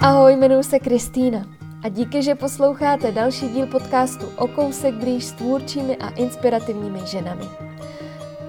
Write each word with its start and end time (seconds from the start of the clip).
Ahoj, 0.00 0.32
jmenuji 0.32 0.62
se 0.62 0.78
Kristýna 0.78 1.44
a 1.82 1.88
díky, 1.88 2.22
že 2.22 2.34
posloucháte 2.34 3.12
další 3.12 3.48
díl 3.48 3.66
podcastu 3.66 4.26
O 4.36 4.46
kousek 4.48 4.94
blíž 4.94 5.24
s 5.24 5.32
tvůrčími 5.32 5.96
a 5.96 6.08
inspirativními 6.08 7.00
ženami. 7.04 7.44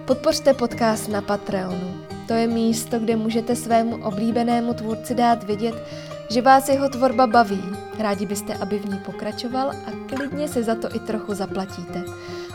Podpořte 0.06 0.54
podcast 0.54 1.10
na 1.10 1.22
Patreonu. 1.22 1.94
To 2.28 2.34
je 2.34 2.48
místo, 2.48 3.00
kde 3.00 3.16
můžete 3.16 3.56
svému 3.56 4.04
oblíbenému 4.04 4.74
tvůrci 4.74 5.16
dát 5.16 5.44
vědět, 5.44 5.76
že 6.30 6.42
vás 6.42 6.70
jeho 6.70 6.90
tvorba 6.90 7.28
baví. 7.28 7.64
Rádi 8.00 8.26
byste, 8.26 8.54
aby 8.54 8.80
v 8.80 8.86
ní 8.86 9.00
pokračoval 9.06 9.70
a 9.70 10.16
klidně 10.16 10.48
se 10.48 10.64
za 10.64 10.76
to 10.76 10.96
i 10.96 11.00
trochu 11.00 11.34
zaplatíte. 11.34 12.04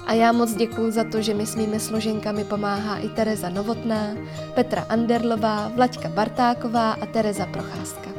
A 0.06 0.12
já 0.12 0.33
moc 0.33 0.55
děkuji 0.55 0.91
za 0.91 1.05
to, 1.05 1.23
že 1.23 1.34
mi 1.34 1.47
s 1.47 1.56
mými 1.56 1.80
složenkami 1.80 2.45
pomáhá 2.45 2.98
i 2.98 3.09
Tereza 3.09 3.48
Novotná, 3.48 4.06
Petra 4.55 4.87
Anderlová, 4.88 5.69
Vlaďka 5.74 6.09
Bartáková 6.09 6.92
a 6.92 7.06
Tereza 7.06 7.47
Procházka. 7.47 8.13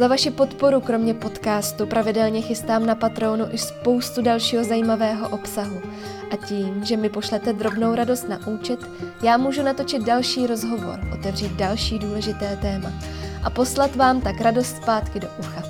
Za 0.00 0.08
vaši 0.08 0.30
podporu 0.30 0.80
kromě 0.80 1.14
podcastu 1.14 1.86
pravidelně 1.86 2.42
chystám 2.42 2.86
na 2.86 2.94
Patronu 2.94 3.44
i 3.50 3.58
spoustu 3.58 4.22
dalšího 4.22 4.64
zajímavého 4.64 5.28
obsahu. 5.28 5.80
A 6.30 6.36
tím, 6.36 6.84
že 6.84 6.96
mi 6.96 7.08
pošlete 7.08 7.52
drobnou 7.52 7.94
radost 7.94 8.28
na 8.28 8.46
účet, 8.46 8.80
já 9.22 9.36
můžu 9.36 9.62
natočit 9.62 10.02
další 10.02 10.46
rozhovor, 10.46 11.00
otevřít 11.12 11.52
další 11.52 11.98
důležité 11.98 12.56
téma 12.56 12.92
a 13.42 13.50
poslat 13.50 13.96
vám 13.96 14.20
tak 14.20 14.40
radost 14.40 14.76
zpátky 14.76 15.20
do 15.20 15.28
ucha. 15.38 15.62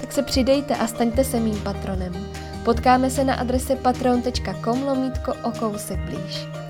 Tak 0.00 0.12
se 0.12 0.22
přidejte 0.22 0.76
a 0.76 0.86
staňte 0.86 1.24
se 1.24 1.40
mým 1.40 1.60
patronem. 1.60 2.26
Potkáme 2.64 3.10
se 3.10 3.24
na 3.24 3.34
adrese 3.34 3.76
patron.com 3.76 4.82
lomítko 4.82 5.34
o 5.42 5.52
kousek 5.52 5.98
blíž. 5.98 6.61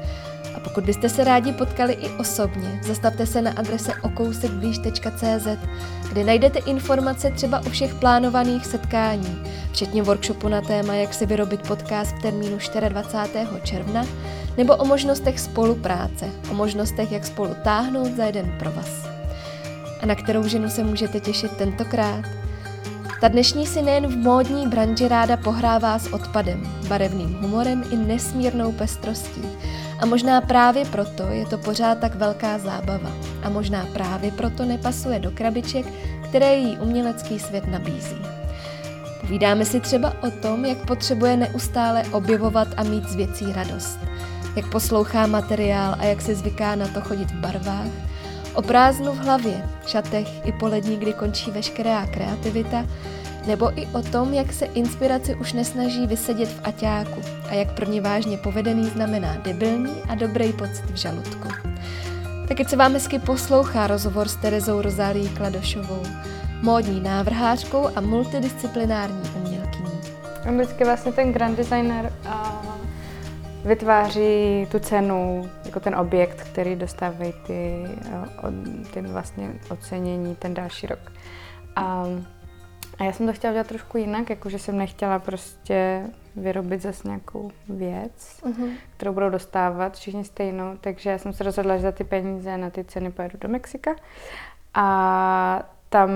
Pokud 0.72 0.84
byste 0.84 1.08
se 1.08 1.24
rádi 1.24 1.52
potkali 1.52 1.92
i 1.92 2.10
osobně, 2.10 2.80
zastavte 2.82 3.26
se 3.26 3.42
na 3.42 3.50
adrese 3.50 3.94
okousekblíž.cz, 4.02 5.46
kde 6.08 6.24
najdete 6.24 6.58
informace 6.58 7.30
třeba 7.30 7.60
o 7.60 7.70
všech 7.70 7.94
plánovaných 7.94 8.66
setkání, 8.66 9.42
včetně 9.72 10.02
workshopu 10.02 10.48
na 10.48 10.60
téma, 10.60 10.94
jak 10.94 11.14
si 11.14 11.26
vyrobit 11.26 11.68
podcast 11.68 12.16
v 12.16 12.22
termínu 12.22 12.58
24. 12.88 13.48
června, 13.62 14.06
nebo 14.56 14.76
o 14.76 14.84
možnostech 14.84 15.40
spolupráce, 15.40 16.30
o 16.50 16.54
možnostech, 16.54 17.12
jak 17.12 17.26
spolu 17.26 17.50
táhnout 17.64 18.16
za 18.16 18.24
jeden 18.24 18.54
provaz. 18.58 19.08
A 20.00 20.06
na 20.06 20.14
kterou 20.14 20.48
ženu 20.48 20.70
se 20.70 20.84
můžete 20.84 21.20
těšit 21.20 21.52
tentokrát? 21.52 22.24
Ta 23.20 23.28
dnešní 23.28 23.66
si 23.66 23.82
nejen 23.82 24.06
v 24.06 24.16
módní 24.16 24.66
branži 24.66 25.08
ráda 25.08 25.36
pohrává 25.36 25.98
s 25.98 26.12
odpadem, 26.12 26.62
barevným 26.88 27.38
humorem 27.42 27.84
i 27.90 27.96
nesmírnou 27.96 28.72
pestrostí. 28.72 29.42
A 30.02 30.06
možná 30.06 30.40
právě 30.40 30.84
proto 30.84 31.22
je 31.22 31.46
to 31.46 31.58
pořád 31.58 31.98
tak 31.98 32.14
velká 32.14 32.58
zábava. 32.58 33.10
A 33.42 33.48
možná 33.48 33.86
právě 33.92 34.32
proto 34.32 34.64
nepasuje 34.64 35.18
do 35.18 35.30
krabiček, 35.30 35.86
které 36.28 36.56
jí 36.56 36.78
umělecký 36.78 37.38
svět 37.38 37.66
nabízí. 37.66 38.16
Povídáme 39.20 39.64
si 39.64 39.80
třeba 39.80 40.12
o 40.22 40.30
tom, 40.30 40.64
jak 40.64 40.86
potřebuje 40.86 41.36
neustále 41.36 42.04
objevovat 42.12 42.68
a 42.76 42.82
mít 42.82 43.08
z 43.08 43.14
věcí 43.14 43.52
radost. 43.52 43.98
Jak 44.56 44.70
poslouchá 44.70 45.26
materiál 45.26 45.96
a 45.98 46.04
jak 46.04 46.20
se 46.20 46.34
zvyká 46.34 46.74
na 46.74 46.88
to 46.88 47.00
chodit 47.00 47.30
v 47.30 47.40
barvách. 47.40 47.88
O 48.54 48.62
prázdnu 48.62 49.12
v 49.12 49.18
hlavě, 49.18 49.68
šatech 49.86 50.46
i 50.46 50.52
polední, 50.52 50.96
kdy 50.96 51.12
končí 51.12 51.50
veškerá 51.50 52.06
kreativita 52.06 52.86
nebo 53.46 53.78
i 53.78 53.86
o 53.86 54.02
tom, 54.02 54.34
jak 54.34 54.52
se 54.52 54.64
inspiraci 54.64 55.34
už 55.34 55.52
nesnaží 55.52 56.06
vysedět 56.06 56.48
v 56.48 56.60
aťáku 56.64 57.20
a 57.50 57.54
jak 57.54 57.72
pro 57.72 57.86
ně 57.86 58.00
vážně 58.00 58.38
povedený 58.38 58.84
znamená 58.84 59.36
debilní 59.36 60.02
a 60.08 60.14
dobrý 60.14 60.52
pocit 60.52 60.90
v 60.90 60.96
žaludku. 60.96 61.48
Tak 62.48 62.68
se 62.68 62.76
vám 62.76 62.92
hezky 62.92 63.18
poslouchá 63.18 63.86
rozhovor 63.86 64.28
s 64.28 64.36
Terezou 64.36 64.82
Rozálí 64.82 65.28
Kladošovou, 65.28 66.02
módní 66.62 67.00
návrhářkou 67.00 67.88
a 67.96 68.00
multidisciplinární 68.00 69.30
umělkyní. 69.36 70.00
Vždycky 70.50 70.84
vlastně 70.84 71.12
ten 71.12 71.32
grand 71.32 71.56
designer 71.56 72.12
vytváří 73.64 74.66
tu 74.70 74.78
cenu, 74.78 75.50
jako 75.64 75.80
ten 75.80 75.94
objekt, 75.94 76.42
který 76.42 76.76
dostávají 76.76 77.32
ty, 77.46 77.84
ty 78.90 79.00
vlastně 79.00 79.50
ocenění 79.70 80.36
ten 80.36 80.54
další 80.54 80.86
rok. 80.86 81.12
A 81.76 82.04
a 82.98 83.04
já 83.04 83.12
jsem 83.12 83.26
to 83.26 83.32
chtěla 83.32 83.52
dělat 83.52 83.66
trošku 83.66 83.98
jinak, 83.98 84.30
jakože 84.30 84.58
jsem 84.58 84.78
nechtěla 84.78 85.18
prostě 85.18 86.06
vyrobit 86.36 86.82
zase 86.82 87.08
nějakou 87.08 87.50
věc, 87.68 88.40
uh-huh. 88.42 88.70
kterou 88.96 89.12
budou 89.12 89.30
dostávat 89.30 89.96
všichni 89.96 90.24
stejnou, 90.24 90.76
takže 90.80 91.10
já 91.10 91.18
jsem 91.18 91.32
se 91.32 91.44
rozhodla, 91.44 91.76
že 91.76 91.82
za 91.82 91.92
ty 91.92 92.04
peníze 92.04 92.56
na 92.56 92.70
ty 92.70 92.84
ceny 92.84 93.12
pojedu 93.12 93.38
do 93.40 93.48
Mexika 93.48 93.96
a 94.74 95.62
tam 95.88 96.10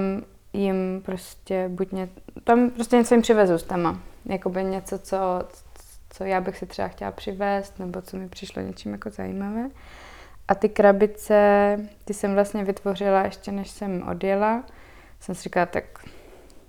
jim 0.53 1.03
prostě 1.05 1.69
buď 1.69 1.93
ně, 1.93 2.09
tam 2.45 2.71
prostě 2.71 2.97
něco 2.97 3.15
jim 3.15 3.23
přivezu 3.23 3.59
s 3.59 3.63
tama, 3.63 4.01
jakoby 4.25 4.65
něco, 4.65 4.99
co, 4.99 5.17
co 6.11 6.25
já 6.25 6.41
bych 6.41 6.57
si 6.57 6.67
třeba 6.67 6.89
chtěla 6.89 7.11
přivést, 7.11 7.79
nebo 7.79 8.03
co 8.03 8.17
mi 8.17 8.29
přišlo 8.29 8.63
něčím 8.63 8.93
jako 8.93 9.11
zajímavé. 9.11 9.71
A 10.49 10.55
ty 10.55 10.69
krabice, 10.69 11.77
ty 12.05 12.15
jsem 12.15 12.35
vlastně 12.35 12.65
vytvořila 12.65 13.25
ještě 13.25 13.53
než 13.53 13.71
jsem 13.71 14.09
odjela. 14.09 14.65
Jsem 15.21 15.35
si 15.35 15.43
říkala, 15.43 15.67
tak 15.67 15.85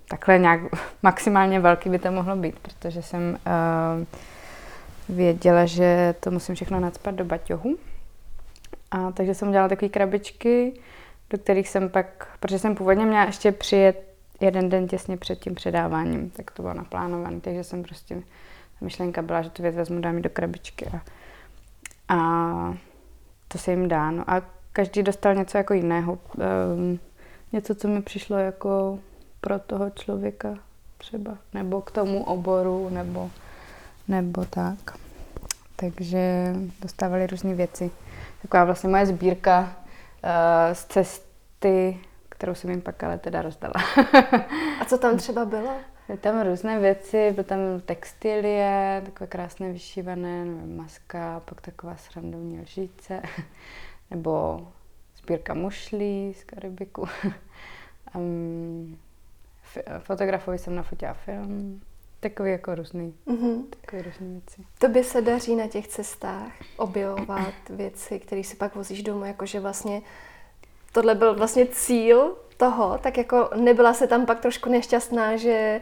takhle 0.09 0.39
nějak 0.39 0.59
maximálně 1.03 1.59
velký 1.59 1.89
by 1.89 1.99
to 1.99 2.11
mohlo 2.11 2.35
být, 2.35 2.59
protože 2.59 3.01
jsem 3.01 3.37
uh, 3.47 4.05
věděla, 5.15 5.65
že 5.65 6.15
to 6.19 6.31
musím 6.31 6.55
všechno 6.55 6.79
nadspat 6.79 7.15
do 7.15 7.25
baťohu. 7.25 7.77
A 8.91 9.11
takže 9.11 9.33
jsem 9.35 9.47
udělala 9.47 9.69
takové 9.69 9.89
krabičky, 9.89 10.73
do 11.29 11.37
kterých 11.37 11.69
jsem 11.69 11.89
pak, 11.89 12.27
protože 12.39 12.59
jsem 12.59 12.75
původně 12.75 13.05
měla 13.05 13.23
ještě 13.23 13.51
přijet 13.51 14.07
jeden 14.41 14.69
den 14.69 14.87
těsně 14.87 15.17
před 15.17 15.39
tím 15.39 15.55
předáváním, 15.55 16.29
tak 16.29 16.51
to 16.51 16.61
bylo 16.61 16.73
naplánované, 16.73 17.39
takže 17.39 17.63
jsem 17.63 17.83
prostě, 17.83 18.15
ta 18.15 18.85
myšlenka 18.85 19.21
byla, 19.21 19.41
že 19.41 19.49
tu 19.49 19.61
věc 19.61 19.75
vezmu, 19.75 20.01
dám 20.01 20.21
do 20.21 20.29
krabičky 20.29 20.85
a, 20.85 21.01
a 22.15 22.77
to 23.47 23.57
se 23.57 23.71
jim 23.71 23.87
dá. 23.87 24.11
No 24.11 24.29
a 24.29 24.41
každý 24.73 25.03
dostal 25.03 25.35
něco 25.35 25.57
jako 25.57 25.73
jiného. 25.73 26.19
Um, 26.75 26.99
něco, 27.53 27.75
co 27.75 27.87
mi 27.87 28.01
přišlo 28.01 28.37
jako 28.37 28.99
pro 29.41 29.59
toho 29.59 29.89
člověka 29.89 30.57
třeba, 30.97 31.37
nebo 31.53 31.81
k 31.81 31.91
tomu 31.91 32.23
oboru, 32.23 32.89
nebo, 32.89 33.31
nebo 34.07 34.45
tak. 34.45 34.97
Takže 35.75 36.53
dostávali 36.81 37.27
různé 37.27 37.53
věci. 37.55 37.91
Taková 38.41 38.65
vlastně 38.65 38.89
moje 38.89 39.05
sbírka 39.05 39.59
uh, 39.59 40.29
z 40.73 40.85
cesty, 40.85 41.99
kterou 42.29 42.55
jsem 42.55 42.69
jim 42.69 42.81
pak 42.81 43.03
ale 43.03 43.17
teda 43.17 43.41
rozdala. 43.41 43.73
A 44.81 44.85
co 44.85 44.97
tam 44.97 45.17
třeba 45.17 45.45
bylo? 45.45 45.71
Byly 46.07 46.19
tam 46.19 46.41
různé 46.41 46.79
věci, 46.79 47.31
byly 47.31 47.43
tam 47.43 47.59
textilie, 47.85 49.01
takové 49.05 49.27
krásné 49.27 49.71
vyšívané, 49.71 50.45
nevím, 50.45 50.77
maska, 50.77 51.41
pak 51.45 51.61
taková 51.61 51.95
srandovní 51.97 52.61
lžíce, 52.61 53.21
nebo 54.11 54.67
sbírka 55.17 55.53
mušlí 55.53 56.35
z 56.39 56.43
Karibiku. 56.43 57.07
um, 58.15 58.97
fotografuji 59.99 60.59
jsem 60.59 60.75
na 60.75 60.83
fotě 60.83 61.07
a 61.07 61.13
film. 61.13 61.81
Takový 62.19 62.51
jako 62.51 62.75
různý, 62.75 63.13
mm-hmm. 63.27 63.63
takový 63.81 64.01
různý 64.01 64.31
věci. 64.31 64.61
To 64.79 64.87
by 64.87 65.03
se 65.03 65.21
daří 65.21 65.55
na 65.55 65.67
těch 65.67 65.87
cestách 65.87 66.51
objevovat 66.77 67.53
věci, 67.69 68.19
které 68.19 68.43
si 68.43 68.55
pak 68.55 68.75
vozíš 68.75 69.03
domů, 69.03 69.25
jakože 69.25 69.59
vlastně 69.59 70.01
tohle 70.91 71.15
byl 71.15 71.35
vlastně 71.35 71.65
cíl 71.65 72.35
toho, 72.57 72.97
tak 72.97 73.17
jako 73.17 73.49
nebyla 73.55 73.93
se 73.93 74.07
tam 74.07 74.25
pak 74.25 74.39
trošku 74.39 74.69
nešťastná, 74.69 75.37
že 75.37 75.81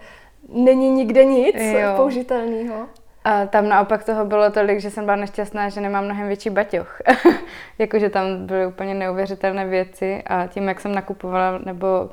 není 0.49 0.89
nikde 0.89 1.25
nic 1.25 1.55
jo. 1.55 1.93
použitelného. 1.95 2.87
A 3.23 3.45
tam 3.45 3.69
naopak 3.69 4.03
toho 4.03 4.25
bylo 4.25 4.51
tolik, 4.51 4.79
že 4.79 4.91
jsem 4.91 5.05
byla 5.05 5.15
nešťastná, 5.15 5.69
že 5.69 5.81
nemám 5.81 6.05
mnohem 6.05 6.27
větší 6.27 6.49
baťoch. 6.49 7.01
Jakože 7.77 8.09
tam 8.09 8.45
byly 8.45 8.67
úplně 8.67 8.93
neuvěřitelné 8.93 9.65
věci 9.65 10.23
a 10.27 10.47
tím, 10.47 10.67
jak 10.67 10.81
jsem 10.81 10.95
nakupovala 10.95 11.59
nebo 11.65 12.09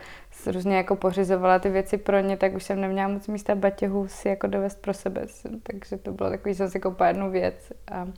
různě 0.46 0.76
jako 0.76 0.96
pořizovala 0.96 1.58
ty 1.58 1.70
věci 1.70 1.98
pro 1.98 2.20
ně, 2.20 2.36
tak 2.36 2.54
už 2.54 2.64
jsem 2.64 2.80
neměla 2.80 3.08
moc 3.08 3.28
místa 3.28 3.54
batěhů 3.54 4.08
si 4.08 4.28
jako 4.28 4.46
dovést 4.46 4.82
pro 4.82 4.94
sebe. 4.94 5.26
Takže 5.62 5.96
to 5.96 6.12
bylo 6.12 6.30
takový, 6.30 6.54
jsem 6.54 6.70
si 6.70 6.80
koupila 6.80 7.08
jednu 7.08 7.30
věc 7.30 7.72
a, 7.92 8.08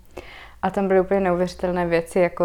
a 0.62 0.71
tam 0.71 0.88
byly 0.88 1.00
úplně 1.00 1.21
neuvěřitelné 1.21 1.87
věci. 1.87 2.19
Jako 2.19 2.44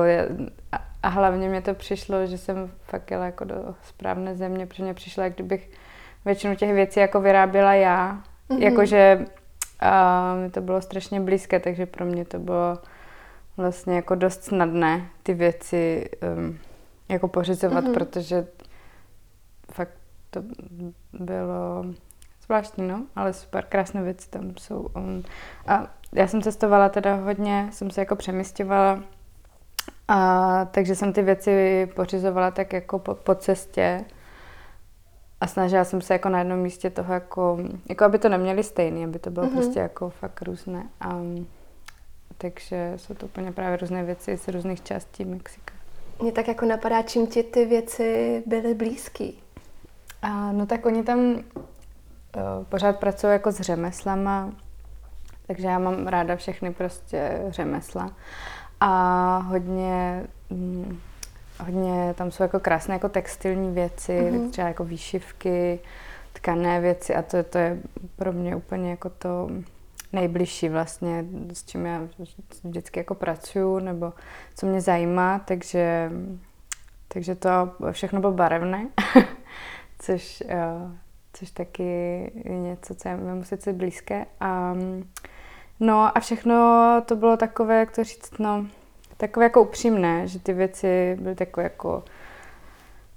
a, 0.71 0.77
a 1.03 1.07
hlavně 1.07 1.49
mě 1.49 1.61
to 1.61 1.73
přišlo, 1.73 2.25
že 2.25 2.37
jsem 2.37 2.71
fakt 2.83 3.11
jela 3.11 3.25
jako 3.25 3.43
do 3.43 3.75
správné 3.83 4.35
země, 4.35 4.65
protože 4.65 4.83
mě 4.83 4.93
přišlo, 4.93 5.23
jak 5.23 5.33
kdybych 5.33 5.69
většinu 6.25 6.55
těch 6.55 6.73
věcí 6.73 6.99
jako 6.99 7.21
vyráběla 7.21 7.73
já. 7.73 8.23
Mm-hmm. 8.49 8.63
Jakože 8.63 9.25
a 9.79 10.35
mi 10.35 10.49
to 10.49 10.61
bylo 10.61 10.81
strašně 10.81 11.19
blízké, 11.19 11.59
takže 11.59 11.85
pro 11.85 12.05
mě 12.05 12.25
to 12.25 12.39
bylo 12.39 12.77
vlastně 13.57 13.95
jako 13.95 14.15
dost 14.15 14.43
snadné 14.43 15.05
ty 15.23 15.33
věci 15.33 16.09
um, 16.37 16.59
jako 17.09 17.27
pořizovat, 17.27 17.83
mm-hmm. 17.83 17.93
protože 17.93 18.47
fakt 19.71 19.93
to 20.29 20.43
bylo 21.13 21.85
zvláštní, 22.45 22.87
no, 22.87 23.05
ale 23.15 23.33
super, 23.33 23.65
krásné 23.69 24.03
věci 24.03 24.29
tam 24.29 24.53
jsou. 24.57 24.89
Um, 24.95 25.23
a 25.67 25.87
já 26.13 26.27
jsem 26.27 26.41
cestovala 26.41 26.89
teda 26.89 27.15
hodně, 27.15 27.69
jsem 27.71 27.91
se 27.91 28.01
jako 28.01 28.15
přemysťovala, 28.15 29.03
a, 30.07 30.65
takže 30.65 30.95
jsem 30.95 31.13
ty 31.13 31.21
věci 31.21 31.85
pořizovala 31.95 32.51
tak 32.51 32.73
jako 32.73 32.99
po, 32.99 33.15
po 33.15 33.35
cestě. 33.35 34.05
a 35.41 35.47
snažila 35.47 35.83
jsem 35.83 36.01
se 36.01 36.13
jako 36.13 36.29
na 36.29 36.39
jednom 36.39 36.59
místě 36.59 36.89
toho 36.89 37.13
jako, 37.13 37.59
jako 37.89 38.03
aby 38.03 38.19
to 38.19 38.29
neměli 38.29 38.63
stejný, 38.63 39.03
aby 39.03 39.19
to 39.19 39.29
bylo 39.29 39.45
mm-hmm. 39.45 39.53
prostě 39.53 39.79
jako 39.79 40.09
fakt 40.09 40.41
různé. 40.41 40.89
Um, 41.11 41.47
takže 42.37 42.93
jsou 42.95 43.13
to 43.13 43.25
úplně 43.25 43.51
právě 43.51 43.77
různé 43.77 44.03
věci 44.03 44.37
z 44.37 44.47
různých 44.47 44.83
částí 44.83 45.25
Mexika. 45.25 45.73
Mě 46.21 46.31
tak 46.31 46.47
jako 46.47 46.65
napadá, 46.65 47.01
čím 47.01 47.27
ti 47.27 47.43
ty 47.43 47.65
věci 47.65 48.43
byly 48.45 48.73
blízký. 48.73 49.43
A, 50.21 50.51
no 50.51 50.65
tak 50.65 50.85
oni 50.85 51.03
tam 51.03 51.19
uh, 51.19 51.41
pořád 52.69 52.99
pracují 52.99 53.33
jako 53.33 53.51
s 53.51 53.59
řemeslama, 53.59 54.51
takže 55.47 55.67
já 55.67 55.79
mám 55.79 56.07
ráda 56.07 56.35
všechny 56.35 56.73
prostě 56.73 57.41
řemesla. 57.47 58.11
A 58.79 59.37
hodně, 59.37 60.23
hm, 60.51 60.99
hodně 61.59 62.13
tam 62.17 62.31
jsou 62.31 62.43
jako 62.43 62.59
krásné 62.59 62.93
jako 62.93 63.09
textilní 63.09 63.71
věci, 63.71 64.11
mm-hmm. 64.11 64.49
třeba 64.49 64.67
jako 64.67 64.83
výšivky, 64.83 65.79
tkané 66.33 66.81
věci 66.81 67.15
a 67.15 67.21
to, 67.21 67.43
to 67.43 67.57
je 67.57 67.77
pro 68.15 68.33
mě 68.33 68.55
úplně 68.55 68.89
jako 68.89 69.09
to 69.09 69.49
nejbližší 70.13 70.69
vlastně, 70.69 71.25
s 71.53 71.65
čím 71.65 71.85
já 71.85 72.01
vždycky 72.63 72.99
jako 72.99 73.15
pracuju, 73.15 73.79
nebo 73.79 74.13
co 74.55 74.65
mě 74.65 74.81
zajímá, 74.81 75.39
takže, 75.39 76.11
takže 77.07 77.35
to 77.35 77.49
všechno 77.91 78.19
bylo 78.19 78.31
barevné, 78.31 78.87
což, 79.99 80.43
uh, 80.45 80.91
což 81.33 81.51
taky 81.51 81.83
je 82.45 82.59
něco, 82.59 82.95
co 82.95 83.09
je 83.09 83.17
mému 83.17 83.43
sice 83.43 83.73
blízké. 83.73 84.25
A, 84.39 84.75
no 85.79 86.17
a 86.17 86.19
všechno 86.19 86.55
to 87.05 87.15
bylo 87.15 87.37
takové, 87.37 87.79
jak 87.79 87.91
to 87.95 88.03
říct, 88.03 88.39
no, 88.39 88.65
takové 89.17 89.45
jako 89.45 89.61
upřímné, 89.61 90.27
že 90.27 90.39
ty 90.39 90.53
věci 90.53 91.17
byly 91.21 91.35
takové 91.35 91.63
jako 91.63 92.03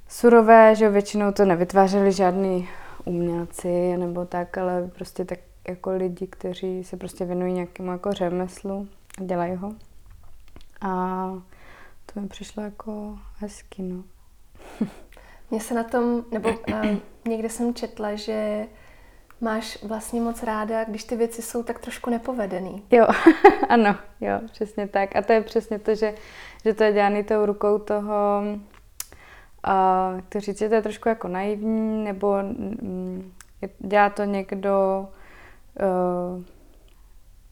surové, 0.08 0.75
že 0.75 0.88
většinou 0.88 1.32
to 1.32 1.44
nevytvářeli 1.44 2.12
žádný 2.12 2.69
umělci 3.05 3.96
nebo 3.96 4.25
tak, 4.25 4.58
ale 4.58 4.90
prostě 4.94 5.25
tak 5.25 5.38
jako 5.69 5.90
lidi, 5.90 6.26
kteří 6.26 6.85
se 6.85 6.96
prostě 6.96 7.25
věnují 7.25 7.52
nějakému 7.52 7.90
jako 7.90 8.12
řemeslu 8.12 8.88
a 9.19 9.25
dělají 9.25 9.56
ho. 9.56 9.73
A 10.81 10.88
to 12.06 12.20
mi 12.20 12.28
přišlo 12.28 12.62
jako 12.62 13.19
hezky, 13.38 13.82
no. 13.82 14.05
Mně 15.52 15.60
se 15.60 15.75
na 15.75 15.84
tom, 15.84 16.25
nebo 16.31 16.49
uh, 16.49 16.96
někde 17.28 17.49
jsem 17.49 17.75
četla, 17.75 18.14
že 18.14 18.66
máš 19.40 19.82
vlastně 19.82 20.20
moc 20.20 20.43
ráda, 20.43 20.84
když 20.84 21.04
ty 21.04 21.16
věci 21.16 21.43
jsou 21.43 21.62
tak 21.62 21.78
trošku 21.78 22.10
nepovedený. 22.10 22.82
Jo, 22.90 23.06
ano, 23.69 23.96
jo, 24.20 24.40
přesně 24.52 24.88
tak. 24.88 25.16
A 25.16 25.22
to 25.22 25.32
je 25.32 25.40
přesně 25.40 25.78
to, 25.78 25.94
že, 25.94 26.14
že 26.64 26.75
to 26.75 26.84
je 26.84 26.93
dělaný 26.93 27.25
tou 27.25 27.46
rukou 27.46 27.78
toho, 27.78 28.43
uh, 29.66 30.20
to 30.28 30.40
říct, 30.40 30.58
že 30.58 30.69
to 30.69 30.75
je 30.75 30.82
trošku 30.82 31.08
jako 31.08 31.28
naivní, 31.28 32.04
nebo 32.04 32.34
um, 32.82 33.32
dělá 33.78 34.10
to 34.10 34.25
někdo, 34.25 35.08
uh, 35.81 36.43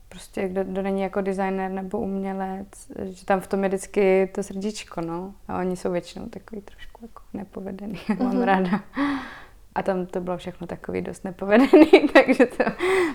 prostě 0.08 0.48
kdo, 0.48 0.64
kdo 0.64 0.82
není 0.82 1.02
jako 1.02 1.20
designer 1.20 1.70
nebo 1.70 1.98
umělec, 1.98 2.68
že 3.02 3.24
tam 3.24 3.40
v 3.40 3.46
tom 3.46 3.62
je 3.62 3.68
vždycky 3.68 4.30
to 4.34 4.42
srdíčko, 4.42 5.00
no. 5.00 5.34
A 5.48 5.58
oni 5.58 5.76
jsou 5.76 5.90
většinou 5.90 6.26
takový 6.26 6.60
trošku 6.60 6.89
jako 7.02 7.22
nepovedený, 7.32 7.94
mm-hmm. 7.94 8.22
mám 8.24 8.42
ráda. 8.42 8.80
A 9.74 9.82
tam 9.82 10.06
to 10.06 10.20
bylo 10.20 10.36
všechno 10.36 10.66
takový 10.66 11.02
dost 11.02 11.24
nepovedený, 11.24 11.90
takže 12.12 12.46
to, 12.46 12.64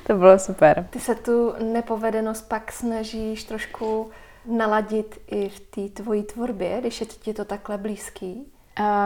to 0.08 0.18
bylo 0.18 0.40
super. 0.40 0.88
Ty 0.90 1.00
se 1.00 1.16
tu 1.16 1.54
nepovedenost 1.74 2.50
pak 2.50 2.72
snažíš 2.72 3.44
trošku 3.44 4.10
naladit 4.46 5.22
i 5.28 5.50
v 5.50 5.60
té 5.60 6.02
tvojí 6.04 6.24
tvorbě, 6.24 6.78
když 6.80 7.02
je 7.02 7.08
ti 7.08 7.34
to 7.34 7.46
takhle 7.46 7.78
blízký? 7.78 8.52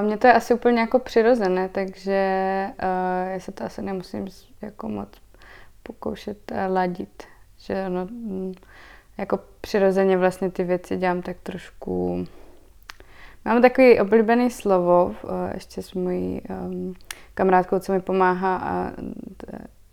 Mně 0.02 0.18
to 0.18 0.28
je 0.28 0.34
asi 0.34 0.54
úplně 0.54 0.80
jako 0.80 1.00
přirozené, 1.00 1.70
takže 1.70 2.20
uh, 2.68 3.32
já 3.34 3.40
se 3.40 3.52
to 3.52 3.64
asi 3.64 3.82
nemusím 3.82 4.28
jako 4.62 4.90
moc 4.90 5.10
pokoušet 5.84 6.52
uh, 6.52 6.74
ladit. 6.74 7.24
Že 7.58 7.90
no, 7.90 8.08
jako 9.18 9.40
přirozeně 9.62 10.18
vlastně 10.18 10.52
ty 10.52 10.64
věci 10.64 10.98
dělám 10.98 11.22
tak 11.22 11.38
trošku... 11.44 12.26
Mám 13.46 13.62
takový 13.62 14.00
oblíbený 14.00 14.50
slovo, 14.50 15.06
uh, 15.06 15.32
ještě 15.54 15.82
s 15.82 15.94
mojí 15.94 16.42
um, 16.50 16.94
kamarádkou, 17.34 17.80
co 17.80 17.92
mi 17.92 18.02
pomáhá 18.02 18.58
a 18.58 18.92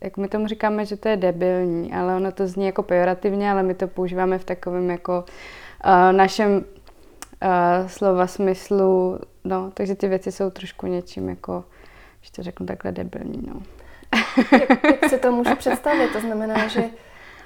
jak 0.00 0.16
my 0.16 0.28
tomu 0.28 0.46
říkáme, 0.46 0.84
že 0.84 0.96
to 0.96 1.08
je 1.08 1.16
debilní, 1.16 1.94
ale 1.94 2.16
ono 2.16 2.32
to 2.32 2.46
zní 2.46 2.66
jako 2.66 2.82
pejorativně, 2.82 3.50
ale 3.50 3.62
my 3.62 3.74
to 3.74 3.88
používáme 3.88 4.38
v 4.38 4.44
takovém 4.44 4.90
jako 4.90 5.24
uh, 5.86 6.16
našem 6.16 6.56
uh, 6.56 6.62
slova 7.86 8.26
smyslu, 8.26 9.18
no, 9.44 9.70
takže 9.74 9.94
ty 9.94 10.08
věci 10.08 10.32
jsou 10.32 10.50
trošku 10.50 10.86
něčím 10.86 11.28
jako, 11.28 11.64
když 12.20 12.30
to 12.30 12.42
řeknu 12.42 12.66
takhle 12.66 12.92
debilní, 12.92 13.42
no. 13.46 13.62
jak, 14.52 14.84
jak 14.84 15.10
si 15.10 15.18
to 15.18 15.32
můžu 15.32 15.56
představit? 15.56 16.12
To 16.12 16.20
znamená, 16.20 16.68
že 16.68 16.84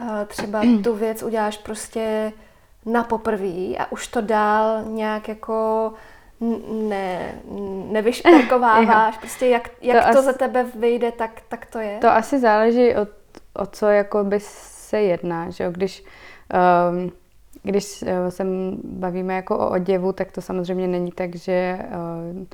uh, 0.01 0.09
třeba 0.27 0.63
tu 0.85 0.95
věc 0.95 1.23
uděláš 1.23 1.59
prostě 1.59 2.33
na 2.87 3.05
poprví 3.05 3.79
a 3.79 3.93
už 3.93 4.07
to 4.07 4.21
dál 4.21 4.83
nějak 4.85 5.29
jako 5.29 5.93
ne, 6.89 7.35
nevyšperkováváš, 7.91 9.19
prostě 9.21 9.47
jak, 9.47 9.71
jak 9.81 10.07
to, 10.07 10.13
to 10.13 10.19
asi, 10.19 10.27
za 10.27 10.33
tebe 10.33 10.67
vyjde, 10.75 11.13
tak, 11.13 11.31
tak 11.49 11.67
to 11.67 11.79
je? 11.79 11.99
To 11.99 12.09
asi 12.09 12.39
záleží 12.39 12.95
od, 12.95 13.09
o 13.55 13.67
co 13.67 13.87
jako 13.87 14.25
by 14.25 14.41
se 14.41 15.01
jedná, 15.01 15.51
že 15.51 15.65
jo? 15.65 15.71
Když, 15.71 16.05
um, 16.91 17.13
když 17.63 17.85
se 18.29 18.45
bavíme 18.85 19.35
jako 19.35 19.59
o 19.59 19.71
oděvu, 19.71 20.13
tak 20.13 20.33
to 20.33 20.41
samozřejmě 20.41 20.89
není 20.89 21.13
tak, 21.13 21.37
že, 21.37 21.79
uh, 22.39 22.45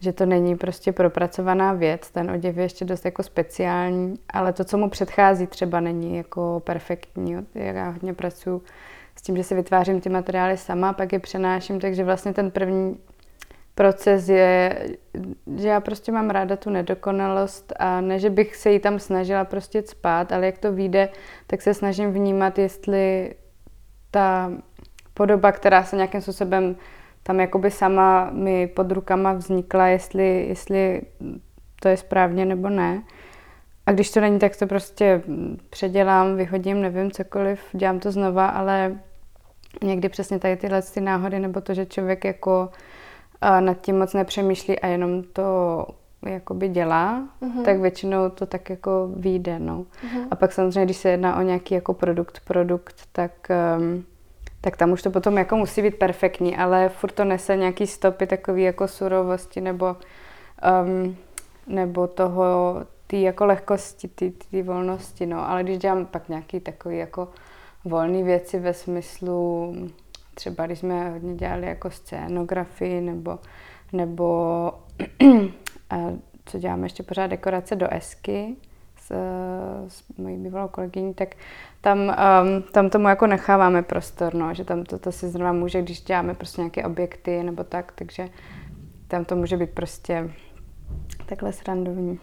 že 0.00 0.12
to 0.12 0.26
není 0.26 0.56
prostě 0.56 0.92
propracovaná 0.92 1.72
věc. 1.72 2.10
Ten 2.10 2.30
oděv 2.30 2.56
je 2.56 2.62
ještě 2.62 2.84
dost 2.84 3.04
jako 3.04 3.22
speciální, 3.22 4.18
ale 4.32 4.52
to, 4.52 4.64
co 4.64 4.78
mu 4.78 4.90
předchází, 4.90 5.46
třeba 5.46 5.80
není 5.80 6.16
jako 6.16 6.62
perfektní. 6.64 7.36
Já 7.54 7.90
hodně 7.90 8.14
pracuji 8.14 8.62
s 9.20 9.22
tím, 9.22 9.36
že 9.36 9.44
si 9.44 9.54
vytvářím 9.54 10.00
ty 10.00 10.08
materiály 10.08 10.56
sama, 10.56 10.92
pak 10.92 11.12
je 11.12 11.18
přenáším, 11.18 11.80
takže 11.80 12.04
vlastně 12.04 12.32
ten 12.32 12.50
první 12.50 12.96
proces 13.74 14.28
je, 14.28 14.86
že 15.56 15.68
já 15.68 15.80
prostě 15.80 16.12
mám 16.12 16.30
ráda 16.30 16.56
tu 16.56 16.70
nedokonalost 16.70 17.72
a 17.78 18.00
ne, 18.00 18.18
že 18.18 18.30
bych 18.30 18.56
se 18.56 18.70
jí 18.70 18.78
tam 18.78 18.98
snažila 18.98 19.44
prostě 19.44 19.82
spát, 19.82 20.32
ale 20.32 20.46
jak 20.46 20.58
to 20.58 20.72
vyjde, 20.72 21.08
tak 21.46 21.62
se 21.62 21.74
snažím 21.74 22.12
vnímat, 22.12 22.58
jestli 22.58 23.34
ta 24.10 24.52
podoba, 25.14 25.52
která 25.52 25.84
se 25.84 25.96
nějakým 25.96 26.20
způsobem 26.20 26.76
tam 27.22 27.40
jakoby 27.40 27.70
sama 27.70 28.30
mi 28.30 28.66
pod 28.66 28.92
rukama 28.92 29.32
vznikla, 29.32 29.86
jestli, 29.86 30.46
jestli 30.48 31.02
to 31.82 31.88
je 31.88 31.96
správně 31.96 32.44
nebo 32.44 32.68
ne. 32.68 33.02
A 33.86 33.92
když 33.92 34.10
to 34.10 34.20
není, 34.20 34.38
tak 34.38 34.56
to 34.56 34.66
prostě 34.66 35.22
předělám, 35.70 36.36
vyhodím, 36.36 36.82
nevím, 36.82 37.10
cokoliv, 37.10 37.60
dělám 37.72 38.00
to 38.00 38.12
znova, 38.12 38.46
ale 38.46 39.00
někdy 39.82 40.08
přesně 40.08 40.38
tady 40.38 40.56
tyhle 40.56 40.82
ty 40.82 41.00
náhody, 41.00 41.38
nebo 41.40 41.60
to, 41.60 41.74
že 41.74 41.86
člověk 41.86 42.24
jako 42.24 42.70
nad 43.60 43.80
tím 43.80 43.98
moc 43.98 44.14
nepřemýšlí 44.14 44.80
a 44.80 44.86
jenom 44.86 45.22
to 45.22 45.86
jakoby 46.26 46.68
dělá, 46.68 47.28
uh-huh. 47.42 47.64
tak 47.64 47.80
většinou 47.80 48.30
to 48.30 48.46
tak 48.46 48.70
jako 48.70 49.10
vyjde, 49.16 49.58
no. 49.58 49.78
Uh-huh. 49.78 50.26
A 50.30 50.34
pak 50.36 50.52
samozřejmě, 50.52 50.84
když 50.84 50.96
se 50.96 51.10
jedná 51.10 51.36
o 51.36 51.42
nějaký 51.42 51.74
jako 51.74 51.94
produkt, 51.94 52.40
produkt, 52.44 52.96
tak, 53.12 53.48
um, 53.78 54.04
tak 54.60 54.76
tam 54.76 54.92
už 54.92 55.02
to 55.02 55.10
potom 55.10 55.38
jako 55.38 55.56
musí 55.56 55.82
být 55.82 55.96
perfektní, 55.98 56.56
ale 56.56 56.88
furt 56.88 57.12
to 57.12 57.24
nese 57.24 57.56
nějaký 57.56 57.86
stopy 57.86 58.26
takový 58.26 58.62
jako 58.62 58.88
surovosti 58.88 59.60
nebo, 59.60 59.96
um, 60.84 61.16
nebo 61.66 62.06
toho, 62.06 62.76
ty 63.06 63.22
jako 63.22 63.46
lehkosti, 63.46 64.08
ty, 64.08 64.32
ty 64.50 64.62
volnosti, 64.62 65.26
no. 65.26 65.50
Ale 65.50 65.62
když 65.62 65.78
dělám 65.78 66.06
pak 66.06 66.28
nějaký 66.28 66.60
takový 66.60 66.98
jako 66.98 67.28
volné 67.84 68.22
věci 68.22 68.58
ve 68.58 68.74
smyslu 68.74 69.74
třeba 70.34 70.66
když 70.66 70.78
jsme 70.78 71.10
hodně 71.10 71.34
dělali 71.34 71.66
jako 71.66 71.90
scénografii 71.90 73.00
nebo, 73.00 73.38
nebo 73.92 74.72
co 76.44 76.58
děláme 76.58 76.86
ještě 76.86 77.02
pořád 77.02 77.26
dekorace 77.26 77.76
do 77.76 77.94
esky 77.94 78.56
s, 78.96 79.12
s 79.88 80.18
mojí 80.18 80.36
bývalou 80.36 80.68
kolegyní, 80.68 81.14
tak 81.14 81.34
tam, 81.80 81.98
um, 81.98 82.62
tam 82.62 82.90
tomu 82.90 83.08
jako 83.08 83.26
necháváme 83.26 83.82
prostor, 83.82 84.34
no, 84.34 84.54
že 84.54 84.64
tam 84.64 84.84
to, 84.84 84.98
to 84.98 85.12
si 85.12 85.28
zrovna 85.28 85.52
může, 85.52 85.82
když 85.82 86.00
děláme 86.02 86.34
prostě 86.34 86.60
nějaké 86.60 86.84
objekty 86.84 87.42
nebo 87.42 87.64
tak, 87.64 87.92
takže 87.92 88.28
tam 89.08 89.24
to 89.24 89.36
může 89.36 89.56
být 89.56 89.70
prostě 89.70 90.30
takhle 91.26 91.52
srandovní. 91.52 92.18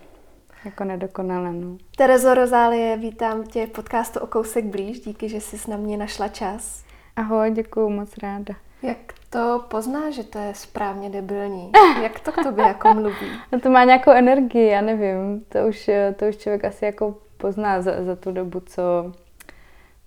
Jako 0.68 0.84
nedokonalé, 0.84 1.54
no. 1.54 1.78
Terezo 1.98 2.34
Rozálie, 2.34 2.98
vítám 2.98 3.44
tě 3.44 3.66
v 3.66 3.70
podcastu 3.70 4.20
o 4.20 4.28
kousek 4.28 4.66
blíž. 4.66 5.00
Díky, 5.00 5.30
že 5.30 5.42
jsi 5.42 5.72
na 5.72 5.78
mě 5.78 5.98
našla 5.98 6.28
čas. 6.28 6.84
Ahoj, 7.16 7.52
děkuji 7.52 7.90
moc 7.90 8.18
ráda. 8.18 8.54
Jak 8.82 8.98
to 9.30 9.66
pozná, 9.68 10.12
že 10.12 10.24
to 10.24 10.40
je 10.40 10.56
správně 10.56 11.10
debilní? 11.10 11.72
Jak 12.02 12.20
to 12.20 12.32
k 12.32 12.44
tobě 12.44 12.66
jako 12.66 12.94
mluví? 12.94 13.32
No 13.52 13.60
to 13.60 13.70
má 13.70 13.84
nějakou 13.84 14.12
energii, 14.12 14.68
já 14.68 14.82
nevím. 14.82 15.46
To 15.50 15.60
už, 15.68 15.90
to 16.16 16.26
už 16.26 16.38
člověk 16.38 16.66
asi 16.66 16.86
jako 16.86 17.16
pozná 17.38 17.82
za, 17.82 18.04
za 18.04 18.16
tu 18.16 18.32
dobu, 18.32 18.60
co, 18.60 19.14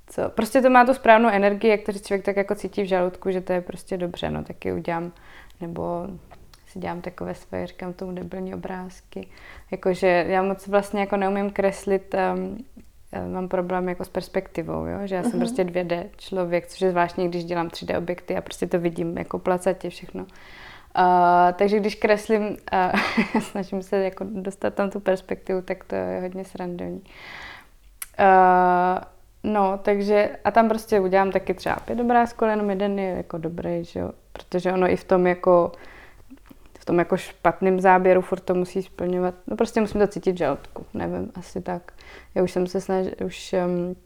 co... 0.07 0.29
Prostě 0.29 0.62
to 0.62 0.71
má 0.71 0.85
tu 0.85 0.95
správnou 0.95 1.29
energii, 1.29 1.71
jak 1.71 1.81
to 1.83 1.93
člověk 1.93 2.25
tak 2.25 2.37
jako 2.37 2.55
cítí 2.55 2.83
v 2.83 2.88
žaludku, 2.88 3.31
že 3.31 3.40
to 3.40 3.52
je 3.52 3.61
prostě 3.61 3.97
dobře, 3.97 4.31
no 4.31 4.45
taky 4.45 4.73
udělám, 4.73 5.12
nebo 5.61 6.07
si 6.71 6.79
dělám 6.79 7.00
takové 7.00 7.35
svoje, 7.35 7.67
říkám 7.67 7.93
tomu 7.93 8.12
debilní 8.12 8.55
obrázky. 8.55 9.29
Jakože 9.71 10.25
já 10.29 10.43
moc 10.43 10.67
vlastně 10.67 11.00
jako 11.00 11.17
neumím 11.17 11.50
kreslit, 11.50 12.15
um, 12.35 12.65
mám 13.33 13.49
problém 13.49 13.89
jako 13.89 14.05
s 14.05 14.09
perspektivou, 14.09 14.85
jo? 14.85 14.99
že 15.05 15.15
já 15.15 15.23
jsem 15.23 15.33
uh-huh. 15.33 15.39
prostě 15.39 15.65
2D 15.65 16.05
člověk, 16.17 16.67
což 16.67 16.81
je 16.81 16.91
zvláštní, 16.91 17.29
když 17.29 17.45
dělám 17.45 17.69
3D 17.69 17.99
objekty 17.99 18.37
a 18.37 18.41
prostě 18.41 18.67
to 18.67 18.79
vidím 18.79 19.19
jako 19.19 19.39
placatě 19.39 19.91
všechno. 19.91 20.23
Uh, 20.23 21.53
takže 21.53 21.81
když 21.81 21.95
kreslím, 21.95 22.43
uh, 22.49 23.41
snažím 23.41 23.83
se 23.83 23.97
jako 23.97 24.27
dostat 24.31 24.75
tam 24.75 24.91
tu 24.91 25.00
perspektivu, 25.00 25.62
tak 25.62 25.85
to 25.85 25.95
je 25.95 26.21
hodně 26.21 26.45
srandovní. 26.45 27.03
Uh, 28.21 28.99
no, 29.53 29.79
takže 29.83 30.31
a 30.45 30.50
tam 30.50 30.69
prostě 30.69 31.00
udělám 31.00 31.31
taky 31.31 31.55
třeba 31.55 31.77
pět 31.77 32.00
obrázků, 32.00 32.45
ale 32.45 32.53
jenom 32.53 32.71
jeden 32.71 32.99
je 32.99 33.11
jako 33.11 33.39
dobrý, 33.39 33.85
že 33.85 34.00
jo? 34.00 34.11
protože 34.33 34.73
ono 34.73 34.91
i 34.91 34.97
v 34.97 35.05
tom 35.05 35.27
jako 35.27 35.73
tom 36.90 36.99
jako 36.99 37.16
špatným 37.16 37.80
záběru 37.80 38.20
furt 38.20 38.40
to 38.40 38.54
musí 38.54 38.82
splňovat. 38.82 39.35
No 39.47 39.56
prostě 39.56 39.80
musím 39.80 40.00
to 40.00 40.06
cítit 40.06 40.32
v 40.32 40.37
žaludku, 40.37 40.87
nevím, 40.94 41.32
asi 41.35 41.61
tak. 41.61 41.92
Já 42.35 42.42
už 42.42 42.52
jsem 42.52 42.66
se 42.66 42.80
snažil, 42.80 43.12
už 43.25 43.54
um, 43.66 43.97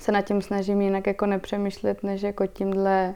se 0.00 0.12
nad 0.12 0.22
tím 0.22 0.42
snažím 0.42 0.80
jinak 0.80 1.06
jako 1.06 1.26
nepřemýšlet, 1.26 2.02
než 2.02 2.22
jako 2.22 2.46
tímhle 2.46 3.14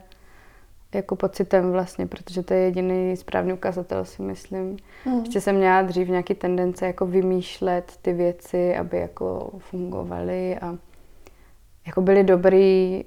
jako 0.94 1.16
pocitem 1.16 1.72
vlastně, 1.72 2.06
protože 2.06 2.42
to 2.42 2.54
je 2.54 2.60
jediný 2.60 3.16
správný 3.16 3.52
ukazatel, 3.52 4.04
si 4.04 4.22
myslím. 4.22 4.76
Mm. 5.06 5.20
Ještě 5.20 5.40
jsem 5.40 5.56
měla 5.56 5.82
dřív 5.82 6.08
nějaký 6.08 6.34
tendence 6.34 6.86
jako 6.86 7.06
vymýšlet 7.06 7.92
ty 8.02 8.12
věci, 8.12 8.76
aby 8.76 8.98
jako 8.98 9.50
fungovaly 9.58 10.58
a 10.58 10.76
jako 11.86 12.00
byly 12.00 12.24
dobrý 12.24 13.04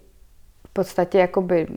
v 0.68 0.74
podstatě 0.74 1.18
jakoby 1.18 1.68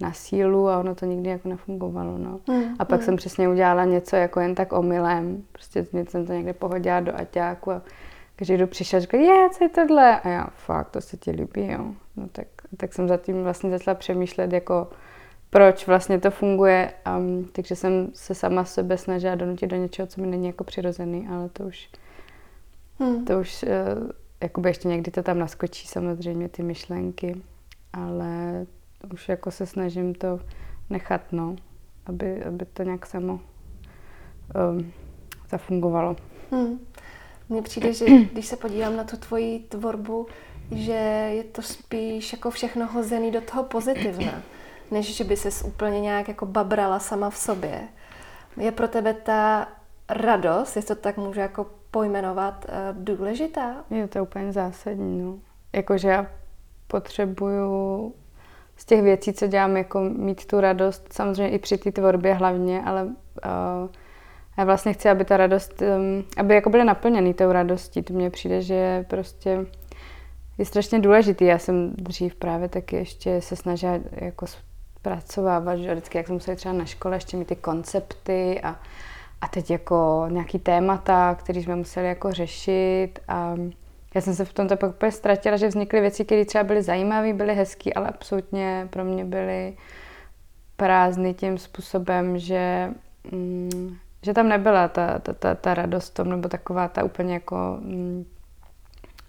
na 0.00 0.12
sílu 0.12 0.68
a 0.68 0.78
ono 0.78 0.94
to 0.94 1.06
nikdy 1.06 1.30
jako 1.30 1.48
nefungovalo, 1.48 2.18
no. 2.18 2.40
Mm. 2.48 2.62
A 2.78 2.84
pak 2.84 3.00
mm. 3.00 3.04
jsem 3.04 3.16
přesně 3.16 3.48
udělala 3.48 3.84
něco 3.84 4.16
jako 4.16 4.40
jen 4.40 4.54
tak 4.54 4.72
omylem, 4.72 5.42
prostě 5.52 5.86
jsem 6.08 6.26
to 6.26 6.32
někde 6.32 6.52
pohodila 6.52 7.00
do 7.00 7.16
aťáku 7.16 7.70
a 7.70 7.82
každý, 8.36 8.54
kdo 8.54 8.66
přišel, 8.66 9.00
řekl, 9.00 9.16
je, 9.16 9.50
co 9.50 9.64
je 9.64 9.68
tohle? 9.68 10.20
A 10.20 10.28
já, 10.28 10.46
fakt, 10.56 10.90
to 10.90 11.00
se 11.00 11.16
ti 11.16 11.30
líbí, 11.30 11.66
jo. 11.66 11.84
No 12.16 12.28
tak, 12.32 12.46
tak 12.76 12.92
jsem 12.94 13.08
zatím 13.08 13.42
vlastně 13.42 13.70
začala 13.70 13.94
přemýšlet 13.94 14.52
jako 14.52 14.88
proč 15.50 15.86
vlastně 15.86 16.20
to 16.20 16.30
funguje. 16.30 16.92
Um, 17.18 17.48
takže 17.52 17.76
jsem 17.76 18.10
se 18.14 18.34
sama 18.34 18.64
sebe 18.64 18.98
snažila 18.98 19.34
donutit 19.34 19.70
do 19.70 19.76
něčeho, 19.76 20.06
co 20.06 20.20
mi 20.20 20.26
není 20.26 20.46
jako 20.46 20.64
přirozený, 20.64 21.28
ale 21.28 21.48
to 21.48 21.64
už, 21.64 21.88
hmm. 22.98 23.24
to 23.24 23.40
už 23.40 23.62
uh, 23.62 24.10
jakoby 24.42 24.68
ještě 24.68 24.88
někdy 24.88 25.10
to 25.10 25.22
tam 25.22 25.38
naskočí 25.38 25.86
samozřejmě 25.86 26.48
ty 26.48 26.62
myšlenky, 26.62 27.42
ale 27.92 28.66
už 29.12 29.28
jako 29.28 29.50
se 29.50 29.66
snažím 29.66 30.14
to 30.14 30.40
nechat, 30.90 31.20
no, 31.32 31.56
aby, 32.06 32.44
aby 32.44 32.64
to 32.64 32.82
nějak 32.82 33.06
samo 33.06 33.40
um, 34.72 34.92
zafungovalo. 35.50 36.16
Hmm. 36.50 36.78
Mně 37.48 37.62
přijde, 37.62 37.92
že 37.92 38.04
když 38.32 38.46
se 38.46 38.56
podívám 38.56 38.96
na 38.96 39.04
tu 39.04 39.16
tvoji 39.16 39.60
tvorbu, 39.60 40.26
že 40.70 40.92
je 41.32 41.44
to 41.44 41.62
spíš 41.62 42.32
jako 42.32 42.50
všechno 42.50 42.86
hozený 42.86 43.30
do 43.30 43.40
toho 43.40 43.62
pozitivna 43.62 44.42
než 44.90 45.16
že 45.16 45.24
by 45.24 45.36
ses 45.36 45.62
úplně 45.62 46.00
nějak 46.00 46.28
jako 46.28 46.46
babrala 46.46 46.98
sama 46.98 47.30
v 47.30 47.36
sobě. 47.36 47.88
Je 48.56 48.72
pro 48.72 48.88
tebe 48.88 49.14
ta 49.14 49.68
radost, 50.08 50.76
jestli 50.76 50.94
to 50.94 51.00
tak 51.00 51.16
můžu 51.16 51.40
jako 51.40 51.66
pojmenovat, 51.90 52.66
eh, 52.68 52.72
důležitá? 52.92 53.84
Je 53.90 54.08
to 54.08 54.22
úplně 54.22 54.52
zásadní, 54.52 55.22
no. 55.22 55.38
Jakože 55.72 56.08
já 56.08 56.26
potřebuju 56.86 58.14
z 58.78 58.84
těch 58.84 59.02
věcí, 59.02 59.32
co 59.32 59.46
dělám, 59.46 59.76
jako 59.76 60.00
mít 60.00 60.46
tu 60.46 60.60
radost, 60.60 61.12
samozřejmě 61.12 61.48
i 61.48 61.58
při 61.58 61.78
té 61.78 61.92
tvorbě 61.92 62.34
hlavně, 62.34 62.82
ale 62.84 63.04
uh, 63.04 63.10
já 64.58 64.64
vlastně 64.64 64.92
chci, 64.92 65.08
aby 65.08 65.24
ta 65.24 65.36
radost, 65.36 65.82
um, 65.82 66.24
aby 66.36 66.54
jako 66.54 66.70
byly 66.70 66.84
naplněny 66.84 67.34
tou 67.34 67.52
radostí. 67.52 68.02
To 68.02 68.14
mně 68.14 68.30
přijde, 68.30 68.62
že 68.62 69.04
prostě 69.08 69.66
je 70.58 70.64
strašně 70.64 70.98
důležitý. 70.98 71.44
Já 71.44 71.58
jsem 71.58 71.92
dřív 71.96 72.34
právě 72.34 72.68
taky 72.68 72.96
ještě 72.96 73.40
se 73.40 73.56
snažila 73.56 73.98
jako 74.12 74.46
zpracovávat, 74.46 75.78
že 75.78 75.92
vždycky, 75.92 76.18
jak 76.18 76.26
jsme 76.26 76.34
museli 76.34 76.56
třeba 76.56 76.74
na 76.74 76.84
škole 76.84 77.16
ještě 77.16 77.36
mít 77.36 77.48
ty 77.48 77.56
koncepty 77.56 78.60
a, 78.62 78.76
a 79.40 79.48
teď 79.48 79.70
jako 79.70 80.26
nějaký 80.28 80.58
témata, 80.58 81.34
které 81.34 81.60
jsme 81.60 81.76
museli 81.76 82.06
jako 82.06 82.32
řešit 82.32 83.10
a 83.28 83.54
já 84.14 84.20
jsem 84.20 84.34
se 84.34 84.44
v 84.44 84.52
tomto 84.52 84.76
pak 84.76 84.90
úplně 84.90 85.12
ztratila, 85.12 85.56
že 85.56 85.68
vznikly 85.68 86.00
věci, 86.00 86.24
které 86.24 86.44
třeba 86.44 86.64
byly 86.64 86.82
zajímavé, 86.82 87.32
byly 87.32 87.54
hezké, 87.54 87.92
ale 87.92 88.08
absolutně 88.08 88.88
pro 88.90 89.04
mě 89.04 89.24
byly 89.24 89.76
prázdný 90.76 91.34
tím 91.34 91.58
způsobem, 91.58 92.38
že, 92.38 92.90
mm, 93.32 93.96
že 94.22 94.34
tam 94.34 94.48
nebyla 94.48 94.88
ta, 94.88 95.18
ta, 95.18 95.32
ta, 95.32 95.54
ta 95.54 95.74
radost 95.74 96.10
tom, 96.10 96.30
nebo 96.30 96.48
taková 96.48 96.88
ta 96.88 97.04
úplně 97.04 97.34
jako 97.34 97.78
mm, 97.80 98.24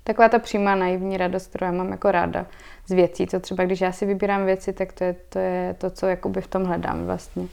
taková 0.03 0.29
ta 0.29 0.39
přímá 0.39 0.75
naivní 0.75 1.17
radost, 1.17 1.47
kterou 1.47 1.65
já 1.65 1.71
mám 1.71 1.91
jako 1.91 2.11
ráda 2.11 2.45
z 2.87 2.91
věcí. 2.91 3.25
To 3.25 3.39
třeba, 3.39 3.65
když 3.65 3.81
já 3.81 3.91
si 3.91 4.05
vybírám 4.05 4.45
věci, 4.45 4.73
tak 4.73 4.93
to 4.93 5.03
je 5.03 5.15
to, 5.29 5.39
je 5.39 5.75
to 5.77 5.89
co 5.89 6.07
jakoby 6.07 6.41
v 6.41 6.47
tom 6.47 6.63
hledám 6.63 7.05
vlastně. 7.05 7.47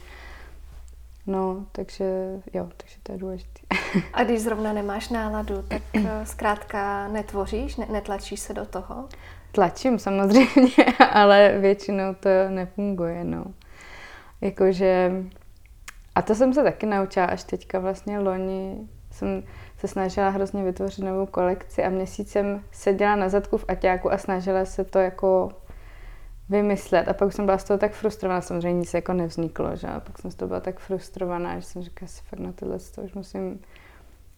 No, 1.27 1.65
takže 1.71 2.05
jo, 2.53 2.67
takže 2.77 2.95
to 3.03 3.11
je 3.11 3.17
důležité. 3.17 3.61
A 4.13 4.23
když 4.23 4.41
zrovna 4.41 4.73
nemáš 4.73 5.09
náladu, 5.09 5.61
tak 5.67 5.81
eh, 5.93 6.25
zkrátka 6.25 7.07
netvoříš, 7.07 7.75
ne, 7.75 7.87
netlačíš 7.91 8.39
se 8.39 8.53
do 8.53 8.65
toho? 8.65 9.07
Tlačím 9.51 9.99
samozřejmě, 9.99 10.85
ale 11.11 11.57
většinou 11.59 12.13
to 12.19 12.29
nefunguje, 12.49 13.23
no. 13.23 13.45
Jakože, 14.41 15.11
a 16.15 16.21
to 16.21 16.35
jsem 16.35 16.53
se 16.53 16.63
taky 16.63 16.85
naučila 16.85 17.25
až 17.25 17.43
teďka 17.43 17.79
vlastně 17.79 18.19
loni. 18.19 18.87
Jsem 19.11 19.43
se 19.77 19.87
snažila 19.87 20.29
hrozně 20.29 20.63
vytvořit 20.63 21.05
novou 21.05 21.25
kolekci 21.25 21.83
a 21.83 21.89
měsícem 21.89 22.63
seděla 22.71 23.15
na 23.15 23.29
zadku 23.29 23.57
v 23.57 23.65
Aťáku 23.67 24.11
a 24.11 24.17
snažila 24.17 24.65
se 24.65 24.83
to 24.83 24.99
jako 24.99 25.51
vymyslet. 26.49 27.07
A 27.07 27.13
pak 27.13 27.33
jsem 27.33 27.45
byla 27.45 27.57
z 27.57 27.63
toho 27.63 27.77
tak 27.77 27.91
frustrovaná, 27.91 28.41
samozřejmě 28.41 28.79
nic 28.79 28.93
jako 28.93 29.13
nevzniklo, 29.13 29.75
že? 29.75 29.87
A 29.87 29.99
pak 29.99 30.19
jsem 30.19 30.31
z 30.31 30.35
toho 30.35 30.47
byla 30.47 30.59
tak 30.59 30.79
frustrovaná, 30.79 31.59
že 31.59 31.65
jsem 31.65 31.81
říkala, 31.81 32.07
si 32.07 32.21
fakt 32.29 32.39
na 32.39 32.51
tohle 32.51 32.77
to 32.95 33.01
už 33.01 33.13
musím 33.13 33.59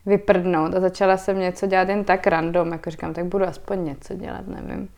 vyprdnout. 0.06 0.76
A 0.76 0.80
začala 0.80 1.18
jsem 1.18 1.40
něco 1.40 1.68
dělat 1.68 1.90
jen 1.90 2.04
tak 2.04 2.28
random, 2.28 2.72
jako 2.72 2.90
říkám, 2.90 3.14
tak 3.14 3.26
budu 3.26 3.46
aspoň 3.46 3.86
něco 3.86 4.14
dělat, 4.14 4.48
nevím. 4.48 4.90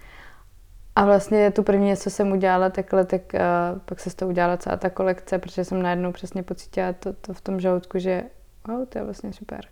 A 0.95 1.05
vlastně 1.05 1.51
tu 1.51 1.63
první, 1.63 1.97
co 1.97 2.09
jsem 2.09 2.31
udělala 2.31 2.69
takhle, 2.69 3.05
tak 3.05 3.21
uh, 3.33 3.79
pak 3.85 3.99
se 3.99 4.09
z 4.09 4.15
toho 4.15 4.29
udělala 4.29 4.57
celá 4.57 4.77
ta 4.77 4.89
kolekce, 4.89 5.39
protože 5.39 5.65
jsem 5.65 5.81
najednou 5.81 6.11
přesně 6.11 6.43
pocítila 6.43 6.93
to, 6.93 7.13
to 7.13 7.33
v 7.33 7.41
tom 7.41 7.59
žaludku, 7.59 7.99
že 7.99 8.23
wow, 8.67 8.85
to 8.85 8.97
je 8.97 9.03
vlastně 9.03 9.33
super. 9.33 9.65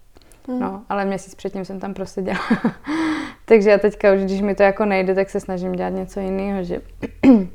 Mm. 0.49 0.59
No, 0.59 0.81
ale 0.89 1.05
měsíc 1.05 1.35
předtím 1.35 1.65
jsem 1.65 1.79
tam 1.79 1.93
prostě 1.93 2.21
dělala. 2.21 2.75
Takže 3.45 3.69
já 3.69 3.77
teďka 3.77 4.13
už, 4.13 4.21
když 4.21 4.41
mi 4.41 4.55
to 4.55 4.63
jako 4.63 4.85
nejde, 4.85 5.15
tak 5.15 5.29
se 5.29 5.39
snažím 5.39 5.71
dělat 5.71 5.89
něco 5.89 6.19
jiného, 6.19 6.63
že, 6.63 6.81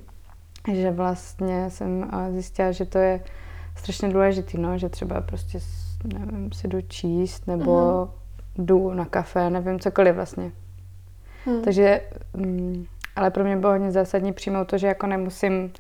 že 0.73 0.91
vlastně 0.91 1.71
jsem 1.71 2.11
zjistila, 2.31 2.73
že 2.73 2.85
to 2.85 2.99
je 2.99 3.21
strašně 3.77 4.09
důležitý, 4.09 4.59
no, 4.59 4.79
že 4.79 4.89
třeba 4.89 5.21
prostě, 5.21 5.59
nevím, 6.05 6.53
si 6.53 6.69
jdu 6.69 6.81
číst, 6.81 7.47
nebo 7.47 8.05
mm. 8.59 8.65
jdu 8.67 8.95
na 8.95 9.05
kafe, 9.05 9.51
nevím, 9.51 9.81
cokoliv 9.81 10.15
vlastně. 10.15 10.53
Mm. 11.47 11.63
Takže, 11.63 12.01
mm, 12.37 12.87
ale 13.17 13.31
pro 13.31 13.45
mě 13.45 13.57
bylo 13.57 13.73
hodně 13.73 13.93
zásadní 13.93 14.33
přijmout 14.33 14.69
to, 14.69 14.79
že 14.79 14.87
jako 14.87 15.07
nemusím 15.07 15.73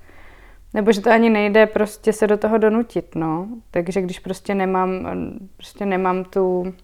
nebo 0.74 0.92
že 0.92 1.00
to 1.00 1.10
ani 1.10 1.30
nejde 1.30 1.66
prostě 1.66 2.12
se 2.12 2.26
do 2.26 2.36
toho 2.36 2.58
donutit, 2.58 3.14
no. 3.14 3.48
Takže 3.70 4.02
když 4.02 4.18
prostě 4.18 4.54
nemám, 4.54 5.08
prostě 5.56 5.86
nemám 5.86 6.24
tu 6.24 6.74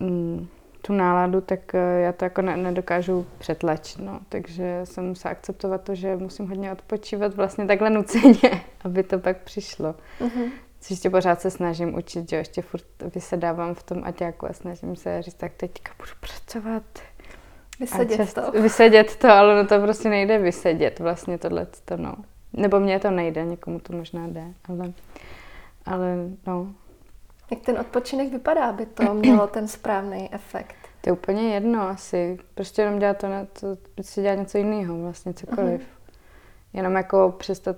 Mm, 0.00 0.48
tu 0.86 0.92
náladu, 0.92 1.40
tak 1.40 1.74
eh, 1.74 2.00
já 2.00 2.12
to 2.12 2.24
jako 2.24 2.42
ne, 2.42 2.56
nedokážu 2.56 3.26
přetlačit, 3.38 4.00
no. 4.00 4.20
Takže 4.28 4.80
jsem 4.84 5.04
musela 5.04 5.32
akceptovat 5.32 5.82
to, 5.82 5.94
že 5.94 6.16
musím 6.16 6.48
hodně 6.48 6.72
odpočívat 6.72 7.34
vlastně 7.34 7.66
takhle 7.66 7.90
nuceně, 7.90 8.64
aby 8.84 9.02
to 9.02 9.18
pak 9.18 9.36
přišlo. 9.36 9.94
Uh-huh. 10.20 10.50
Což 10.80 10.90
ještě 10.90 11.10
pořád 11.10 11.40
se 11.40 11.50
snažím 11.50 11.94
učit, 11.94 12.30
že 12.30 12.36
ještě 12.36 12.62
furt 12.62 12.84
vysedávám 13.14 13.74
v 13.74 13.82
tom 13.82 14.04
aťáku 14.04 14.50
a 14.50 14.52
snažím 14.52 14.96
se 14.96 15.22
říct, 15.22 15.34
tak 15.34 15.52
teďka 15.56 15.92
budu 15.98 16.10
pracovat. 16.20 16.82
Vysedět 17.80 18.16
čas, 18.16 18.34
to. 18.34 18.52
Vysedět 18.62 19.16
to, 19.16 19.28
ale 19.28 19.62
no 19.62 19.68
to 19.68 19.80
prostě 19.80 20.08
nejde 20.08 20.38
vysedět 20.38 20.98
vlastně 20.98 21.38
tohle, 21.38 21.66
to 21.84 21.96
no. 21.96 22.14
Nebo 22.52 22.80
mně 22.80 23.00
to 23.00 23.10
nejde, 23.10 23.44
někomu 23.44 23.80
to 23.80 23.92
možná 23.92 24.26
jde, 24.26 24.44
ale, 24.68 24.92
ale 25.86 26.16
no, 26.46 26.74
jak 27.50 27.60
ten 27.60 27.78
odpočinek 27.78 28.32
vypadá, 28.32 28.64
aby 28.64 28.86
to 28.86 29.14
mělo 29.14 29.46
ten 29.46 29.68
správný 29.68 30.28
efekt? 30.34 30.76
To 31.00 31.08
je 31.08 31.12
úplně 31.12 31.54
jedno 31.54 31.88
asi. 31.88 32.38
Prostě 32.54 32.82
jenom 32.82 32.98
dělat 32.98 33.18
to, 33.18 33.28
na 33.28 33.44
to 33.60 33.76
si 34.02 34.22
dělat 34.22 34.34
něco 34.34 34.58
jiného, 34.58 35.02
vlastně 35.02 35.34
cokoliv. 35.34 35.80
Uh-huh. 35.80 36.12
Jenom 36.72 36.94
jako 36.94 37.34
přestat 37.38 37.76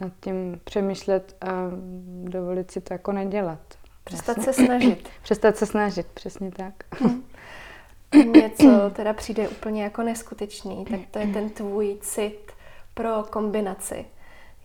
nad 0.00 0.12
tím 0.20 0.60
přemýšlet 0.64 1.36
a 1.40 1.70
dovolit 2.24 2.70
si 2.70 2.80
to 2.80 2.94
jako 2.94 3.12
nedělat. 3.12 3.60
Přestat 4.04 4.36
vlastně. 4.36 4.52
se 4.52 4.64
snažit. 4.64 5.08
přestat 5.22 5.56
se 5.56 5.66
snažit, 5.66 6.06
přesně 6.06 6.50
tak. 6.50 6.74
Hmm. 6.90 7.24
Něco 8.32 8.90
teda 8.92 9.12
přijde 9.12 9.48
úplně 9.48 9.82
jako 9.82 10.02
neskutečný, 10.02 10.84
tak 10.84 11.00
to 11.10 11.18
je 11.18 11.26
ten 11.26 11.50
tvůj 11.50 11.98
cit 12.00 12.52
pro 12.94 13.22
kombinaci. 13.30 14.04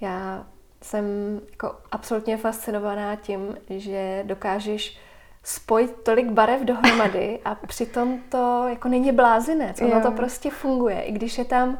Já 0.01 0.47
jsem 0.85 1.05
jako 1.51 1.75
absolutně 1.91 2.37
fascinovaná 2.37 3.15
tím, 3.15 3.57
že 3.69 4.23
dokážeš 4.25 4.97
spojit 5.43 5.91
tolik 6.03 6.29
barev 6.29 6.61
dohromady 6.61 7.39
a 7.45 7.55
přitom 7.55 8.19
to 8.29 8.65
jako 8.69 8.87
není 8.87 9.11
blázinec. 9.11 9.81
Ono 9.81 9.95
jo. 9.95 10.01
to 10.01 10.11
prostě 10.11 10.51
funguje. 10.51 11.01
I 11.01 11.11
když 11.11 11.37
je 11.37 11.45
tam 11.45 11.77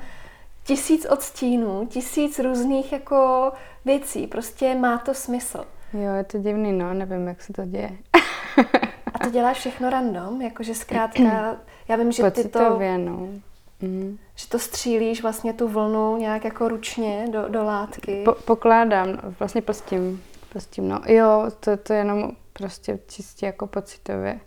tisíc 0.63 1.05
odstínů, 1.05 1.87
tisíc 1.89 2.39
různých 2.39 2.91
jako 2.91 3.51
věcí, 3.85 4.27
prostě 4.27 4.75
má 4.75 4.97
to 4.97 5.13
smysl. 5.13 5.65
Jo, 5.93 6.13
je 6.13 6.23
to 6.23 6.37
divný, 6.37 6.73
no, 6.73 6.93
nevím, 6.93 7.27
jak 7.27 7.41
se 7.41 7.53
to 7.53 7.65
děje. 7.65 7.91
a 9.13 9.19
to 9.23 9.29
děláš 9.29 9.57
všechno 9.57 9.89
random, 9.89 10.41
jakože 10.41 10.75
zkrátka, 10.75 11.57
já 11.87 11.95
vím, 11.95 12.11
že 12.11 12.31
ty 12.31 12.49
to... 12.49 12.79
no. 12.97 13.27
Mm. 13.81 14.17
Že 14.35 14.47
to 14.47 14.59
střílíš 14.59 15.21
vlastně 15.21 15.53
tu 15.53 15.67
vlnu 15.67 16.17
nějak 16.17 16.45
jako 16.45 16.67
ručně 16.67 17.27
do, 17.31 17.47
do 17.47 17.63
látky. 17.63 18.21
Po, 18.25 18.31
pokládám, 18.31 19.19
vlastně 19.39 19.61
postím, 19.61 20.23
postím, 20.53 20.89
no. 20.89 21.01
Jo, 21.07 21.51
to, 21.59 21.77
to 21.77 21.93
jenom 21.93 22.31
prostě 22.53 22.99
čistě 23.07 23.45
jako 23.45 23.67
pocitově. 23.67 24.39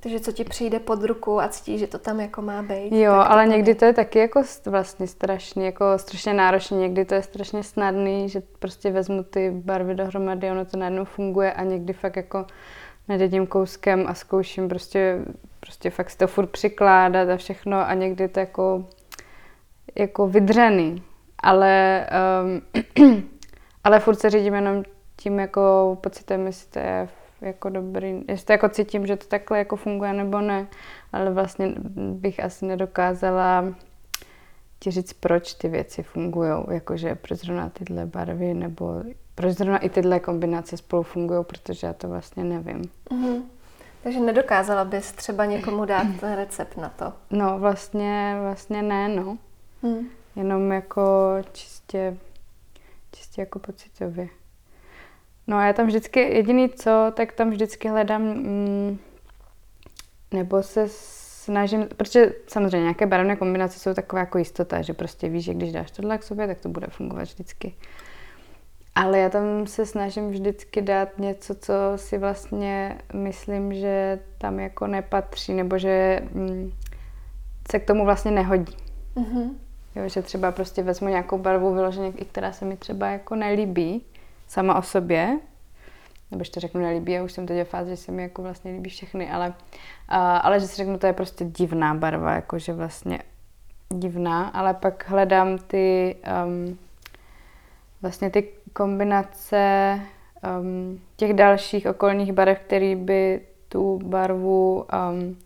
Takže 0.00 0.20
co 0.20 0.32
ti 0.32 0.44
přijde 0.44 0.80
pod 0.80 1.04
ruku 1.04 1.40
a 1.40 1.48
cítíš, 1.48 1.80
že 1.80 1.86
to 1.86 1.98
tam 1.98 2.20
jako 2.20 2.42
má 2.42 2.62
být. 2.62 2.92
Jo, 2.92 3.12
ale 3.12 3.44
to 3.44 3.50
někdy 3.50 3.70
je. 3.70 3.74
to 3.74 3.84
je 3.84 3.92
taky 3.92 4.18
jako 4.18 4.42
vlastně 4.66 5.06
strašně, 5.06 5.66
jako 5.66 5.84
strašně 5.96 6.34
náročné, 6.34 6.76
někdy 6.76 7.04
to 7.04 7.14
je 7.14 7.22
strašně 7.22 7.62
snadný, 7.62 8.28
že 8.28 8.42
prostě 8.58 8.90
vezmu 8.90 9.22
ty 9.22 9.50
barvy 9.50 9.94
dohromady, 9.94 10.50
ono 10.50 10.64
to 10.64 10.76
najednou 10.76 11.04
funguje 11.04 11.52
a 11.52 11.64
někdy 11.64 11.92
fakt 11.92 12.16
jako 12.16 12.46
nad 13.08 13.20
jedním 13.20 13.46
kouskem 13.46 14.04
a 14.08 14.14
zkouším 14.14 14.68
prostě, 14.68 15.24
prostě 15.60 15.90
fakt 15.90 16.10
si 16.10 16.18
to 16.18 16.26
furt 16.26 16.46
přikládat 16.46 17.28
a 17.28 17.36
všechno 17.36 17.88
a 17.88 17.94
někdy 17.94 18.28
to 18.28 18.40
jako, 18.40 18.84
jako 19.98 20.28
vydřený. 20.28 21.02
Ale, 21.42 22.06
um, 22.98 23.22
ale 23.84 24.00
furt 24.00 24.20
se 24.20 24.30
řídím 24.30 24.54
jenom 24.54 24.82
tím 25.16 25.38
jako 25.38 25.98
pocitem, 26.00 26.46
jestli 26.46 26.70
to 26.70 26.78
je 26.78 27.08
jako 27.40 27.68
dobrý, 27.68 28.24
jestli 28.28 28.46
to 28.46 28.52
jako 28.52 28.68
cítím, 28.68 29.06
že 29.06 29.16
to 29.16 29.26
takhle 29.26 29.58
jako 29.58 29.76
funguje 29.76 30.12
nebo 30.12 30.40
ne, 30.40 30.66
ale 31.12 31.30
vlastně 31.30 31.74
bych 31.96 32.44
asi 32.44 32.66
nedokázala 32.66 33.64
ti 34.80 34.90
říct, 34.90 35.12
proč 35.12 35.54
ty 35.54 35.68
věci 35.68 36.02
fungují, 36.02 36.52
jakože 36.70 37.14
proč 37.14 37.38
zrovna 37.38 37.68
tyhle 37.68 38.06
barvy 38.06 38.54
nebo 38.54 39.02
proč 39.34 39.56
zrovna 39.56 39.78
i 39.78 39.88
tyhle 39.88 40.20
kombinace 40.20 40.76
spolu 40.76 41.02
fungují, 41.02 41.44
protože 41.44 41.86
já 41.86 41.92
to 41.92 42.08
vlastně 42.08 42.44
nevím. 42.44 42.82
Mm-hmm. 43.10 43.42
Takže 44.02 44.20
nedokázala 44.20 44.84
bys 44.84 45.12
třeba 45.12 45.44
někomu 45.44 45.84
dát 45.84 46.06
ten 46.20 46.36
recept 46.36 46.76
na 46.76 46.88
to? 46.88 47.12
No 47.30 47.58
vlastně, 47.58 48.36
vlastně 48.40 48.82
ne, 48.82 49.08
no. 49.08 49.38
Mm. 49.82 50.08
Jenom 50.36 50.72
jako 50.72 51.02
čistě, 51.52 52.16
čistě 53.12 53.40
jako 53.40 53.58
pocitově. 53.58 54.28
No 55.46 55.60
já 55.60 55.72
tam 55.72 55.86
vždycky, 55.86 56.20
jediný 56.20 56.68
co, 56.68 57.12
tak 57.14 57.32
tam 57.32 57.50
vždycky 57.50 57.88
hledám, 57.88 58.22
mm, 58.22 58.98
nebo 60.32 60.62
se 60.62 60.88
snažím, 61.48 61.88
protože 61.96 62.32
samozřejmě 62.46 62.80
nějaké 62.82 63.06
barevné 63.06 63.36
kombinace 63.36 63.78
jsou 63.78 63.94
taková 63.94 64.20
jako 64.20 64.38
jistota, 64.38 64.82
že 64.82 64.94
prostě 64.94 65.28
víš, 65.28 65.44
že 65.44 65.54
když 65.54 65.72
dáš 65.72 65.90
tohle 65.90 66.18
k 66.18 66.22
sobě, 66.22 66.46
tak 66.46 66.58
to 66.58 66.68
bude 66.68 66.86
fungovat 66.86 67.22
vždycky. 67.22 67.74
Ale 68.98 69.18
já 69.18 69.28
tam 69.28 69.66
se 69.66 69.86
snažím 69.86 70.30
vždycky 70.30 70.82
dát 70.82 71.18
něco, 71.18 71.54
co 71.54 71.72
si 71.96 72.18
vlastně 72.18 72.98
myslím, 73.14 73.74
že 73.74 74.18
tam 74.38 74.60
jako 74.60 74.86
nepatří, 74.86 75.54
nebo 75.54 75.78
že 75.78 76.20
mm, 76.32 76.72
se 77.70 77.78
k 77.78 77.86
tomu 77.86 78.04
vlastně 78.04 78.30
nehodí. 78.30 78.76
Mm-hmm. 79.16 79.50
Jo, 79.94 80.08
že 80.08 80.22
třeba 80.22 80.52
prostě 80.52 80.82
vezmu 80.82 81.08
nějakou 81.08 81.38
barvu 81.38 81.74
vyloženě, 81.74 82.12
i 82.16 82.24
která 82.24 82.52
se 82.52 82.64
mi 82.64 82.76
třeba 82.76 83.06
jako 83.06 83.34
nelíbí, 83.34 84.04
sama 84.48 84.78
o 84.78 84.82
sobě, 84.82 85.38
nebo 86.30 86.44
to 86.54 86.60
řeknu 86.60 86.80
nelíbí, 86.80 87.12
já 87.12 87.22
už 87.22 87.32
jsem 87.32 87.46
teď 87.46 87.66
v 87.66 87.70
fázi, 87.70 87.90
že 87.90 87.96
se 87.96 88.12
mi 88.12 88.22
jako 88.22 88.42
vlastně 88.42 88.72
líbí 88.72 88.90
všechny, 88.90 89.30
ale, 89.30 89.48
uh, 89.48 89.54
ale 90.18 90.60
že 90.60 90.66
si 90.66 90.76
řeknu, 90.76 90.98
to 90.98 91.06
je 91.06 91.12
prostě 91.12 91.44
divná 91.44 91.94
barva, 91.94 92.34
jakože 92.34 92.72
vlastně 92.72 93.18
divná, 93.88 94.48
ale 94.48 94.74
pak 94.74 95.08
hledám 95.08 95.58
ty 95.58 96.16
um, 96.44 96.78
vlastně 98.02 98.30
ty 98.30 98.48
kombinace 98.72 100.00
um, 100.60 101.00
těch 101.16 101.32
dalších 101.32 101.86
okolních 101.86 102.32
barev, 102.32 102.58
které 102.58 102.96
by 102.96 103.40
tu 103.68 103.98
barvu 104.04 104.84
um, 105.10 105.36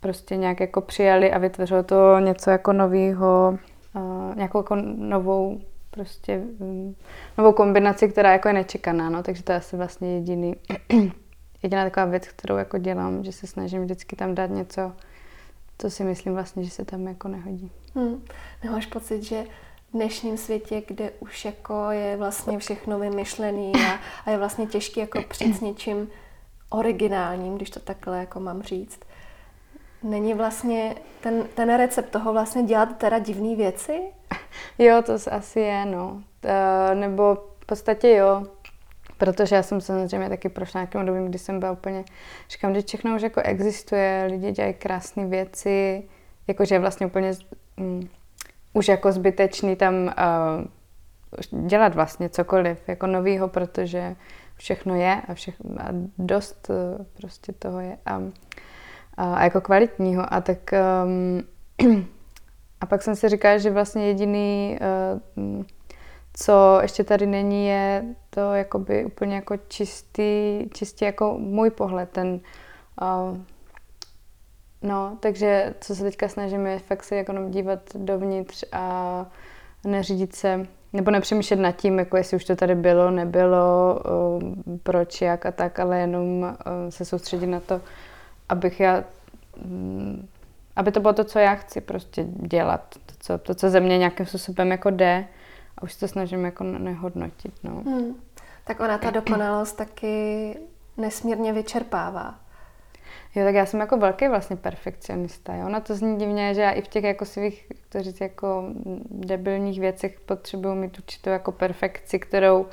prostě 0.00 0.36
nějak 0.36 0.60
jako 0.60 0.80
přijali 0.80 1.32
a 1.32 1.38
vytvořilo 1.38 1.82
to 1.82 2.18
něco 2.18 2.50
jako 2.50 2.72
novýho, 2.72 3.58
uh, 3.94 4.36
nějakou 4.36 4.58
jako 4.58 4.76
novou 4.96 5.60
prostě 5.90 6.42
um, 6.58 6.96
novou 7.38 7.52
kombinaci, 7.52 8.08
která 8.08 8.32
jako 8.32 8.48
je 8.48 8.54
nečekaná, 8.54 9.10
no, 9.10 9.22
takže 9.22 9.42
to 9.42 9.52
je 9.52 9.58
asi 9.58 9.76
vlastně 9.76 10.14
jediný, 10.14 10.56
jediná 11.62 11.84
taková 11.84 12.06
věc, 12.06 12.28
kterou 12.28 12.56
jako 12.56 12.78
dělám, 12.78 13.24
že 13.24 13.32
se 13.32 13.46
snažím 13.46 13.82
vždycky 13.82 14.16
tam 14.16 14.34
dát 14.34 14.50
něco, 14.50 14.92
co 15.78 15.90
si 15.90 16.04
myslím 16.04 16.34
vlastně, 16.34 16.64
že 16.64 16.70
se 16.70 16.84
tam 16.84 17.06
jako 17.06 17.28
nehodí. 17.28 17.70
Hmm. 17.94 18.22
Nemáš 18.64 18.86
pocit, 18.86 19.22
že 19.22 19.44
dnešním 19.94 20.36
světě, 20.36 20.82
kde 20.86 21.10
už 21.20 21.44
jako 21.44 21.90
je 21.90 22.16
vlastně 22.16 22.58
všechno 22.58 22.98
vymyšlený 22.98 23.72
a, 23.74 23.98
a 24.26 24.30
je 24.30 24.38
vlastně 24.38 24.66
těžké 24.66 25.00
jako 25.00 25.22
přijít 25.22 25.56
s 25.56 25.60
něčím 25.60 26.08
originálním, 26.70 27.56
když 27.56 27.70
to 27.70 27.80
takhle 27.80 28.18
jako 28.18 28.40
mám 28.40 28.62
říct, 28.62 29.00
Není 30.02 30.34
vlastně 30.34 30.94
ten, 31.20 31.44
ten 31.54 31.76
recept 31.76 32.10
toho 32.10 32.32
vlastně 32.32 32.62
dělat 32.62 32.98
teda 32.98 33.18
divné 33.18 33.56
věci? 33.56 34.00
Jo, 34.78 35.02
to 35.06 35.12
asi 35.30 35.60
je, 35.60 35.86
no. 35.86 36.22
E, 36.44 36.94
nebo 36.94 37.34
v 37.60 37.66
podstatě 37.66 38.10
jo, 38.10 38.46
protože 39.18 39.56
já 39.56 39.62
jsem 39.62 39.80
samozřejmě 39.80 40.28
taky 40.28 40.48
prošla 40.48 40.80
nějakým 40.80 41.00
obdobím, 41.00 41.28
kdy 41.28 41.38
jsem 41.38 41.60
byla 41.60 41.72
úplně, 41.72 42.04
říkám, 42.50 42.74
že 42.74 42.82
všechno 42.82 43.16
už 43.16 43.22
jako 43.22 43.40
existuje, 43.40 44.26
lidi 44.30 44.52
dělají 44.52 44.74
krásné 44.74 45.26
věci, 45.26 46.02
jakože 46.48 46.78
vlastně 46.78 47.06
úplně 47.06 47.32
um, 47.76 48.08
už 48.72 48.88
jako 48.88 49.12
zbytečný 49.12 49.76
tam 49.76 49.94
uh, 49.94 51.68
dělat 51.68 51.94
vlastně 51.94 52.28
cokoliv 52.28 52.88
jako 52.88 53.06
novýho, 53.06 53.48
protože 53.48 54.16
všechno 54.56 54.94
je 54.94 55.22
a, 55.28 55.34
všechno, 55.34 55.82
a 55.82 55.88
dost 56.18 56.70
uh, 56.70 57.04
prostě 57.16 57.52
toho 57.52 57.80
je. 57.80 57.96
A, 58.06 58.22
a 59.16 59.44
jako 59.44 59.60
kvalitního. 59.60 60.34
A 60.34 60.40
tak 60.40 60.58
um, 61.04 61.42
a 62.80 62.86
pak 62.86 63.02
jsem 63.02 63.16
si 63.16 63.28
říkala, 63.28 63.58
že 63.58 63.70
vlastně 63.70 64.06
jediný, 64.06 64.78
uh, 65.36 65.64
co 66.32 66.78
ještě 66.82 67.04
tady 67.04 67.26
není, 67.26 67.66
je 67.66 68.04
to 68.30 68.54
jakoby 68.54 69.04
úplně 69.04 69.34
jako 69.34 69.56
čistý, 69.68 70.60
čistě 70.72 71.04
jako 71.04 71.38
můj 71.38 71.70
pohled, 71.70 72.10
ten 72.10 72.40
uh, 73.02 73.38
No, 74.82 75.16
takže 75.20 75.74
co 75.80 75.94
se 75.94 76.02
teďka 76.02 76.28
snažím 76.28 76.66
je 76.66 76.78
fakt 76.78 77.02
se 77.02 77.16
jako 77.16 77.34
dívat 77.48 77.80
dovnitř 77.94 78.64
a 78.72 79.26
neřídit 79.84 80.34
se, 80.34 80.66
nebo 80.92 81.10
nepřemýšlet 81.10 81.60
nad 81.60 81.72
tím, 81.72 81.98
jako 81.98 82.16
jestli 82.16 82.36
už 82.36 82.44
to 82.44 82.56
tady 82.56 82.74
bylo, 82.74 83.10
nebylo, 83.10 84.00
proč, 84.82 85.20
jak 85.20 85.46
a 85.46 85.52
tak, 85.52 85.78
ale 85.78 85.98
jenom 85.98 86.56
se 86.88 87.04
soustředit 87.04 87.46
na 87.46 87.60
to, 87.60 87.80
abych 88.48 88.80
já, 88.80 89.04
mm, 89.64 90.28
aby 90.76 90.92
to 90.92 91.00
bylo 91.00 91.12
to, 91.12 91.24
co 91.24 91.38
já 91.38 91.54
chci 91.54 91.80
prostě 91.80 92.24
dělat, 92.24 92.94
to, 93.06 93.14
co, 93.20 93.38
to, 93.38 93.54
co 93.54 93.70
ze 93.70 93.80
mě 93.80 93.98
nějakým 93.98 94.26
způsobem 94.26 94.70
jako 94.70 94.90
jde 94.90 95.24
a 95.78 95.82
už 95.82 95.92
se 95.92 96.00
to 96.00 96.08
snažím 96.08 96.44
jako 96.44 96.64
nehodnotit, 96.64 97.54
no. 97.64 97.82
Hmm. 97.86 98.14
Tak 98.64 98.80
ona 98.80 98.98
ta 98.98 99.10
dokonalost 99.10 99.76
taky 99.76 100.56
nesmírně 100.96 101.52
vyčerpává. 101.52 102.34
Jo, 103.34 103.44
tak 103.44 103.54
já 103.54 103.66
jsem 103.66 103.80
jako 103.80 103.96
velký 103.96 104.28
vlastně 104.28 104.56
perfekcionista. 104.56 105.54
Jo. 105.54 105.68
Na 105.68 105.80
to 105.80 105.94
zní 105.94 106.18
divně, 106.18 106.54
že 106.54 106.60
já 106.60 106.70
i 106.70 106.82
v 106.82 106.88
těch 106.88 107.04
jako 107.04 107.24
svých, 107.24 107.66
to 107.88 108.02
říct, 108.02 108.20
jako 108.20 108.64
debilních 109.10 109.80
věcech 109.80 110.20
potřebuju 110.20 110.74
mít 110.74 110.98
určitou 110.98 111.30
jako 111.30 111.52
perfekci, 111.52 112.18
kterou 112.18 112.66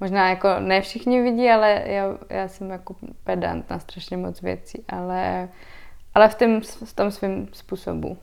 možná 0.00 0.30
jako 0.30 0.48
ne 0.58 0.80
všichni 0.80 1.22
vidí, 1.22 1.50
ale 1.50 1.82
já, 1.86 2.18
já 2.30 2.48
jsem 2.48 2.70
jako 2.70 2.94
pedant 3.24 3.70
na 3.70 3.78
strašně 3.78 4.16
moc 4.16 4.42
věcí, 4.42 4.84
ale, 4.88 5.48
ale 6.14 6.28
v, 6.28 6.34
tom, 6.34 6.60
v 6.60 6.92
tom 6.92 7.10
svém 7.10 7.48
způsobu, 7.52 8.18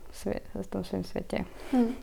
v 0.62 0.66
tom 0.66 0.84
svém 0.84 1.04
světě. 1.04 1.44
Hmm. 1.72 1.94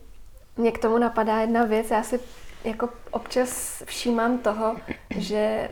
Mně 0.58 0.72
k 0.72 0.78
tomu 0.78 0.98
napadá 0.98 1.42
jedna 1.42 1.66
věc, 1.66 1.92
já 1.92 2.04
si 2.04 2.20
jako 2.64 2.90
občas 3.12 3.84
všímám 3.86 4.38
toho, 4.38 4.76
že 5.18 5.70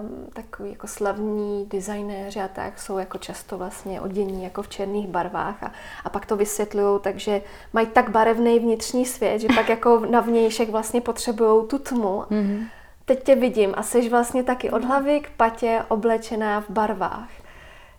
um, 0.00 0.26
takový 0.32 0.70
jako 0.70 0.86
slavní 0.86 1.66
designéři 1.66 2.40
a 2.40 2.48
tak 2.48 2.80
jsou 2.80 2.98
jako 2.98 3.18
často 3.18 3.58
vlastně 3.58 4.00
odění 4.00 4.44
jako 4.44 4.62
v 4.62 4.68
černých 4.68 5.08
barvách 5.08 5.62
a, 5.62 5.72
a 6.04 6.10
pak 6.10 6.26
to 6.26 6.36
vysvětlují, 6.36 7.00
takže 7.02 7.42
mají 7.72 7.86
tak 7.86 8.10
barevný 8.10 8.58
vnitřní 8.58 9.06
svět, 9.06 9.40
že 9.40 9.48
pak 9.54 9.68
jako 9.68 10.06
na 10.10 10.20
vnějšek 10.20 10.68
vlastně 10.70 11.00
potřebují 11.00 11.68
tu 11.68 11.78
tmu. 11.78 12.24
Mm-hmm 12.30 12.66
teď 13.04 13.24
tě 13.24 13.34
vidím 13.34 13.74
a 13.76 13.82
jsi 13.82 14.08
vlastně 14.08 14.42
taky 14.42 14.70
od 14.70 14.84
hlavy 14.84 15.20
k 15.20 15.30
patě 15.30 15.82
oblečená 15.88 16.60
v 16.60 16.70
barvách. 16.70 17.30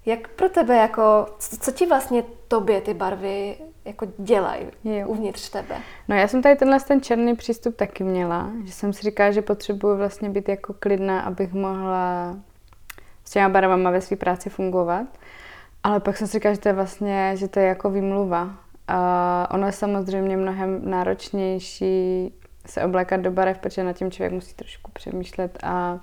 Jak 0.06 0.28
pro 0.28 0.50
tebe, 0.50 0.78
jako, 0.78 1.26
co 1.60 1.72
ti 1.72 1.86
vlastně 1.86 2.24
tobě 2.48 2.82
ty 2.82 2.94
barvy 2.94 3.58
jako 3.86 4.08
dělají 4.18 4.68
uvnitř 5.06 5.50
tebe. 5.50 5.76
No 6.08 6.16
já 6.16 6.28
jsem 6.28 6.42
tady 6.42 6.56
tenhle 6.56 6.80
ten 6.80 7.02
černý 7.02 7.36
přístup 7.36 7.76
taky 7.76 8.04
měla, 8.04 8.52
že 8.66 8.72
jsem 8.72 8.94
si 8.94 9.02
říkala, 9.02 9.32
že 9.32 9.42
potřebuji 9.42 9.98
vlastně 9.98 10.30
být 10.30 10.50
jako 10.50 10.74
klidná, 10.80 11.22
abych 11.22 11.54
mohla 11.54 12.36
s 13.24 13.32
těma 13.32 13.50
barvama 13.50 13.92
ve 13.92 14.02
své 14.02 14.18
práci 14.18 14.50
fungovat. 14.50 15.08
Ale 15.84 16.00
pak 16.00 16.18
jsem 16.18 16.28
si 16.28 16.34
říkala, 16.34 16.56
že 16.56 16.62
to 16.62 16.70
je 16.70 16.74
vlastně, 16.74 17.32
že 17.36 17.48
to 17.48 17.60
je 17.60 17.66
jako 17.66 17.90
výmluva. 17.90 18.50
A 18.88 19.48
ono 19.52 19.66
je 19.66 19.72
samozřejmě 19.72 20.38
mnohem 20.38 20.90
náročnější 20.90 22.34
se 22.66 22.84
oblékat 22.84 23.20
do 23.20 23.32
barev, 23.32 23.58
protože 23.58 23.84
na 23.84 23.94
tím 23.94 24.12
člověk 24.12 24.34
musí 24.34 24.56
trošku 24.56 24.92
přemýšlet 24.92 25.60
a, 25.64 26.00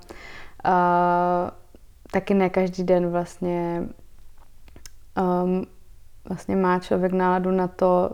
a 0.65 1.53
taky 2.11 2.35
ne 2.35 2.51
každý 2.51 2.85
den 2.85 3.11
vlastně 3.11 3.83
um, 5.45 5.67
vlastně 6.29 6.57
má 6.57 6.79
člověk 6.79 7.13
náladu 7.13 7.51
na 7.51 7.69
to, 7.69 8.11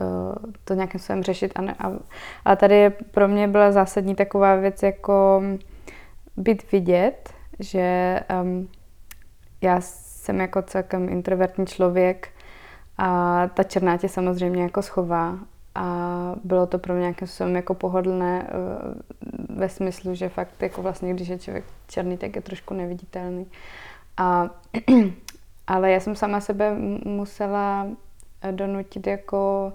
uh, 0.00 0.52
to 0.64 0.74
nějakým 0.74 1.00
způsobem 1.00 1.22
řešit. 1.22 1.52
A, 1.56 1.62
ne, 1.62 1.74
a, 1.78 1.92
a 2.44 2.56
tady 2.56 2.90
pro 2.90 3.28
mě 3.28 3.48
byla 3.48 3.72
zásadní 3.72 4.14
taková 4.14 4.56
věc, 4.56 4.82
jako 4.82 5.42
být 6.36 6.72
vidět, 6.72 7.32
že 7.58 8.20
um, 8.42 8.68
já 9.62 9.80
jsem 9.80 10.40
jako 10.40 10.62
celkem 10.62 11.08
introvertní 11.08 11.66
člověk 11.66 12.28
a 12.98 13.40
ta 13.54 13.62
černá 13.62 13.96
tě 13.96 14.08
samozřejmě 14.08 14.62
jako 14.62 14.82
schová 14.82 15.38
a 15.74 16.34
bylo 16.44 16.66
to 16.66 16.78
pro 16.78 16.94
mě 16.94 17.00
nějakým 17.00 17.28
způsobem 17.28 17.56
jako 17.56 17.74
pohodlné 17.74 18.50
uh, 18.50 19.56
ve 19.56 19.68
smyslu, 19.68 20.14
že 20.14 20.28
fakt 20.28 20.62
jako 20.62 20.82
vlastně, 20.82 21.14
když 21.14 21.28
je 21.28 21.38
člověk 21.38 21.64
černý, 21.86 22.16
tak 22.16 22.36
je 22.36 22.42
trošku 22.42 22.74
neviditelný. 22.74 23.46
A 24.16 24.50
Ale 25.66 25.90
já 25.90 26.00
jsem 26.00 26.16
sama 26.16 26.40
sebe 26.40 26.74
musela 27.04 27.86
eh, 28.42 28.52
donutit 28.52 29.06
jako 29.06 29.72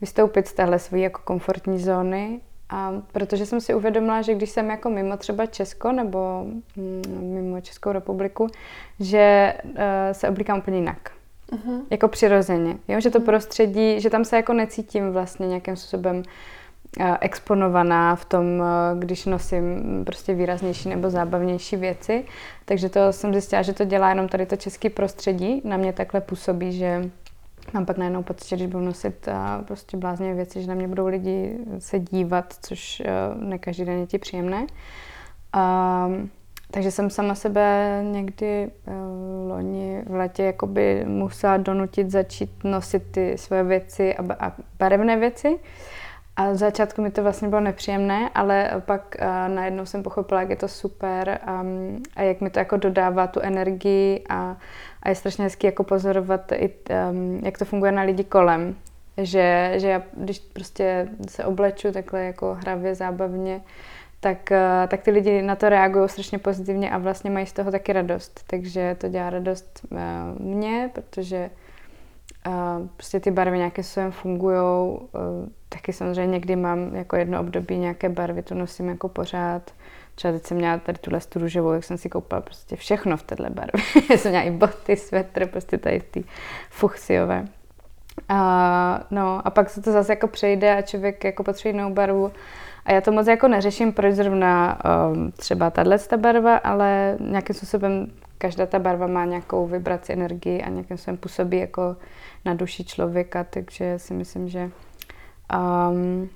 vystoupit 0.00 0.48
z 0.48 0.52
téhle 0.52 0.78
své 0.78 0.98
jako 0.98 1.20
komfortní 1.24 1.78
zóny, 1.78 2.40
a 2.70 2.92
protože 3.12 3.46
jsem 3.46 3.60
si 3.60 3.74
uvědomila, 3.74 4.22
že 4.22 4.34
když 4.34 4.50
jsem 4.50 4.70
jako 4.70 4.90
mimo 4.90 5.16
třeba 5.16 5.46
Česko 5.46 5.92
nebo 5.92 6.44
mm, 6.76 7.02
mimo 7.34 7.60
Českou 7.60 7.92
republiku, 7.92 8.46
že 9.00 9.54
uh, 9.64 9.72
se 10.12 10.28
oblíkám 10.28 10.58
úplně 10.58 10.76
jinak. 10.76 11.10
Uh-huh. 11.52 11.82
Jako 11.90 12.08
přirozeně. 12.08 12.76
Jo? 12.88 13.00
Že 13.00 13.10
to 13.10 13.20
uh-huh. 13.20 13.24
prostředí, 13.24 14.00
že 14.00 14.10
tam 14.10 14.24
se 14.24 14.36
jako 14.36 14.52
necítím 14.52 15.12
vlastně 15.12 15.48
nějakým 15.48 15.76
způsobem 15.76 16.22
Eh, 16.22 16.57
exponovaná 17.20 18.16
v 18.16 18.24
tom, 18.24 18.62
eh, 18.62 18.98
když 18.98 19.26
nosím 19.26 19.82
prostě 20.04 20.34
výraznější 20.34 20.88
nebo 20.88 21.10
zábavnější 21.10 21.76
věci. 21.76 22.24
Takže 22.64 22.88
to 22.88 23.12
jsem 23.12 23.32
zjistila, 23.32 23.62
že 23.62 23.72
to 23.72 23.84
dělá 23.84 24.08
jenom 24.08 24.28
tady 24.28 24.46
to 24.46 24.56
české 24.56 24.90
prostředí. 24.90 25.62
Na 25.64 25.76
mě 25.76 25.92
takhle 25.92 26.20
působí, 26.20 26.72
že 26.72 27.10
mám 27.74 27.86
pak 27.86 27.98
najednou 27.98 28.22
pocit, 28.22 28.48
že 28.48 28.56
když 28.56 28.66
budu 28.66 28.84
nosit 28.84 29.28
eh, 29.28 29.34
prostě 29.64 29.96
blázně 29.96 30.34
věci, 30.34 30.62
že 30.62 30.68
na 30.68 30.74
mě 30.74 30.88
budou 30.88 31.06
lidi 31.06 31.58
se 31.78 31.98
dívat, 31.98 32.54
což 32.62 33.02
ne 33.34 33.58
každý 33.58 33.84
den 33.84 33.98
je 33.98 34.06
ti 34.06 34.18
příjemné. 34.18 34.66
Um, 35.56 36.30
takže 36.70 36.90
jsem 36.90 37.10
sama 37.10 37.34
sebe 37.34 38.00
někdy 38.04 38.70
uh, 38.86 39.50
loni 39.50 40.02
v 40.06 40.14
letě 40.14 40.42
jakoby 40.42 41.04
musela 41.06 41.56
donutit 41.56 42.10
začít 42.10 42.50
nosit 42.64 43.02
ty 43.10 43.38
svoje 43.38 43.64
věci 43.64 44.16
a, 44.16 44.46
a 44.46 44.52
barevné 44.78 45.16
věci. 45.16 45.58
A 46.38 46.50
v 46.50 46.56
začátku 46.56 47.02
mi 47.02 47.10
to 47.10 47.22
vlastně 47.22 47.48
bylo 47.48 47.60
nepříjemné, 47.60 48.30
ale 48.34 48.70
pak 48.86 49.16
uh, 49.20 49.54
najednou 49.54 49.86
jsem 49.86 50.02
pochopila, 50.02 50.40
jak 50.40 50.50
je 50.50 50.56
to 50.56 50.68
super 50.68 51.38
um, 51.62 52.02
a 52.16 52.22
jak 52.22 52.40
mi 52.40 52.50
to 52.50 52.58
jako 52.58 52.76
dodává 52.76 53.26
tu 53.26 53.40
energii 53.40 54.24
a, 54.28 54.56
a 55.02 55.08
je 55.08 55.14
strašně 55.14 55.44
hezky 55.44 55.66
jako 55.66 55.84
pozorovat, 55.84 56.52
i, 56.52 56.70
um, 57.10 57.40
jak 57.44 57.58
to 57.58 57.64
funguje 57.64 57.92
na 57.92 58.02
lidi 58.02 58.24
kolem. 58.24 58.76
Že, 59.16 59.74
že 59.76 59.88
já, 59.88 60.02
když 60.16 60.38
prostě 60.38 61.08
se 61.28 61.44
obleču 61.44 61.92
takhle 61.92 62.24
jako 62.24 62.56
hravě, 62.60 62.94
zábavně, 62.94 63.60
tak, 64.20 64.38
uh, 64.50 64.88
tak 64.88 65.02
ty 65.02 65.10
lidi 65.10 65.42
na 65.42 65.56
to 65.56 65.68
reagují 65.68 66.08
strašně 66.08 66.38
pozitivně 66.38 66.90
a 66.90 66.98
vlastně 66.98 67.30
mají 67.30 67.46
z 67.46 67.52
toho 67.52 67.70
taky 67.70 67.92
radost. 67.92 68.44
Takže 68.46 68.96
to 69.00 69.08
dělá 69.08 69.30
radost 69.30 69.80
uh, 69.90 69.98
mně, 70.38 70.90
protože 70.92 71.50
prostě 72.96 73.20
ty 73.20 73.30
barvy 73.30 73.58
nějakým 73.58 73.84
způsobem 73.84 74.12
fungují. 74.12 74.56
E, 74.56 74.98
taky 75.68 75.92
samozřejmě 75.92 76.32
někdy 76.32 76.56
mám 76.56 76.94
jako 76.94 77.16
jedno 77.16 77.40
období 77.40 77.78
nějaké 77.78 78.08
barvy, 78.08 78.42
to 78.42 78.54
nosím 78.54 78.88
jako 78.88 79.08
pořád. 79.08 79.70
Třeba 80.14 80.32
teď 80.32 80.46
jsem 80.46 80.56
měla 80.56 80.78
tady 80.78 80.98
tuhle 80.98 81.20
tu 81.20 81.38
růžovou, 81.38 81.72
jak 81.72 81.84
jsem 81.84 81.98
si 81.98 82.08
koupila 82.08 82.40
prostě 82.40 82.76
všechno 82.76 83.16
v 83.16 83.22
téhle 83.22 83.50
barvě. 83.50 83.82
jsem 84.18 84.30
měla 84.30 84.44
i 84.44 84.50
boty, 84.50 84.96
svetr, 84.96 85.46
prostě 85.46 85.78
tady 85.78 86.00
ty 86.00 86.24
fuchsiové. 86.70 87.44
A, 88.28 89.00
no 89.10 89.46
a 89.46 89.50
pak 89.50 89.70
se 89.70 89.82
to 89.82 89.92
zase 89.92 90.12
jako 90.12 90.26
přejde 90.28 90.76
a 90.76 90.82
člověk 90.82 91.24
jako 91.24 91.44
potřebuje 91.44 91.82
jinou 91.82 91.94
barvu. 91.94 92.32
A 92.84 92.92
já 92.92 93.00
to 93.00 93.12
moc 93.12 93.26
jako 93.26 93.48
neřeším, 93.48 93.92
proč 93.92 94.14
zrovna 94.14 94.78
um, 95.12 95.32
třeba 95.32 95.70
tahle 95.70 95.98
barva, 96.16 96.56
ale 96.56 97.16
nějakým 97.20 97.56
způsobem 97.56 98.06
každá 98.38 98.66
ta 98.66 98.78
barva 98.78 99.06
má 99.06 99.24
nějakou 99.24 99.66
vibraci 99.66 100.12
energii 100.12 100.62
a 100.62 100.68
nějakým 100.68 100.96
způsobem 100.96 101.16
působí 101.16 101.58
jako 101.58 101.96
na 102.44 102.54
duši 102.54 102.84
člověka, 102.84 103.44
takže 103.44 103.98
si 103.98 104.14
myslím, 104.14 104.48
že 104.48 104.70
um, 105.90 106.30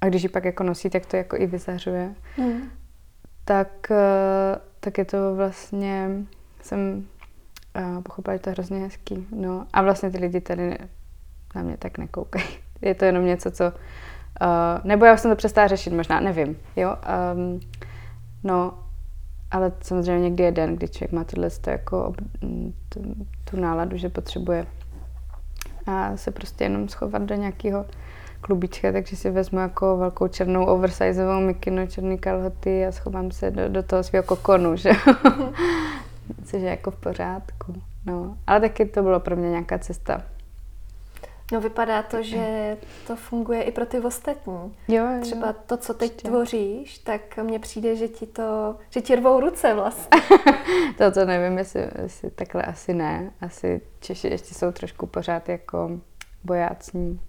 a 0.00 0.06
když 0.06 0.22
ji 0.22 0.28
pak 0.28 0.44
jako 0.44 0.62
nosí, 0.62 0.90
tak 0.90 1.06
to 1.06 1.16
jako 1.16 1.36
i 1.36 1.46
vyzařuje. 1.46 2.14
Mm. 2.36 2.70
Tak, 3.44 3.68
uh, 3.90 3.96
tak 4.80 4.98
je 4.98 5.04
to 5.04 5.34
vlastně, 5.34 6.10
jsem 6.62 7.06
uh, 7.76 8.02
pochopila, 8.02 8.36
že 8.36 8.42
to 8.42 8.50
je 8.50 8.52
hrozně 8.52 8.78
hezký. 8.78 9.26
No. 9.30 9.66
A 9.72 9.82
vlastně 9.82 10.10
ty 10.10 10.18
lidi 10.18 10.40
tady 10.40 10.78
na 11.54 11.62
mě 11.62 11.76
tak 11.76 11.98
nekoukají. 11.98 12.44
Je 12.82 12.94
to 12.94 13.04
jenom 13.04 13.24
něco, 13.24 13.50
co... 13.50 13.64
Uh, 13.64 14.84
nebo 14.84 15.04
já 15.04 15.16
jsem 15.16 15.30
to 15.30 15.36
přestala 15.36 15.68
řešit, 15.68 15.92
možná, 15.92 16.20
nevím. 16.20 16.58
Jo? 16.76 16.96
Um, 17.34 17.60
no, 18.44 18.78
ale 19.50 19.72
samozřejmě 19.80 20.22
někdy 20.24 20.44
je 20.44 20.52
den, 20.52 20.76
kdy 20.76 20.88
člověk 20.88 21.12
má 21.12 21.24
tohle 21.24 21.50
jako 21.66 22.12
tu, 22.88 23.00
tu 23.50 23.60
náladu, 23.60 23.96
že 23.96 24.08
potřebuje 24.08 24.66
a 25.86 26.16
se 26.16 26.30
prostě 26.30 26.64
jenom 26.64 26.88
schovat 26.88 27.22
do 27.22 27.34
nějakého 27.34 27.86
klubička, 28.40 28.92
takže 28.92 29.16
si 29.16 29.30
vezmu 29.30 29.58
jako 29.58 29.96
velkou 29.96 30.28
černou 30.28 30.64
oversizeovou 30.64 31.40
mikinu, 31.40 31.86
černý 31.86 32.18
kalhoty 32.18 32.86
a 32.86 32.92
schovám 32.92 33.30
se 33.30 33.50
do, 33.50 33.68
do 33.68 33.82
toho 33.82 34.02
svého 34.02 34.22
kokonu, 34.22 34.76
že 34.76 34.90
Což 36.44 36.62
je 36.62 36.70
jako 36.70 36.90
v 36.90 36.96
pořádku. 36.96 37.74
No. 38.06 38.36
Ale 38.46 38.60
taky 38.60 38.84
to 38.86 39.02
bylo 39.02 39.20
pro 39.20 39.36
mě 39.36 39.50
nějaká 39.50 39.78
cesta 39.78 40.22
No 41.52 41.60
vypadá 41.60 42.02
to, 42.02 42.22
že 42.22 42.76
to 43.06 43.16
funguje 43.16 43.62
i 43.62 43.72
pro 43.72 43.86
ty 43.86 44.00
ostatní. 44.00 44.76
Jo, 44.88 45.06
jo. 45.06 45.20
Třeba 45.20 45.52
to, 45.52 45.76
co 45.76 45.94
teď 45.94 46.12
Ještě. 46.12 46.28
tvoříš, 46.28 46.98
tak 46.98 47.36
mně 47.36 47.58
přijde, 47.58 47.96
že 47.96 48.08
ti 48.08 48.26
to, 48.26 48.76
že 48.90 49.00
ti 49.00 49.14
rvou 49.14 49.40
ruce 49.40 49.74
vlastně. 49.74 50.20
to, 50.98 51.10
to 51.10 51.24
nevím, 51.24 51.58
jestli, 51.58 51.88
jestli 52.02 52.30
takhle 52.30 52.62
asi 52.62 52.94
ne. 52.94 53.30
Asi 53.40 53.80
Češi 54.00 54.28
ještě 54.28 54.54
jsou 54.54 54.72
trošku 54.72 55.06
pořád 55.06 55.48
jako 55.48 55.90
bojácní. 56.44 57.20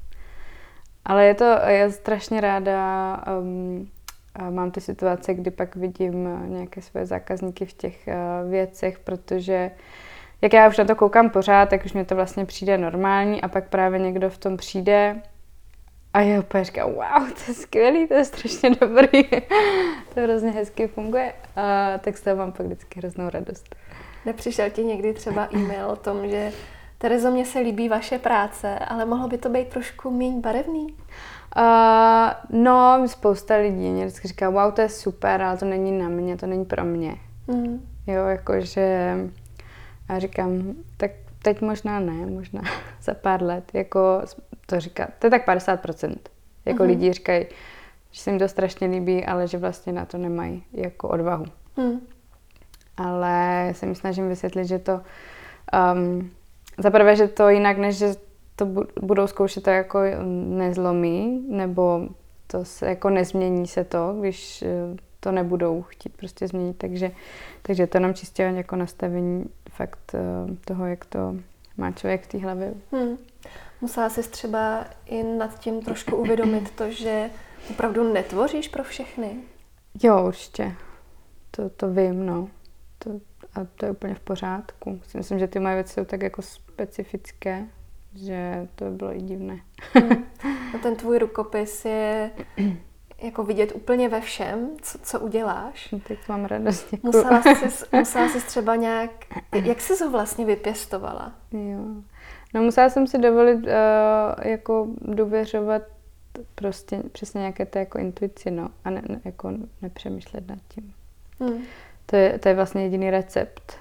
Ale 1.05 1.25
je 1.25 1.33
to, 1.33 1.43
já 1.45 1.89
strašně 1.89 2.41
ráda 2.41 3.23
um, 3.39 3.89
mám 4.49 4.71
ty 4.71 4.81
situace, 4.81 5.33
kdy 5.33 5.51
pak 5.51 5.75
vidím 5.75 6.29
nějaké 6.49 6.81
své 6.81 7.05
zákazníky 7.05 7.65
v 7.65 7.73
těch 7.73 8.07
uh, 8.07 8.51
věcech, 8.51 8.99
protože 8.99 9.71
uh, 9.73 9.79
jak 10.41 10.53
já 10.53 10.67
už 10.67 10.77
na 10.77 10.85
to 10.85 10.95
koukám 10.95 11.29
pořád, 11.29 11.69
tak 11.69 11.85
už 11.85 11.93
mě 11.93 12.05
to 12.05 12.15
vlastně 12.15 12.45
přijde 12.45 12.77
normální 12.77 13.41
a 13.41 13.47
pak 13.47 13.69
právě 13.69 13.99
někdo 13.99 14.29
v 14.29 14.37
tom 14.37 14.57
přijde 14.57 15.21
a 16.13 16.21
já 16.21 16.39
úplně 16.39 16.63
říkám, 16.63 16.89
wow, 16.89 17.29
to 17.29 17.43
je 17.47 17.53
skvělý, 17.53 18.07
to 18.07 18.13
je 18.13 18.25
strašně 18.25 18.69
dobrý, 18.69 19.23
to 20.13 20.21
hrozně 20.21 20.51
hezky 20.51 20.87
funguje 20.87 21.33
a 21.55 21.97
tak 21.97 22.17
z 22.17 22.21
toho 22.21 22.35
mám 22.35 22.51
pak 22.51 22.65
vždycky 22.65 22.99
hroznou 22.99 23.29
radost. 23.29 23.75
Nepřišel 24.25 24.69
ti 24.69 24.83
někdy 24.83 25.13
třeba 25.13 25.47
e-mail 25.53 25.87
o 25.87 25.95
tom, 25.95 26.29
že 26.29 26.51
Terezo, 27.01 27.31
mně 27.31 27.45
se 27.45 27.59
líbí 27.59 27.89
vaše 27.89 28.19
práce, 28.19 28.79
ale 28.79 29.05
mohlo 29.05 29.27
by 29.27 29.37
to 29.37 29.49
být 29.49 29.67
trošku 29.67 30.11
méně 30.11 30.39
barevný? 30.39 30.87
Uh, 31.57 32.61
no, 32.63 33.07
spousta 33.07 33.55
lidí 33.55 33.89
mě 33.89 34.05
vždycky 34.05 34.27
říká, 34.27 34.49
wow, 34.49 34.71
to 34.71 34.81
je 34.81 34.89
super, 34.89 35.41
ale 35.41 35.57
to 35.57 35.65
není 35.65 35.99
na 35.99 36.09
mě, 36.09 36.37
to 36.37 36.47
není 36.47 36.65
pro 36.65 36.85
mě. 36.85 37.15
Mm. 37.47 37.87
Jo, 38.07 38.25
jakože 38.25 39.17
a 40.09 40.19
říkám, 40.19 40.73
tak 40.97 41.11
teď 41.41 41.61
možná 41.61 41.99
ne, 41.99 42.25
možná 42.25 42.61
za 43.01 43.13
pár 43.13 43.43
let. 43.43 43.71
Jako 43.73 44.21
to 44.65 44.79
říká, 44.79 45.07
to 45.19 45.27
je 45.27 45.31
tak 45.31 45.47
50%. 45.47 46.15
Jako 46.65 46.83
uh-huh. 46.83 46.87
lidi 46.87 47.13
říkají, 47.13 47.45
že 48.11 48.21
se 48.21 48.29
jim 48.29 48.39
to 48.39 48.47
strašně 48.47 48.87
líbí, 48.87 49.25
ale 49.25 49.47
že 49.47 49.57
vlastně 49.57 49.93
na 49.93 50.05
to 50.05 50.17
nemají 50.17 50.63
jako 50.73 51.09
odvahu. 51.09 51.45
Uh-huh. 51.77 51.99
Ale 52.97 53.63
já 53.67 53.73
se 53.73 53.85
mi 53.85 53.95
snažím 53.95 54.29
vysvětlit, 54.29 54.65
že 54.65 54.79
to 54.79 55.01
um, 55.93 56.31
za 56.77 56.89
prvé, 56.89 57.15
že 57.15 57.27
to 57.27 57.49
jinak, 57.49 57.77
než 57.77 57.97
že 57.97 58.13
to 58.55 58.65
budou 59.01 59.27
zkoušet, 59.27 59.63
to 59.63 59.69
jako 59.69 59.99
nezlomí, 60.47 61.45
nebo 61.49 62.07
to 62.47 62.65
se 62.65 62.85
jako 62.85 63.09
nezmění 63.09 63.67
se 63.67 63.83
to, 63.83 64.15
když 64.19 64.63
to 65.19 65.31
nebudou 65.31 65.81
chtít 65.81 66.17
prostě 66.17 66.47
změnit. 66.47 66.77
Takže, 66.77 67.11
takže 67.61 67.87
to 67.87 67.99
nám 67.99 68.13
čistě 68.13 68.43
jako 68.43 68.75
nastavení 68.75 69.45
fakt 69.69 70.13
uh, 70.13 70.55
toho, 70.65 70.85
jak 70.85 71.05
to 71.05 71.35
má 71.77 71.91
člověk 71.91 72.23
v 72.23 72.27
té 72.27 72.37
hlavě. 72.37 72.73
Hmm. 72.91 73.17
Musela 73.81 74.09
jsi 74.09 74.29
třeba 74.29 74.85
i 75.05 75.23
nad 75.23 75.59
tím 75.59 75.81
trošku 75.81 76.15
uvědomit 76.15 76.71
to, 76.71 76.91
že 76.91 77.29
opravdu 77.69 78.13
netvoříš 78.13 78.67
pro 78.67 78.83
všechny? 78.83 79.35
Jo, 80.03 80.27
určitě. 80.27 80.75
To, 81.51 81.69
to 81.69 81.89
vím, 81.89 82.25
no. 82.25 82.49
To, 82.99 83.09
a 83.55 83.67
to 83.75 83.85
je 83.85 83.91
úplně 83.91 84.15
v 84.15 84.19
pořádku. 84.19 85.01
Myslím, 85.15 85.39
že 85.39 85.47
ty 85.47 85.59
moje 85.59 85.75
věci 85.75 85.93
jsou 85.93 86.05
tak 86.05 86.21
jako 86.21 86.41
specifické, 86.41 87.65
že 88.15 88.67
to 88.75 88.85
by 88.85 88.91
bylo 88.91 89.15
i 89.15 89.21
divné. 89.21 89.59
Hmm. 89.93 90.25
No 90.73 90.79
ten 90.79 90.95
tvůj 90.95 91.19
rukopis 91.19 91.85
je 91.85 92.31
jako 93.21 93.43
vidět 93.43 93.71
úplně 93.75 94.09
ve 94.09 94.21
všem, 94.21 94.69
co, 94.81 94.97
co 95.03 95.19
uděláš. 95.19 95.91
No, 95.91 95.99
teď 95.99 96.19
mám 96.29 96.45
radost. 96.45 96.93
Musela 97.03 97.41
jsi, 97.69 97.85
musela 97.97 98.29
jsi 98.29 98.47
třeba 98.47 98.75
nějak, 98.75 99.11
jak 99.63 99.81
jsi 99.81 100.03
ho 100.03 100.11
vlastně 100.11 100.45
vypěstovala? 100.45 101.31
Jo. 101.51 101.79
No 102.53 102.61
musela 102.61 102.89
jsem 102.89 103.07
si 103.07 103.17
dovolit 103.17 103.55
uh, 103.55 103.63
jako 104.43 104.87
důvěřovat 105.01 105.81
prostě 106.55 107.03
přesně 107.11 107.39
nějaké 107.39 107.65
té 107.65 107.79
jako 107.79 107.97
intuici, 107.97 108.51
no, 108.51 108.69
a 108.85 108.89
ne, 108.89 109.01
ne, 109.09 109.21
jako 109.25 109.51
nepřemýšlet 109.81 110.47
nad 110.49 110.59
tím. 110.67 110.93
Hmm. 111.39 111.61
To, 112.05 112.15
je, 112.15 112.39
to 112.39 112.49
je 112.49 112.55
vlastně 112.55 112.83
jediný 112.83 113.11
recept. 113.11 113.73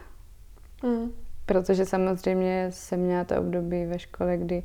Hmm. 0.82 1.12
Protože 1.46 1.86
samozřejmě 1.86 2.66
jsem 2.70 3.00
měla 3.00 3.24
to 3.24 3.38
období 3.38 3.86
ve 3.86 3.98
škole, 3.98 4.36
kdy 4.36 4.62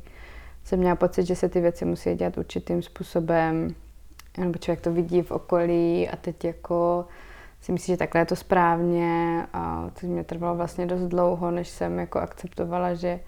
jsem 0.64 0.78
měla 0.78 0.96
pocit, 0.96 1.26
že 1.26 1.36
se 1.36 1.48
ty 1.48 1.60
věci 1.60 1.84
musí 1.84 2.14
dělat 2.14 2.38
určitým 2.38 2.82
způsobem, 2.82 3.74
nebo 4.38 4.58
člověk 4.58 4.80
to 4.80 4.92
vidí 4.92 5.22
v 5.22 5.30
okolí 5.30 6.08
a 6.08 6.16
teď 6.16 6.44
jako 6.44 7.06
si 7.60 7.72
myslí, 7.72 7.92
že 7.92 7.96
takhle 7.96 8.20
je 8.20 8.24
to 8.24 8.36
správně 8.36 9.46
a 9.52 9.90
to 10.00 10.06
mě 10.06 10.24
trvalo 10.24 10.56
vlastně 10.56 10.86
dost 10.86 11.02
dlouho, 11.02 11.50
než 11.50 11.68
jsem 11.68 11.98
jako 11.98 12.18
akceptovala, 12.18 12.94
že 12.94 13.20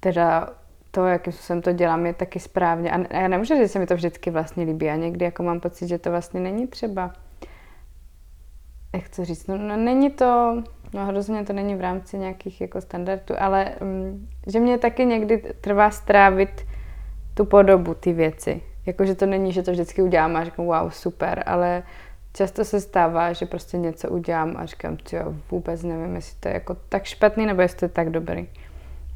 teda 0.00 0.48
to, 0.90 1.06
jakým 1.06 1.32
způsobem 1.32 1.62
to 1.62 1.72
dělám, 1.72 2.06
je 2.06 2.14
taky 2.14 2.40
správně. 2.40 2.90
A 2.92 3.20
já 3.20 3.28
nemůžu 3.28 3.54
říct, 3.54 3.62
že 3.62 3.68
se 3.68 3.78
mi 3.78 3.86
to 3.86 3.94
vždycky 3.94 4.30
vlastně 4.30 4.64
líbí. 4.64 4.90
A 4.90 4.96
někdy 4.96 5.24
jako 5.24 5.42
mám 5.42 5.60
pocit, 5.60 5.88
že 5.88 5.98
to 5.98 6.10
vlastně 6.10 6.40
není 6.40 6.66
třeba, 6.66 7.12
jak 8.94 9.08
to 9.08 9.24
říct, 9.24 9.46
no, 9.46 9.58
no 9.58 9.76
není 9.76 10.10
to, 10.10 10.62
no 10.94 11.06
hrozně 11.06 11.44
to 11.44 11.52
není 11.52 11.74
v 11.74 11.80
rámci 11.80 12.18
nějakých 12.18 12.60
jako 12.60 12.80
standardů, 12.80 13.34
ale 13.38 13.74
um, 13.80 14.28
že 14.46 14.60
mě 14.60 14.78
taky 14.78 15.04
někdy 15.04 15.38
trvá 15.60 15.90
strávit 15.90 16.66
tu 17.34 17.44
podobu, 17.44 17.94
ty 17.94 18.12
věci. 18.12 18.62
Jakože 18.86 19.14
to 19.14 19.26
není, 19.26 19.52
že 19.52 19.62
to 19.62 19.70
vždycky 19.70 20.02
udělám 20.02 20.36
a 20.36 20.44
říkám, 20.44 20.66
wow, 20.66 20.90
super, 20.90 21.42
ale 21.46 21.82
často 22.32 22.64
se 22.64 22.80
stává, 22.80 23.32
že 23.32 23.46
prostě 23.46 23.78
něco 23.78 24.08
udělám 24.08 24.56
a 24.56 24.66
říkám, 24.66 24.98
jo, 25.12 25.34
vůbec 25.50 25.82
nevím, 25.82 26.14
jestli 26.14 26.36
to 26.40 26.48
je 26.48 26.54
jako 26.54 26.76
tak 26.88 27.04
špatný, 27.04 27.46
nebo 27.46 27.62
jestli 27.62 27.78
to 27.78 27.84
je 27.84 27.88
tak 27.88 28.10
dobrý. 28.10 28.48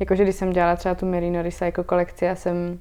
Jakože 0.01 0.23
když 0.23 0.37
jsem 0.37 0.53
dělala 0.53 0.77
třeba 0.77 0.95
tu 0.95 1.07
Merino 1.07 1.43
Recycle 1.43 1.85
kolekci, 1.85 2.25
já 2.25 2.35
jsem, 2.35 2.81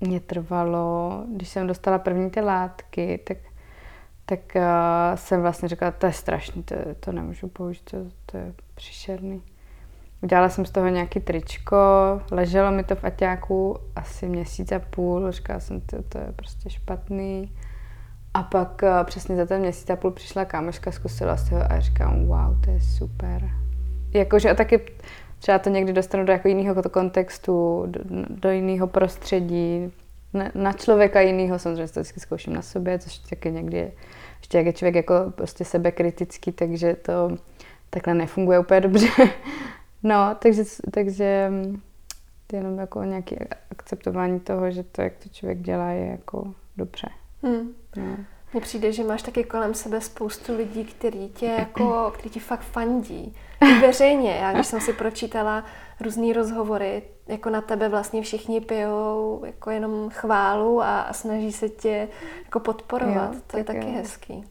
mě 0.00 0.20
trvalo, 0.20 1.24
když 1.28 1.48
jsem 1.48 1.66
dostala 1.66 1.98
první 1.98 2.30
ty 2.30 2.40
látky, 2.40 3.20
tak, 3.24 3.38
tak 4.26 4.40
uh, 4.56 4.62
jsem 5.14 5.42
vlastně 5.42 5.68
říkala, 5.68 5.90
to 5.90 6.06
je 6.06 6.12
strašný, 6.12 6.62
to, 6.62 6.74
to 7.00 7.12
nemůžu 7.12 7.48
použít, 7.48 7.90
to, 7.90 7.96
to 8.26 8.36
je 8.36 8.54
příšerný. 8.74 9.42
Udělala 10.24 10.48
jsem 10.48 10.66
z 10.66 10.70
toho 10.70 10.88
nějaký 10.88 11.20
tričko, 11.20 11.76
leželo 12.30 12.70
mi 12.70 12.84
to 12.84 12.94
v 12.96 13.04
aťáku 13.04 13.76
asi 13.96 14.28
měsíc 14.28 14.72
a 14.72 14.78
půl, 14.78 15.30
říkala 15.30 15.60
jsem, 15.60 15.80
to, 15.80 16.02
to 16.02 16.18
je 16.18 16.32
prostě 16.36 16.70
špatný. 16.70 17.52
A 18.34 18.42
pak 18.42 18.82
uh, 18.82 19.06
přesně 19.06 19.36
za 19.36 19.46
ten 19.46 19.60
měsíc 19.60 19.90
a 19.90 19.96
půl 19.96 20.10
přišla 20.10 20.44
kámoška, 20.44 20.92
zkusila 20.92 21.36
si 21.36 21.54
ho 21.54 21.72
a 21.72 21.80
říkám, 21.80 22.26
wow, 22.26 22.60
to 22.64 22.70
je 22.70 22.80
super. 22.80 23.50
Jakože 24.12 24.50
a 24.50 24.54
taky 24.54 24.80
třeba 25.38 25.58
to 25.58 25.70
někdy 25.70 25.92
dostanu 25.92 26.24
do 26.24 26.32
jako 26.32 26.48
jiného 26.48 26.82
kontextu, 26.82 27.84
do, 27.86 28.00
do 28.28 28.50
jiného 28.50 28.86
prostředí, 28.86 29.92
na, 30.34 30.50
na 30.54 30.72
člověka 30.72 31.20
jiného, 31.20 31.58
samozřejmě 31.58 31.88
to 31.92 32.00
vždycky 32.00 32.20
zkouším 32.20 32.54
na 32.54 32.62
sobě, 32.62 32.98
což 32.98 33.18
taky 33.18 33.52
někdy 33.52 33.76
je, 33.76 33.92
ještě 34.38 34.58
jak 34.58 34.66
je 34.66 34.72
člověk 34.72 34.94
jako 34.94 35.14
prostě 35.34 35.64
sebekritický, 35.64 36.52
takže 36.52 36.94
to 36.94 37.30
takhle 37.90 38.14
nefunguje 38.14 38.58
úplně 38.58 38.80
dobře. 38.80 39.08
No, 40.04 40.36
takže, 40.38 40.64
takže 40.90 41.52
to 42.46 42.56
je 42.56 42.62
jenom 42.62 42.78
jako 42.78 43.02
nějaké 43.02 43.36
akceptování 43.70 44.40
toho, 44.40 44.70
že 44.70 44.82
to, 44.82 45.02
jak 45.02 45.12
to 45.16 45.28
člověk 45.28 45.58
dělá, 45.58 45.90
je 45.90 46.06
jako 46.06 46.54
dobře. 46.76 47.08
Hmm. 47.42 47.74
No. 47.96 48.16
Mně 48.52 48.60
přijde, 48.60 48.92
že 48.92 49.04
máš 49.04 49.22
taky 49.22 49.44
kolem 49.44 49.74
sebe 49.74 50.00
spoustu 50.00 50.56
lidí, 50.56 50.84
kteří 50.84 51.28
tě 51.28 51.46
jako, 51.46 52.12
který 52.14 52.30
ti 52.30 52.40
fakt 52.40 52.60
fandí. 52.60 53.36
I 53.60 53.80
veřejně. 53.80 54.30
Já 54.30 54.52
když 54.52 54.66
jsem 54.66 54.80
si 54.80 54.92
pročítala 54.92 55.64
různé 56.00 56.32
rozhovory, 56.32 57.02
jako 57.26 57.50
na 57.50 57.60
tebe 57.60 57.88
vlastně 57.88 58.22
všichni 58.22 58.60
pijou 58.60 59.42
jako 59.44 59.70
jenom 59.70 60.10
chválu 60.10 60.82
a, 60.82 61.00
a 61.00 61.12
snaží 61.12 61.52
se 61.52 61.68
tě 61.68 62.08
jako 62.44 62.60
podporovat. 62.60 63.34
Jo, 63.34 63.40
to 63.46 63.56
je 63.56 63.64
taky 63.64 63.86
jo. 63.86 63.94
hezký. 63.94 64.44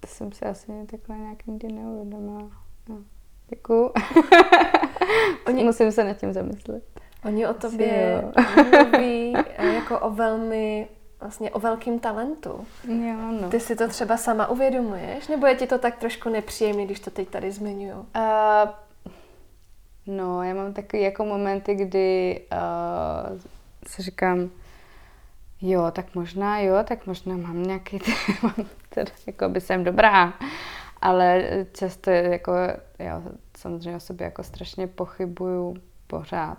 To 0.00 0.06
jsem 0.06 0.32
si 0.32 0.44
asi 0.44 0.72
takhle 0.90 1.16
nějak 1.16 1.46
nikdy 1.46 1.72
neuvědomila. 1.72 2.50
No. 2.88 2.98
Děkuju. 3.50 3.92
Oni... 5.46 5.64
Musím 5.64 5.92
se 5.92 6.04
nad 6.04 6.16
tím 6.16 6.32
zamyslet. 6.32 6.82
Oni 7.24 7.46
o 7.46 7.54
tobě 7.54 8.24
mluví 8.72 9.32
jako 9.74 9.98
o 9.98 10.10
velmi 10.10 10.88
vlastně 11.20 11.50
o 11.50 11.58
velkým 11.58 11.98
talentu. 11.98 12.66
Jo, 12.88 13.16
no. 13.40 13.48
Ty 13.50 13.60
si 13.60 13.76
to 13.76 13.88
třeba 13.88 14.16
sama 14.16 14.46
uvědomuješ? 14.46 15.28
Nebo 15.28 15.46
je 15.46 15.54
ti 15.54 15.66
to 15.66 15.78
tak 15.78 15.98
trošku 15.98 16.28
nepříjemný, 16.28 16.86
když 16.86 17.00
to 17.00 17.10
teď 17.10 17.28
tady 17.28 17.50
zmiňuju? 17.52 17.98
Uh, 18.16 18.70
no, 20.06 20.42
já 20.42 20.54
mám 20.54 20.72
takový 20.72 21.02
jako 21.02 21.24
momenty, 21.24 21.74
kdy 21.74 22.40
uh, 22.52 23.38
si 23.86 24.02
říkám, 24.02 24.50
jo, 25.60 25.90
tak 25.92 26.14
možná 26.14 26.60
jo, 26.60 26.74
tak 26.84 27.06
možná 27.06 27.36
mám 27.36 27.62
nějaký, 27.62 27.98
teda, 28.88 29.12
jako 29.26 29.48
by 29.48 29.60
jsem 29.60 29.84
dobrá, 29.84 30.32
ale 31.02 31.44
často 31.72 32.10
jako, 32.10 32.52
já 32.98 33.22
samozřejmě 33.56 33.96
o 33.96 34.00
sobě 34.00 34.24
jako 34.24 34.42
strašně 34.42 34.86
pochybuju 34.86 35.76
pořád. 36.06 36.58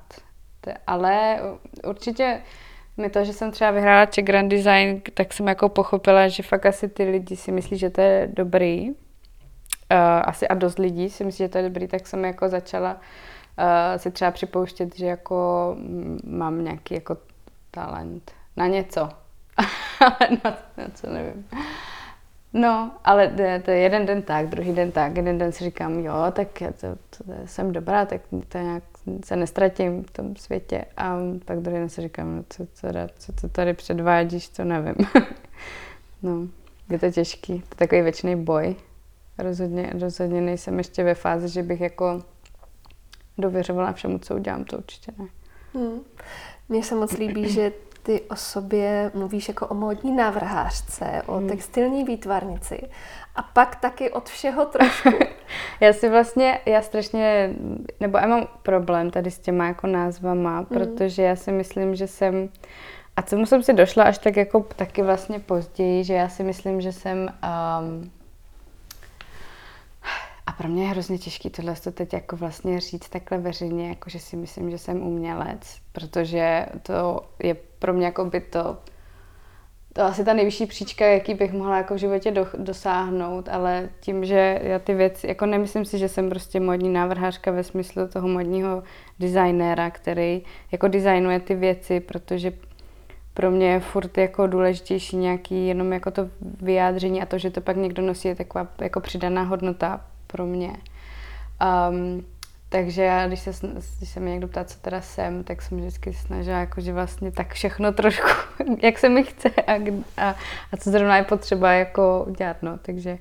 Ale 0.88 1.39
určitě 1.88 2.41
mi 2.97 3.10
to, 3.10 3.23
že 3.23 3.34
jsem 3.34 3.51
třeba 3.51 3.71
vyhrála 3.71 4.06
Czech 4.06 4.25
Grand 4.25 4.51
Design, 4.51 5.01
tak 5.13 5.34
jsem 5.34 5.47
jako 5.47 5.69
pochopila, 5.69 6.27
že 6.27 6.43
fakt 6.43 6.65
asi 6.65 6.88
ty 6.89 7.04
lidi 7.04 7.36
si 7.36 7.51
myslí, 7.51 7.77
že 7.77 7.89
to 7.89 8.01
je 8.01 8.30
dobrý. 8.34 8.89
Uh, 8.89 8.95
asi 10.23 10.47
a 10.47 10.54
dost 10.54 10.80
lidí 10.80 11.10
si 11.10 11.23
myslí, 11.23 11.45
že 11.45 11.49
to 11.49 11.58
je 11.58 11.63
dobrý, 11.63 11.88
tak 11.88 12.08
jsem 12.08 12.25
jako 12.25 12.49
začala 12.49 12.93
uh, 12.93 13.97
si 13.97 14.12
třeba 14.12 14.32
připouštět, 14.32 14.95
že 14.95 15.06
jako 15.06 15.75
mám 16.23 16.63
nějaký 16.63 16.93
jako 16.93 17.17
talent 17.71 18.32
na 18.58 18.67
něco. 18.67 19.10
Ale 19.99 20.30
na, 20.43 20.58
na 20.77 20.86
co 20.93 21.10
nevím. 21.10 21.47
No, 22.53 22.91
ale 23.03 23.27
to 23.65 23.71
je 23.71 23.77
jeden 23.77 24.05
den 24.05 24.21
tak, 24.21 24.47
druhý 24.47 24.73
den 24.73 24.91
tak, 24.91 25.17
jeden 25.17 25.37
den 25.37 25.51
si 25.51 25.63
říkám, 25.63 25.99
jo, 25.99 26.13
tak 26.31 26.61
já 26.61 26.71
to, 26.71 26.87
to, 27.17 27.23
to 27.23 27.33
jsem 27.45 27.71
dobrá, 27.71 28.05
tak 28.05 28.21
to 28.47 28.57
nějak 28.57 28.83
se 29.25 29.35
nestratím 29.35 30.03
v 30.03 30.11
tom 30.11 30.35
světě. 30.35 30.85
A 30.97 31.17
pak 31.45 31.59
druhý 31.59 31.77
den 31.77 31.89
si 31.89 32.01
říkám, 32.01 32.35
no 32.35 32.43
co, 32.49 32.65
co, 32.73 32.87
co 33.19 33.33
to 33.33 33.49
tady 33.49 33.73
předvádíš, 33.73 34.47
to 34.47 34.63
nevím. 34.63 34.95
no, 36.21 36.47
je 36.89 36.99
to 36.99 37.11
těžký, 37.11 37.53
to 37.53 37.65
je 37.71 37.75
takový 37.75 38.01
věčný 38.01 38.35
boj. 38.35 38.75
Rozhodně, 39.37 39.89
rozhodně 40.01 40.41
nejsem 40.41 40.77
ještě 40.77 41.03
ve 41.03 41.15
fázi, 41.15 41.49
že 41.49 41.63
bych 41.63 41.81
jako 41.81 42.21
dověřovala 43.37 43.93
všemu, 43.93 44.19
co 44.19 44.35
udělám, 44.35 44.63
to 44.63 44.77
určitě 44.77 45.11
ne. 45.17 45.25
Hmm. 45.73 45.99
Mně 46.69 46.83
se 46.83 46.95
moc 46.95 47.11
líbí, 47.17 47.49
že 47.49 47.71
ty 48.03 48.21
o 48.21 48.35
sobě 48.35 49.11
mluvíš 49.13 49.47
jako 49.47 49.67
o 49.67 49.73
módní 49.73 50.11
návrhářce, 50.11 51.21
o 51.25 51.37
hmm. 51.37 51.49
textilní 51.49 52.03
výtvarnici 52.03 52.89
a 53.35 53.41
pak 53.41 53.75
taky 53.75 54.11
od 54.11 54.29
všeho 54.29 54.65
trošku. 54.65 55.09
já 55.79 55.93
si 55.93 56.09
vlastně, 56.09 56.59
já 56.65 56.81
strašně, 56.81 57.53
nebo 57.99 58.17
já 58.17 58.27
mám 58.27 58.47
problém 58.63 59.11
tady 59.11 59.31
s 59.31 59.39
těma 59.39 59.67
jako 59.67 59.87
názvama, 59.87 60.55
hmm. 60.55 60.65
protože 60.65 61.23
já 61.23 61.35
si 61.35 61.51
myslím, 61.51 61.95
že 61.95 62.07
jsem, 62.07 62.49
a 63.15 63.21
co 63.21 63.45
jsem 63.45 63.63
si 63.63 63.73
došla 63.73 64.03
až 64.03 64.17
tak 64.17 64.37
jako 64.37 64.65
taky 64.75 65.01
vlastně 65.01 65.39
později, 65.39 66.03
že 66.03 66.13
já 66.13 66.29
si 66.29 66.43
myslím, 66.43 66.81
že 66.81 66.91
jsem 66.91 67.17
um, 67.79 68.11
a 70.45 70.51
pro 70.51 70.67
mě 70.67 70.84
je 70.84 70.89
hrozně 70.89 71.17
těžké 71.17 71.49
tohle 71.49 71.75
to 71.75 71.91
teď 71.91 72.13
jako 72.13 72.36
vlastně 72.36 72.80
říct 72.80 73.10
takhle 73.10 73.38
veřejně, 73.38 73.89
jako 73.89 74.10
že 74.10 74.19
si 74.19 74.36
myslím, 74.36 74.71
že 74.71 74.77
jsem 74.77 75.01
umělec, 75.01 75.77
protože 75.91 76.65
to 76.84 77.21
je 77.43 77.56
pro 77.80 77.93
mě 77.93 78.06
jako 78.06 78.25
by 78.25 78.41
to, 78.41 78.77
to 79.93 80.01
asi 80.01 80.25
ta 80.25 80.34
nejvyšší 80.34 80.65
příčka, 80.65 81.06
jaký 81.06 81.34
bych 81.34 81.54
mohla 81.54 81.77
jako 81.77 81.93
v 81.93 81.97
životě 81.97 82.32
do, 82.32 82.47
dosáhnout, 82.58 83.49
ale 83.49 83.89
tím, 83.99 84.25
že 84.25 84.60
já 84.63 84.80
ty 84.80 84.93
věci, 84.93 85.27
jako 85.27 85.45
nemyslím 85.45 85.86
si, 85.86 85.97
že 85.97 86.10
jsem 86.10 86.30
prostě 86.30 86.60
modní 86.60 86.89
návrhářka 86.89 87.51
ve 87.51 87.63
smyslu 87.63 88.08
toho 88.08 88.27
modního 88.27 88.84
designéra, 89.19 89.91
který 89.91 90.43
jako 90.71 90.88
designuje 90.88 91.39
ty 91.39 91.56
věci, 91.56 91.99
protože 91.99 92.54
pro 93.34 93.51
mě 93.51 93.71
je 93.71 93.80
furt 93.80 94.17
jako 94.17 94.47
důležitější 94.47 95.17
nějaký 95.17 95.67
jenom 95.67 95.93
jako 95.93 96.12
to 96.12 96.30
vyjádření 96.62 97.21
a 97.21 97.25
to, 97.25 97.38
že 97.38 97.51
to 97.51 97.62
pak 97.62 97.77
někdo 97.77 98.01
nosí, 98.01 98.27
je 98.27 98.36
taková 98.36 98.67
jako 98.82 98.99
přidaná 98.99 99.43
hodnota 99.43 100.01
pro 100.31 100.45
mě. 100.45 100.77
Um, 101.89 102.25
takže 102.69 103.03
já, 103.03 103.27
když 103.27 103.39
se, 103.39 103.51
když 103.97 104.09
se 104.09 104.19
mě 104.19 104.31
někdo 104.31 104.47
ptá, 104.47 104.63
co 104.63 104.79
teda 104.79 105.01
jsem, 105.01 105.43
tak 105.43 105.61
jsem 105.61 105.77
vždycky 105.77 106.13
snažila 106.13 106.59
jakože 106.59 106.93
vlastně 106.93 107.31
tak 107.31 107.53
všechno 107.53 107.91
trošku, 107.91 108.27
jak 108.83 108.99
se 108.99 109.09
mi 109.09 109.23
chce 109.23 109.49
a, 109.49 109.73
a, 110.17 110.35
a 110.71 110.77
co 110.77 110.91
zrovna 110.91 111.17
je 111.17 111.23
potřeba 111.23 111.71
jako 111.71 112.27
dělat, 112.37 112.57
no, 112.61 112.77
takže, 112.81 113.17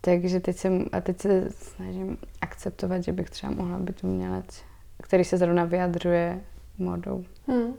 takže 0.00 0.40
teď 0.40 0.56
jsem, 0.56 0.84
a 0.92 1.00
teď 1.00 1.20
se 1.20 1.50
snažím 1.50 2.18
akceptovat, 2.40 3.04
že 3.04 3.12
bych 3.12 3.30
třeba 3.30 3.52
mohla 3.52 3.78
být 3.78 4.04
umělec, 4.04 4.62
který 5.02 5.24
se 5.24 5.36
zrovna 5.36 5.64
vyjadřuje 5.64 6.40
modou. 6.78 7.24
Hmm. 7.48 7.74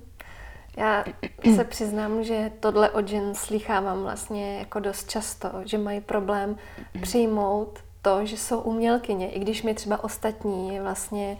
Já 0.77 1.05
se 1.55 1.63
přiznám, 1.63 2.23
že 2.23 2.51
tohle 2.59 2.89
od 2.89 3.07
žen 3.07 3.35
slychávám 3.35 4.01
vlastně 4.01 4.59
jako 4.59 4.79
dost 4.79 5.09
často, 5.09 5.51
že 5.65 5.77
mají 5.77 6.01
problém 6.01 6.55
přijmout 7.01 7.79
to, 8.01 8.25
že 8.25 8.37
jsou 8.37 8.59
umělkyně, 8.59 9.31
i 9.31 9.39
když 9.39 9.63
mi 9.63 9.73
třeba 9.73 10.03
ostatní 10.03 10.79
vlastně, 10.79 11.37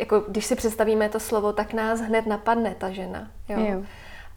jako 0.00 0.20
když 0.28 0.46
si 0.46 0.56
představíme 0.56 1.08
to 1.08 1.20
slovo, 1.20 1.52
tak 1.52 1.72
nás 1.72 2.00
hned 2.00 2.26
napadne 2.26 2.74
ta 2.78 2.90
žena. 2.90 3.30
Jo? 3.48 3.58
Jo. 3.60 3.82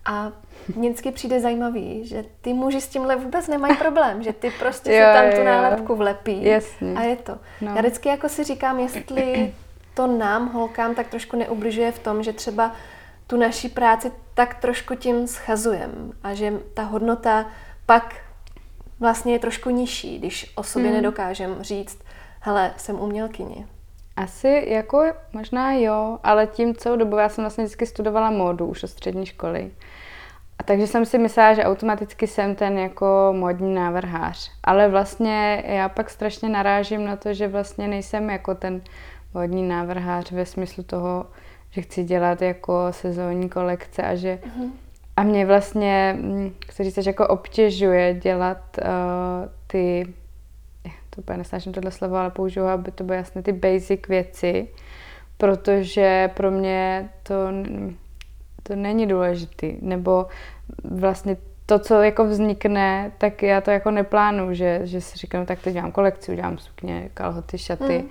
A 0.06 0.32
vždycky 0.68 1.12
přijde 1.12 1.40
zajímavý, 1.40 2.08
že 2.08 2.26
ty 2.42 2.54
muži 2.54 2.82
s 2.82 2.88
tímhle 2.88 3.16
vůbec 3.16 3.48
nemají 3.48 3.78
problém, 3.78 4.24
že 4.24 4.34
ty 4.34 4.52
prostě 4.60 4.94
jo, 4.94 5.08
si 5.08 5.14
tam 5.14 5.40
tu 5.40 5.44
nálepku 5.44 5.96
vlepí 5.96 6.44
Jasně. 6.44 6.94
a 6.94 7.02
je 7.02 7.16
to. 7.16 7.38
No. 7.62 7.72
Já 7.76 7.82
vždycky 7.82 8.10
jako 8.10 8.30
si 8.30 8.44
říkám, 8.44 8.80
jestli 8.80 9.54
to 9.94 10.08
nám, 10.08 10.48
holkám, 10.48 10.96
tak 10.96 11.08
trošku 11.08 11.38
neubližuje 11.38 11.92
v 11.92 12.00
tom, 12.00 12.24
že 12.24 12.34
třeba 12.34 12.72
tu 13.28 13.38
naší 13.38 13.70
práci 13.70 14.12
tak 14.34 14.54
trošku 14.54 14.96
tím 14.96 15.28
schazujem 15.28 16.12
a 16.24 16.34
že 16.34 16.54
ta 16.74 16.84
hodnota 16.84 17.46
pak 17.86 18.16
vlastně 19.00 19.34
je 19.34 19.40
trošku 19.40 19.70
nižší, 19.70 20.20
když 20.20 20.54
o 20.56 20.64
sobě 20.64 20.88
hmm. 20.88 20.96
nedokážem 20.96 21.58
říct, 21.62 22.00
hele, 22.40 22.74
jsem 22.78 23.00
umělkyně. 23.00 23.68
Asi 24.16 24.64
jako 24.68 25.04
možná 25.34 25.74
jo, 25.74 26.20
ale 26.24 26.48
tím 26.48 26.76
celou 26.76 26.96
dobu 26.96 27.18
já 27.18 27.30
jsem 27.30 27.44
vlastně 27.44 27.64
vždycky 27.64 27.86
studovala 27.86 28.32
módu 28.32 28.66
už 28.66 28.84
od 28.84 28.88
střední 28.88 29.26
školy. 29.26 29.72
A 30.60 30.64
takže 30.64 30.88
jsem 30.88 31.06
si 31.06 31.18
myslela, 31.18 31.54
že 31.54 31.64
automaticky 31.64 32.28
jsem 32.28 32.56
ten 32.56 32.78
jako 32.78 33.34
modní 33.38 33.76
návrhář. 33.76 34.52
Ale 34.64 34.90
vlastně 34.90 35.64
já 35.68 35.90
pak 35.90 36.10
strašně 36.10 36.50
narážím 36.50 37.06
na 37.06 37.16
to, 37.16 37.34
že 37.34 37.48
vlastně 37.48 37.88
nejsem 37.88 38.30
jako 38.30 38.56
ten 38.56 38.82
modní 39.34 39.68
návrhář 39.68 40.32
ve 40.32 40.46
smyslu 40.46 40.84
toho, 40.84 41.26
že 41.70 41.82
chci 41.82 42.04
dělat 42.04 42.42
jako 42.42 42.88
sezónní 42.92 43.50
kolekce 43.50 44.02
a 44.02 44.16
že 44.16 44.40
uh-huh. 44.44 44.72
A 45.18 45.24
mě 45.24 45.46
vlastně, 45.46 46.18
hm, 46.20 46.54
chci 46.68 46.84
říct, 46.84 47.08
jako 47.08 47.28
obtěžuje 47.28 48.14
dělat 48.14 48.58
uh, 48.82 48.88
ty, 49.68 50.14
to 51.10 51.22
úplně 51.22 51.38
nesnáším 51.38 51.74
tohle 51.74 51.92
slovo, 51.92 52.16
ale 52.16 52.30
použiju, 52.30 52.66
aby 52.66 52.92
to 52.92 53.04
byly 53.04 53.18
jasné 53.18 53.44
ty 53.44 53.52
basic 53.52 54.08
věci, 54.10 54.68
protože 55.38 56.30
pro 56.34 56.52
mě 56.52 57.10
to, 57.24 57.36
to 58.64 58.76
není 58.76 59.08
důležitý, 59.08 59.78
nebo 59.82 60.28
vlastně 60.84 61.38
to, 61.66 61.80
co 61.80 62.02
jako 62.02 62.26
vznikne, 62.26 63.12
tak 63.18 63.44
já 63.44 63.62
to 63.62 63.72
jako 63.72 63.92
neplánu, 63.92 64.54
že, 64.54 64.82
že 64.84 65.02
si 65.02 65.18
říkám, 65.18 65.46
tak 65.46 65.62
teď 65.62 65.74
dělám 65.74 65.92
kolekci, 65.92 66.32
udělám 66.32 66.58
sukně, 66.58 67.10
kalhoty, 67.14 67.58
šaty. 67.58 67.98
Mm 67.98 68.10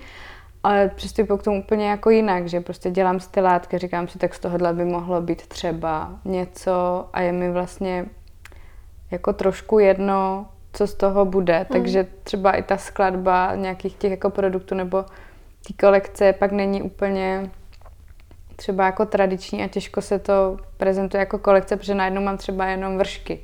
ale 0.66 0.88
přistupuji 0.88 1.38
k 1.38 1.42
tomu 1.42 1.60
úplně 1.60 1.90
jako 1.90 2.10
jinak, 2.10 2.48
že 2.48 2.60
prostě 2.60 2.90
dělám 2.90 3.20
stylátky, 3.20 3.78
říkám 3.78 4.08
si, 4.08 4.18
tak 4.18 4.34
z 4.34 4.38
tohohle 4.38 4.72
by 4.72 4.84
mohlo 4.84 5.20
být 5.20 5.46
třeba 5.46 6.10
něco 6.24 7.06
a 7.12 7.20
je 7.20 7.32
mi 7.32 7.50
vlastně 7.50 8.06
jako 9.10 9.32
trošku 9.32 9.78
jedno, 9.78 10.46
co 10.72 10.86
z 10.86 10.94
toho 10.94 11.24
bude. 11.24 11.56
Hmm. 11.56 11.66
Takže 11.68 12.06
třeba 12.22 12.52
i 12.52 12.62
ta 12.62 12.76
skladba 12.76 13.54
nějakých 13.54 13.94
těch 13.94 14.10
jako 14.10 14.30
produktů 14.30 14.74
nebo 14.74 15.04
ty 15.66 15.72
kolekce 15.72 16.32
pak 16.32 16.52
není 16.52 16.82
úplně 16.82 17.50
třeba 18.56 18.86
jako 18.86 19.06
tradiční 19.06 19.64
a 19.64 19.68
těžko 19.68 20.02
se 20.02 20.18
to 20.18 20.56
prezentuje 20.76 21.18
jako 21.20 21.38
kolekce, 21.38 21.76
protože 21.76 21.94
najednou 21.94 22.22
mám 22.22 22.36
třeba 22.36 22.66
jenom 22.66 22.98
vršky. 22.98 23.40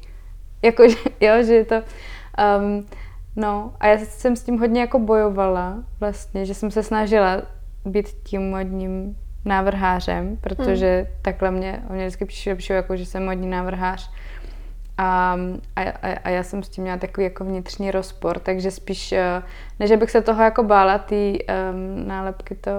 Jako, 0.62 0.82
jo, 1.20 1.42
že 1.42 1.54
je 1.54 1.64
to... 1.64 1.74
Um, 2.58 2.86
No 3.36 3.74
a 3.80 3.86
já 3.86 3.98
jsem 3.98 4.36
s 4.36 4.42
tím 4.42 4.58
hodně 4.58 4.80
jako 4.80 4.98
bojovala 4.98 5.84
vlastně, 6.00 6.46
že 6.46 6.54
jsem 6.54 6.70
se 6.70 6.82
snažila 6.82 7.42
být 7.84 8.08
tím 8.08 8.50
modním 8.50 9.16
návrhářem, 9.44 10.36
protože 10.40 11.06
hmm. 11.08 11.18
takhle 11.22 11.50
mě, 11.50 11.82
mě 11.90 12.06
vždycky 12.06 12.24
píšou 12.56 12.72
jako, 12.72 12.96
že 12.96 13.06
jsem 13.06 13.24
modní 13.24 13.50
návrhář. 13.50 14.10
A, 14.98 15.36
a, 15.76 15.82
a 16.24 16.28
já 16.28 16.42
jsem 16.42 16.62
s 16.62 16.68
tím 16.68 16.82
měla 16.82 16.98
takový 16.98 17.24
jako 17.24 17.44
vnitřní 17.44 17.90
rozpor, 17.90 18.38
takže 18.38 18.70
spíš, 18.70 19.12
eh, 19.12 19.42
ne, 19.80 19.86
že 19.86 19.96
bych 19.96 20.10
se 20.10 20.22
toho 20.22 20.42
jako 20.42 20.62
bála, 20.62 20.98
ty 20.98 21.46
um, 21.72 22.08
nálepky 22.08 22.54
to 22.54 22.70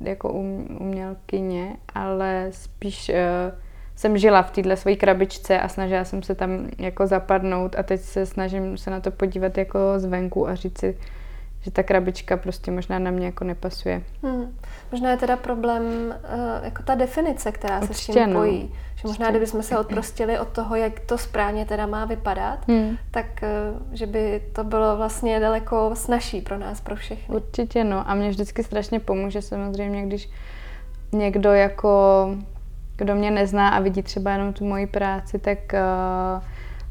jako 0.00 0.32
um, 0.32 0.76
umělkyně, 0.80 1.76
ale 1.94 2.48
spíš 2.50 3.08
uh, 3.08 3.58
jsem 4.00 4.18
žila 4.18 4.42
v 4.42 4.50
téhle 4.50 4.76
své 4.76 4.96
krabičce 4.96 5.60
a 5.60 5.68
snažila 5.68 6.04
jsem 6.04 6.22
se 6.22 6.34
tam 6.34 6.68
jako 6.78 7.06
zapadnout 7.06 7.78
a 7.78 7.82
teď 7.82 8.00
se 8.00 8.26
snažím 8.26 8.78
se 8.78 8.90
na 8.90 9.00
to 9.00 9.10
podívat 9.10 9.58
jako 9.58 9.78
zvenku 9.96 10.48
a 10.48 10.54
říct 10.54 10.78
si, 10.78 10.98
že 11.60 11.70
ta 11.70 11.82
krabička 11.82 12.36
prostě 12.36 12.70
možná 12.70 12.98
na 12.98 13.10
mě 13.10 13.26
jako 13.26 13.44
nepasuje. 13.44 14.02
Hmm. 14.22 14.56
Možná 14.92 15.10
je 15.10 15.16
teda 15.16 15.36
problém 15.36 15.82
uh, 15.84 16.64
jako 16.64 16.82
ta 16.82 16.94
definice, 16.94 17.52
která 17.52 17.80
Určitě, 17.80 17.94
se 17.94 18.12
s 18.12 18.14
tím 18.14 18.32
pojí. 18.32 18.62
No. 18.62 18.76
Že 18.94 19.08
možná, 19.08 19.30
kdybychom 19.30 19.62
se 19.62 19.78
odprostili 19.78 20.38
od 20.38 20.48
toho, 20.48 20.76
jak 20.76 21.00
to 21.00 21.18
správně 21.18 21.66
teda 21.66 21.86
má 21.86 22.04
vypadat, 22.04 22.68
hmm. 22.68 22.96
tak 23.10 23.26
uh, 23.42 23.82
že 23.92 24.06
by 24.06 24.42
to 24.52 24.64
bylo 24.64 24.96
vlastně 24.96 25.40
daleko 25.40 25.90
snažší 25.94 26.40
pro 26.40 26.58
nás, 26.58 26.80
pro 26.80 26.96
všechny. 26.96 27.34
Určitě 27.34 27.84
no 27.84 28.10
a 28.10 28.14
mě 28.14 28.28
vždycky 28.30 28.64
strašně 28.64 29.00
pomůže 29.00 29.42
samozřejmě, 29.42 30.06
když 30.06 30.30
někdo 31.12 31.52
jako 31.52 31.90
kdo 33.00 33.14
mě 33.14 33.30
nezná 33.30 33.68
a 33.68 33.80
vidí 33.80 34.02
třeba 34.02 34.30
jenom 34.30 34.52
tu 34.52 34.64
moji 34.64 34.86
práci, 34.86 35.38
tak 35.38 35.58
uh, 35.72 36.42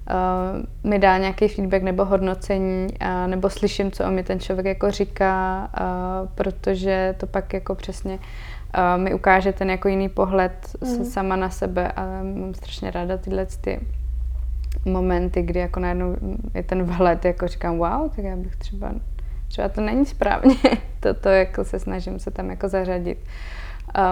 uh, 0.10 0.89
mi 0.91 1.00
dá 1.00 1.17
nějaký 1.17 1.48
feedback 1.48 1.84
nebo 1.84 2.06
hodnocení, 2.06 2.88
uh, 3.02 3.28
nebo 3.28 3.50
slyším, 3.50 3.91
co 3.91 4.06
o 4.06 4.12
mě 4.12 4.24
ten 4.24 4.39
člověk 4.39 4.65
jako 4.65 4.91
říká, 4.91 5.69
uh, 5.80 6.28
protože 6.36 7.15
to 7.17 7.28
pak 7.28 7.54
jako 7.54 7.76
přesně 7.76 8.13
uh, 8.13 9.02
mi 9.04 9.13
ukáže 9.13 9.54
ten 9.54 9.69
jako 9.69 9.88
jiný 9.88 10.10
pohled 10.10 10.76
mm. 10.82 11.06
sama 11.06 11.36
na 11.36 11.50
sebe 11.50 11.91
a 11.91 12.06
mám 12.24 12.54
strašně 12.54 12.91
ráda 12.91 13.17
tyhle 13.17 13.45
ty 13.45 13.80
momenty, 14.86 15.41
kdy 15.41 15.60
jako 15.60 15.80
najednou 15.80 16.15
je 16.54 16.63
ten 16.63 16.84
vhled, 16.84 17.26
jako 17.26 17.48
říkám, 17.48 17.78
wow, 17.78 18.10
tak 18.15 18.26
já 18.26 18.36
bych 18.36 18.56
třeba, 18.56 18.91
třeba 19.48 19.69
to 19.69 19.82
není 19.82 20.06
správně, 20.06 20.56
toto 21.00 21.30
jako 21.30 21.63
se 21.63 21.80
snažím 21.80 22.19
se 22.19 22.32
tam 22.32 22.50
jako 22.50 22.67
zařadit. 22.67 23.17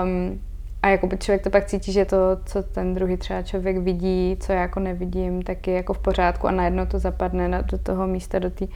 Um, 0.03 0.39
a 0.87 0.89
jako 0.89 1.09
člověk 1.17 1.43
to 1.43 1.49
pak 1.49 1.65
cítí, 1.65 1.91
že 1.91 2.05
to, 2.05 2.17
co 2.45 2.63
ten 2.63 2.93
druhý 2.93 3.17
třeba 3.17 3.41
člověk 3.41 3.77
vidí, 3.77 4.37
co 4.39 4.51
já 4.51 4.61
jako 4.61 4.79
nevidím, 4.79 5.41
tak 5.41 5.67
je 5.67 5.73
jako 5.73 5.93
v 5.93 5.99
pořádku 5.99 6.47
a 6.47 6.51
najednou 6.51 6.85
to 6.85 6.99
zapadne 6.99 7.47
na, 7.47 7.61
do 7.61 7.77
toho 7.77 8.07
místa, 8.07 8.39
do, 8.39 8.49
tý, 8.49 8.67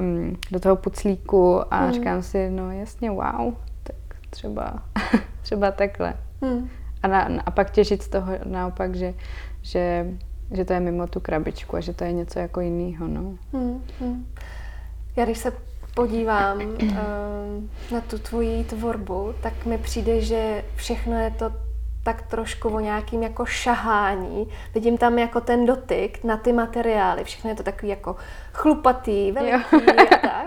um, 0.00 0.36
do 0.50 0.60
toho 0.60 0.76
puclíku 0.76 1.74
a 1.74 1.86
mm. 1.86 1.92
říkám 1.92 2.22
si, 2.22 2.50
no 2.50 2.72
jasně, 2.72 3.10
wow, 3.10 3.54
tak 3.82 3.96
třeba, 4.30 4.82
třeba 5.42 5.70
takhle. 5.70 6.14
Mm. 6.40 6.68
A, 7.02 7.08
na, 7.08 7.42
a 7.46 7.50
pak 7.50 7.70
těžit 7.70 8.02
z 8.02 8.08
toho 8.08 8.32
naopak, 8.44 8.94
že, 8.94 9.14
že, 9.62 10.06
že 10.52 10.64
to 10.64 10.72
je 10.72 10.80
mimo 10.80 11.06
tu 11.06 11.20
krabičku 11.20 11.76
a 11.76 11.80
že 11.80 11.92
to 11.92 12.04
je 12.04 12.12
něco 12.12 12.38
jako 12.38 12.60
jiného. 12.60 13.08
No. 13.08 13.20
Mm. 13.52 13.82
Mm. 14.00 14.26
Já 15.16 15.24
když 15.24 15.38
se 15.38 15.52
podívám 15.94 16.58
uh, 16.60 16.92
na 17.92 18.00
tu 18.10 18.18
tvoji 18.18 18.64
tvorbu, 18.64 19.34
tak 19.42 19.66
mi 19.66 19.78
přijde, 19.78 20.20
že 20.20 20.64
všechno 20.76 21.18
je 21.18 21.30
to 21.30 21.52
tak 22.02 22.22
trošku 22.22 22.68
o 22.68 22.80
nějakým 22.80 23.22
jako 23.22 23.44
šahání. 23.44 24.48
Vidím 24.74 24.98
tam 24.98 25.18
jako 25.18 25.40
ten 25.40 25.66
dotyk 25.66 26.24
na 26.24 26.36
ty 26.36 26.52
materiály. 26.52 27.24
Všechno 27.24 27.50
je 27.50 27.56
to 27.56 27.62
takový 27.62 27.88
jako 27.88 28.16
chlupatý, 28.52 29.32
veliký 29.32 29.52
jo. 29.72 29.80
a 29.96 30.04
tak. 30.16 30.46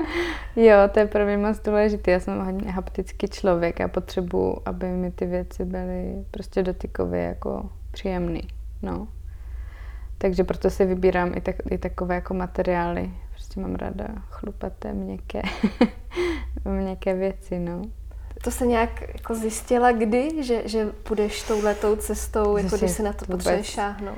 Jo, 0.56 0.78
to 0.92 1.00
je 1.00 1.08
pro 1.08 1.26
mě 1.26 1.38
moc 1.38 1.60
důležité. 1.60 2.12
Já 2.12 2.20
jsem 2.20 2.46
hodně 2.46 2.72
haptický 2.72 3.28
člověk 3.28 3.82
a 3.82 3.88
potřebuji, 3.88 4.62
aby 4.66 4.86
mi 4.86 5.12
ty 5.12 5.26
věci 5.26 5.66
byly 5.66 6.26
prostě 6.32 6.64
dotykově 6.64 7.22
jako 7.22 7.70
příjemný. 7.92 8.48
No. 8.82 9.08
Takže 10.18 10.44
proto 10.44 10.70
si 10.70 10.86
vybírám 10.86 11.32
i, 11.36 11.42
tak, 11.42 11.56
i 11.70 11.78
takové 11.78 12.16
jako 12.16 12.34
materiály. 12.34 13.12
Prostě 13.54 13.62
mám 13.62 13.76
ráda 13.76 14.08
chlupaté, 14.30 14.94
měkké, 14.94 15.42
měkké 16.66 17.14
věci, 17.14 17.60
no. 17.60 17.82
To 18.44 18.52
se 18.52 18.66
nějak 18.66 19.02
jako 19.02 19.36
zjistila 19.36 19.92
kdy, 19.92 20.44
že, 20.44 20.62
že 20.66 20.86
půjdeš 20.86 21.44
touhletou 21.44 21.96
cestou, 21.96 22.58
jako 22.58 22.78
když 22.78 22.92
si 22.92 23.04
na 23.04 23.14
to 23.14 23.26
potřebuješ 23.26 23.68
šáhnout? 23.68 24.18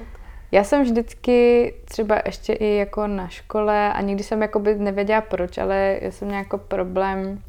Já 0.52 0.64
jsem 0.64 0.84
vždycky 0.84 1.74
třeba 1.86 2.22
ještě 2.26 2.54
i 2.54 2.76
jako 2.76 3.08
na 3.08 3.28
škole 3.28 3.94
a 3.94 4.02
nikdy 4.02 4.24
jsem 4.24 4.42
jako 4.42 4.60
by 4.60 4.76
nevěděla 4.76 5.22
proč, 5.22 5.58
ale 5.58 6.00
já 6.02 6.12
jsem 6.12 6.28
měla 6.28 6.44
jako 6.44 6.58
problém 6.58 7.42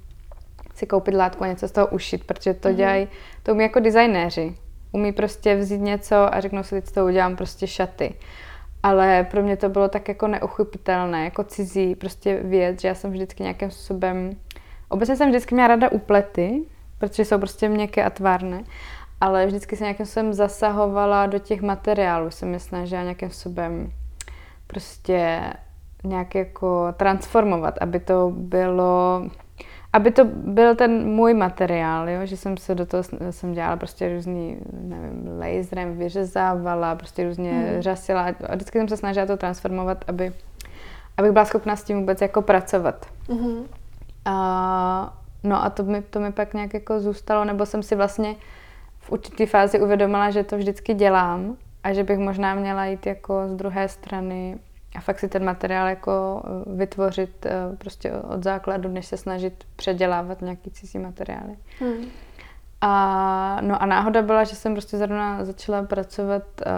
si 0.75 0.87
koupit 0.87 1.15
látku 1.15 1.45
a 1.45 1.47
něco 1.47 1.69
z 1.69 1.73
toho 1.73 1.87
ušit, 1.87 2.25
protože 2.25 2.55
to 2.55 2.69
mm-hmm. 2.69 2.75
dělají, 2.75 3.09
to 3.43 3.53
umí 3.53 3.63
jako 3.63 3.81
designéři. 3.81 4.55
Umí 4.93 5.13
prostě 5.13 5.57
vzít 5.57 5.81
něco 5.81 6.35
a 6.35 6.41
řeknou 6.41 6.63
si, 6.63 6.83
teď 6.83 6.95
toho 6.95 7.07
udělám 7.07 7.37
prostě 7.37 7.67
šaty 7.67 8.15
ale 8.87 9.27
pro 9.31 9.43
mě 9.43 9.57
to 9.57 9.69
bylo 9.69 9.89
tak 9.89 10.09
jako 10.09 10.27
neuchopitelné, 10.27 11.25
jako 11.25 11.45
cizí 11.45 11.95
prostě 11.95 12.41
věc, 12.43 12.81
že 12.81 12.89
já 12.89 12.95
jsem 12.95 13.11
vždycky 13.11 13.43
nějakým 13.43 13.71
způsobem, 13.71 14.31
obecně 14.89 15.17
jsem 15.17 15.29
vždycky 15.29 15.55
měla 15.55 15.69
rada 15.69 15.93
uplety, 15.93 16.65
protože 16.99 17.25
jsou 17.25 17.39
prostě 17.39 17.69
měkké 17.69 18.05
a 18.05 18.11
tvárné. 18.11 18.65
Ale 19.21 19.47
vždycky 19.47 19.77
se 19.77 19.85
nějakým 19.85 20.07
způsobem 20.07 20.33
zasahovala 20.33 21.27
do 21.27 21.39
těch 21.39 21.63
materiálů, 21.63 22.31
jsem 22.31 22.53
je 22.53 22.61
snažila 22.61 23.03
nějakým 23.03 23.31
způsobem 23.31 23.93
prostě 24.67 25.41
nějak 26.05 26.35
jako 26.35 26.87
transformovat, 26.93 27.75
aby 27.81 28.01
to 28.01 28.33
bylo 28.37 29.23
aby 29.93 30.11
to 30.11 30.25
byl 30.25 30.75
ten 30.75 31.07
můj 31.09 31.35
materiál, 31.35 32.09
jo? 32.09 32.27
že 32.27 32.37
jsem 32.37 32.57
se 32.57 32.75
do 32.75 32.87
toho 32.87 33.03
jsem 33.31 33.53
dělala 33.53 33.77
prostě 33.77 34.15
různý, 34.15 34.59
nevím, 34.73 35.39
laserem 35.39 35.97
vyřezávala, 35.97 36.95
prostě 36.95 37.25
různě 37.25 37.53
hmm. 37.53 37.83
řasila 37.83 38.27
a 38.49 38.55
vždycky 38.55 38.79
jsem 38.79 38.89
se 38.89 38.97
snažila 38.97 39.27
to 39.27 39.37
transformovat, 39.37 40.05
aby, 40.09 40.33
abych 41.17 41.33
byla 41.33 41.45
schopná 41.45 41.77
s 41.77 41.85
tím 41.85 42.01
vůbec 42.01 42.21
jako 42.21 42.43
pracovat. 42.43 43.07
Hmm. 43.31 43.65
A, 44.25 45.19
no 45.45 45.65
a 45.65 45.71
to 45.71 45.83
mi, 45.83 46.03
to 46.03 46.21
mi 46.21 46.33
pak 46.33 46.55
nějak 46.55 46.75
jako 46.75 47.01
zůstalo, 47.01 47.45
nebo 47.45 47.67
jsem 47.67 47.83
si 47.83 47.97
vlastně 47.97 48.35
v 48.99 49.13
určité 49.13 49.47
fázi 49.47 49.81
uvědomila, 49.81 50.31
že 50.31 50.45
to 50.45 50.57
vždycky 50.57 50.95
dělám 50.95 51.57
a 51.85 51.93
že 51.93 52.05
bych 52.05 52.19
možná 52.19 52.55
měla 52.55 52.85
jít 52.85 53.07
jako 53.07 53.49
z 53.49 53.55
druhé 53.55 53.89
strany 53.89 54.59
a 54.97 55.01
fakt 55.01 55.19
si 55.19 55.29
ten 55.29 55.45
materiál 55.45 55.89
jako 55.89 56.43
eh, 56.45 56.77
vytvořit 56.77 57.47
eh, 57.47 57.77
prostě 57.79 58.13
od 58.13 58.45
základu, 58.45 58.89
než 58.89 59.07
se 59.07 59.17
snažit 59.17 59.65
předělávat 59.77 60.43
nějaký 60.43 60.71
cizí 60.71 60.99
materiály. 60.99 61.57
Hmm. 61.81 62.07
A, 62.81 63.59
no 63.61 63.83
a 63.83 63.87
náhoda 63.87 64.23
byla, 64.23 64.45
že 64.45 64.57
jsem 64.57 64.73
prostě 64.73 64.99
zrovna 64.99 65.45
začala 65.45 65.83
pracovat 65.83 66.43
uh, 66.67 66.73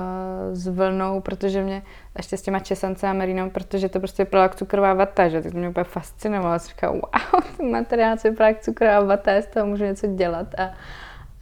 s 0.52 0.66
vlnou, 0.66 1.20
protože 1.20 1.62
mě, 1.62 1.82
ještě 2.16 2.36
s 2.36 2.42
těma 2.42 2.58
česance 2.58 3.08
a 3.08 3.12
merinou, 3.12 3.50
protože 3.50 3.88
to 3.88 3.98
prostě 3.98 4.24
vypadalo 4.24 4.44
jak 4.44 4.54
cukrová 4.54 4.94
vata, 4.94 5.28
že? 5.28 5.42
Tak 5.42 5.52
to 5.52 5.58
mě 5.58 5.68
úplně 5.68 5.84
fascinovalo. 5.84 6.58
Jsem 6.58 6.68
říkala, 6.68 6.92
wow, 6.92 7.42
ten 7.56 7.70
materiál 7.70 8.18
se 8.18 8.30
vypadá 8.30 8.48
jak 8.48 8.60
cukrová 8.60 9.00
vata, 9.00 9.42
z 9.42 9.46
toho 9.46 9.66
můžu 9.66 9.84
něco 9.84 10.06
dělat. 10.06 10.54
A, 10.58 10.64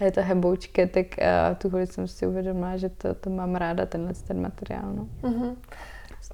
a 0.01 0.05
je 0.05 0.13
to 0.13 0.23
heboučky, 0.23 0.87
tak 0.87 1.07
uh, 1.07 1.57
tu 1.59 1.71
chvíli 1.71 1.87
jsem 1.87 2.09
si 2.09 2.27
uvědomila, 2.27 2.77
že 2.77 2.89
to, 2.89 3.15
to 3.15 3.31
mám 3.31 3.55
ráda, 3.55 3.87
tenhle 3.87 4.13
ten 4.27 4.41
materiál. 4.41 4.93
No. 4.95 5.07
Mm-hmm. 5.23 5.57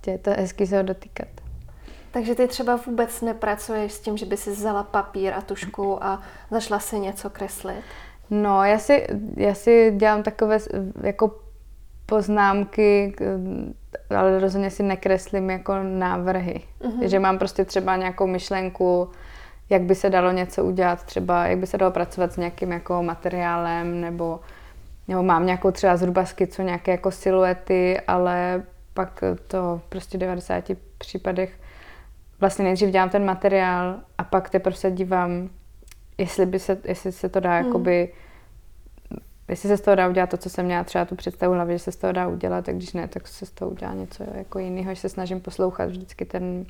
Prostě 0.03 0.11
je 0.11 0.19
to 0.19 0.43
hezký 0.43 0.67
se 0.67 0.77
ho 0.77 0.83
dotýkat. 0.83 1.29
Takže 2.11 2.35
ty 2.35 2.49
třeba 2.49 2.77
vůbec 2.87 3.21
nepracuješ 3.21 3.93
s 3.93 4.01
tím, 4.01 4.17
že 4.17 4.27
by 4.27 4.37
si 4.37 4.51
vzala 4.51 4.83
papír 4.83 5.33
a 5.35 5.41
tušku 5.41 6.05
a 6.05 6.23
začala 6.51 6.81
si 6.81 6.99
něco 6.99 7.31
kreslit? 7.31 7.85
No, 8.31 8.65
já 8.65 8.79
si, 8.79 9.07
já 9.37 9.55
si 9.55 9.93
dělám 9.97 10.23
takové 10.23 10.59
jako 11.03 11.39
poznámky, 12.07 13.17
ale 14.11 14.41
rozhodně 14.41 14.71
si 14.71 14.83
nekreslím 14.83 15.51
jako 15.51 15.75
návrhy. 15.83 16.61
Mm-hmm. 16.81 17.05
Že 17.05 17.19
mám 17.19 17.39
prostě 17.39 17.65
třeba 17.65 17.97
nějakou 17.97 18.27
myšlenku, 18.27 19.11
jak 19.71 19.83
by 19.83 19.95
se 19.95 20.11
dalo 20.11 20.33
něco 20.33 20.65
udělat, 20.65 21.03
třeba 21.03 21.47
jak 21.47 21.59
by 21.59 21.67
se 21.67 21.79
dalo 21.79 21.93
pracovat 21.93 22.33
s 22.33 22.37
nějakým 22.37 22.73
jako 22.73 23.03
materiálem, 23.03 24.01
nebo, 24.01 24.41
nebo 25.09 25.23
mám 25.23 25.47
nějakou 25.47 25.71
třeba 25.71 25.97
zhruba 25.97 26.25
skicu, 26.25 26.63
nějaké 26.63 26.91
jako 26.91 27.11
siluety, 27.11 28.01
ale 28.01 28.63
pak 28.95 29.25
to 29.47 29.81
prostě 29.89 30.19
v 30.19 30.21
90 30.21 30.65
případech 30.99 31.61
vlastně 32.41 32.65
nejdřív 32.65 32.91
dělám 32.91 33.11
ten 33.11 33.25
materiál 33.25 34.01
a 34.19 34.25
pak 34.25 34.51
teprve 34.51 34.77
se 34.77 34.91
dívám, 34.91 35.49
jestli, 36.19 36.47
by 36.47 36.59
se, 36.59 36.79
jestli 36.85 37.13
se 37.13 37.29
to 37.29 37.41
dá 37.41 37.57
hmm. 37.57 37.67
jakoby 37.67 38.13
jestli 39.49 39.69
se 39.69 39.77
z 39.77 39.81
toho 39.81 39.95
dá 39.95 40.09
udělat 40.09 40.31
to, 40.31 40.37
co 40.37 40.51
jsem 40.51 40.65
měla 40.65 40.85
třeba 40.85 41.05
tu 41.05 41.17
představu 41.17 41.55
hlavě, 41.55 41.79
že 41.79 41.85
se 41.85 41.93
z 41.93 41.97
toho 41.97 42.13
dá 42.13 42.29
udělat, 42.29 42.65
tak 42.65 42.77
když 42.77 42.93
ne, 42.93 43.09
tak 43.09 43.29
se 43.29 43.47
z 43.47 43.51
toho 43.51 43.71
udělá 43.71 43.95
něco 43.95 44.25
jako 44.35 44.59
jiného, 44.59 44.95
že 44.95 45.01
se 45.01 45.09
snažím 45.09 45.41
poslouchat 45.41 45.91
vždycky 45.91 46.25
ten, 46.25 46.67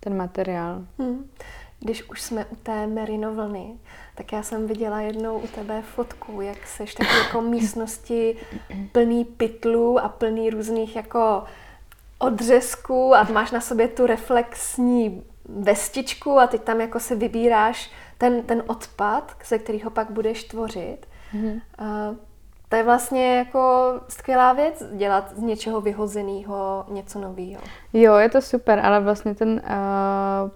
ten 0.00 0.16
materiál. 0.16 0.84
Hmm. 0.98 1.24
Když 1.80 2.08
už 2.08 2.22
jsme 2.22 2.44
u 2.44 2.56
té 2.56 2.86
merino 2.86 3.34
vlny, 3.34 3.74
tak 4.14 4.32
já 4.32 4.42
jsem 4.42 4.66
viděla 4.66 5.00
jednou 5.00 5.38
u 5.38 5.46
tebe 5.46 5.82
fotku, 5.82 6.40
jak 6.40 6.66
seš 6.66 6.94
taky 6.94 7.16
jako 7.18 7.40
místnosti 7.40 8.36
plný 8.92 9.24
pytlů 9.24 9.98
a 9.98 10.08
plný 10.08 10.50
různých 10.50 10.96
jako 10.96 11.44
odřezků 12.18 13.14
a 13.14 13.26
máš 13.32 13.50
na 13.50 13.60
sobě 13.60 13.88
tu 13.88 14.06
reflexní 14.06 15.22
vestičku 15.48 16.38
a 16.38 16.46
ty 16.46 16.58
tam 16.58 16.80
jako 16.80 17.00
si 17.00 17.14
vybíráš 17.14 17.90
ten, 18.18 18.42
ten 18.42 18.62
odpad, 18.66 19.36
ze 19.46 19.58
kterého 19.58 19.90
pak 19.90 20.10
budeš 20.10 20.44
tvořit. 20.44 20.98
Mm-hmm. 21.34 21.60
A 21.78 22.14
to 22.68 22.76
je 22.76 22.82
vlastně 22.82 23.36
jako 23.36 23.92
skvělá 24.08 24.52
věc, 24.52 24.82
dělat 24.92 25.32
z 25.36 25.38
něčeho 25.38 25.80
vyhozeného 25.80 26.84
něco 26.88 27.20
nového. 27.20 27.62
Jo, 27.92 28.14
je 28.14 28.28
to 28.28 28.40
super, 28.40 28.78
ale 28.78 29.00
vlastně 29.00 29.34
ten 29.34 29.62
uh, 29.64 30.50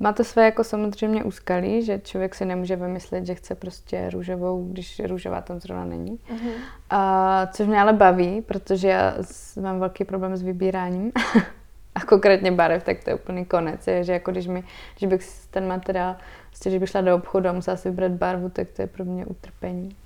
má 0.00 0.12
to 0.12 0.24
své 0.24 0.44
jako 0.44 0.64
samozřejmě 0.64 1.24
úskalí, 1.24 1.84
že 1.84 1.98
člověk 1.98 2.34
si 2.34 2.44
nemůže 2.44 2.76
vymyslet, 2.76 3.26
že 3.26 3.34
chce 3.34 3.54
prostě 3.54 4.10
růžovou, 4.10 4.68
když 4.72 5.00
růžová 5.06 5.40
tam 5.40 5.60
zrovna 5.60 5.84
není. 5.84 6.18
Uh-huh. 6.34 6.52
A, 6.90 7.46
což 7.46 7.66
mě 7.66 7.80
ale 7.80 7.92
baví, 7.92 8.42
protože 8.42 8.88
já 8.88 9.14
mám 9.60 9.80
velký 9.80 10.04
problém 10.04 10.36
s 10.36 10.42
vybíráním. 10.42 11.12
a 11.94 12.00
konkrétně 12.00 12.52
barev, 12.52 12.84
tak 12.84 13.04
to 13.04 13.10
je 13.10 13.14
úplný 13.14 13.44
konec. 13.44 13.86
Je, 13.86 14.04
že 14.04 14.12
jako 14.12 14.30
když, 14.30 14.46
mi, 14.46 14.64
když 14.98 15.10
bych 15.10 15.46
ten 15.50 15.68
materiál, 15.68 16.16
prostě, 16.48 16.70
když 16.70 16.80
bych 16.80 16.90
šla 16.90 17.00
do 17.00 17.14
obchodu 17.14 17.48
a 17.48 17.52
musela 17.52 17.76
si 17.76 17.90
vybrat 17.90 18.12
barvu, 18.12 18.48
tak 18.48 18.68
to 18.68 18.82
je 18.82 18.86
pro 18.86 19.04
mě 19.04 19.26
utrpení. 19.26 19.96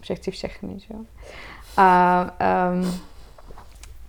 Protože 0.00 0.14
chci 0.14 0.30
všechny, 0.30 0.78
že 0.78 0.94
jo. 0.94 1.00
A, 1.76 2.30
um, 2.72 3.00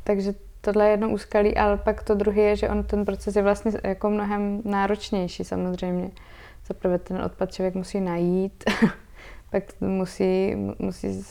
takže 0.04 0.34
tohle 0.62 0.86
je 0.86 0.92
jedno 0.92 1.10
úskalí, 1.10 1.58
ale 1.58 1.78
pak 1.78 2.04
to 2.04 2.16
druhé 2.16 2.42
je, 2.42 2.56
že 2.56 2.70
on 2.70 2.84
ten 2.84 3.06
proces 3.06 3.36
je 3.36 3.42
vlastně 3.42 3.72
jako 3.84 4.10
mnohem 4.10 4.62
náročnější 4.66 5.44
samozřejmě. 5.44 6.10
Zaprvé 6.68 6.98
ten 6.98 7.22
odpad 7.22 7.54
člověk 7.54 7.76
musí 7.76 8.02
najít, 8.02 8.64
pak 9.52 9.64
musí, 9.82 10.56
musí 10.80 11.24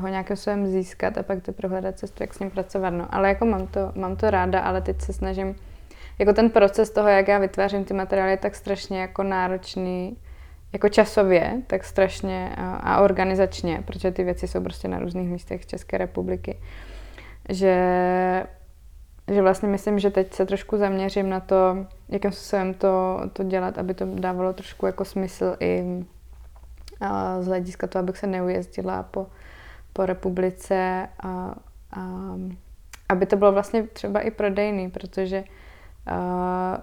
ho 0.00 0.08
nějakým 0.08 0.36
způsobem 0.36 0.66
získat 0.66 1.18
a 1.18 1.22
pak 1.22 1.42
teprve 1.42 1.68
hledat 1.68 1.98
cestu, 1.98 2.22
jak 2.22 2.34
s 2.34 2.38
ním 2.38 2.50
pracovat. 2.50 2.90
No, 2.90 3.14
ale 3.14 3.28
jako 3.28 3.46
mám 3.46 3.66
to, 3.66 3.92
mám 3.94 4.16
to 4.16 4.30
ráda, 4.30 4.60
ale 4.60 4.80
teď 4.80 5.00
se 5.00 5.12
snažím, 5.12 5.56
jako 6.18 6.32
ten 6.32 6.50
proces 6.50 6.90
toho, 6.90 7.08
jak 7.08 7.28
já 7.28 7.38
vytvářím 7.38 7.84
ty 7.84 7.94
materiály, 7.94 8.30
je 8.30 8.36
tak 8.36 8.54
strašně 8.54 9.00
jako 9.00 9.22
náročný, 9.22 10.16
jako 10.72 10.88
časově, 10.88 11.62
tak 11.66 11.84
strašně 11.84 12.54
a 12.56 13.00
organizačně, 13.00 13.82
protože 13.86 14.10
ty 14.10 14.24
věci 14.24 14.48
jsou 14.48 14.62
prostě 14.62 14.88
na 14.88 14.98
různých 14.98 15.28
místech 15.28 15.66
České 15.66 15.98
republiky, 15.98 16.58
že 17.48 17.76
že 19.28 19.42
vlastně 19.42 19.68
myslím, 19.68 19.98
že 19.98 20.10
teď 20.10 20.34
se 20.34 20.46
trošku 20.46 20.76
zaměřím 20.76 21.28
na 21.28 21.40
to, 21.40 21.86
jakým 22.08 22.32
způsobem 22.32 22.74
to, 22.74 23.20
to 23.32 23.42
dělat, 23.42 23.78
aby 23.78 23.94
to 23.94 24.06
dávalo 24.06 24.52
trošku 24.52 24.86
jako 24.86 25.04
smysl 25.04 25.56
i 25.60 26.04
z 27.40 27.46
hlediska 27.46 27.86
toho, 27.86 28.00
abych 28.00 28.18
se 28.18 28.26
neujezdila 28.26 29.02
po, 29.02 29.26
po 29.92 30.06
republice 30.06 31.08
a, 31.20 31.54
a 31.92 32.34
aby 33.08 33.26
to 33.26 33.36
bylo 33.36 33.52
vlastně 33.52 33.82
třeba 33.82 34.20
i 34.20 34.30
prodejný, 34.30 34.90
protože 34.90 35.44
a, 36.06 36.78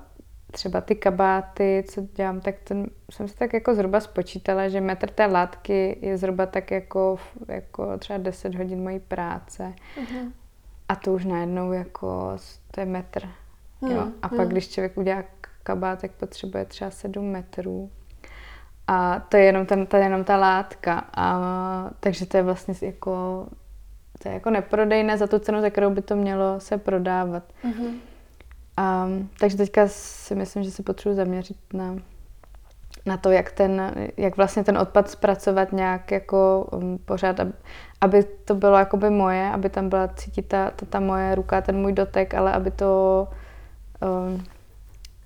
třeba 0.52 0.82
ty 0.82 0.96
kabáty, 0.96 1.84
co 1.88 2.02
dělám, 2.02 2.42
tak 2.42 2.56
ten, 2.64 2.90
jsem 3.12 3.28
si 3.28 3.36
tak 3.36 3.54
jako 3.54 3.76
zhruba 3.76 4.00
spočítala, 4.00 4.70
že 4.70 4.82
metr 4.82 5.10
té 5.10 5.26
látky 5.26 5.98
je 6.02 6.18
zhruba 6.18 6.46
tak 6.46 6.72
jako, 6.72 7.18
jako 7.48 7.98
třeba 7.98 8.20
10 8.20 8.56
hodin 8.56 8.84
mojí 8.84 9.00
práce. 9.00 9.74
Uh-huh. 10.02 10.32
A 10.90 10.96
to 10.96 11.14
už 11.14 11.26
najednou 11.26 11.72
jako, 11.72 12.38
to 12.72 12.80
je 12.80 12.86
metr. 12.86 13.30
Hmm, 13.82 13.92
jo. 13.92 14.08
A 14.22 14.28
hmm. 14.28 14.38
pak, 14.38 14.48
když 14.48 14.70
člověk 14.70 14.98
udělá 14.98 15.24
kabát, 15.64 16.02
tak 16.02 16.12
potřebuje 16.12 16.66
třeba 16.66 16.92
7 16.92 17.32
metrů. 17.32 17.90
A 18.88 19.20
to 19.20 19.38
je 19.38 19.44
jenom, 19.44 19.66
ten, 19.66 19.86
to 19.86 19.98
je 19.98 20.04
jenom 20.04 20.24
ta 20.24 20.38
látka. 20.38 21.10
A, 21.16 21.90
takže 22.00 22.26
to 22.26 22.38
je 22.38 22.44
vlastně 22.44 22.74
jako, 22.82 23.48
to 24.20 24.30
je 24.30 24.34
jako 24.34 24.50
neprodejné 24.50 25.18
za 25.18 25.28
tu 25.28 25.40
cenu, 25.40 25.62
za 25.62 25.70
kterou 25.70 25.90
by 25.90 26.02
to 26.02 26.16
mělo 26.16 26.60
se 26.60 26.78
prodávat. 26.78 27.44
Mm-hmm. 27.64 27.98
A, 28.78 29.08
takže 29.40 29.58
teďka 29.58 29.88
si 29.88 30.36
myslím, 30.36 30.64
že 30.64 30.72
se 30.72 30.84
potřebuji 30.84 31.16
zaměřit 31.16 31.58
na, 31.74 31.96
na 33.06 33.18
to, 33.18 33.32
jak, 33.32 33.52
ten, 33.52 33.94
jak 34.18 34.38
vlastně 34.38 34.64
ten 34.64 34.78
odpad 34.78 35.10
zpracovat 35.10 35.72
nějak 35.72 36.12
jako 36.12 36.68
um, 36.72 36.98
pořád, 37.06 37.40
aby, 38.02 38.24
to 38.24 38.56
bylo 38.56 38.78
jakoby 38.78 39.10
moje, 39.10 39.50
aby 39.50 39.70
tam 39.70 39.90
byla 39.90 40.08
cítit 40.08 40.48
ta, 40.48 40.72
ta, 40.72 40.86
ta 40.86 41.00
moje 41.00 41.36
ruka, 41.36 41.62
ten 41.62 41.78
můj 41.78 41.94
dotek, 41.94 42.34
ale 42.34 42.54
aby 42.54 42.72
to, 42.72 43.28
um, 44.28 44.44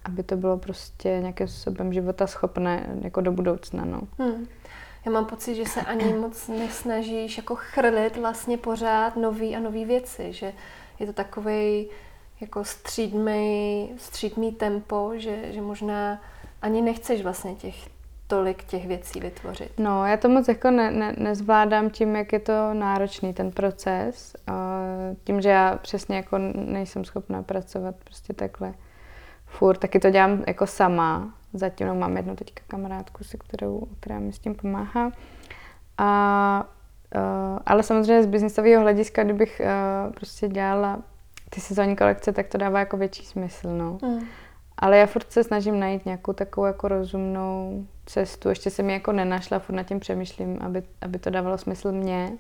aby 0.06 0.24
to 0.24 0.36
bylo 0.36 0.58
prostě 0.58 1.10
nějakým 1.10 1.48
způsobem 1.48 1.94
života 1.94 2.28
schopné 2.28 2.86
jako 3.02 3.22
do 3.22 3.32
budoucna. 3.32 3.86
No. 3.86 4.02
Hmm. 4.20 4.48
Já 5.06 5.12
mám 5.12 5.26
pocit, 5.26 5.56
že 5.56 5.66
se 5.66 5.82
ani 5.82 6.14
moc 6.14 6.48
nesnažíš 6.48 7.38
jako 7.38 7.56
chrlit 7.56 8.18
vlastně 8.18 8.58
pořád 8.58 9.16
nový 9.16 9.56
a 9.56 9.60
nový 9.60 9.86
věci, 9.86 10.34
že 10.34 10.54
je 11.00 11.06
to 11.06 11.14
takový 11.14 11.88
jako 12.42 12.64
střídmý, 12.64 13.90
střídmý 13.98 14.52
tempo, 14.52 15.12
že, 15.16 15.54
že 15.54 15.62
možná 15.62 16.22
ani 16.62 16.82
nechceš 16.82 17.24
vlastně 17.24 17.56
těch 17.56 17.76
tolik 18.28 18.64
těch 18.64 18.88
věcí 18.88 19.20
vytvořit. 19.20 19.72
No, 19.78 20.06
já 20.06 20.18
to 20.18 20.30
moc 20.30 20.48
jako 20.48 20.72
ne, 20.72 20.92
ne, 20.92 21.14
nezvládám 21.18 21.90
tím, 21.90 22.16
jak 22.16 22.34
je 22.34 22.40
to 22.40 22.74
náročný 22.74 23.34
ten 23.34 23.52
proces. 23.52 24.36
Tím, 25.24 25.42
že 25.42 25.50
já 25.50 25.78
přesně 25.82 26.16
jako 26.16 26.38
nejsem 26.56 27.06
schopná 27.06 27.44
pracovat 27.44 27.96
prostě 28.04 28.34
takhle 28.34 28.74
furt, 29.46 29.78
taky 29.78 30.00
to 30.00 30.10
dělám 30.10 30.44
jako 30.48 30.68
sama, 30.68 31.34
zatím 31.54 31.88
no, 31.88 31.96
mám 31.96 32.18
jednu 32.18 32.36
teďka 32.36 32.64
kamarádku, 32.68 33.24
se 33.24 33.38
kterou, 33.38 33.88
která 34.00 34.20
mi 34.20 34.34
s 34.34 34.40
tím 34.40 34.56
pomáhá. 34.56 35.12
A, 35.98 36.68
uh, 37.16 37.60
ale 37.66 37.84
samozřejmě 37.84 38.24
z 38.24 38.28
biznisového 38.28 38.82
hlediska, 38.82 39.24
kdybych 39.24 39.62
uh, 39.64 40.14
prostě 40.14 40.48
dělala 40.48 41.00
ty 41.50 41.62
sezónní 41.62 41.96
kolekce, 41.96 42.32
tak 42.32 42.48
to 42.48 42.58
dává 42.58 42.80
jako 42.80 42.98
větší 42.98 43.26
smysl, 43.26 43.78
no. 43.78 43.98
Mm. 44.02 44.20
Ale 44.80 44.98
já 44.98 45.06
furt 45.06 45.32
se 45.32 45.44
snažím 45.44 45.80
najít 45.80 46.06
nějakou 46.06 46.34
takovou 46.34 46.68
jako 46.68 46.88
rozumnou 46.88 47.86
cestu. 48.06 48.50
Ještě 48.50 48.70
jsem 48.70 48.90
ji 48.90 48.94
jako 48.94 49.12
nenašla, 49.12 49.60
furt 49.60 49.76
nad 49.76 49.84
tím 49.84 50.00
přemýšlím, 50.00 50.58
aby, 50.62 50.84
aby 51.02 51.20
to 51.20 51.30
dávalo 51.30 51.58
smysl 51.58 51.92
mně, 51.92 52.32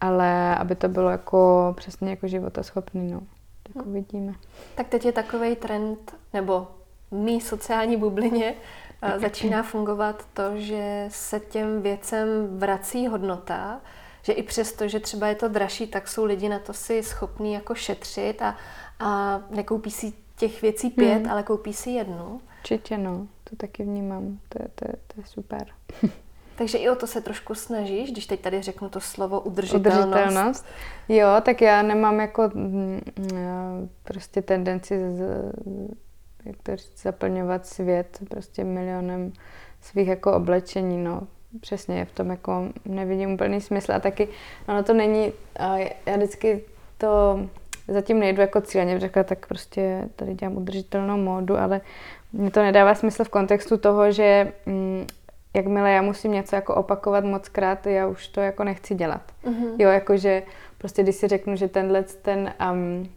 ale 0.00 0.56
aby 0.56 0.74
to 0.74 0.88
bylo 0.88 1.10
jako 1.10 1.72
přesně 1.76 2.10
jako 2.10 2.28
životaschopný, 2.28 3.12
no. 3.12 3.20
Tak 3.62 3.76
hmm. 3.76 3.88
uvidíme. 3.88 4.34
Tak 4.74 4.88
teď 4.88 5.04
je 5.04 5.12
takový 5.12 5.56
trend, 5.56 6.14
nebo 6.32 6.68
mý 7.10 7.40
sociální 7.40 7.96
bublině 7.96 8.54
eh, 9.02 9.18
začíná 9.20 9.62
fungovat 9.62 10.26
to, 10.34 10.42
že 10.54 11.06
se 11.08 11.40
těm 11.40 11.82
věcem 11.82 12.58
vrací 12.58 13.06
hodnota, 13.06 13.80
že 14.22 14.32
i 14.32 14.42
přesto, 14.42 14.88
že 14.88 15.00
třeba 15.00 15.26
je 15.26 15.34
to 15.34 15.48
dražší, 15.48 15.86
tak 15.86 16.08
jsou 16.08 16.24
lidi 16.24 16.48
na 16.48 16.58
to 16.58 16.72
si 16.72 17.02
schopní 17.02 17.52
jako 17.52 17.74
šetřit 17.74 18.42
a, 18.42 18.56
a 19.00 19.40
nekoupí 19.50 19.90
si 19.90 20.12
těch 20.48 20.62
věcí 20.62 20.90
pět, 20.90 21.22
hmm. 21.22 21.30
ale 21.30 21.42
koupí 21.42 21.72
si 21.72 21.90
jednu. 21.90 22.40
Určitě 22.58 22.98
no, 22.98 23.26
to 23.44 23.56
taky 23.56 23.82
vnímám, 23.82 24.38
to 24.48 24.62
je, 24.62 24.68
to 24.74 24.84
je, 24.88 24.94
to 25.06 25.20
je 25.20 25.26
super. 25.26 25.66
Takže 26.56 26.78
i 26.78 26.90
o 26.90 26.96
to 26.96 27.06
se 27.06 27.20
trošku 27.20 27.54
snažíš, 27.54 28.12
když 28.12 28.26
teď 28.26 28.40
tady 28.40 28.62
řeknu 28.62 28.88
to 28.88 29.00
slovo 29.00 29.40
udržitelnost. 29.40 30.06
Udržitelnost. 30.06 30.66
Jo, 31.08 31.28
tak 31.42 31.60
já 31.60 31.82
nemám 31.82 32.20
jako 32.20 32.50
mm, 32.54 33.00
prostě 34.02 34.42
tendenci 34.42 35.16
z, 35.16 35.52
jak 36.44 36.56
to 36.62 36.76
říct, 36.76 37.02
zaplňovat 37.02 37.66
svět 37.66 38.18
prostě 38.30 38.64
milionem 38.64 39.32
svých 39.80 40.08
jako 40.08 40.32
oblečení, 40.32 41.04
no. 41.04 41.22
Přesně, 41.60 42.04
v 42.04 42.12
tom 42.12 42.30
jako 42.30 42.68
nevidím 42.84 43.32
úplný 43.32 43.60
smysl 43.60 43.92
a 43.92 44.00
taky, 44.00 44.28
ono 44.68 44.82
to 44.82 44.94
není, 44.94 45.32
já 46.06 46.16
vždycky 46.16 46.64
to 46.98 47.40
zatím 47.88 48.18
nejdu 48.18 48.40
jako 48.40 48.60
cíleně, 48.60 49.00
řekla, 49.00 49.22
tak 49.22 49.46
prostě 49.46 50.08
tady 50.16 50.34
dělám 50.34 50.56
udržitelnou 50.56 51.16
módu, 51.16 51.58
ale 51.58 51.80
mně 52.32 52.50
to 52.50 52.62
nedává 52.62 52.94
smysl 52.94 53.24
v 53.24 53.28
kontextu 53.28 53.76
toho, 53.76 54.12
že 54.12 54.52
mm, 54.66 55.06
jakmile 55.54 55.90
já 55.90 56.02
musím 56.02 56.32
něco 56.32 56.56
jako 56.56 56.74
opakovat 56.74 57.24
moc 57.24 57.48
krát, 57.48 57.86
já 57.86 58.06
už 58.06 58.28
to 58.28 58.40
jako 58.40 58.64
nechci 58.64 58.94
dělat. 58.94 59.22
Mm-hmm. 59.44 59.74
Jo, 59.78 59.90
jakože 59.90 60.42
prostě 60.78 61.02
když 61.02 61.16
si 61.16 61.28
řeknu, 61.28 61.56
že 61.56 61.68
tenhle 61.68 62.02
ten 62.02 62.54
um, 62.72 63.08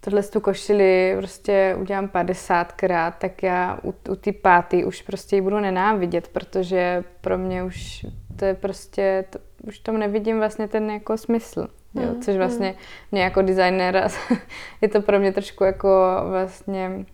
tohle 0.00 0.22
tu 0.22 0.40
košili 0.40 1.14
prostě 1.18 1.76
udělám 1.80 2.06
50krát, 2.06 3.12
tak 3.18 3.42
já 3.42 3.78
u, 3.84 3.94
u 4.10 4.16
ty 4.16 4.32
páty 4.32 4.84
už 4.84 5.02
prostě 5.02 5.36
ji 5.36 5.42
budu 5.42 5.60
nenávidět, 5.60 6.28
protože 6.28 7.04
pro 7.20 7.38
mě 7.38 7.64
už 7.64 8.06
to 8.36 8.44
je 8.44 8.54
prostě, 8.54 9.24
to, 9.30 9.38
už 9.62 9.78
tom 9.78 9.98
nevidím 9.98 10.38
vlastně 10.38 10.68
ten 10.68 10.90
jako 10.90 11.16
smysl. 11.16 11.68
Jo, 11.96 12.12
mm, 12.14 12.22
což 12.22 12.36
vlastně 12.36 12.68
mm. 12.68 12.76
mě 13.12 13.22
jako 13.22 13.42
designéra 13.42 14.08
je 14.80 14.88
to 14.88 15.02
pro 15.02 15.18
mě 15.18 15.32
trošku 15.32 15.64
jako 15.64 15.88
vlastně 16.28 17.06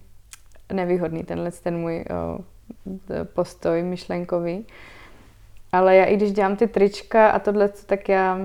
nevýhodný 0.72 1.24
tenhle 1.24 1.50
ten 1.50 1.76
můj 1.76 2.04
o, 2.10 2.38
postoj 3.24 3.82
myšlenkový. 3.82 4.66
Ale 5.72 5.96
já 5.96 6.04
i 6.04 6.16
když 6.16 6.32
dělám 6.32 6.56
ty 6.56 6.66
trička 6.66 7.30
a 7.30 7.38
tohle, 7.38 7.68
tak 7.86 8.08
já 8.08 8.38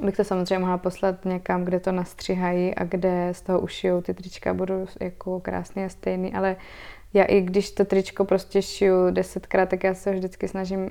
bych 0.00 0.16
to 0.16 0.24
samozřejmě 0.24 0.58
mohla 0.58 0.78
poslat 0.78 1.24
někam, 1.24 1.64
kde 1.64 1.80
to 1.80 1.92
nastřihají 1.92 2.74
a 2.74 2.84
kde 2.84 3.28
z 3.32 3.42
toho 3.42 3.60
ušijou 3.60 4.00
ty 4.00 4.14
trička, 4.14 4.54
budou 4.54 4.86
jako 5.00 5.40
krásný 5.40 5.84
a 5.84 5.88
stejný, 5.88 6.34
ale 6.34 6.56
já 7.14 7.24
i 7.24 7.40
když 7.40 7.70
to 7.70 7.84
tričko 7.84 8.24
prostě 8.24 8.62
šiju 8.62 9.10
desetkrát, 9.10 9.68
tak 9.68 9.84
já 9.84 9.94
se 9.94 10.10
ho 10.10 10.16
vždycky 10.16 10.48
snažím 10.48 10.90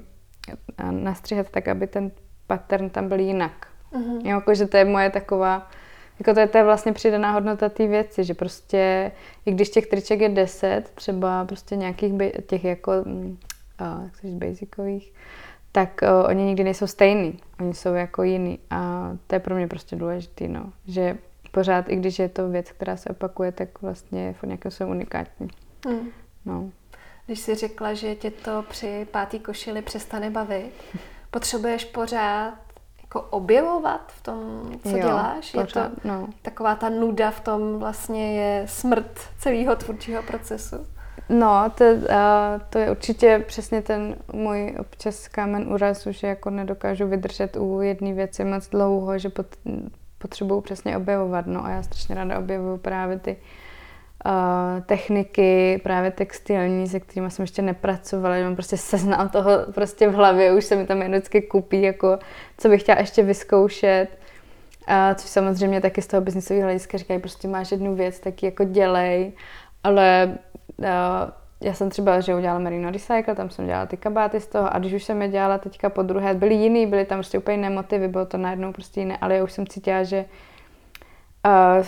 nastřihat 0.92 1.50
tak, 1.50 1.68
aby 1.68 1.88
ten 1.88 2.12
pattern 2.48 2.90
tam 2.90 3.10
byl 3.10 3.20
jinak. 3.20 3.71
Mm-hmm. 3.94 4.22
Jo, 4.24 4.36
jako, 4.36 4.56
že 4.56 4.68
to 4.68 4.78
je 4.78 4.86
moje 4.86 5.10
taková, 5.10 5.70
jako 6.20 6.34
to 6.34 6.40
je, 6.40 6.48
to 6.48 6.58
je 6.58 6.64
vlastně 6.64 6.94
přidaná 6.94 7.32
hodnota 7.32 7.70
té 7.70 7.88
věci, 7.88 8.24
že 8.24 8.34
prostě, 8.34 9.12
i 9.46 9.52
když 9.52 9.70
těch 9.70 9.88
triček 9.88 10.22
je 10.22 10.30
deset, 10.30 10.92
třeba 10.96 11.46
prostě 11.46 11.76
nějakých 11.76 12.14
těch 12.48 12.64
jako, 12.64 12.92
uh, 13.06 14.04
jak 14.04 14.16
se 14.16 14.28
říct, 14.28 14.36
basicových, 14.36 15.14
tak 15.72 16.02
uh, 16.04 16.30
oni 16.30 16.44
nikdy 16.44 16.64
nejsou 16.64 16.88
stejný, 16.88 17.40
oni 17.60 17.74
jsou 17.74 17.94
jako 17.94 18.24
jiný 18.24 18.60
a 18.70 19.12
to 19.28 19.36
je 19.36 19.40
pro 19.40 19.56
mě 19.56 19.68
prostě 19.68 19.96
důležitý, 19.96 20.48
no, 20.48 20.74
že 20.88 21.18
pořád, 21.52 21.90
i 21.90 21.96
když 21.96 22.20
je 22.20 22.30
to 22.30 22.50
věc, 22.50 22.72
která 22.72 22.98
se 22.98 23.10
opakuje, 23.10 23.52
tak 23.52 23.82
vlastně 23.82 24.26
je 24.26 24.36
nějakým 24.44 24.72
jsou 24.72 24.88
unikátní. 24.88 25.48
Mm. 25.88 26.10
No. 26.46 26.70
Když 27.26 27.40
jsi 27.40 27.56
řekla, 27.56 27.94
že 27.94 28.16
tě 28.16 28.32
to 28.32 28.66
při 28.70 29.08
pátý 29.12 29.40
košili 29.40 29.82
přestane 29.82 30.30
bavit, 30.30 30.72
potřebuješ 31.32 31.86
pořád 31.86 32.71
jako 33.16 33.28
objevovat 33.30 34.02
v 34.08 34.24
tom, 34.24 34.72
co 34.84 34.90
jo, 34.90 34.98
děláš? 34.98 35.52
Pořád, 35.52 35.90
je 35.90 35.90
to 36.02 36.08
no. 36.08 36.28
taková 36.42 36.76
ta 36.76 36.90
nuda 36.90 37.32
v 37.32 37.40
tom 37.40 37.80
vlastně 37.80 38.40
je 38.40 38.68
smrt 38.68 39.20
celého 39.38 39.76
tvůrčího 39.76 40.24
procesu? 40.24 40.76
No, 41.30 41.72
to, 41.76 41.84
uh, 41.84 42.06
to 42.70 42.80
je 42.80 42.92
určitě 42.92 43.44
přesně 43.48 43.82
ten 43.82 44.16
můj 44.34 44.76
občas 44.80 45.28
kámen 45.28 45.74
úrazu, 45.74 46.12
že 46.12 46.28
jako 46.28 46.50
nedokážu 46.50 47.08
vydržet 47.08 47.58
u 47.58 47.82
jedné 47.82 48.14
věci 48.14 48.46
moc 48.46 48.70
dlouho, 48.70 49.18
že 49.18 49.30
pot, 49.30 49.48
potřebuju 50.18 50.62
přesně 50.62 50.98
objevovat. 50.98 51.46
No 51.48 51.66
a 51.66 51.70
já 51.70 51.84
strašně 51.84 52.16
ráda 52.16 52.40
objevuju 52.40 52.78
právě 52.78 53.20
ty 53.20 53.32
uh, 53.32 53.61
techniky, 54.86 55.82
právě 55.84 56.12
textilní, 56.12 56.88
se 56.88 57.00
kterými 57.00 57.32
jsem 57.32 57.44
ještě 57.44 57.62
nepracovala, 57.62 58.44
mám 58.44 58.56
prostě 58.56 58.78
seznám 58.78 59.30
toho 59.30 59.52
prostě 59.74 60.10
v 60.10 60.14
hlavě, 60.14 60.54
už 60.54 60.66
se 60.66 60.76
mi 60.76 60.86
tam 60.86 61.00
vždycky 61.00 61.42
kupí, 61.42 61.82
jako 61.82 62.20
co 62.58 62.70
bych 62.70 62.82
chtěla 62.82 63.00
ještě 63.00 63.24
vyzkoušet. 63.24 64.08
A 64.88 65.16
což 65.16 65.30
samozřejmě 65.30 65.82
taky 65.82 66.02
z 66.02 66.08
toho 66.08 66.22
biznisového 66.22 66.64
hlediska 66.64 66.98
říkají, 66.98 67.20
prostě 67.20 67.48
máš 67.48 67.72
jednu 67.72 67.96
věc, 67.96 68.20
tak 68.20 68.44
ji 68.44 68.48
jako 68.48 68.64
dělej, 68.64 69.32
ale 69.84 70.38
uh, 70.78 70.86
já 71.62 71.74
jsem 71.74 71.90
třeba, 71.90 72.20
že 72.20 72.36
udělala 72.36 72.60
Merino 72.60 72.92
Recycle, 72.92 73.36
tam 73.36 73.50
jsem 73.50 73.66
dělala 73.66 73.86
ty 73.86 73.98
kabáty 73.98 74.40
z 74.40 74.48
toho 74.48 74.74
a 74.74 74.80
když 74.80 74.94
už 74.94 75.04
jsem 75.04 75.22
je 75.22 75.28
dělala 75.28 75.58
teďka 75.58 75.90
po 75.90 76.02
druhé, 76.02 76.34
byly 76.34 76.54
jiný, 76.54 76.88
byly 76.88 77.06
tam 77.06 77.18
prostě 77.18 77.38
úplně 77.38 77.58
jiné 77.58 77.70
motivy, 77.70 78.08
bylo 78.08 78.26
to 78.26 78.38
najednou 78.38 78.72
prostě 78.72 79.00
jiné, 79.00 79.18
ale 79.22 79.36
já 79.36 79.44
už 79.44 79.52
jsem 79.52 79.68
cítila, 79.68 80.04
že 80.04 80.26
uh, 81.46 81.86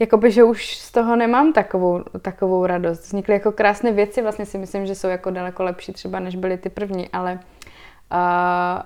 jakoby, 0.00 0.30
že 0.30 0.44
už 0.44 0.76
z 0.76 0.92
toho 0.92 1.16
nemám 1.16 1.52
takovou, 1.52 2.02
takovou 2.22 2.66
radost. 2.66 3.00
Vznikly 3.00 3.34
jako 3.34 3.52
krásné 3.52 3.92
věci, 3.92 4.22
vlastně 4.22 4.46
si 4.46 4.58
myslím, 4.58 4.86
že 4.86 4.94
jsou 4.94 5.08
jako 5.08 5.30
daleko 5.30 5.62
lepší 5.62 5.92
třeba, 5.92 6.20
než 6.20 6.36
byly 6.36 6.58
ty 6.58 6.68
první, 6.68 7.08
ale 7.08 7.40
uh, 8.12 8.82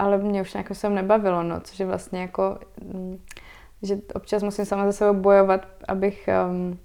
ale 0.00 0.18
mě 0.18 0.42
už 0.42 0.52
nějak 0.52 0.70
jsem 0.70 0.94
nebavilo, 0.94 1.42
no, 1.42 1.60
což 1.60 1.80
je 1.80 1.86
vlastně 1.86 2.20
jako, 2.20 2.58
mm, 2.84 3.18
že 3.82 3.96
občas 4.14 4.42
musím 4.42 4.64
sama 4.64 4.86
za 4.86 4.92
sebou 4.92 5.20
bojovat, 5.20 5.66
abych 5.88 6.28
um, 6.50 6.78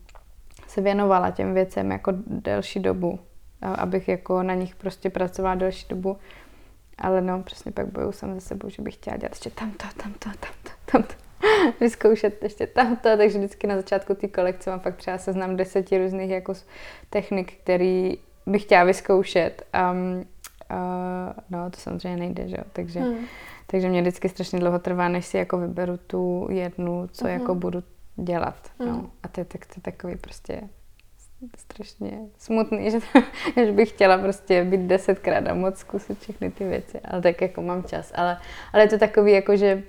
se 0.68 0.82
věnovala 0.82 1.32
těm 1.32 1.54
věcem 1.54 1.92
jako 1.92 2.12
delší 2.28 2.80
dobu, 2.80 3.20
abych 3.62 4.08
jako 4.08 4.44
na 4.44 4.54
nich 4.54 4.76
prostě 4.76 5.10
pracovala 5.10 5.56
delší 5.56 5.88
dobu. 5.90 6.18
Ale 6.98 7.22
no, 7.22 7.44
přesně 7.44 7.72
pak 7.72 7.88
bojuju 7.88 8.12
sama 8.12 8.34
za 8.34 8.40
sebou, 8.40 8.70
že 8.70 8.82
bych 8.82 8.94
chtěla 8.94 9.18
dělat 9.18 9.32
ještě 9.32 9.50
tamto, 9.50 9.86
tamto, 9.98 10.30
tamto, 10.30 10.72
tamto. 10.92 11.25
Vyzkoušet 11.80 12.44
ještě 12.44 12.68
tamto, 12.68 13.18
takže 13.18 13.38
vždycky 13.38 13.68
na 13.68 13.76
začátku 13.76 14.16
té 14.16 14.28
kolekce 14.28 14.70
mám 14.70 14.80
fakt 14.80 14.96
třeba 14.96 15.18
seznam 15.18 15.56
deseti 15.56 15.98
různých 15.98 16.30
jako 16.30 16.54
technik, 17.10 17.54
který 17.54 18.18
bych 18.46 18.64
chtěla 18.64 18.84
vyzkoušet. 18.84 19.66
Um, 19.92 20.26
uh, 20.72 21.34
no, 21.50 21.70
to 21.72 21.78
samozřejmě 21.78 22.18
nejde, 22.18 22.48
že 22.48 22.56
jo, 22.58 22.64
takže, 22.74 23.00
hmm. 23.00 23.26
takže 23.68 23.90
mě 23.90 24.02
vždycky 24.02 24.30
strašně 24.30 24.60
dlouho 24.60 24.80
trvá, 24.80 25.08
než 25.08 25.26
si 25.26 25.38
jako 25.38 25.58
vyberu 25.58 25.98
tu 25.98 26.48
jednu, 26.52 27.08
co 27.12 27.26
uh-huh. 27.26 27.30
jako 27.30 27.56
budu 27.56 27.84
dělat. 28.16 28.72
No. 28.80 28.86
Mm. 28.86 29.10
A 29.24 29.28
to 29.28 29.42
je, 29.42 29.46
tak, 29.46 29.66
to 29.66 29.74
je 29.78 29.82
takový 29.82 30.16
prostě 30.16 30.62
strašně 31.58 32.20
smutný, 32.38 32.92
že, 32.92 33.00
že 33.66 33.72
bych 33.72 33.90
chtěla 33.90 34.18
prostě 34.18 34.64
být 34.64 34.82
desetkrát 34.82 35.48
a 35.48 35.54
moc 35.54 35.78
zkusit 35.78 36.20
všechny 36.20 36.52
ty 36.52 36.64
věci, 36.66 37.00
ale 37.00 37.22
tak 37.22 37.42
jako 37.42 37.62
mám 37.62 37.84
čas. 37.84 38.12
Ale, 38.16 38.38
ale 38.74 38.84
je 38.84 38.88
to 38.88 38.98
takový 38.98 39.32
jako, 39.32 39.58
že 39.58 39.84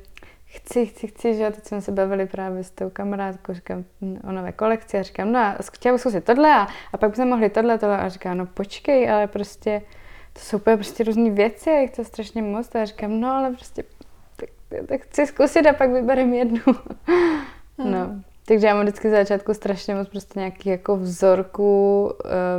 chci, 0.57 0.87
chci, 0.87 1.07
chci, 1.07 1.35
že 1.35 1.51
teď 1.51 1.65
jsme 1.65 1.81
se 1.81 1.93
bavili 1.93 2.27
právě 2.27 2.65
s 2.65 2.71
tou 2.71 2.91
kamarádkou, 2.91 3.55
říkám 3.55 3.85
o 4.29 4.33
nové 4.33 4.53
kolekci 4.53 4.99
a 4.99 5.03
říkám, 5.03 5.33
no 5.33 5.39
a 5.39 5.57
chtěla 5.73 5.95
bych 5.95 6.01
zkusit 6.01 6.25
tohle 6.25 6.55
a, 6.55 6.67
a 6.93 6.97
pak 6.99 7.11
bychom 7.11 7.29
mohli 7.29 7.51
tohle, 7.51 7.79
tohle 7.79 7.99
a 7.99 8.09
říkám, 8.09 8.39
no 8.39 8.47
počkej, 8.47 9.11
ale 9.11 9.27
prostě 9.27 9.83
to 10.33 10.41
jsou 10.41 10.57
úplně 10.57 10.77
prostě 10.77 11.05
různé 11.05 11.31
věci 11.31 11.71
a 11.71 11.75
je 11.75 11.89
to 11.89 12.05
strašně 12.05 12.43
moc 12.43 12.75
a 12.75 12.85
říkám, 12.85 13.21
no 13.21 13.29
ale 13.29 13.51
prostě 13.51 13.85
tak, 14.37 14.49
tak 14.87 15.01
chci 15.01 15.27
zkusit 15.27 15.67
a 15.67 15.73
pak 15.73 15.91
vyberem 15.91 16.35
jednu. 16.35 16.61
Hmm. 17.79 17.93
No. 17.93 18.23
Takže 18.47 18.67
já 18.67 18.75
mám 18.75 18.83
vždycky 18.83 19.11
za 19.11 19.17
začátku 19.17 19.55
strašně 19.55 19.95
moc 19.95 20.09
prostě 20.09 20.39
nějaký 20.39 20.69
jako 20.69 20.97
vzorku, 20.97 22.05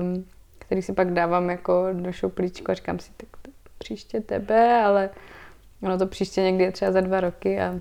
um, 0.01 0.25
který 0.59 0.81
si 0.81 0.93
pak 0.93 1.13
dávám 1.13 1.49
jako 1.49 1.87
do 1.93 2.11
šuplíčku 2.11 2.71
a 2.71 2.73
říkám 2.73 2.99
si, 2.99 3.11
tak 3.17 3.29
to 3.41 3.51
příště 3.77 4.21
tebe, 4.21 4.81
ale 4.81 5.09
ono 5.81 5.97
to 5.97 6.07
příště 6.07 6.41
někdy 6.41 6.63
je 6.63 6.71
třeba 6.71 6.91
za 6.91 7.01
dva 7.01 7.19
roky 7.19 7.61
a 7.61 7.79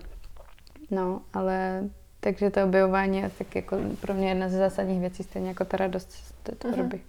no, 0.91 1.23
ale 1.33 1.85
takže 2.21 2.51
to 2.51 2.65
objevování 2.65 3.19
je 3.19 3.31
tak 3.39 3.57
jako 3.57 3.79
pro 4.01 4.15
mě 4.15 4.29
jedna 4.29 4.49
ze 4.49 4.59
zásadních 4.59 5.01
věcí, 5.01 5.23
stejně 5.23 5.49
jako 5.49 5.65
ta 5.65 5.77
radost 5.77 6.13
z 6.13 6.33
té 6.43 6.55
tvorby. 6.55 7.01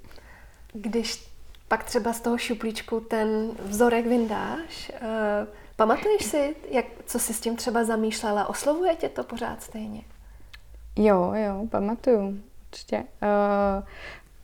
Když 0.73 1.27
pak 1.67 1.83
třeba 1.83 2.13
z 2.13 2.21
toho 2.21 2.38
šuplíčku 2.38 2.99
ten 2.99 3.49
vzorek 3.65 4.07
vyndáš, 4.07 4.91
uh, 5.01 5.47
pamatuješ 5.75 6.25
si, 6.25 6.55
jak, 6.71 6.85
co 7.05 7.19
jsi 7.19 7.33
s 7.33 7.41
tím 7.41 7.55
třeba 7.55 7.83
zamýšlela? 7.83 8.49
Oslovuje 8.49 8.95
tě 8.95 9.09
to 9.09 9.23
pořád 9.23 9.63
stejně? 9.63 10.01
Jo, 10.95 11.33
jo, 11.35 11.67
pamatuju. 11.69 12.43
Určitě. 12.71 12.97
Uh, 12.97 13.83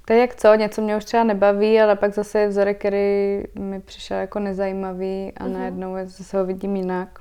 to 0.06 0.14
je 0.14 0.20
jak 0.20 0.36
co, 0.36 0.56
něco 0.56 0.82
mě 0.82 0.98
už 0.98 1.06
třeba 1.06 1.24
nebaví, 1.24 1.82
ale 1.82 1.96
pak 1.96 2.14
zase 2.14 2.40
je 2.40 2.48
vzorek, 2.48 2.80
který 2.80 3.44
mi 3.60 3.80
přišel 3.80 4.18
jako 4.18 4.40
nezajímavý 4.40 5.32
a 5.38 5.44
mm-hmm. 5.44 5.54
najednou 5.54 5.96
zase 6.06 6.38
ho 6.38 6.46
vidím 6.46 6.76
jinak. 6.76 7.20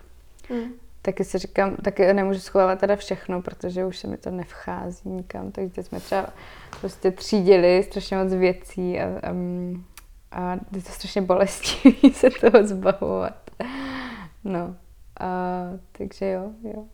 Mm. 0.50 0.72
Taky 1.02 1.24
si 1.24 1.38
říkám, 1.38 1.76
taky 1.76 2.12
nemůžu 2.12 2.40
schovávat 2.40 2.78
teda 2.78 2.96
všechno, 2.96 3.42
protože 3.42 3.84
už 3.84 3.98
se 3.98 4.08
mi 4.08 4.16
to 4.16 4.30
nevchází 4.30 5.08
nikam, 5.08 5.52
takže 5.52 5.82
jsme 5.82 6.00
třeba 6.00 6.26
prostě 6.80 7.10
třídili 7.10 7.82
strašně 7.82 8.16
moc 8.16 8.32
věcí 8.32 9.00
a, 9.00 9.04
a, 9.04 9.34
a 10.32 10.52
je 10.52 10.82
to 10.82 10.92
strašně 10.92 11.22
bolestivý 11.22 12.12
se 12.14 12.30
toho 12.30 12.66
zbavovat. 12.66 13.50
No, 14.44 14.76
a, 15.20 15.62
takže 15.92 16.26
jo, 16.30 16.50
jo. 16.64 16.84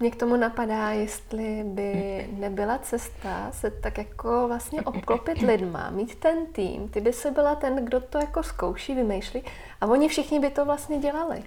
Mě 0.00 0.10
k 0.10 0.16
tomu 0.16 0.36
napadá, 0.36 0.90
jestli 0.90 1.64
by 1.64 2.26
nebyla 2.32 2.78
cesta 2.78 3.50
se 3.52 3.70
tak 3.70 3.98
jako 3.98 4.48
vlastně 4.48 4.82
obklopit 4.82 5.38
lidma, 5.38 5.90
mít 5.90 6.14
ten 6.14 6.46
tým. 6.46 6.88
Ty 6.88 7.00
by 7.00 7.12
se 7.12 7.30
byla 7.30 7.54
ten, 7.54 7.84
kdo 7.84 8.00
to 8.00 8.18
jako 8.18 8.42
zkouší, 8.42 8.94
vymýšlí 8.94 9.42
a 9.80 9.86
oni 9.86 10.08
všichni 10.08 10.40
by 10.40 10.50
to 10.50 10.64
vlastně 10.64 10.98
dělali. 10.98 11.42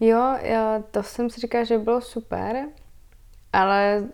Jo, 0.00 0.36
jo 0.42 0.84
to 0.90 1.02
jsem 1.02 1.30
si 1.30 1.40
říkala, 1.40 1.64
že 1.64 1.78
bylo 1.78 2.00
super, 2.00 2.66
ale 3.52 4.04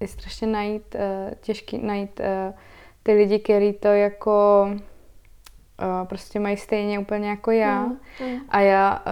je 0.00 0.08
strašně 0.08 0.46
najít, 0.46 0.94
uh, 0.94 1.34
těžký 1.40 1.78
najít 1.78 2.20
uh, 2.20 2.54
ty 3.02 3.12
lidi, 3.12 3.38
kteří 3.38 3.72
to 3.72 3.88
jako 3.88 4.66
uh, 4.70 6.08
prostě 6.08 6.40
mají 6.40 6.56
stejně 6.56 6.98
úplně 6.98 7.28
jako 7.28 7.50
já. 7.50 7.82
Mm, 7.82 7.98
mm. 8.26 8.40
A 8.48 8.60
já 8.60 9.02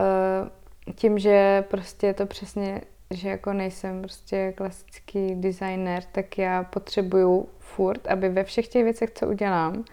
tím, 0.95 1.19
že 1.19 1.65
prostě 1.69 2.07
je 2.07 2.15
to 2.15 2.27
přesně 2.27 2.81
že 3.11 3.29
jako 3.29 3.53
nejsem 3.53 4.03
prostě 4.03 4.53
klasický 4.57 5.35
designer, 5.35 6.03
tak 6.13 6.39
já 6.39 6.65
potřebuju 6.65 7.49
furt, 7.59 8.07
aby 8.07 8.29
ve 8.29 8.45
všech 8.45 8.69
těch 8.69 8.85
věcech, 8.85 9.11
co 9.11 9.29
udělám, 9.29 9.85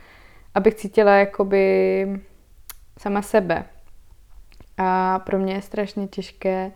abych 0.56 0.76
cítila 0.76 1.16
jakoby 1.16 2.08
sama 3.00 3.22
sebe. 3.22 3.66
A 4.78 5.20
pro 5.20 5.40
mě 5.40 5.54
je 5.54 5.62
strašně 5.62 6.08
těžké, 6.08 6.72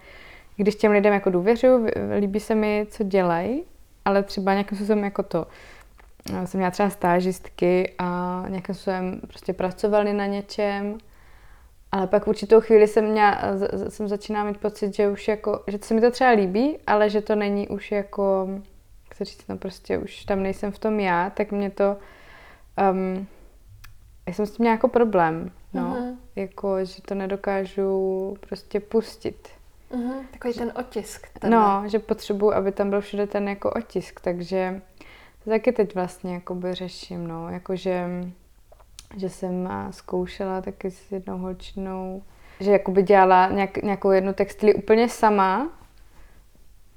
když 0.56 0.76
těm 0.76 0.92
lidem 0.92 1.14
jako 1.14 1.30
důvěřuju, 1.30 1.88
líbí 2.20 2.40
se 2.40 2.56
mi, 2.56 2.88
co 2.90 3.04
dělají, 3.04 3.64
ale 4.06 4.24
třeba 4.24 4.52
nějakým 4.52 4.78
způsobem 4.78 5.04
jako 5.04 5.24
to. 5.24 5.48
Jsem 6.46 6.58
měla 6.58 6.72
třeba 6.72 6.90
stážistky 6.90 7.94
a 7.98 8.44
nějakým 8.50 8.76
způsobem 8.76 9.22
prostě 9.28 9.54
pracovali 9.54 10.14
na 10.14 10.26
něčem 10.26 10.98
ale 11.92 12.08
pak 12.08 12.26
v 12.26 12.28
určitou 12.28 12.62
chvíli 12.62 12.88
jsem, 12.88 13.06
měla, 13.06 13.42
jsem 13.90 14.08
začínala 14.08 14.46
mít 14.46 14.58
pocit, 14.58 14.96
že 14.96 15.10
už 15.10 15.28
jako, 15.28 15.64
že 15.68 15.80
se 15.82 15.94
mi 15.94 16.02
to 16.02 16.12
třeba 16.12 16.30
líbí, 16.30 16.78
ale 16.88 17.10
že 17.10 17.22
to 17.22 17.36
není 17.36 17.68
už 17.68 17.92
jako, 17.92 18.50
jak 19.06 19.16
se 19.16 19.26
říct, 19.26 19.48
no 19.50 19.58
prostě 19.58 19.98
už 19.98 20.26
tam 20.26 20.44
nejsem 20.44 20.72
v 20.72 20.80
tom 20.80 21.00
já, 21.00 21.30
tak 21.30 21.52
mě 21.52 21.70
to, 21.70 21.98
um, 22.92 23.28
já 24.28 24.34
jsem 24.34 24.46
s 24.46 24.52
tím 24.52 24.64
měla 24.64 24.76
jako 24.76 24.88
problém, 24.88 25.52
no, 25.74 25.82
uh-huh. 25.82 26.16
jako, 26.36 26.86
že 26.86 27.02
to 27.02 27.16
nedokážu 27.16 28.38
prostě 28.48 28.80
pustit. 28.80 29.48
Uh-huh. 29.92 30.26
Takový 30.32 30.54
ten 30.54 30.72
otisk. 30.80 31.28
Tebe. 31.40 31.56
No, 31.56 31.84
že 31.88 32.00
potřebuji, 32.00 32.54
aby 32.54 32.72
tam 32.72 32.90
byl 32.90 33.02
všude 33.02 33.28
ten 33.28 33.50
jako 33.50 33.72
otisk, 33.72 34.20
takže 34.22 34.82
to 35.44 35.50
taky 35.50 35.72
teď 35.72 35.96
vlastně 35.96 36.34
jakoby 36.34 36.74
řeším, 36.74 37.28
no, 37.28 37.50
jakože 37.50 37.90
že 37.90 38.32
jsem 39.18 39.70
zkoušela 39.92 40.62
taky 40.62 40.92
s 40.92 41.12
jednou 41.12 41.38
holčinou, 41.38 42.24
že 42.60 42.72
jakoby 42.72 43.04
dělala 43.04 43.50
nějak, 43.50 43.78
nějakou 43.78 44.12
jednu 44.12 44.34
textili 44.34 44.74
úplně 44.74 45.10
sama. 45.10 45.70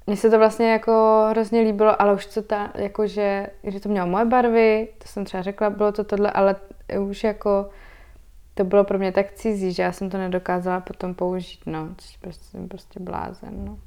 Mně 0.07 0.17
se 0.17 0.29
to 0.29 0.37
vlastně 0.37 0.71
jako 0.71 1.25
hrozně 1.29 1.61
líbilo, 1.61 2.01
ale 2.01 2.13
už 2.13 2.25
to 2.25 2.41
ta, 2.41 2.71
jako 2.75 3.07
že, 3.07 3.47
že 3.63 3.79
to 3.79 3.89
mělo 3.89 4.07
moje 4.07 4.25
barvy, 4.25 4.87
to 4.97 5.07
jsem 5.07 5.25
třeba 5.25 5.43
řekla, 5.43 5.69
bylo 5.69 5.91
to 5.91 6.03
tohle, 6.03 6.31
ale 6.31 6.55
už 6.99 7.23
jako 7.23 7.69
to 8.53 8.63
bylo 8.63 8.83
pro 8.83 8.97
mě 8.97 9.11
tak 9.11 9.31
cizí, 9.31 9.73
že 9.73 9.83
já 9.83 9.91
jsem 9.91 10.09
to 10.09 10.17
nedokázala 10.17 10.79
potom 10.79 11.13
použít, 11.13 11.59
no, 11.65 11.89
což 11.97 12.17
prostě 12.17 12.43
jsem 12.43 12.67
prostě 12.67 12.99
blázen, 12.99 13.65
no. 13.65 13.77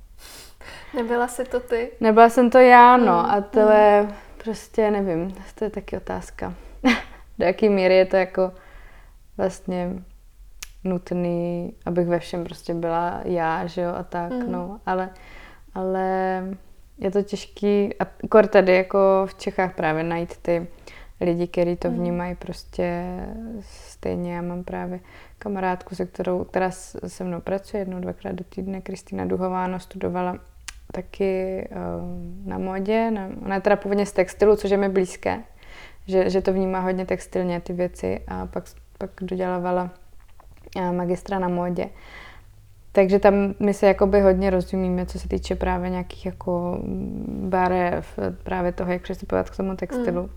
Nebyla 0.95 1.29
jsi 1.29 1.45
to 1.45 1.61
ty? 1.61 1.91
Nebyla 2.01 2.29
jsem 2.29 2.51
to 2.51 2.59
já, 2.59 2.97
no, 2.97 3.23
mm, 3.23 3.31
a 3.31 3.41
to 3.41 3.61
mm. 3.61 3.71
je 3.73 4.09
prostě, 4.45 4.91
nevím, 4.91 5.35
to 5.55 5.65
je 5.65 5.71
taky 5.71 5.97
otázka 5.97 6.55
do 7.39 7.45
jaké 7.45 7.71
míry 7.71 7.97
je 7.97 8.07
to 8.07 8.17
jako 8.17 8.53
vlastně 9.37 9.93
nutný, 10.85 11.75
abych 11.87 12.07
ve 12.07 12.19
všem 12.19 12.45
prostě 12.45 12.75
byla 12.75 13.21
já, 13.25 13.67
že 13.67 13.81
jo, 13.81 13.95
a 13.97 14.03
tak, 14.03 14.33
mm. 14.33 14.53
no, 14.53 14.81
ale, 14.87 15.11
ale 15.75 16.43
je 16.99 17.11
to 17.11 17.23
těžký, 17.23 17.95
a 18.01 18.07
kor 18.29 18.47
tady 18.47 18.75
jako 18.75 19.27
v 19.27 19.35
Čechách 19.35 19.75
právě 19.75 20.03
najít 20.03 20.37
ty 20.37 20.67
lidi, 21.21 21.47
kteří 21.47 21.77
to 21.77 21.91
mm. 21.91 21.95
vnímají 21.95 22.35
prostě 22.35 23.03
stejně. 23.61 24.35
Já 24.35 24.43
mám 24.43 24.65
právě 24.65 25.01
kamarádku, 25.39 25.95
se 25.95 26.07
kterou, 26.07 26.45
která 26.45 26.71
se 27.07 27.25
mnou 27.25 27.41
pracuje 27.41 27.81
jednou, 27.81 28.01
dvakrát 28.01 28.33
do 28.33 28.45
týdne, 28.45 28.81
Kristýna 28.81 29.25
Duhová, 29.25 29.79
studovala 29.79 30.39
taky 30.93 31.69
uh, 31.71 32.49
na 32.49 32.59
modě, 32.59 33.11
na, 33.11 33.31
ona 33.45 33.55
je 33.55 33.61
teda 33.61 33.77
původně 33.77 34.07
z 34.07 34.13
textilu, 34.13 34.57
což 34.57 34.71
je 34.71 34.77
mi 34.77 34.89
blízké, 34.89 35.43
že, 36.07 36.31
že 36.31 36.43
to 36.43 36.53
vnímá 36.53 36.81
hodně 36.81 37.07
textilně 37.07 37.61
ty 37.61 37.73
věci 37.73 38.21
a 38.29 38.47
pak, 38.47 38.65
pak 38.99 39.11
dodělávala 39.21 39.91
magistra 40.93 41.39
na 41.39 41.49
módě. 41.49 41.89
Takže 42.93 43.19
tam 43.19 43.55
my 43.61 43.75
se 43.75 43.87
jakoby 43.87 44.21
hodně 44.21 44.51
rozumíme, 44.51 45.07
co 45.07 45.19
se 45.19 45.29
týče 45.29 45.55
právě 45.55 45.91
nějakých 45.91 46.27
jako 46.27 46.81
barev, 47.29 48.19
právě 48.43 48.73
toho, 48.73 48.93
jak 48.93 49.03
přistupovat 49.03 49.51
k 49.51 49.57
tomu 49.57 49.77
textilu. 49.77 50.23
Mm. 50.23 50.29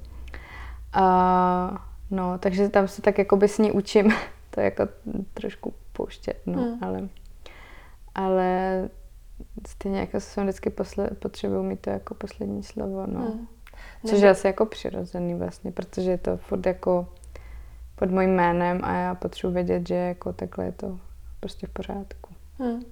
A, 0.93 1.88
no, 2.11 2.38
takže 2.38 2.70
tam 2.70 2.88
se 2.88 3.01
tak 3.01 3.17
jakoby 3.17 3.47
s 3.47 3.57
ní 3.57 3.72
učím 3.72 4.13
to 4.49 4.61
jako 4.61 4.88
trošku 5.34 5.74
pouštět, 5.93 6.41
no, 6.45 6.61
mm. 6.61 6.84
ale, 6.84 7.09
ale 8.15 8.89
stejně 9.67 9.99
jako 9.99 10.20
jsem 10.20 10.43
vždycky 10.43 10.70
posle, 10.70 11.09
potřebuji 11.20 11.63
mít 11.63 11.80
to 11.80 11.89
jako 11.89 12.13
poslední 12.13 12.63
slovo, 12.63 13.03
no. 13.07 13.20
Mm. 13.20 13.47
Což 14.06 14.22
je 14.22 14.30
asi 14.30 14.47
jako 14.47 14.66
přirozený 14.66 15.36
vlastně, 15.36 15.72
protože 15.72 16.12
je 16.12 16.18
to 16.18 16.38
furt 16.38 16.66
jako 16.66 17.08
pod 17.95 18.12
mojím 18.12 18.36
jménem 18.36 18.80
a 18.84 18.93
já 18.93 19.16
potřebuji 19.16 19.54
vědět, 19.54 19.88
že 19.88 19.95
jako 19.95 20.34
takhle 20.34 20.66
je 20.66 20.72
to 20.72 21.00
prostě 21.39 21.68
v 21.68 21.70
pořádku. 21.70 22.30
Hmm. 22.60 22.84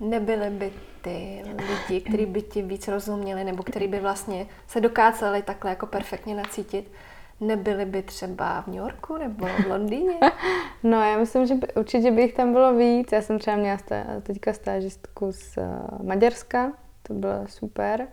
Nebyly 0.00 0.50
by 0.50 0.72
ty 1.02 1.42
lidi, 1.56 2.00
kteří 2.00 2.26
by 2.26 2.42
ti 2.42 2.62
víc 2.62 2.88
rozuměli, 2.88 3.44
nebo 3.44 3.62
kteří 3.62 3.88
by 3.88 4.00
vlastně 4.00 4.46
se 4.66 4.80
dokázali 4.80 5.42
takhle 5.42 5.70
jako 5.70 5.86
perfektně 5.86 6.34
nacítit, 6.34 6.92
nebyly 7.40 7.84
by 7.84 8.02
třeba 8.02 8.62
v 8.62 8.66
New 8.66 8.76
Yorku 8.76 9.16
nebo 9.16 9.46
v 9.46 9.66
Londýně? 9.66 10.18
no, 10.82 11.02
já 11.02 11.18
myslím, 11.18 11.46
že 11.46 11.54
by, 11.54 11.66
určitě 11.74 12.10
by 12.10 12.22
jich 12.22 12.34
tam 12.34 12.52
bylo 12.52 12.74
víc. 12.74 13.12
Já 13.12 13.22
jsem 13.22 13.38
třeba 13.38 13.56
měla 13.56 13.78
stá, 13.78 14.04
teďka 14.22 14.52
stážistku 14.52 15.32
z 15.32 15.56
uh, 15.56 16.06
Maďarska, 16.06 16.72
to 17.02 17.14
bylo 17.14 17.46
super 17.48 18.08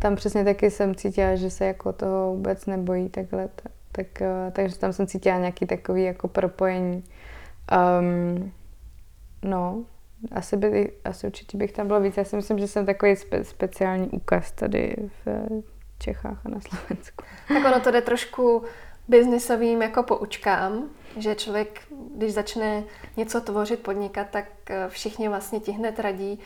tam 0.00 0.16
přesně 0.16 0.44
taky 0.44 0.70
jsem 0.70 0.94
cítila, 0.94 1.36
že 1.36 1.50
se 1.50 1.64
jako 1.64 1.92
toho 1.92 2.34
vůbec 2.34 2.66
nebojí 2.66 3.08
takhle, 3.08 3.48
tak, 3.48 3.72
tak, 3.92 4.22
eh, 4.22 4.50
takže 4.52 4.78
tam 4.78 4.92
jsem 4.92 5.06
cítila 5.06 5.38
nějaký 5.38 5.66
takový 5.66 6.04
jako 6.04 6.28
propojení. 6.28 7.04
Um, 8.00 8.52
no, 9.42 9.84
asi, 10.32 10.56
by, 10.56 10.92
asi 11.04 11.26
určitě 11.26 11.58
bych 11.58 11.72
tam 11.72 11.86
bylo 11.86 12.00
víc. 12.00 12.16
Já 12.16 12.24
si 12.24 12.36
myslím, 12.36 12.58
že 12.58 12.68
jsem 12.68 12.86
takový 12.86 13.16
spe, 13.16 13.44
speciální 13.44 14.08
úkaz 14.08 14.52
tady 14.52 14.96
v 15.24 15.48
Čechách 15.98 16.46
a 16.46 16.48
na 16.48 16.60
Slovensku. 16.60 17.24
Tak 17.48 17.64
ono 17.64 17.80
to 17.80 17.90
jde 17.90 18.00
trošku 18.00 18.62
biznisovým 19.08 19.82
jako 19.82 20.02
poučkám, 20.02 20.88
že 21.16 21.34
člověk, 21.34 21.80
když 22.16 22.32
začne 22.32 22.84
něco 23.16 23.40
tvořit, 23.40 23.80
podnikat, 23.80 24.26
tak 24.30 24.46
eh, 24.70 24.88
všichni 24.88 25.28
vlastně 25.28 25.60
ti 25.60 25.72
hned 25.72 25.98
radí, 25.98 26.40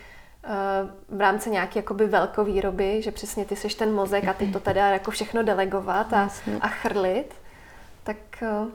v 1.09 1.21
rámci 1.21 1.51
nějaké 1.51 1.79
jakoby 1.79 2.07
velkovýroby, 2.07 3.03
že 3.03 3.13
přesně 3.13 3.45
ty 3.45 3.57
seš 3.57 3.75
ten 3.75 3.93
mozek 3.93 4.29
a 4.29 4.33
ty 4.33 4.47
to 4.47 4.61
teda 4.61 4.89
jako 4.89 5.11
všechno 5.11 5.43
delegovat 5.43 6.13
a, 6.13 6.29
a 6.61 6.69
chrlit, 6.69 7.35
tak 8.05 8.17
eh, 8.43 8.67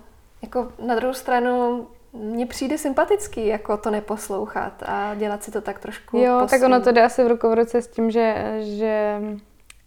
jako 0.41 0.67
na 0.85 0.95
druhou 0.95 1.13
stranu 1.13 1.87
mně 2.13 2.45
přijde 2.45 2.77
sympatický 2.77 3.47
jako 3.47 3.77
to 3.77 3.91
neposlouchat 3.91 4.83
a 4.85 5.15
dělat 5.15 5.43
si 5.43 5.51
to 5.51 5.61
tak 5.61 5.79
trošku 5.79 6.17
Jo, 6.17 6.39
poslední. 6.41 6.49
tak 6.49 6.71
ono 6.71 6.81
to 6.81 6.91
jde 6.91 7.03
asi 7.03 7.23
v 7.23 7.27
ruku 7.27 7.49
v 7.49 7.53
ruce 7.53 7.81
s 7.81 7.87
tím, 7.87 8.11
že, 8.11 8.55
že, 8.59 9.21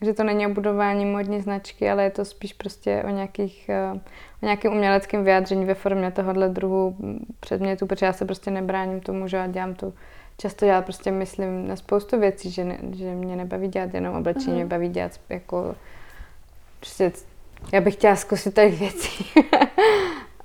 že 0.00 0.14
to 0.14 0.24
není 0.24 0.46
o 0.46 0.50
budování 0.50 1.04
modní 1.04 1.40
značky, 1.40 1.90
ale 1.90 2.02
je 2.04 2.10
to 2.10 2.24
spíš 2.24 2.52
prostě 2.52 3.02
o 3.06 3.10
nějakých 3.10 3.68
eh, 3.68 4.00
o 4.42 4.44
nějakém 4.46 4.72
uměleckém 4.72 5.24
vyjádření 5.24 5.64
ve 5.64 5.74
formě 5.74 6.10
tohohle 6.10 6.48
druhu 6.48 6.96
předmětu, 7.40 7.86
protože 7.86 8.06
já 8.06 8.12
se 8.12 8.24
prostě 8.24 8.50
nebráním 8.50 9.00
tomu, 9.00 9.28
že 9.28 9.36
já 9.36 9.46
dělám 9.46 9.74
tu 9.74 9.94
často 10.36 10.64
já 10.64 10.82
prostě 10.82 11.10
myslím 11.10 11.68
na 11.68 11.76
spoustu 11.76 12.20
věcí, 12.20 12.50
že, 12.50 12.64
ne, 12.64 12.78
že 12.92 13.14
mě 13.14 13.36
nebaví 13.36 13.68
dělat 13.68 13.94
jenom 13.94 14.16
oblečení, 14.16 14.48
mm. 14.48 14.54
mě 14.54 14.66
baví 14.66 14.88
dělat 14.88 15.20
jako 15.28 15.74
prostě 16.80 17.12
já 17.72 17.80
bych 17.80 17.94
chtěla 17.94 18.16
zkusit 18.16 18.54
tady 18.54 18.68
věcí. 18.68 19.24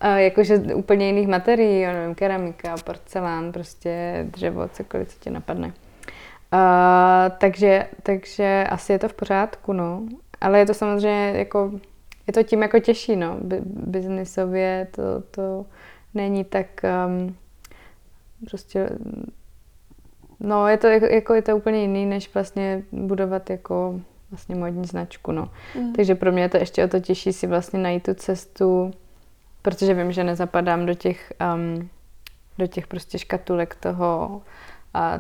jakože 0.16 0.58
úplně 0.58 1.08
jiných 1.08 1.28
materií, 1.28 1.80
já 1.80 1.94
nevím, 1.94 2.16
keramika, 2.16 2.76
porcelán, 2.78 3.52
prostě 3.52 4.26
dřevo, 4.32 4.68
cokoliv, 4.68 5.08
co 5.08 5.20
ti 5.20 5.30
napadne. 5.30 5.68
Uh, 5.68 7.38
takže, 7.38 7.88
takže 8.04 8.68
asi 8.70 8.94
je 8.94 9.00
to 9.00 9.10
v 9.10 9.14
pořádku, 9.14 9.74
no. 9.74 10.04
Ale 10.42 10.60
je 10.60 10.66
to 10.66 10.74
samozřejmě 10.74 11.34
jako, 11.40 11.72
je 12.28 12.34
to 12.34 12.44
tím 12.44 12.62
jako 12.62 12.80
těžší, 12.80 13.16
no. 13.16 13.38
biznisově 13.66 14.88
to, 14.92 15.04
to 15.32 15.66
není 16.14 16.44
tak 16.44 16.68
um, 17.08 17.36
prostě 18.46 18.90
no 20.40 20.68
je 20.68 20.78
to 20.78 20.88
jako 20.88 21.34
je 21.34 21.42
to 21.42 21.58
úplně 21.58 21.82
jiný, 21.82 22.06
než 22.06 22.34
vlastně 22.34 22.84
budovat 22.92 23.50
jako 23.50 24.00
vlastně 24.32 24.56
modní 24.56 24.86
značku, 24.86 25.32
no. 25.32 25.50
Mm. 25.76 25.94
Takže 25.94 26.16
pro 26.16 26.32
mě 26.32 26.42
je 26.42 26.50
to 26.50 26.58
ještě 26.58 26.86
o 26.86 26.88
to 26.88 27.00
těžší 27.00 27.34
si 27.34 27.48
vlastně 27.48 27.80
najít 27.80 28.04
tu 28.04 28.14
cestu, 28.14 28.92
protože 29.62 29.94
vím, 29.94 30.12
že 30.12 30.24
nezapadám 30.24 30.86
do 30.86 30.94
těch 30.94 31.34
um, 31.56 31.90
do 32.58 32.68
těch 32.68 32.88
prostě 32.88 33.20
škatulek 33.20 33.76
toho 33.76 34.42
a 34.94 35.20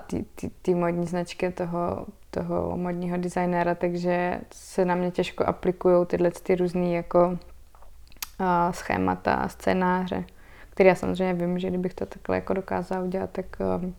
ty 0.61 0.75
modní 0.75 1.05
značky 1.05 1.51
toho, 1.51 2.05
toho 2.31 2.77
modního 2.77 3.17
designéra, 3.17 3.75
takže 3.75 4.41
se 4.51 4.85
na 4.85 4.95
mě 4.95 5.11
těžko 5.11 5.43
aplikují 5.43 6.05
tyhle 6.05 6.31
ty 6.31 6.55
různé 6.55 6.89
jako 6.89 7.27
uh, 7.27 8.71
schémata 8.71 9.33
a 9.33 9.47
scénáře, 9.47 10.23
které 10.69 10.89
já 10.89 10.95
samozřejmě 10.95 11.33
vím, 11.33 11.59
že 11.59 11.69
kdybych 11.69 11.93
to 11.93 12.05
takhle 12.05 12.35
jako 12.35 12.53
dokázala 12.53 13.03
udělat, 13.03 13.29
tak 13.31 13.45
uh, 13.59 13.91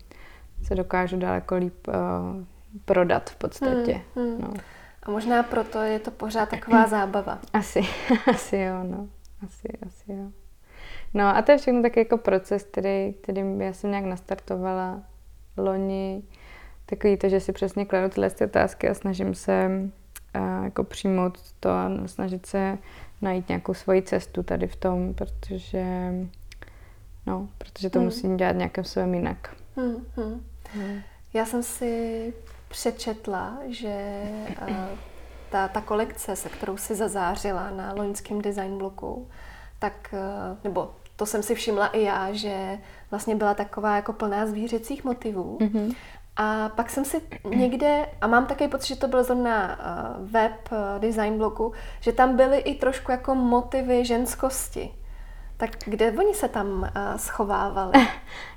se 0.62 0.74
dokážu 0.74 1.16
daleko 1.16 1.56
líp 1.56 1.88
uh, 1.88 1.94
prodat 2.84 3.30
v 3.30 3.36
podstatě. 3.36 4.00
Hmm, 4.14 4.26
hmm. 4.26 4.40
No. 4.40 4.54
A 5.02 5.10
možná 5.10 5.42
proto 5.42 5.78
je 5.78 5.98
to 5.98 6.10
pořád 6.10 6.48
taková 6.48 6.86
zábava. 6.88 7.38
Asi, 7.52 7.80
asi 8.30 8.56
jo, 8.56 8.84
no. 8.84 9.08
Asi, 9.44 9.68
asi 9.86 10.12
jo. 10.12 10.30
No 11.14 11.36
a 11.36 11.42
to 11.42 11.52
je 11.52 11.58
všechno 11.58 11.82
tak 11.82 11.96
jako 11.96 12.18
proces, 12.18 12.62
který, 12.62 13.12
který 13.12 13.42
já 13.58 13.72
jsem 13.72 13.90
nějak 13.90 14.04
nastartovala 14.04 15.02
loni. 15.56 16.22
Takový 16.86 17.16
to, 17.16 17.28
že 17.28 17.40
si 17.40 17.52
přesně 17.52 17.84
kladu 17.84 18.08
tyhle 18.08 18.30
ty 18.30 18.44
otázky 18.44 18.88
a 18.88 18.94
snažím 18.94 19.34
se 19.34 19.70
a, 20.34 20.64
jako 20.64 20.84
přijmout 20.84 21.38
to 21.60 21.70
a 21.70 21.90
snažit 22.06 22.46
se 22.46 22.78
najít 23.22 23.48
nějakou 23.48 23.74
svoji 23.74 24.02
cestu 24.02 24.42
tady 24.42 24.66
v 24.66 24.76
tom, 24.76 25.14
protože 25.14 25.84
no, 27.26 27.48
protože 27.58 27.90
to 27.90 27.98
hmm. 27.98 28.06
musím 28.06 28.36
dělat 28.36 28.56
nějakým 28.56 28.84
svým 28.84 29.14
jinak. 29.14 29.56
Hmm, 29.78 30.06
hmm. 30.16 30.44
Hmm. 30.74 31.00
Já 31.34 31.44
jsem 31.44 31.62
si 31.62 32.34
přečetla, 32.68 33.58
že 33.66 34.22
uh, 34.68 34.76
ta, 35.50 35.68
ta 35.68 35.80
kolekce, 35.80 36.36
se 36.36 36.48
kterou 36.48 36.76
si 36.76 36.94
zazářila 36.94 37.70
na 37.70 37.92
loňském 37.92 38.42
design 38.42 38.78
bloku, 38.78 39.28
tak, 39.78 39.94
uh, 40.12 40.58
nebo 40.64 40.90
to 41.16 41.26
jsem 41.26 41.42
si 41.42 41.54
všimla 41.54 41.86
i 41.86 42.02
já, 42.02 42.32
že 42.32 42.78
vlastně 43.10 43.36
byla 43.36 43.54
taková 43.54 43.96
jako 43.96 44.12
plná 44.12 44.46
zvířecích 44.46 45.04
motivů. 45.04 45.58
Mm-hmm. 45.60 45.94
A 46.36 46.68
pak 46.68 46.90
jsem 46.90 47.04
si 47.04 47.22
někde, 47.48 48.06
a 48.20 48.26
mám 48.26 48.46
takový 48.46 48.70
pocit, 48.70 48.88
že 48.88 48.96
to 48.96 49.08
byl 49.08 49.24
zrovna 49.24 49.78
uh, 49.78 50.30
web 50.30 50.68
design 50.98 51.38
bloku, 51.38 51.72
že 52.00 52.12
tam 52.12 52.36
byly 52.36 52.58
i 52.58 52.74
trošku 52.74 53.12
jako 53.12 53.34
motivy 53.34 54.04
ženskosti. 54.04 54.90
Tak 55.60 55.70
kde 55.84 56.12
oni 56.12 56.34
se 56.34 56.48
tam 56.48 56.66
uh, 56.66 57.16
schovávali? 57.16 57.92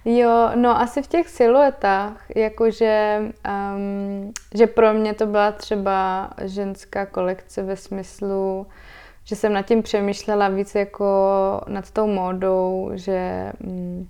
Jo, 0.05 0.49
no 0.55 0.81
asi 0.81 1.01
v 1.01 1.07
těch 1.07 1.29
siluetách, 1.29 2.25
jakože 2.35 3.21
um, 3.75 4.31
že 4.55 4.67
pro 4.67 4.93
mě 4.93 5.13
to 5.13 5.25
byla 5.25 5.51
třeba 5.51 6.29
ženská 6.43 7.05
kolekce 7.05 7.63
ve 7.63 7.75
smyslu, 7.75 8.67
že 9.23 9.35
jsem 9.35 9.53
nad 9.53 9.61
tím 9.61 9.83
přemýšlela 9.83 10.49
víc 10.49 10.75
jako 10.75 11.05
nad 11.67 11.91
tou 11.91 12.07
módou, 12.07 12.91
že 12.93 13.51
um, 13.63 14.09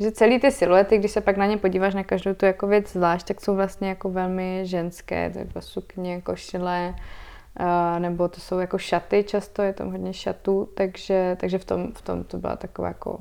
že 0.00 0.12
celý 0.12 0.40
ty 0.40 0.50
siluety, 0.50 0.98
když 0.98 1.10
se 1.10 1.20
pak 1.20 1.36
na 1.36 1.46
ně 1.46 1.56
podíváš 1.56 1.94
na 1.94 2.04
každou 2.04 2.34
tu 2.34 2.46
jako 2.46 2.66
věc 2.66 2.92
zvlášť, 2.92 3.26
tak 3.26 3.40
jsou 3.40 3.54
vlastně 3.54 3.88
jako 3.88 4.10
velmi 4.10 4.60
ženské, 4.62 5.30
to 5.30 5.38
jako 5.38 5.60
sukně, 5.60 6.20
košile, 6.20 6.94
Uh, 7.60 8.00
nebo 8.00 8.28
to 8.28 8.40
jsou 8.40 8.58
jako 8.58 8.78
šaty 8.78 9.24
často, 9.24 9.62
je 9.62 9.72
tam 9.72 9.90
hodně 9.90 10.12
šatů, 10.14 10.68
takže, 10.74 11.36
takže 11.40 11.58
v, 11.58 11.64
tom, 11.64 11.92
v 11.92 12.02
tom 12.02 12.24
to 12.24 12.38
byla 12.38 12.56
taková 12.56 12.88
jako 12.88 13.20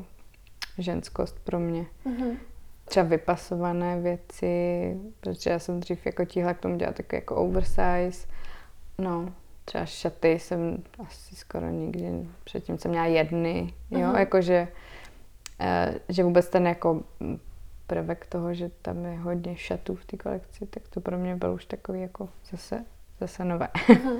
ženskost 0.77 1.39
pro 1.39 1.59
mě. 1.59 1.85
Mm-hmm. 2.05 2.37
Třeba 2.85 3.05
vypasované 3.05 4.01
věci, 4.01 4.97
protože 5.19 5.49
já 5.49 5.59
jsem 5.59 5.79
dřív 5.79 6.05
jako 6.05 6.25
tíhla 6.25 6.53
k 6.53 6.59
tomu 6.59 6.77
dělat 6.77 6.95
takový 6.95 7.17
jako 7.17 7.35
oversize. 7.35 8.27
No, 8.97 9.33
třeba 9.65 9.85
šaty 9.85 10.39
jsem 10.39 10.83
asi 11.07 11.35
skoro 11.35 11.69
nikdy, 11.69 12.27
předtím 12.43 12.77
jsem 12.77 12.91
měla 12.91 13.05
jedny, 13.05 13.73
jo, 13.91 13.99
mm-hmm. 13.99 14.19
jakože 14.19 14.67
uh, 15.59 15.95
že 16.09 16.23
vůbec 16.23 16.49
ten 16.49 16.67
jako 16.67 17.03
prvek 17.87 18.25
toho, 18.25 18.53
že 18.53 18.71
tam 18.81 19.05
je 19.05 19.17
hodně 19.17 19.55
šatů 19.55 19.95
v 19.95 20.05
té 20.05 20.17
kolekci, 20.17 20.65
tak 20.65 20.83
to 20.87 21.01
pro 21.01 21.17
mě 21.17 21.35
bylo 21.35 21.53
už 21.53 21.65
takový 21.65 22.01
jako 22.01 22.29
zase 22.51 22.85
zase 23.27 23.45
nové. 23.45 23.67
Mhm. 23.89 24.19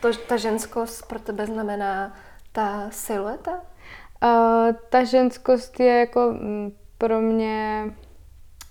To, 0.00 0.12
ta 0.28 0.36
ženskost 0.36 1.08
pro 1.08 1.18
tebe 1.18 1.46
znamená 1.46 2.12
ta 2.52 2.90
silueta? 2.90 3.52
Uh, 3.52 4.72
ta 4.88 5.04
ženskost 5.04 5.80
je 5.80 5.98
jako 5.98 6.20
mm, 6.20 6.72
pro 6.98 7.20
mě... 7.20 7.84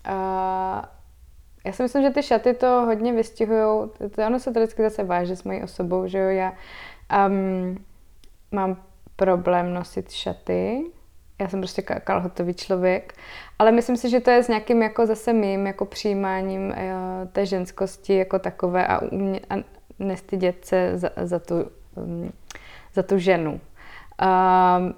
Uh, 0.09 0.81
já 1.65 1.71
si 1.71 1.83
myslím, 1.83 2.03
že 2.03 2.09
ty 2.09 2.23
šaty 2.23 2.53
to 2.53 2.67
hodně 2.67 3.13
vystihují. 3.13 3.89
To, 4.15 4.25
ono 4.27 4.39
se 4.39 4.51
to 4.51 4.59
vždycky 4.59 4.83
zase 4.83 5.03
váže 5.03 5.35
s 5.35 5.43
mojí 5.43 5.63
osobou, 5.63 6.07
že 6.07 6.17
jo. 6.17 6.29
Já 6.29 6.53
um, 7.27 7.85
mám 8.51 8.83
problém 9.15 9.73
nosit 9.73 10.11
šaty. 10.11 10.91
Já 11.41 11.47
jsem 11.47 11.59
prostě 11.59 11.81
kalhotový 11.81 12.53
člověk. 12.53 13.13
Ale 13.59 13.71
myslím 13.71 13.97
si, 13.97 14.09
že 14.09 14.19
to 14.19 14.29
je 14.29 14.43
s 14.43 14.47
nějakým 14.47 14.81
jako 14.81 15.05
zase 15.05 15.33
mým 15.33 15.67
jako 15.67 15.85
přijímáním 15.85 16.67
uh, 16.67 16.75
té 17.31 17.45
ženskosti 17.45 18.15
jako 18.15 18.39
takové 18.39 18.87
a, 18.87 19.01
umě, 19.01 19.39
a 19.49 19.55
nestydět 19.99 20.65
se 20.65 20.97
za, 20.97 21.09
za, 21.23 21.39
tu, 21.39 21.55
um, 21.95 22.31
za 22.93 23.03
tu 23.03 23.17
ženu. 23.17 23.61
Uh, 24.21 24.91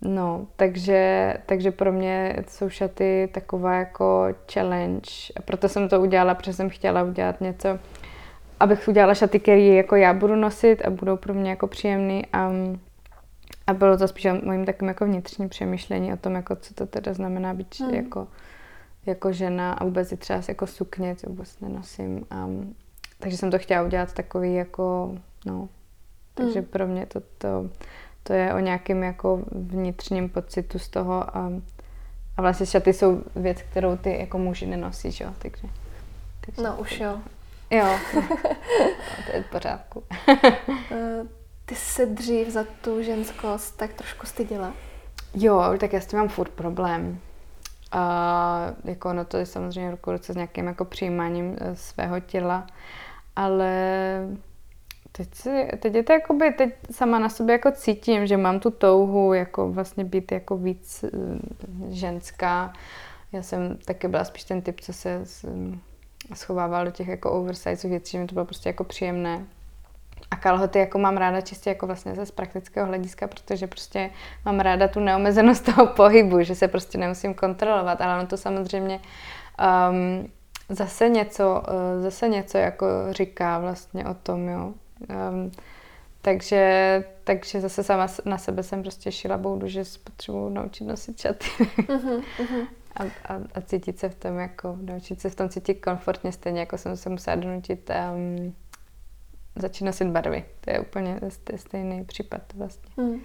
no, 0.00 0.46
takže, 0.56 1.34
takže 1.46 1.70
pro 1.70 1.92
mě 1.92 2.36
jsou 2.48 2.68
šaty 2.68 3.28
taková 3.32 3.74
jako 3.74 4.26
challenge. 4.52 5.10
A 5.36 5.42
proto 5.42 5.68
jsem 5.68 5.88
to 5.88 6.00
udělala, 6.00 6.34
protože 6.34 6.52
jsem 6.52 6.70
chtěla 6.70 7.02
udělat 7.02 7.40
něco, 7.40 7.78
abych 8.60 8.88
udělala 8.88 9.14
šaty, 9.14 9.40
které 9.40 9.60
jako 9.60 9.96
já 9.96 10.14
budu 10.14 10.36
nosit 10.36 10.82
a 10.86 10.90
budou 10.90 11.16
pro 11.16 11.34
mě 11.34 11.50
jako 11.50 11.66
příjemný. 11.66 12.26
A, 12.32 12.50
a 13.70 13.74
bylo 13.74 13.98
to 13.98 14.08
spíš 14.08 14.26
mojím 14.42 14.66
takovým 14.66 14.88
jako 14.88 15.04
vnitřním 15.04 15.48
přemýšlení 15.48 16.12
o 16.12 16.16
tom, 16.16 16.34
jako 16.34 16.56
co 16.56 16.74
to 16.74 16.86
teda 16.86 17.14
znamená 17.14 17.54
být 17.54 17.80
hmm. 17.80 17.94
jako, 17.94 18.28
jako 19.06 19.32
žena 19.32 19.72
a 19.72 19.84
vůbec 19.84 20.12
i 20.12 20.16
třeba 20.16 20.42
jako 20.48 20.66
sukně, 20.66 21.16
co 21.16 21.28
vůbec 21.28 21.60
nenosím. 21.60 22.26
A, 22.30 22.48
takže 23.18 23.36
jsem 23.36 23.50
to 23.50 23.58
chtěla 23.58 23.82
udělat 23.82 24.12
takový 24.12 24.54
jako, 24.54 25.14
no, 25.46 25.68
takže 26.34 26.60
hmm. 26.60 26.68
pro 26.68 26.86
mě 26.86 27.06
to, 27.06 27.20
to, 27.38 27.70
to 28.22 28.32
je 28.32 28.54
o 28.54 28.58
nějakém 28.58 29.02
jako 29.02 29.42
vnitřním 29.52 30.28
pocitu 30.28 30.78
z 30.78 30.88
toho 30.88 31.36
a, 31.36 31.52
a 32.36 32.42
vlastně 32.42 32.66
šaty 32.66 32.92
jsou 32.92 33.22
věc, 33.36 33.62
kterou 33.62 33.96
ty 33.96 34.18
jako 34.18 34.38
muži 34.38 34.66
nenosíš, 34.66 35.20
jo, 35.20 35.30
takže. 35.38 35.68
takže 36.40 36.62
no 36.62 36.76
už 36.76 37.00
jo. 37.00 37.20
Jo, 37.70 37.86
no, 38.14 38.22
to 39.26 39.36
je 39.36 39.42
v 39.42 39.50
pořádku. 39.50 40.02
Ty 41.70 41.76
se 41.76 42.06
dřív 42.06 42.48
za 42.48 42.64
tu 42.80 43.02
ženskost 43.02 43.76
tak 43.76 43.92
trošku 43.92 44.26
styděla? 44.26 44.72
Jo, 45.34 45.62
tak 45.80 45.92
já 45.92 46.00
s 46.00 46.06
tím 46.06 46.18
mám 46.18 46.28
furt 46.28 46.50
problém. 46.50 47.18
A 47.92 48.72
jako 48.84 49.12
no 49.12 49.24
to 49.24 49.36
je 49.36 49.46
samozřejmě 49.46 49.90
ruku 49.90 50.10
s 50.22 50.34
nějakým 50.34 50.66
jako 50.66 50.84
přijímáním 50.84 51.56
eh, 51.60 51.76
svého 51.76 52.20
těla, 52.20 52.66
ale 53.36 53.72
teď, 55.12 55.34
si, 55.34 55.68
teď 55.78 55.94
je 55.94 56.02
to 56.02 56.12
jakoby, 56.12 56.52
teď 56.52 56.74
sama 56.90 57.18
na 57.18 57.28
sobě 57.28 57.52
jako 57.52 57.70
cítím, 57.70 58.26
že 58.26 58.36
mám 58.36 58.60
tu 58.60 58.70
touhu 58.70 59.32
jako 59.32 59.72
vlastně 59.72 60.04
být 60.04 60.32
jako 60.32 60.56
víc 60.56 61.04
eh, 61.04 61.08
ženská. 61.88 62.72
Já 63.32 63.42
jsem 63.42 63.76
taky 63.84 64.08
byla 64.08 64.24
spíš 64.24 64.44
ten 64.44 64.62
typ, 64.62 64.80
co 64.80 64.92
se 64.92 65.24
schovával 66.34 66.84
do 66.84 66.90
těch 66.90 67.08
jako 67.08 67.32
oversize 67.32 67.88
věcí, 67.88 68.12
že 68.12 68.18
mi 68.18 68.26
to 68.26 68.34
bylo 68.34 68.44
prostě 68.44 68.68
jako 68.68 68.84
příjemné 68.84 69.46
a 70.30 70.36
kalhoty 70.36 70.78
jako 70.78 70.98
mám 70.98 71.16
ráda 71.16 71.40
čistě 71.40 71.70
jako 71.70 71.86
vlastně 71.86 72.26
z 72.26 72.30
praktického 72.30 72.86
hlediska, 72.86 73.28
protože 73.28 73.66
prostě 73.66 74.10
mám 74.44 74.60
ráda 74.60 74.88
tu 74.88 75.00
neomezenost 75.00 75.64
toho 75.74 75.86
pohybu, 75.86 76.42
že 76.42 76.54
se 76.54 76.68
prostě 76.68 76.98
nemusím 76.98 77.34
kontrolovat, 77.34 78.00
ale 78.00 78.18
ono 78.18 78.26
to 78.26 78.36
samozřejmě 78.36 79.00
um, 79.90 80.28
zase 80.68 81.08
něco, 81.08 81.62
uh, 81.68 82.02
zase 82.02 82.28
něco 82.28 82.58
jako 82.58 82.86
říká 83.10 83.58
vlastně 83.58 84.04
o 84.04 84.14
tom, 84.14 84.48
jo. 84.48 84.72
Um, 85.30 85.50
takže, 86.22 87.04
takže 87.24 87.60
zase 87.60 87.84
sama 87.84 88.06
na 88.24 88.38
sebe 88.38 88.62
jsem 88.62 88.82
prostě 88.82 89.12
šila 89.12 89.38
boudu, 89.38 89.68
že 89.68 89.82
potřebuji 90.04 90.48
naučit 90.48 90.84
nosit 90.84 91.20
šaty. 91.20 91.46
uh-huh, 91.58 92.22
uh-huh. 92.38 92.66
A, 92.96 93.02
a, 93.04 93.40
a 93.54 93.60
cítit 93.60 93.98
se 93.98 94.08
v 94.08 94.14
tom 94.14 94.38
jako, 94.38 94.78
naučit 94.80 95.20
se 95.20 95.30
v 95.30 95.34
tom 95.34 95.48
cítit 95.48 95.74
komfortně, 95.74 96.32
stejně 96.32 96.60
jako 96.60 96.78
jsem 96.78 96.96
se 96.96 97.08
musela 97.08 97.36
donutit 97.36 97.90
um, 98.14 98.54
začít 99.56 99.84
nosit 99.84 100.04
barvy. 100.04 100.44
To 100.60 100.70
je 100.70 100.80
úplně 100.80 101.20
stejný 101.56 102.04
případ 102.04 102.42
vlastně. 102.54 102.92
Hmm. 102.98 103.20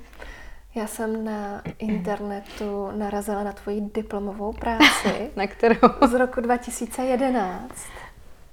Já 0.76 0.88
jsem 0.88 1.26
na 1.26 1.62
internetu 1.78 2.92
narazila 2.92 3.44
na 3.44 3.52
tvoji 3.52 3.82
diplomovou 3.82 4.54
práci. 4.54 5.32
na 5.36 5.48
kterou? 5.48 5.90
Z 6.08 6.14
roku 6.14 6.42
2011. 6.42 7.76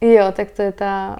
Jo, 0.00 0.32
tak 0.32 0.50
to 0.50 0.62
je 0.62 0.72
ta, 0.72 1.18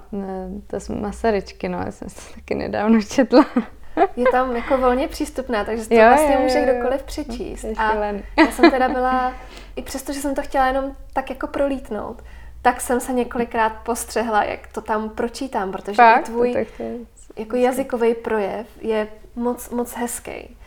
ta 0.67 0.79
z 0.79 0.89
Masaryčky, 0.89 1.69
no, 1.69 1.77
já 1.85 1.91
jsem 1.91 2.07
to 2.09 2.21
taky 2.35 2.55
nedávno 2.55 3.01
četla. 3.01 3.45
je 4.15 4.25
tam 4.31 4.55
jako 4.55 4.77
volně 4.77 5.07
přístupná, 5.07 5.65
takže 5.65 5.87
to 5.87 5.95
jo, 5.95 6.01
vlastně 6.01 6.33
jo, 6.35 6.41
může 6.41 6.59
jo, 6.59 6.65
kdokoliv 6.65 7.03
přečíst. 7.03 7.65
A 7.77 7.93
já 8.37 8.51
jsem 8.51 8.71
teda 8.71 8.89
byla, 8.93 9.33
i 9.75 9.81
přesto, 9.81 10.13
že 10.13 10.19
jsem 10.19 10.35
to 10.35 10.41
chtěla 10.41 10.67
jenom 10.67 10.95
tak 11.13 11.29
jako 11.29 11.47
prolítnout, 11.47 12.23
tak 12.63 12.81
jsem 12.81 12.99
se 12.99 13.13
několikrát 13.13 13.69
postřehla, 13.69 14.43
jak 14.43 14.67
to 14.67 14.81
tam 14.81 15.09
pročítám, 15.09 15.71
protože 15.71 15.95
Fakt? 15.95 16.25
tvůj 16.25 16.53
tak 16.53 16.67
to 16.77 16.83
je... 16.83 16.97
jako 17.37 17.55
jazykový 17.55 18.15
projev 18.15 18.67
je 18.81 19.07
moc, 19.35 19.69
moc 19.69 19.93
hezký. 19.93 20.57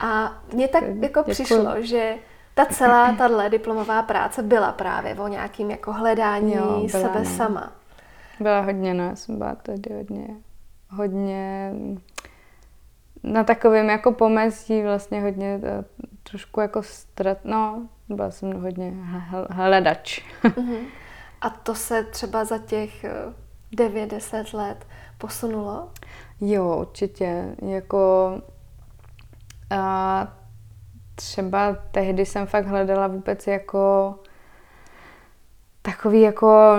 A 0.00 0.32
mně 0.52 0.68
tak 0.68 0.82
jako 0.82 1.20
Děkuji. 1.20 1.30
přišlo, 1.30 1.82
že 1.82 2.14
ta 2.54 2.66
celá 2.66 3.12
tahle 3.12 3.50
diplomová 3.50 4.02
práce 4.02 4.42
byla 4.42 4.72
právě 4.72 5.14
o 5.14 5.28
nějakým 5.28 5.70
jako 5.70 5.92
hledání 5.92 6.54
jo, 6.54 6.86
byla, 6.92 7.02
sebe 7.02 7.18
no. 7.18 7.36
sama. 7.36 7.72
Byla 8.40 8.60
hodně, 8.60 8.94
no, 8.94 9.04
já 9.04 9.16
jsem 9.16 9.38
byla 9.38 9.54
tady 9.54 9.94
hodně, 9.94 10.26
hodně 10.90 11.72
na 13.22 13.44
takovém 13.44 13.90
jako 13.90 14.12
pomezí 14.12 14.82
vlastně 14.82 15.20
hodně 15.20 15.60
eh, 15.62 15.84
trošku 16.22 16.60
jako 16.60 16.82
strat, 16.82 17.38
no, 17.44 17.88
byla 18.08 18.30
jsem 18.30 18.52
hodně 18.52 18.92
hledač. 19.50 20.22
Uh-huh. 20.44 20.78
A 21.40 21.50
to 21.50 21.74
se 21.74 22.04
třeba 22.04 22.44
za 22.44 22.58
těch 22.58 23.04
9-10 23.76 24.44
eh, 24.54 24.56
let 24.56 24.86
posunulo? 25.18 25.88
Jo, 26.40 26.76
určitě. 26.80 27.56
Jako 27.62 28.32
a 29.70 30.28
třeba 31.14 31.76
tehdy 31.90 32.26
jsem 32.26 32.46
fakt 32.46 32.66
hledala 32.66 33.06
vůbec 33.06 33.46
jako 33.46 34.14
takový 35.82 36.20
jako 36.20 36.76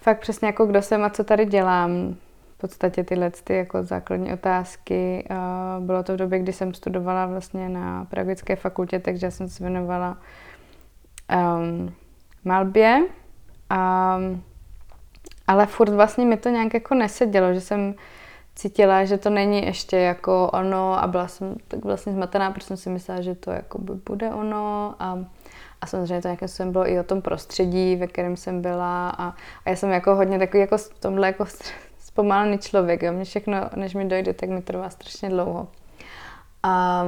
fakt 0.00 0.20
přesně 0.20 0.46
jako 0.46 0.66
kdo 0.66 0.82
jsem 0.82 1.04
a 1.04 1.10
co 1.10 1.24
tady 1.24 1.46
dělám. 1.46 2.16
V 2.54 2.60
podstatě 2.60 3.04
tyhle 3.04 3.30
ty 3.30 3.54
jako 3.56 3.82
základní 3.82 4.32
otázky. 4.32 5.28
Bylo 5.80 6.02
to 6.02 6.14
v 6.14 6.16
době, 6.16 6.38
kdy 6.38 6.52
jsem 6.52 6.74
studovala 6.74 7.26
vlastně 7.26 7.68
na 7.68 8.04
pedagogické 8.04 8.56
fakultě, 8.56 8.98
takže 8.98 9.30
jsem 9.30 9.48
se 9.48 9.64
věnovala 9.64 10.18
um, 11.56 11.94
malbě. 12.44 13.02
Um, 13.70 14.42
ale 15.46 15.66
furt 15.66 15.90
vlastně 15.90 16.26
mi 16.26 16.36
to 16.36 16.48
nějak 16.48 16.74
jako 16.74 16.94
nesedělo, 16.94 17.54
že 17.54 17.60
jsem 17.60 17.94
cítila, 18.54 19.04
že 19.04 19.18
to 19.18 19.30
není 19.30 19.66
ještě 19.66 19.96
jako 19.96 20.50
ono 20.52 21.02
a 21.02 21.06
byla 21.06 21.28
jsem 21.28 21.56
tak 21.68 21.84
vlastně 21.84 22.12
zmatená, 22.12 22.50
protože 22.50 22.66
jsem 22.66 22.76
si 22.76 22.90
myslela, 22.90 23.20
že 23.20 23.34
to 23.34 23.50
jako 23.50 23.78
by 23.78 23.92
bude 23.94 24.30
ono 24.30 24.94
a, 24.98 25.18
a 25.80 25.86
samozřejmě 25.86 26.22
to 26.22 26.28
nějakým 26.28 26.48
způsobem 26.48 26.72
bylo 26.72 26.90
i 26.90 27.00
o 27.00 27.04
tom 27.04 27.22
prostředí, 27.22 27.96
ve 27.96 28.06
kterém 28.06 28.36
jsem 28.36 28.62
byla 28.62 29.10
a, 29.10 29.28
a 29.64 29.70
já 29.70 29.76
jsem 29.76 29.90
jako 29.90 30.14
hodně 30.14 30.38
takový 30.38 30.60
jako 30.60 30.78
v 30.78 31.00
tomhle 31.00 31.26
jako 31.26 31.44
zpomalený 31.98 32.58
člověk, 32.58 33.02
jo. 33.02 33.12
Mě 33.12 33.24
všechno, 33.24 33.56
než 33.76 33.94
mi 33.94 34.04
dojde, 34.04 34.34
tak 34.34 34.48
mi 34.48 34.62
trvá 34.62 34.90
strašně 34.90 35.28
dlouho. 35.28 35.68
A, 36.62 37.04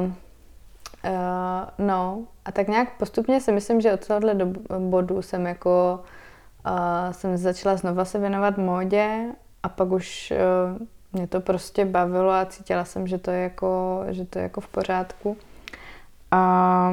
uh, 1.05 1.87
no, 1.87 2.25
a 2.45 2.53
tak 2.53 2.69
nějak 2.69 2.97
postupně 2.99 3.41
si 3.41 3.53
myslím, 3.53 3.81
že 3.81 3.93
od 3.93 4.07
tohohle 4.07 4.35
bodu 4.79 5.23
jsem 5.23 5.47
jako 5.47 6.01
uh, 6.67 7.13
jsem 7.13 7.37
začala 7.37 7.77
znova 7.77 8.05
se 8.05 8.19
věnovat 8.19 8.59
módě 8.59 9.25
a 9.63 9.69
pak 9.69 9.91
už 9.91 10.33
uh, 10.73 10.87
mě 11.13 11.27
to 11.27 11.41
prostě 11.41 11.85
bavilo 11.85 12.31
a 12.31 12.47
cítila 12.47 12.85
jsem, 12.85 13.07
že 13.07 13.19
to 13.19 13.31
je 13.31 13.43
jako, 13.43 14.03
že 14.09 14.25
to 14.25 14.39
je 14.39 14.43
jako 14.43 14.61
v 14.61 14.69
pořádku. 14.69 15.37
A, 16.31 16.93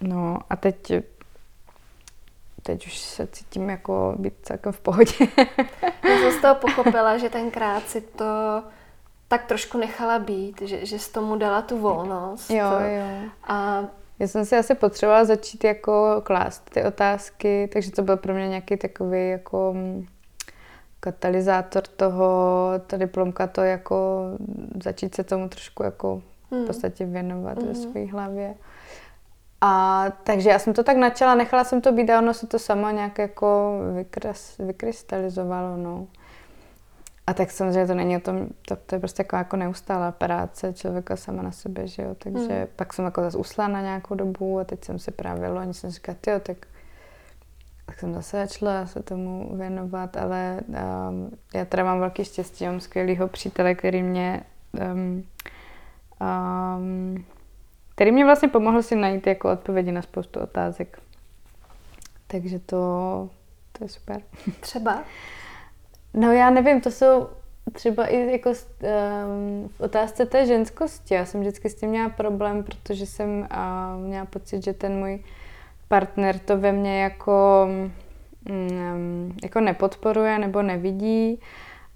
no 0.00 0.38
a 0.50 0.56
teď, 0.56 0.92
teď 2.62 2.86
už 2.86 2.98
se 2.98 3.26
cítím 3.26 3.70
jako 3.70 4.14
být 4.18 4.34
celkem 4.42 4.72
v 4.72 4.80
pohodě. 4.80 5.12
Já 6.08 6.18
jsem 6.18 6.32
z 6.32 6.40
toho 6.40 6.54
pochopila, 6.54 7.18
že 7.18 7.30
tenkrát 7.30 7.88
si 7.88 8.00
to 8.00 8.62
tak 9.28 9.46
trošku 9.46 9.78
nechala 9.78 10.18
být, 10.18 10.62
že, 10.62 10.86
že 10.86 10.98
jsi 10.98 11.12
tomu 11.12 11.36
dala 11.36 11.62
tu 11.62 11.78
volnost. 11.78 12.50
Jo, 12.50 12.66
jo. 12.66 13.28
A 13.44 13.84
já 14.20 14.26
jsem 14.26 14.44
si 14.44 14.56
asi 14.56 14.74
potřebovala 14.74 15.24
začít 15.24 15.64
jako 15.64 16.22
klást 16.24 16.70
ty 16.70 16.84
otázky, 16.84 17.68
takže 17.72 17.90
to 17.90 18.02
byl 18.02 18.16
pro 18.16 18.34
mě 18.34 18.48
nějaký 18.48 18.76
takový 18.76 19.30
jako 19.30 19.74
katalyzátor 21.00 21.82
toho, 21.82 22.72
ta 22.86 22.96
diplomka 22.96 23.46
to 23.46 23.62
jako 23.62 24.24
začít 24.82 25.14
se 25.14 25.24
tomu 25.24 25.48
trošku 25.48 25.82
jako 25.82 26.22
hmm. 26.50 26.64
v 26.64 26.66
podstatě 26.66 27.06
věnovat 27.06 27.58
hmm. 27.58 27.68
ve 27.68 27.74
své 27.74 28.04
hlavě. 28.04 28.54
A 29.60 30.04
takže 30.24 30.50
já 30.50 30.58
jsem 30.58 30.72
to 30.74 30.84
tak 30.84 30.96
načala, 30.96 31.34
nechala 31.34 31.64
jsem 31.64 31.80
to 31.80 31.92
být 31.92 32.10
a 32.10 32.18
ono 32.18 32.34
se 32.34 32.46
to 32.46 32.58
samo 32.58 32.90
nějak 32.90 33.18
jako 33.18 33.78
vykres, 33.94 34.58
vykrystalizovalo, 34.58 35.76
no. 35.76 36.06
A 37.30 37.34
tak 37.34 37.50
samozřejmě 37.50 37.86
to 37.86 37.94
není 37.94 38.16
o 38.16 38.20
tom, 38.20 38.48
to, 38.68 38.76
to 38.76 38.94
je 38.94 38.98
prostě 38.98 39.20
jako, 39.20 39.36
jako 39.36 39.56
neustálá 39.56 40.12
práce 40.12 40.72
člověka 40.72 41.16
sama 41.16 41.42
na 41.42 41.52
sebe, 41.52 41.86
že 41.86 42.02
jo. 42.02 42.14
Takže 42.18 42.58
hmm. 42.58 42.66
pak 42.76 42.92
jsem 42.92 43.04
jako 43.04 43.22
zase 43.22 43.38
usla 43.38 43.68
na 43.68 43.80
nějakou 43.80 44.14
dobu 44.14 44.58
a 44.58 44.64
teď 44.64 44.84
jsem 44.84 44.98
si 44.98 45.10
právě 45.10 45.48
loni 45.48 45.74
jsem 45.74 45.90
říkala, 45.90 46.18
jo, 46.26 46.40
tak 46.42 46.56
tak 47.86 48.00
jsem 48.00 48.14
zase 48.14 48.36
začala 48.36 48.86
se 48.86 49.02
tomu 49.02 49.56
věnovat, 49.56 50.16
ale 50.16 50.60
um, 50.68 51.30
já 51.54 51.64
teda 51.64 51.84
mám 51.84 52.00
velký 52.00 52.24
štěstí, 52.24 52.66
mám 52.66 52.80
skvělého 52.80 53.28
přítele, 53.28 53.74
který 53.74 54.02
mě 54.02 54.42
um, 54.92 55.24
um, 56.20 57.24
který 57.94 58.12
mě 58.12 58.24
vlastně 58.24 58.48
pomohl 58.48 58.82
si 58.82 58.96
najít 58.96 59.26
jako 59.26 59.52
odpovědi 59.52 59.92
na 59.92 60.02
spoustu 60.02 60.40
otázek. 60.40 60.98
Takže 62.26 62.58
to, 62.58 62.76
to 63.72 63.84
je 63.84 63.88
super. 63.88 64.22
Třeba? 64.60 65.02
No 66.14 66.32
já 66.32 66.50
nevím, 66.50 66.80
to 66.80 66.90
jsou 66.90 67.28
třeba 67.72 68.06
i 68.06 68.32
jako 68.32 68.50
um, 68.50 69.68
v 69.68 69.80
otázce 69.80 70.26
té 70.26 70.46
ženskosti. 70.46 71.14
Já 71.14 71.24
jsem 71.24 71.40
vždycky 71.40 71.68
s 71.68 71.74
tím 71.74 71.90
měla 71.90 72.08
problém, 72.08 72.62
protože 72.64 73.06
jsem 73.06 73.28
uh, 73.40 74.06
měla 74.06 74.24
pocit, 74.24 74.64
že 74.64 74.72
ten 74.72 74.98
můj 74.98 75.18
partner 75.88 76.38
to 76.38 76.58
ve 76.58 76.72
mně 76.72 77.02
jako, 77.02 77.68
mm, 78.48 79.36
jako 79.42 79.60
nepodporuje 79.60 80.38
nebo 80.38 80.62
nevidí. 80.62 81.40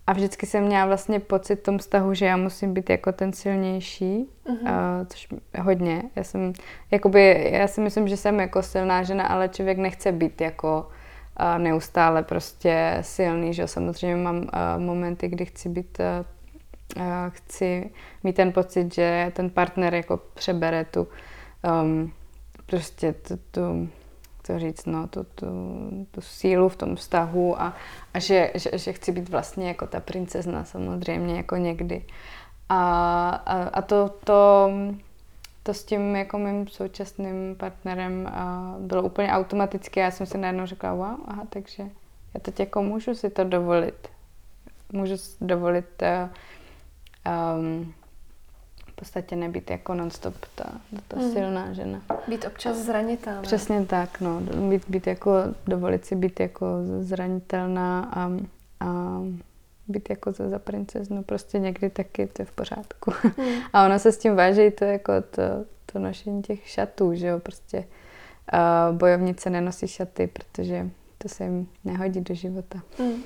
A 0.06 0.12
vždycky 0.12 0.46
jsem 0.46 0.64
měla 0.64 0.86
vlastně 0.86 1.20
pocit 1.20 1.56
v 1.56 1.62
tom 1.62 1.78
vztahu, 1.78 2.14
že 2.14 2.26
já 2.26 2.36
musím 2.36 2.74
být 2.74 2.90
jako 2.90 3.12
ten 3.12 3.32
silnější, 3.32 4.28
uh-huh. 4.46 4.62
uh, 4.62 5.06
což 5.06 5.28
hodně. 5.60 6.02
Já 6.16 6.24
jsem, 6.24 6.52
jakoby, 6.90 7.50
já 7.52 7.66
si 7.66 7.80
myslím, 7.80 8.08
že 8.08 8.16
jsem 8.16 8.40
jako 8.40 8.62
silná 8.62 9.02
žena, 9.02 9.26
ale 9.26 9.48
člověk 9.48 9.78
nechce 9.78 10.12
být 10.12 10.40
jako 10.40 10.88
uh, 11.40 11.58
neustále 11.58 12.22
prostě 12.22 12.98
silný, 13.00 13.54
že 13.54 13.68
samozřejmě 13.68 14.16
mám 14.16 14.36
uh, 14.36 14.48
momenty, 14.78 15.28
kdy 15.28 15.46
chci 15.46 15.68
být, 15.68 15.98
uh, 16.96 17.04
chci 17.28 17.90
mít 18.22 18.36
ten 18.36 18.52
pocit, 18.52 18.94
že 18.94 19.32
ten 19.34 19.50
partner 19.50 19.94
jako 19.94 20.16
přebere 20.34 20.84
tu 20.84 21.08
um, 21.82 22.12
prostě 22.66 23.12
tu, 23.12 23.36
tu 23.50 23.88
to 24.46 24.58
říct, 24.58 24.86
no, 24.86 25.06
tu, 25.06 25.24
tu, 25.34 25.46
tu 26.10 26.20
sílu 26.20 26.68
v 26.68 26.76
tom 26.76 26.96
vztahu 26.96 27.62
a, 27.62 27.74
a 28.14 28.18
že, 28.18 28.50
že, 28.54 28.78
že 28.78 28.92
chci 28.92 29.12
být 29.12 29.28
vlastně 29.28 29.68
jako 29.68 29.86
ta 29.86 30.00
princezna 30.00 30.64
samozřejmě 30.64 31.36
jako 31.36 31.56
někdy. 31.56 32.04
A, 32.68 33.28
a, 33.30 33.62
a 33.62 33.82
to, 33.82 34.08
to, 34.24 34.70
to 35.64 35.74
s 35.74 35.84
tím 35.84 36.16
jako 36.16 36.38
mým 36.38 36.68
současným 36.68 37.56
partnerem 37.56 38.26
a 38.26 38.74
bylo 38.78 39.02
úplně 39.02 39.28
automatické. 39.30 40.00
Já 40.00 40.10
jsem 40.10 40.26
si 40.26 40.38
najednou 40.38 40.66
řekla, 40.66 40.94
wow, 40.94 41.20
aha, 41.26 41.42
takže 41.48 41.82
já 42.34 42.40
teď 42.40 42.60
jako 42.60 42.82
můžu 42.82 43.14
si 43.14 43.30
to 43.30 43.44
dovolit. 43.44 44.08
Můžu 44.92 45.16
si 45.16 45.36
dovolit 45.40 46.02
uh, 46.02 46.28
um, 47.58 47.94
v 48.86 48.92
podstatě 48.94 49.36
nebýt 49.36 49.70
jako 49.70 49.94
nonstop 49.94 50.34
ta, 50.54 50.64
ta 51.08 51.16
mm. 51.16 51.32
silná 51.32 51.72
žena. 51.72 52.00
Být 52.28 52.44
občas 52.44 52.76
zranitelná. 52.76 53.42
Přesně 53.42 53.84
tak, 53.84 54.20
no. 54.20 54.40
Být, 54.40 54.88
být 54.88 55.06
jako, 55.06 55.32
dovolit 55.66 56.04
si 56.04 56.16
být 56.16 56.40
jako 56.40 56.66
zranitelná 57.00 58.10
a, 58.12 58.30
a 58.80 59.20
být 59.88 60.10
jako 60.10 60.32
za, 60.32 60.48
za 60.48 60.58
princeznu 60.58 61.22
prostě 61.22 61.58
někdy 61.58 61.90
taky 61.90 62.26
to 62.26 62.42
je 62.42 62.46
v 62.46 62.52
pořádku. 62.52 63.12
Mm. 63.38 63.44
A 63.72 63.84
ona 63.86 63.98
se 63.98 64.12
s 64.12 64.18
tím 64.18 64.36
váží 64.36 64.70
to 64.70 64.84
jako 64.84 65.12
to, 65.30 65.42
to 65.92 65.98
nošení 65.98 66.42
těch 66.42 66.68
šatů, 66.68 67.14
že 67.14 67.26
jo, 67.26 67.38
prostě 67.38 67.78
uh, 68.88 68.96
bojovnice 68.96 69.50
nenosí 69.50 69.88
šaty, 69.88 70.26
protože 70.26 70.90
to 71.18 71.28
se 71.28 71.44
jim 71.44 71.68
nehodí 71.84 72.20
do 72.20 72.34
života. 72.34 72.78
Mm. 72.98 73.22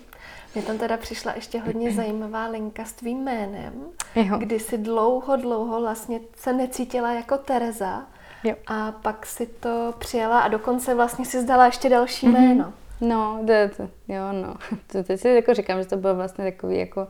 Mně 0.55 0.63
tam 0.65 0.79
teda 0.79 0.97
přišla 0.97 1.33
ještě 1.35 1.59
hodně 1.61 1.93
zajímavá 1.95 2.47
linka 2.49 2.85
s 2.85 2.93
tvým 2.93 3.19
jménem, 3.25 3.73
jo. 4.15 4.39
kdy 4.39 4.61
si 4.61 4.79
dlouho, 4.79 5.37
dlouho 5.37 5.81
vlastně 5.81 6.21
se 6.37 6.53
necítila 6.53 7.13
jako 7.13 7.39
Tereza, 7.39 8.07
Jo. 8.45 8.55
A 8.67 8.93
pak 8.93 9.27
si 9.27 9.47
to 9.47 9.95
přijala 9.99 10.41
a 10.41 10.49
dokonce 10.49 10.95
vlastně 10.95 11.25
si 11.25 11.41
zdala 11.41 11.67
ještě 11.67 11.89
další 11.89 12.29
Mhm. 12.29 12.37
jméno. 12.43 12.73
No, 13.01 13.45
to, 13.47 13.77
to, 13.77 13.83
jo, 14.09 14.33
no. 14.33 14.55
To, 14.87 15.03
teď 15.05 15.21
si 15.21 15.29
jako 15.29 15.55
říkám, 15.55 15.83
že 15.83 15.89
to 15.89 15.97
bylo 15.97 16.15
vlastně 16.15 16.53
takový 16.53 16.79
jako 16.79 17.09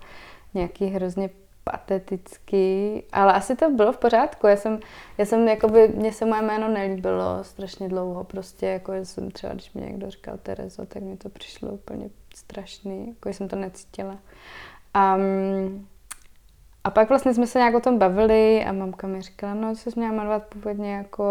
nějaký 0.55 0.86
hrozně 0.86 1.30
patetický, 1.64 3.03
ale 3.12 3.32
asi 3.32 3.57
to 3.57 3.70
bylo 3.70 3.93
v 3.93 3.99
pořádku. 3.99 4.47
Já 4.47 4.57
jsem, 4.57 4.80
já 5.18 5.24
jsem 5.24 5.49
jakoby, 5.49 5.89
mně 5.89 6.12
se 6.12 6.24
moje 6.24 6.43
jméno 6.43 6.68
nelíbilo 6.68 7.45
strašně 7.45 7.89
dlouho, 7.89 8.24
prostě 8.24 8.66
jako 8.66 8.93
jsem 8.93 9.30
třeba, 9.30 9.53
když 9.53 9.72
mi 9.72 9.80
někdo 9.80 10.11
říkal 10.11 10.39
Terezo, 10.43 10.86
tak 10.86 11.03
mi 11.03 11.16
to 11.16 11.28
přišlo 11.28 11.68
úplně 11.68 12.11
strašný, 12.34 13.09
jako 13.09 13.28
jsem 13.28 13.49
to 13.49 13.57
necítila. 13.57 14.18
A, 14.95 15.16
a 16.89 16.91
pak 16.91 17.09
vlastně 17.09 17.34
jsme 17.34 17.47
se 17.47 17.59
nějak 17.59 17.74
o 17.74 17.80
tom 17.80 17.99
bavili 17.99 18.64
a 18.64 18.72
mamka 18.72 19.07
mi 19.07 19.22
říkala, 19.22 19.55
no, 19.55 19.76
jsi 19.76 19.91
měla 19.97 20.12
jmenovat 20.12 20.43
původně 20.45 20.95
jako 20.95 21.24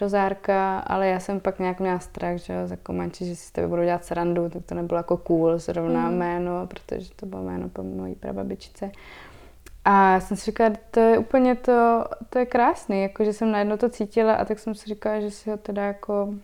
Rozárka, 0.00 0.78
ale 0.78 1.08
já 1.08 1.20
jsem 1.20 1.40
pak 1.40 1.58
nějak 1.58 1.80
měla 1.80 1.98
strach, 1.98 2.36
že 2.36 2.52
jo, 2.52 2.66
za 2.66 2.76
komanči, 2.76 3.24
že 3.24 3.36
si 3.36 3.46
s 3.46 3.50
tebe 3.50 3.68
budu 3.68 3.82
dělat 3.82 4.04
srandu, 4.04 4.48
tak 4.48 4.64
to 4.66 4.74
nebylo 4.74 4.96
jako 4.96 5.16
cool 5.16 5.58
zrovna 5.58 6.10
Mm. 6.10 6.18
jméno, 6.18 6.66
protože 6.66 7.10
to 7.16 7.26
bylo 7.26 7.42
jméno 7.42 7.68
po 7.68 7.82
mojí 7.82 8.14
prababičce. 8.14 8.90
A 9.84 10.12
já 10.12 10.20
jsem 10.20 10.36
si 10.36 10.44
říkala, 10.44 10.70
to 10.90 11.00
je 11.00 11.18
úplně 11.18 11.54
to, 11.54 12.04
to 12.30 12.38
je 12.38 12.46
krásný, 12.46 13.02
jako 13.02 13.24
že 13.24 13.32
jsem 13.32 13.52
najednou 13.52 13.76
to 13.76 13.88
cítila 13.88 14.34
a 14.34 14.44
tak 14.44 14.58
jsem 14.58 14.74
si 14.74 14.86
říkala, 14.86 15.20
že 15.20 15.30
si 15.30 15.50
ho 15.50 15.56
teda 15.56 15.82
jako 15.82 16.34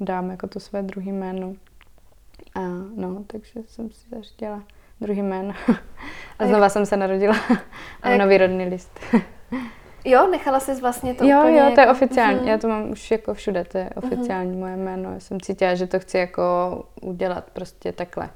dám 0.00 0.30
jako 0.30 0.46
to 0.46 0.60
své 0.60 0.82
druhé 0.82 1.10
jméno. 1.10 1.54
A 2.54 2.60
no, 2.96 3.24
takže 3.26 3.60
jsem 3.66 3.90
si 3.90 4.08
zařídila 4.10 4.62
druhý 5.02 5.22
jméno. 5.22 5.54
A 5.68 5.74
A 6.38 6.42
jak- 6.44 6.48
znova 6.48 6.68
jsem 6.68 6.86
se 6.86 6.96
narodila. 6.96 7.36
A 8.02 8.08
jak- 8.08 8.20
nový 8.20 8.38
rodný 8.38 8.64
list. 8.64 9.00
Jo, 10.04 10.26
nechala 10.30 10.60
jsi 10.60 10.80
vlastně 10.80 11.14
to 11.14 11.24
jo, 11.24 11.38
úplně 11.40 11.58
jo, 11.58 11.64
to 11.74 11.80
je 11.80 11.86
jako- 11.86 11.92
oficiální. 11.92 12.38
Mhm. 12.38 12.48
Já 12.48 12.58
to 12.58 12.68
mám 12.68 12.90
už 12.90 13.10
jako 13.10 13.34
všude, 13.34 13.64
to 13.64 13.78
je 13.78 13.90
oficiální 13.96 14.56
moje 14.56 14.76
jméno. 14.76 15.12
Já 15.14 15.20
jsem 15.20 15.40
cítila, 15.40 15.74
že 15.74 15.86
to 15.86 15.98
chci 16.00 16.18
jako 16.18 16.42
udělat 17.02 17.44
prostě 17.52 17.92
takhle. 17.92 18.30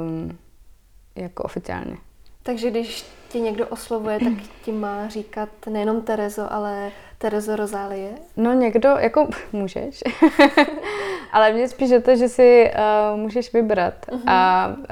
Um, 0.00 0.38
jako 1.16 1.42
oficiálně. 1.42 1.96
Takže 2.42 2.70
když 2.70 3.06
ti 3.28 3.40
někdo 3.40 3.66
oslovuje, 3.68 4.18
tak 4.20 4.32
ti 4.64 4.72
má 4.72 5.08
říkat 5.08 5.48
nejenom 5.70 6.02
Terezo, 6.02 6.52
ale 6.52 6.90
Terezo 7.18 7.56
Rozálie. 7.56 8.10
No 8.36 8.52
někdo, 8.52 8.88
jako 8.88 9.28
můžeš, 9.52 10.02
ale 11.32 11.52
mě 11.52 11.68
spíš 11.68 11.90
je 11.90 12.00
to, 12.00 12.16
že 12.16 12.28
si 12.28 12.70
uh, 13.12 13.18
můžeš 13.20 13.52
vybrat. 13.52 13.94
Mhm. 14.12 14.28
A 14.28 14.68
uh, 14.76 14.84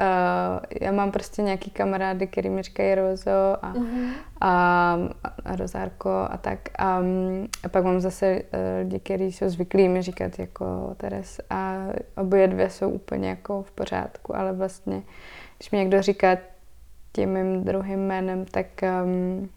já 0.80 0.92
mám 0.92 1.10
prostě 1.12 1.42
nějaký 1.42 1.70
kamarády, 1.70 2.26
který 2.26 2.50
mi 2.50 2.62
říkají 2.62 2.94
Rozo 2.94 3.30
a, 3.62 3.68
Mhm. 3.68 4.10
a, 4.40 4.96
a 5.44 5.56
Rozárko 5.56 6.10
a 6.30 6.36
tak. 6.40 6.58
A, 6.78 7.02
a 7.64 7.68
pak 7.70 7.84
mám 7.84 8.00
zase 8.00 8.34
uh, 8.34 8.40
lidi, 8.78 8.98
kteří 9.00 9.32
jsou 9.32 9.48
zvyklí 9.48 9.88
mi 9.88 10.02
říkat 10.02 10.38
jako 10.38 10.94
Teres 10.96 11.40
a 11.50 11.86
oboje 12.16 12.48
dvě 12.48 12.70
jsou 12.70 12.90
úplně 12.90 13.28
jako 13.28 13.62
v 13.62 13.70
pořádku, 13.70 14.36
ale 14.36 14.52
vlastně, 14.52 15.02
když 15.58 15.70
mi 15.70 15.78
někdo 15.78 16.02
říká 16.02 16.36
tím 17.12 17.30
mým 17.32 17.64
druhým 17.64 17.98
jménem, 18.06 18.44
tak, 18.44 18.66
um, 19.04 19.48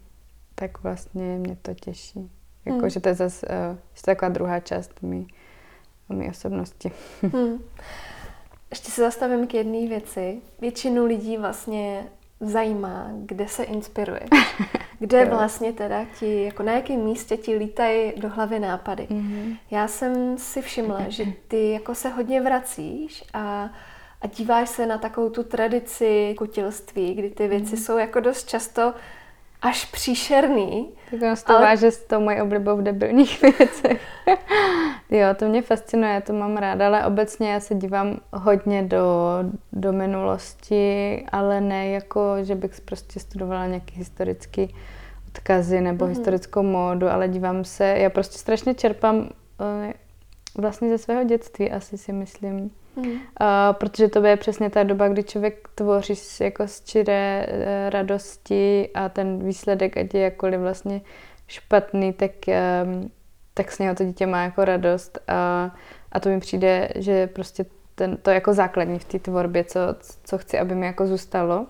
tak 0.54 0.82
vlastně 0.82 1.22
mě 1.38 1.56
to 1.62 1.74
těší. 1.74 2.30
Jako, 2.64 2.78
Hmm. 2.78 2.90
že 2.90 3.00
to 3.00 3.08
je 3.08 3.14
zase 3.14 3.46
uh, 3.46 3.76
že 3.94 4.02
to 4.02 4.10
je 4.10 4.14
taková 4.16 4.28
druhá 4.28 4.60
část 4.60 5.02
mý, 5.02 5.26
mý 6.08 6.30
osobnosti. 6.30 6.92
Hmm. 7.22 7.58
Ještě 8.70 8.90
se 8.90 9.00
zastavím 9.00 9.46
k 9.46 9.54
jedné 9.54 9.88
věci. 9.88 10.40
Většinu 10.60 11.06
lidí 11.06 11.36
vlastně 11.36 12.06
zajímá, 12.40 13.10
kde 13.12 13.48
se 13.48 13.64
inspiruje. 13.64 14.20
Kde 15.00 15.24
vlastně 15.24 15.72
teda 15.72 16.04
ti, 16.18 16.44
jako 16.44 16.62
na 16.62 16.72
jakém 16.72 17.00
místě 17.00 17.36
ti 17.36 17.54
lítají 17.54 18.12
do 18.16 18.28
hlavy 18.28 18.58
nápady. 18.58 19.06
Mm-hmm. 19.10 19.56
Já 19.70 19.88
jsem 19.88 20.38
si 20.38 20.62
všimla, 20.62 21.08
že 21.08 21.24
ty 21.48 21.70
jako 21.70 21.94
se 21.94 22.08
hodně 22.08 22.40
vracíš 22.40 23.24
a, 23.34 23.70
a 24.20 24.26
díváš 24.26 24.68
se 24.68 24.86
na 24.86 24.98
takovou 24.98 25.30
tu 25.30 25.42
tradici 25.42 26.34
kutilství, 26.38 27.14
kdy 27.14 27.30
ty 27.30 27.48
věci 27.48 27.76
jsou 27.76 27.98
jako 27.98 28.20
dost 28.20 28.48
často 28.48 28.94
až 29.62 29.84
příšerný. 29.84 30.88
Tak 31.10 31.22
ono 31.22 31.34
to 31.46 31.52
Ale- 31.52 31.60
váže 31.62 31.90
s 31.90 32.04
tou 32.04 32.20
mojí 32.20 32.40
oblibou 32.42 32.76
v 32.76 32.82
debilních 32.82 33.42
věcech. 33.58 34.00
jo, 35.10 35.26
to 35.36 35.48
mě 35.48 35.62
fascinuje, 35.62 36.12
já 36.14 36.20
to 36.20 36.32
mám 36.32 36.56
ráda, 36.56 36.86
ale 36.86 37.06
obecně 37.06 37.52
já 37.52 37.60
se 37.60 37.74
dívám 37.74 38.16
hodně 38.32 38.82
do, 38.82 39.04
do 39.72 39.92
minulosti, 39.92 41.24
ale 41.32 41.60
ne 41.60 41.88
jako, 41.88 42.34
že 42.42 42.54
bych 42.54 42.80
prostě 42.80 43.20
studovala 43.20 43.66
nějaký 43.66 43.94
historický 43.98 44.74
odkazy 45.28 45.80
nebo 45.80 46.04
Mhm. 46.04 46.14
mm-hmm. 46.14 46.18
historickou 46.18 46.62
módu, 46.62 47.08
ale 47.08 47.28
dívám 47.28 47.64
se, 47.64 47.84
já 47.86 48.10
prostě 48.10 48.38
strašně 48.38 48.74
čerpám 48.74 49.28
eh, 49.88 49.92
vlastně 50.58 50.88
ze 50.88 50.98
svého 50.98 51.24
dětství, 51.24 51.70
asi 51.70 51.98
si 51.98 52.12
myslím. 52.12 52.70
Hmm. 53.02 53.12
Uh, 53.12 53.18
protože 53.72 54.08
to 54.08 54.26
je 54.26 54.36
přesně 54.36 54.70
ta 54.70 54.82
doba, 54.82 55.08
kdy 55.08 55.22
člověk 55.22 55.68
tvoří 55.74 56.14
jako 56.40 56.68
z 56.68 56.80
čiré 56.80 57.46
uh, 57.48 57.90
radosti 57.90 58.88
a 58.94 59.08
ten 59.08 59.44
výsledek, 59.44 59.96
ať 59.96 60.14
je 60.14 60.20
jakkoliv 60.20 60.60
vlastně 60.60 61.00
špatný, 61.46 62.12
tak, 62.12 62.30
um, 62.84 63.10
tak 63.54 63.72
s 63.72 63.78
něho 63.78 63.94
to 63.94 64.04
dítě 64.04 64.26
má 64.26 64.42
jako 64.42 64.64
radost 64.64 65.18
a, 65.28 65.70
a 66.12 66.20
to 66.20 66.28
mi 66.28 66.40
přijde, 66.40 66.88
že 66.96 67.26
prostě 67.26 67.64
ten, 67.94 68.16
to 68.16 68.30
je 68.30 68.34
jako 68.34 68.52
základní 68.52 68.98
v 68.98 69.04
té 69.04 69.18
tvorbě, 69.18 69.64
co, 69.64 69.80
co 70.24 70.38
chci, 70.38 70.58
aby 70.58 70.74
mi 70.74 70.86
jako 70.86 71.06
zůstalo. 71.06 71.66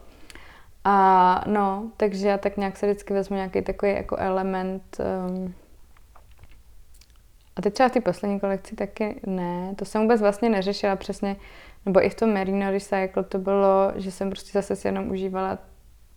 A 0.85 1.45
no, 1.47 1.91
takže 1.97 2.29
já 2.29 2.39
tak 2.39 2.57
nějak 2.57 2.77
se 2.77 2.87
vždycky 2.87 3.15
vezmu 3.15 3.37
nějaký 3.37 3.63
takový 3.63 3.93
jako 3.93 4.17
element 4.17 4.83
um, 5.29 5.55
a 7.59 7.63
teď 7.63 7.75
třeba 7.75 7.89
v 7.89 7.93
té 7.93 8.01
poslední 8.01 8.41
kolekci 8.41 8.77
taky 8.77 9.21
ne, 9.27 9.75
to 9.77 9.85
jsem 9.85 10.03
vůbec 10.03 10.21
vlastně 10.21 10.49
neřešila 10.49 10.97
přesně, 10.97 11.37
nebo 11.87 12.05
i 12.05 12.11
v 12.11 12.15
tom 12.15 12.31
Merino 12.31 12.71
Recycle 12.71 13.23
to 13.23 13.39
bylo, 13.39 13.93
že 13.97 14.11
jsem 14.11 14.31
prostě 14.31 14.51
zase 14.53 14.77
si 14.77 14.89
jenom 14.89 15.11
užívala 15.11 15.59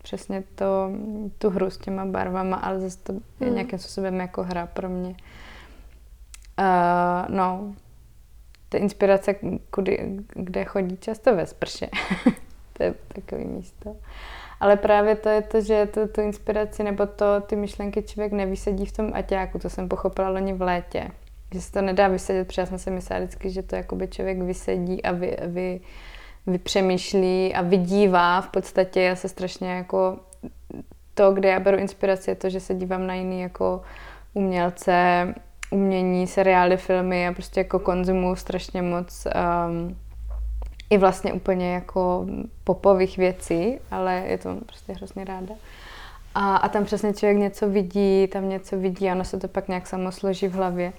přesně 0.04 0.44
to, 0.56 0.92
tu 1.38 1.50
hru 1.50 1.70
s 1.70 1.78
těma 1.78 2.06
barvama, 2.06 2.58
ale 2.58 2.80
zase 2.80 2.98
to 3.04 3.14
je 3.14 3.20
Hmm. 3.48 3.56
nějakým 3.56 3.80
způsobem 3.80 4.20
jako 4.20 4.44
hra 4.44 4.66
pro 4.66 4.90
mě. 4.90 5.10
Uh, 6.60 7.36
no, 7.36 7.74
ta 8.70 8.78
inspirace, 8.78 9.36
kudy, 9.70 10.18
kde 10.34 10.66
chodí 10.66 10.98
často 10.98 11.36
ve 11.36 11.46
sprše. 11.46 11.90
to 12.74 12.84
je 12.84 12.94
takový 13.16 13.46
místo. 13.46 13.96
Ale 14.60 14.78
právě 14.78 15.16
to 15.16 15.30
je 15.30 15.42
to, 15.42 15.62
že 15.62 15.86
to, 15.86 16.08
tu 16.08 16.22
inspiraci 16.22 16.84
nebo 16.84 17.06
to, 17.06 17.42
ty 17.42 17.56
myšlenky 17.56 18.04
člověk 18.04 18.32
nevysedí 18.32 18.86
v 18.86 18.92
tom 18.92 19.12
aťáku, 19.14 19.60
to 19.60 19.70
jsem 19.70 19.90
pochopila 19.90 20.30
loni 20.30 20.54
v 20.54 20.62
létě. 20.62 21.12
Že 21.54 21.62
se 21.62 21.72
to 21.72 21.82
nedá 21.82 22.08
vysedět, 22.08 22.48
protože 22.48 22.62
já 22.62 22.66
jsem 22.66 22.80
si 22.80 22.92
myslela 22.92 23.24
vždycky, 23.24 23.50
že 23.50 23.64
to 23.64 23.76
jakoby 23.76 24.08
člověk 24.08 24.42
vysedí 24.42 25.04
a 25.04 25.12
vy, 25.12 25.38
vy, 25.48 25.80
vypřemýšlí 26.48 27.54
a 27.56 27.62
vydívá 27.62 28.42
v 28.42 28.48
podstatě. 28.48 29.02
Já 29.02 29.16
se 29.16 29.30
strašně 29.30 29.72
jako 29.72 30.20
to, 31.14 31.32
kde 31.32 31.50
já 31.50 31.60
beru 31.60 31.78
inspiraci, 31.78 32.32
je 32.32 32.36
to, 32.36 32.50
že 32.50 32.60
se 32.60 32.74
dívám 32.74 33.08
na 33.08 33.14
jiný 33.14 33.42
jako 33.42 33.82
umělce, 34.34 35.28
umění, 35.72 36.28
seriály, 36.28 36.78
filmy 36.78 37.28
a 37.28 37.34
prostě 37.34 37.60
jako 37.60 37.80
konzumuju 37.80 38.36
strašně 38.36 38.82
moc 38.82 39.28
um, 39.68 39.98
i 40.90 40.98
vlastně 40.98 41.34
úplně 41.34 41.74
jako 41.74 42.26
popových 42.64 43.18
věcí, 43.18 43.80
ale 43.92 44.24
je 44.28 44.38
to 44.38 44.56
prostě 44.66 44.94
hrozně 44.94 45.26
ráda. 45.26 45.56
A, 46.36 46.56
a 46.56 46.70
tam 46.70 46.86
přesně 46.86 47.14
člověk 47.14 47.38
něco 47.38 47.70
vidí, 47.70 48.28
tam 48.28 48.50
něco 48.50 48.78
vidí 48.78 49.10
a 49.10 49.14
ono 49.14 49.24
se 49.26 49.40
to 49.40 49.48
pak 49.48 49.68
nějak 49.68 49.88
samo 49.88 50.12
složí 50.12 50.48
v 50.48 50.54
hlavě. 50.54 50.94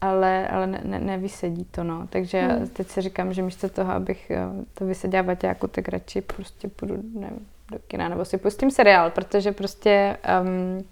Ale, 0.00 0.48
ale 0.48 0.66
ne, 0.66 0.80
ne, 0.84 0.98
nevysedí 0.98 1.64
to, 1.64 1.84
no. 1.84 2.06
Takže 2.10 2.40
Hmm. 2.40 2.68
teď 2.68 2.88
si 2.88 3.00
říkám, 3.00 3.32
že 3.32 3.42
místo 3.42 3.68
toho, 3.68 3.92
abych 3.92 4.30
jo, 4.30 4.52
to 4.74 4.86
vyseděla 4.86 5.22
baťáku, 5.22 5.66
tak 5.66 5.88
radši 5.88 6.20
prostě 6.20 6.68
půjdu, 6.68 6.94
nevím, 7.14 7.46
do 7.72 7.78
kina, 7.86 8.08
nebo 8.08 8.24
si 8.24 8.38
pustím 8.38 8.70
seriál, 8.70 9.10
protože 9.10 9.52
prostě 9.52 10.16
um, 10.42 10.84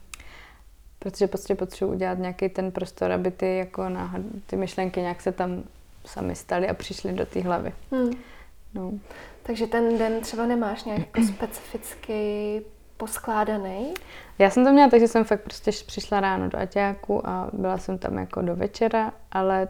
protože 0.99 1.27
prostě 1.27 1.55
potřebuji 1.55 1.95
udělat 1.95 2.19
nějaký 2.19 2.49
ten 2.49 2.71
prostor, 2.71 3.13
aby 3.13 3.31
ty, 3.31 3.57
jako 3.57 3.89
náhod, 3.89 4.23
ty 4.47 4.57
myšlenky 4.57 5.01
nějak 5.01 5.21
se 5.23 5.33
tam 5.33 5.63
sami 6.05 6.35
staly 6.35 6.69
a 6.69 6.75
přišly 6.75 7.13
do 7.13 7.27
té 7.27 7.41
hlavy. 7.41 7.73
Hmm. 7.93 8.11
No. 8.75 8.93
Takže 9.43 9.67
ten 9.67 9.99
den 9.99 10.21
třeba 10.21 10.47
nemáš 10.47 10.85
nějak 10.85 11.01
jako 11.01 11.23
specificky 11.23 12.63
poskládaný. 12.99 13.95
Já 14.39 14.51
jsem 14.51 14.65
to 14.65 14.73
měla 14.73 14.91
tak, 14.91 15.01
že 15.01 15.09
jsem 15.09 15.25
fakt 15.25 15.41
prostě 15.41 15.71
přišla 15.87 16.21
ráno 16.21 16.49
do 16.49 16.59
Aťáku 16.59 17.29
a 17.29 17.49
byla 17.53 17.79
jsem 17.79 17.99
tam 17.99 18.19
jako 18.19 18.43
do 18.43 18.57
večera, 18.57 19.13
ale 19.33 19.69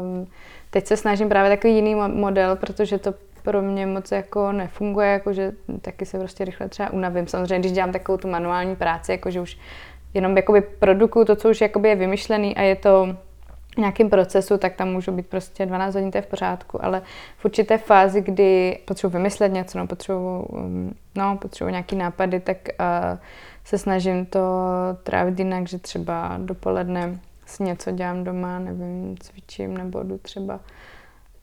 um, 0.00 0.26
teď 0.70 0.86
se 0.86 0.96
snažím 0.96 1.28
právě 1.28 1.50
takový 1.50 1.74
jiný 1.74 1.94
mo- 1.94 2.14
model, 2.14 2.56
protože 2.56 2.98
to 2.98 3.14
pro 3.42 3.62
mě 3.62 3.86
moc 3.86 4.12
jako 4.12 4.52
nefunguje, 4.52 5.08
jakože 5.08 5.52
taky 5.80 6.06
se 6.06 6.18
prostě 6.18 6.44
rychle 6.44 6.68
třeba 6.68 6.92
unavím. 6.92 7.26
Samozřejmě, 7.26 7.58
když 7.58 7.72
dělám 7.72 7.92
takovou 7.92 8.18
tu 8.18 8.28
manuální 8.28 8.76
práci, 8.76 9.12
jakože 9.12 9.40
už 9.40 9.58
jenom 10.14 10.36
jakoby 10.36 10.60
produkuju 10.60 11.24
to, 11.24 11.36
co 11.36 11.50
už 11.50 11.60
jakoby 11.60 11.88
je 11.88 11.96
vymyšlený 11.96 12.56
a 12.56 12.62
je 12.62 12.76
to 12.76 13.16
nějakém 13.80 14.10
procesu, 14.10 14.58
tak 14.58 14.76
tam 14.76 14.88
můžu 14.88 15.12
být 15.12 15.26
prostě 15.26 15.66
12 15.66 15.94
hodin, 15.94 16.10
to 16.10 16.18
je 16.18 16.22
v 16.22 16.26
pořádku, 16.26 16.84
ale 16.84 17.02
v 17.36 17.44
určité 17.44 17.78
fázi, 17.78 18.20
kdy 18.20 18.78
potřebuji 18.84 19.16
vymyslet 19.16 19.52
něco, 19.52 19.78
no, 19.78 19.86
potřebuji, 19.86 20.42
um, 20.42 20.94
no, 21.14 21.36
potřebuji 21.36 21.70
nějaký 21.70 21.96
nápady, 21.96 22.40
tak, 22.40 22.58
uh, 22.80 23.18
se 23.64 23.78
snažím 23.78 24.26
to 24.26 24.40
trávit 25.02 25.38
jinak, 25.38 25.68
že 25.68 25.78
třeba 25.78 26.38
dopoledne 26.38 27.18
si 27.46 27.62
něco 27.62 27.90
dělám 27.90 28.24
doma, 28.24 28.58
nevím, 28.58 29.18
cvičím 29.18 29.76
nebo 29.76 30.02
jdu 30.02 30.18
třeba, 30.18 30.60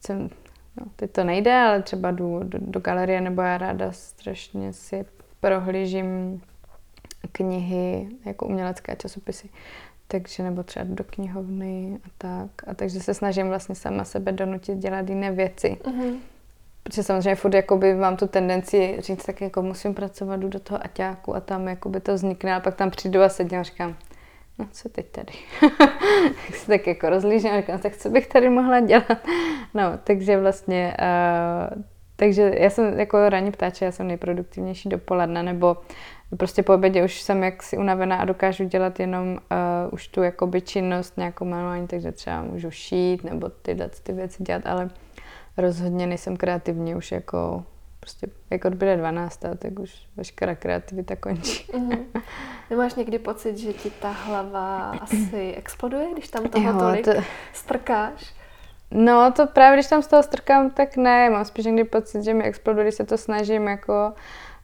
jsem, 0.05 0.29
no, 0.79 0.85
teď 0.95 1.11
to 1.11 1.23
nejde, 1.23 1.53
ale 1.53 1.81
třeba 1.81 2.11
jdu 2.11 2.39
do, 2.43 2.59
do 2.61 2.79
galerie 2.79 3.21
nebo 3.21 3.41
já 3.41 3.57
ráda 3.57 3.91
strašně 3.91 4.73
si 4.73 5.05
prohlížím 5.39 6.41
knihy, 7.31 8.09
jako 8.25 8.45
umělecké 8.45 8.95
časopisy, 8.95 9.49
takže 10.08 10.43
nebo 10.43 10.64
třeba 10.64 10.86
do 10.89 11.03
knihovny 11.03 11.99
a 12.05 12.08
tak. 12.18 12.51
A 12.68 12.74
takže 12.74 12.99
se 12.99 13.14
snažím 13.14 13.47
vlastně 13.47 13.76
sama 13.76 14.03
sebe 14.03 14.32
donutit 14.32 14.78
dělat 14.78 15.10
jiné 15.10 15.32
věci. 15.32 15.78
Mm-hmm. 15.84 16.16
Protože 16.84 17.03
samozřejmě 17.03 17.36
furt 17.36 17.53
jakoby 17.53 17.95
mám 17.95 18.18
tu 18.18 18.28
tendenci 18.28 18.95
říct, 18.99 19.26
tak 19.26 19.41
jako 19.41 19.62
musím 19.62 19.93
pracovat, 19.93 20.39
jdu 20.39 20.47
do 20.47 20.60
toho 20.60 20.86
aťáku 20.86 21.36
a 21.36 21.39
tam 21.39 21.68
jakoby 21.68 21.99
to 21.99 22.14
vznikne 22.14 22.55
a 22.55 22.60
pak 22.60 22.76
tam 22.76 22.91
přijdu 22.91 23.22
a 23.22 23.30
sedím 23.30 23.60
a 23.60 23.64
říkám, 23.64 23.95
no 24.60 24.68
co 24.72 24.89
teď 24.89 25.12
tady? 25.12 25.34
tak 26.47 26.55
se 26.55 26.68
tak 26.68 26.88
jako 26.88 27.10
rozlížím 27.10 27.51
a 27.51 27.62
říkám, 27.62 27.80
tak 27.80 27.97
co 27.97 28.10
bych 28.10 28.28
tady 28.28 28.49
mohla 28.49 28.80
dělat? 28.80 29.18
no, 29.74 29.84
takže 30.03 30.39
vlastně, 30.39 30.97
uh, 31.76 31.84
takže 32.16 32.51
já 32.58 32.70
jsem 32.70 32.99
jako 32.99 33.30
ranní 33.30 33.51
ptáče, 33.51 33.86
já 33.86 33.91
jsem 33.91 34.08
nejproduktivnější 34.08 34.89
dopoledne, 34.89 35.43
nebo 35.43 35.78
prostě 36.38 36.63
po 36.63 36.73
obědě 36.73 37.03
už 37.03 37.21
jsem 37.21 37.43
jaksi 37.43 37.78
unavená 37.78 38.15
a 38.15 38.25
dokážu 38.25 38.63
dělat 38.63 38.99
jenom 38.99 39.30
uh, 39.32 39.38
už 39.91 40.07
tu 40.07 40.23
jakoby 40.23 40.61
činnost 40.61 41.17
nějakou 41.17 41.45
manuální, 41.45 41.88
takže 41.88 42.11
třeba 42.11 42.41
můžu 42.41 42.71
šít 42.71 43.23
nebo 43.23 43.49
tyhle 43.49 43.89
ty 44.03 44.13
věci 44.13 44.43
dělat, 44.43 44.65
ale 44.65 44.89
rozhodně 45.57 46.07
nejsem 46.07 46.38
kreativní 46.38 46.95
už 46.95 47.11
jako 47.11 47.63
prostě 47.99 48.28
jak 48.49 48.65
odbyde 48.65 48.97
12, 48.97 49.38
tak 49.38 49.80
už 49.80 50.07
veškerá 50.15 50.55
kreativita 50.55 51.15
končí. 51.15 51.67
Mm-hmm. 51.73 52.21
Nemáš 52.69 52.95
někdy 52.95 53.19
pocit, 53.19 53.57
že 53.57 53.73
ti 53.73 53.89
ta 53.89 54.11
hlava 54.11 54.91
asi 54.91 55.53
exploduje, 55.57 56.07
když 56.13 56.28
tam 56.28 56.49
toho 56.49 56.69
jo, 56.69 56.80
tolik 56.80 57.05
to... 57.05 57.11
strkáš? 57.53 58.34
No, 58.91 59.32
to 59.32 59.47
právě 59.47 59.78
když 59.78 59.88
tam 59.88 60.01
z 60.01 60.07
toho 60.07 60.23
strkám, 60.23 60.69
tak 60.69 60.97
ne. 60.97 61.30
Mám 61.30 61.45
spíš 61.45 61.65
někdy 61.65 61.84
pocit, 61.84 62.23
že 62.23 62.34
mi 62.34 62.43
exploduje, 62.43 62.86
když 62.86 62.95
se 62.95 63.05
to 63.05 63.17
snažím 63.17 63.67
jako 63.67 64.13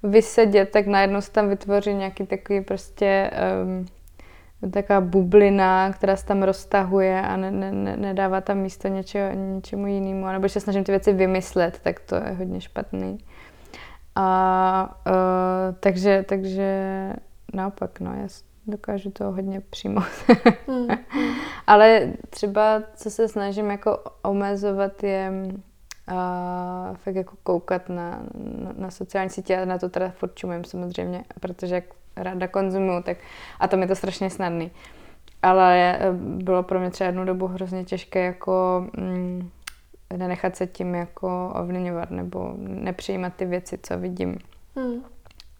vysedět, 0.04 0.72
tak 0.72 0.88
najednou 0.88 1.22
se 1.22 1.32
tam 1.32 1.50
vytvoří 1.50 1.94
nějaký 1.94 2.26
takový 2.26 2.62
prostě 2.62 3.32
um, 3.64 3.86
taková 4.72 5.02
bublina, 5.02 5.94
která 5.94 6.16
se 6.16 6.26
tam 6.26 6.44
roztahuje 6.44 7.22
a 7.22 7.38
ne, 7.38 7.52
ne, 7.52 7.72
ne, 7.72 7.98
nedává 7.98 8.42
tam 8.42 8.58
místo 8.58 8.88
něčeho, 8.88 9.34
něčemu 9.34 9.88
jinému. 9.88 10.28
Nebo 10.28 10.40
když 10.40 10.52
se 10.52 10.60
snažím 10.60 10.84
ty 10.84 10.92
věci 10.92 11.14
vymyslet, 11.14 11.80
tak 11.84 12.00
to 12.00 12.16
je 12.16 12.36
hodně 12.38 12.62
špatný. 12.62 13.18
A 14.16 15.00
uh, 15.08 15.76
takže, 15.80 16.26
takže 16.28 16.80
naopak, 17.54 18.00
no, 18.00 18.14
já 18.14 18.28
dokážu 18.68 19.12
to 19.12 19.32
hodně 19.32 19.62
přijmout. 19.62 20.04
mm, 20.68 20.78
mm. 20.78 20.90
Ale 21.68 22.14
třeba, 22.30 22.84
co 22.96 23.10
se 23.10 23.28
snažím 23.28 23.72
jako 23.72 24.00
omezovat, 24.22 25.04
je 25.04 25.32
uh, 26.12 26.96
fakt 26.96 27.16
jako 27.16 27.36
koukat 27.44 27.90
na, 27.90 28.24
na, 28.36 28.74
na 28.78 28.92
sociální 28.92 29.30
sítě 29.30 29.58
a 29.58 29.66
na 29.66 29.78
to 29.78 29.90
teda 29.90 30.10
furt 30.10 30.36
čumím 30.36 30.64
samozřejmě, 30.64 31.24
protože 31.40 31.76
jak 31.76 31.84
ráda 32.16 32.48
konzumuju, 32.48 33.04
tak 33.04 33.18
a 33.60 33.68
to 33.68 33.78
mi 33.78 33.88
to 33.88 33.96
strašně 33.96 34.30
snadný. 34.30 34.72
Ale 35.42 35.98
eh, 36.00 36.12
bylo 36.18 36.64
pro 36.64 36.80
mě 36.80 36.90
třeba 36.90 37.06
jednu 37.06 37.26
dobu 37.26 37.48
hrozně 37.48 37.84
těžké 37.84 38.26
jako 38.26 38.86
mm, 38.98 39.50
nenechat 40.18 40.56
se 40.56 40.68
tím 40.68 40.96
jako 40.96 41.54
ovlivňovat 41.56 42.12
nebo 42.12 42.54
nepřijímat 42.58 43.34
ty 43.36 43.46
věci, 43.46 43.80
co 43.84 43.98
vidím. 43.98 44.38
Hmm. 44.76 45.04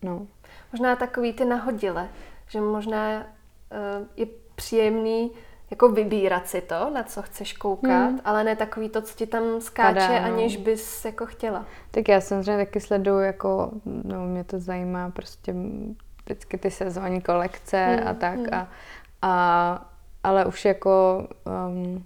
No. 0.02 0.28
Možná 0.72 0.96
takový 0.96 1.34
ty 1.34 1.46
nahodile, 1.46 2.10
že 2.48 2.62
možná 2.62 3.20
uh, 3.20 4.08
je 4.16 4.26
příjemný 4.56 5.32
jako 5.74 5.90
vybírat 5.90 6.48
si 6.48 6.62
to, 6.62 6.90
na 6.90 7.04
co 7.04 7.22
chceš 7.22 7.54
koukat, 7.54 8.10
hmm. 8.10 8.20
ale 8.26 8.44
ne 8.44 8.56
takový 8.56 8.90
to, 8.90 9.02
co 9.02 9.16
ti 9.16 9.28
tam 9.28 9.62
skáče, 9.62 9.94
Padá, 9.94 10.20
no. 10.20 10.34
aniž 10.34 10.58
bys 10.58 11.06
jako 11.06 11.26
chtěla. 11.26 11.66
Tak 11.92 12.08
já 12.08 12.22
samozřejmě 12.22 12.66
taky 12.66 12.80
sleduju, 12.80 13.20
jako, 13.20 13.72
no 13.86 14.26
mě 14.26 14.44
to 14.44 14.60
zajímá 14.60 15.10
prostě 15.10 15.56
vždycky 16.26 16.58
ty 16.58 16.72
sezónní 16.72 17.22
kolekce 17.22 17.86
hmm. 17.86 18.08
a 18.08 18.14
tak 18.14 18.36
hmm. 18.36 18.54
a, 18.54 18.68
a 19.22 19.90
ale 20.24 20.46
už 20.46 20.66
jako 20.66 21.28
um, 21.68 22.06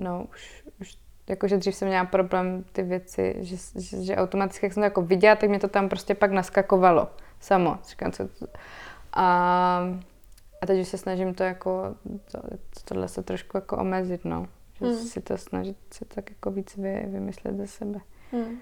no 0.00 0.26
už, 0.30 0.64
už 0.80 0.96
jakože 1.28 1.56
dřív 1.56 1.74
jsem 1.74 1.88
měla 1.88 2.04
problém 2.04 2.64
ty 2.72 2.82
věci, 2.82 3.36
že, 3.40 3.56
že, 3.76 4.02
že 4.02 4.16
automaticky, 4.16 4.66
jak 4.66 4.72
jsem 4.72 4.80
to 4.80 4.84
jako 4.84 5.02
viděla, 5.02 5.36
tak 5.36 5.48
mě 5.48 5.58
to 5.58 5.68
tam 5.68 5.88
prostě 5.88 6.14
pak 6.14 6.30
naskakovalo 6.30 7.08
samo. 7.40 7.78
Říkám, 7.88 8.12
co, 8.12 8.28
a 9.12 9.80
a 10.64 10.66
teď 10.66 10.80
už 10.80 10.88
se 10.88 10.98
snažím 10.98 11.34
to 11.34 11.42
jako, 11.42 11.94
to, 12.32 12.40
tohle 12.84 13.08
se 13.08 13.22
trošku 13.22 13.56
jako 13.56 13.76
omezit, 13.76 14.24
no. 14.24 14.46
Že 14.74 14.86
hmm. 14.86 14.96
si 14.96 15.20
to 15.20 15.38
snažit 15.38 15.76
se 15.90 16.04
tak 16.04 16.30
jako 16.30 16.50
víc 16.50 16.76
vy, 16.76 17.04
vymyslet 17.06 17.56
ze 17.56 17.66
sebe. 17.66 18.00
Hmm. 18.32 18.58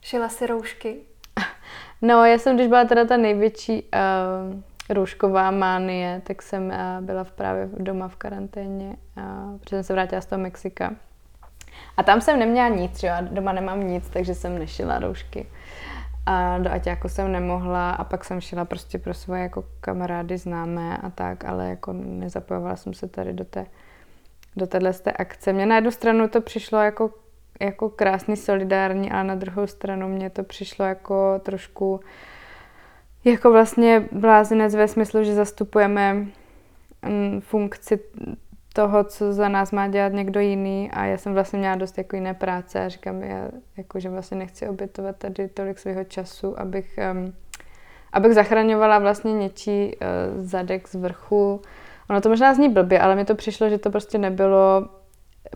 Šila 0.00 0.28
si 0.28 0.46
roušky? 0.46 0.96
No, 2.02 2.24
já 2.24 2.38
jsem, 2.38 2.56
když 2.56 2.68
byla 2.68 2.84
teda 2.84 3.04
ta 3.04 3.16
největší 3.16 3.82
uh, 3.82 4.60
roušková 4.90 5.50
mánie, 5.50 6.22
tak 6.24 6.42
jsem 6.42 6.66
uh, 6.66 7.04
byla 7.04 7.24
v 7.24 7.32
právě 7.32 7.68
doma 7.78 8.08
v 8.08 8.16
karanténě, 8.16 8.96
uh, 9.16 9.58
protože 9.58 9.76
jsem 9.76 9.84
se 9.84 9.92
vrátila 9.92 10.20
z 10.20 10.26
toho 10.26 10.42
Mexika. 10.42 10.94
A 11.96 12.02
tam 12.02 12.20
jsem 12.20 12.38
neměla 12.38 12.68
nic, 12.68 13.00
že 13.00 13.06
jo, 13.06 13.14
doma 13.20 13.52
nemám 13.52 13.88
nic, 13.88 14.10
takže 14.10 14.34
jsem 14.34 14.58
nešila 14.58 14.98
roušky 14.98 15.46
a 16.26 16.58
do 16.58 16.72
Aťáku 16.72 17.08
jsem 17.08 17.32
nemohla 17.32 17.90
a 17.90 18.04
pak 18.04 18.24
jsem 18.24 18.40
šla 18.40 18.64
prostě 18.64 18.98
pro 18.98 19.14
svoje 19.14 19.42
jako 19.42 19.64
kamarády 19.80 20.38
známé 20.38 20.96
a 20.96 21.10
tak, 21.10 21.44
ale 21.44 21.68
jako 21.68 21.92
nezapojovala 21.92 22.76
jsem 22.76 22.94
se 22.94 23.08
tady 23.08 23.32
do 23.32 23.44
té 23.44 23.66
do 24.56 24.66
téhle 24.66 24.92
té 24.92 25.12
akce. 25.12 25.52
Mně 25.52 25.66
na 25.66 25.74
jednu 25.74 25.90
stranu 25.90 26.28
to 26.28 26.40
přišlo 26.40 26.78
jako, 26.78 27.10
jako 27.60 27.88
krásný, 27.88 28.36
solidární, 28.36 29.10
ale 29.10 29.24
na 29.24 29.34
druhou 29.34 29.66
stranu 29.66 30.08
mě 30.08 30.30
to 30.30 30.42
přišlo 30.42 30.84
jako 30.84 31.40
trošku 31.44 32.00
jako 33.24 33.52
vlastně 33.52 34.08
blázinec 34.12 34.74
ve 34.74 34.88
smyslu, 34.88 35.24
že 35.24 35.34
zastupujeme 35.34 36.14
mm, 36.14 37.40
funkci 37.40 38.00
toho, 38.72 39.04
co 39.04 39.32
za 39.32 39.48
nás 39.48 39.72
má 39.72 39.88
dělat 39.88 40.12
někdo 40.12 40.40
jiný 40.40 40.90
a 40.90 41.04
já 41.04 41.18
jsem 41.18 41.34
vlastně 41.34 41.58
měla 41.58 41.74
dost 41.74 41.98
jako 41.98 42.16
jiné 42.16 42.34
práce 42.34 42.84
a 42.84 42.88
říkám, 42.88 43.22
já 43.22 43.48
jako, 43.76 44.00
že 44.00 44.08
vlastně 44.08 44.36
nechci 44.36 44.68
obětovat 44.68 45.16
tady 45.16 45.48
tolik 45.48 45.78
svého 45.78 46.04
času, 46.04 46.60
abych, 46.60 46.98
um, 47.12 47.34
abych 48.12 48.34
zachraňovala 48.34 48.98
vlastně 48.98 49.32
něčí 49.32 49.96
uh, 49.96 50.44
zadek 50.44 50.88
z 50.88 50.94
vrchu. 50.94 51.62
Ono 52.10 52.20
to 52.20 52.28
možná 52.28 52.54
zní 52.54 52.68
blbě, 52.68 53.00
ale 53.00 53.16
mi 53.16 53.24
to 53.24 53.34
přišlo, 53.34 53.68
že 53.68 53.78
to 53.78 53.90
prostě 53.90 54.18
nebylo, 54.18 54.88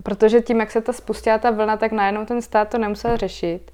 protože 0.03 0.41
tím, 0.41 0.61
jak 0.61 0.71
se 0.71 0.81
ta 0.81 0.93
spustila 0.93 1.39
ta 1.39 1.51
vlna, 1.51 1.77
tak 1.77 1.93
najednou 1.93 2.25
ten 2.25 2.43
stát 2.43 2.69
to 2.69 2.79
nemusel 2.79 3.17
řešit. 3.17 3.71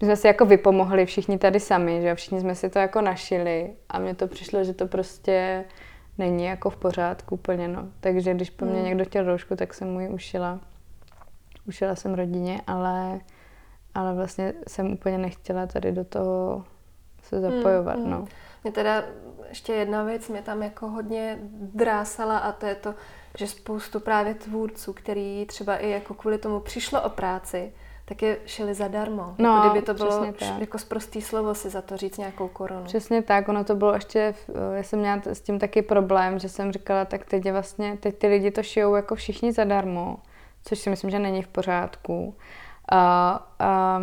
My 0.00 0.06
jsme 0.06 0.16
si 0.16 0.26
jako 0.26 0.44
vypomohli 0.44 1.06
všichni 1.06 1.38
tady 1.38 1.60
sami, 1.60 2.02
že 2.02 2.14
všichni 2.14 2.40
jsme 2.40 2.54
si 2.54 2.70
to 2.70 2.78
jako 2.78 3.00
našili 3.00 3.70
a 3.88 3.98
mně 3.98 4.14
to 4.14 4.26
přišlo, 4.26 4.64
že 4.64 4.74
to 4.74 4.86
prostě 4.86 5.64
není 6.20 6.44
jako 6.44 6.70
v 6.70 6.76
pořádku 6.76 7.34
úplně, 7.34 7.68
no. 7.68 7.88
Takže 8.00 8.34
když 8.34 8.50
po 8.50 8.64
mně 8.64 8.74
hmm. 8.74 8.84
někdo 8.84 9.04
chtěl 9.04 9.24
roušku, 9.24 9.56
tak 9.56 9.74
jsem 9.74 9.92
mu 9.92 10.00
ji 10.00 10.08
ušila. 10.08 10.60
Ušila 11.68 11.94
jsem 11.94 12.14
rodině, 12.14 12.60
ale, 12.66 13.20
ale 13.94 14.14
vlastně 14.14 14.52
jsem 14.68 14.92
úplně 14.92 15.18
nechtěla 15.18 15.66
tady 15.66 15.92
do 15.92 16.04
toho 16.04 16.64
se 17.22 17.40
zapojovat, 17.40 17.96
hmm, 17.96 18.10
no. 18.10 18.24
Mě 18.64 18.72
teda 18.72 19.04
ještě 19.48 19.72
jedna 19.72 20.02
věc 20.02 20.28
mě 20.28 20.42
tam 20.42 20.62
jako 20.62 20.86
hodně 20.86 21.38
drásala 21.74 22.38
a 22.38 22.52
to 22.52 22.66
je 22.66 22.74
to, 22.74 22.94
že 23.38 23.46
spoustu 23.46 24.00
právě 24.00 24.34
tvůrců, 24.34 24.92
který 24.92 25.46
třeba 25.46 25.76
i 25.76 25.90
jako 25.90 26.14
kvůli 26.14 26.38
tomu 26.38 26.60
přišlo 26.60 27.02
o 27.02 27.08
práci, 27.08 27.72
tak 28.10 28.22
je 28.22 28.36
šili 28.46 28.74
zadarmo. 28.74 29.34
No, 29.38 29.56
jako 29.56 29.68
kdyby 29.68 29.86
to 29.86 29.94
bylo 29.94 30.24
jako 30.58 30.78
zprostý 30.78 31.22
slovo 31.22 31.54
si 31.54 31.70
za 31.70 31.82
to 31.82 31.96
říct 31.96 32.18
nějakou 32.18 32.48
korunu. 32.48 32.84
Přesně 32.84 33.22
tak, 33.22 33.48
ono 33.48 33.64
to 33.64 33.74
bylo 33.74 33.94
ještě, 33.94 34.34
já 34.74 34.82
jsem 34.82 34.98
měla 34.98 35.20
s 35.24 35.40
tím 35.40 35.58
taky 35.58 35.82
problém, 35.82 36.38
že 36.38 36.48
jsem 36.48 36.72
říkala, 36.72 37.04
tak 37.04 37.24
teď 37.24 37.46
je 37.46 37.52
vlastně, 37.52 37.96
teď 38.00 38.18
ty 38.18 38.26
lidi 38.26 38.50
to 38.50 38.62
šijou 38.62 38.94
jako 38.94 39.14
všichni 39.14 39.52
zadarmo, 39.52 40.16
což 40.64 40.78
si 40.78 40.90
myslím, 40.90 41.10
že 41.10 41.18
není 41.18 41.42
v 41.42 41.48
pořádku. 41.48 42.34
A, 42.92 43.46
a, 43.58 44.02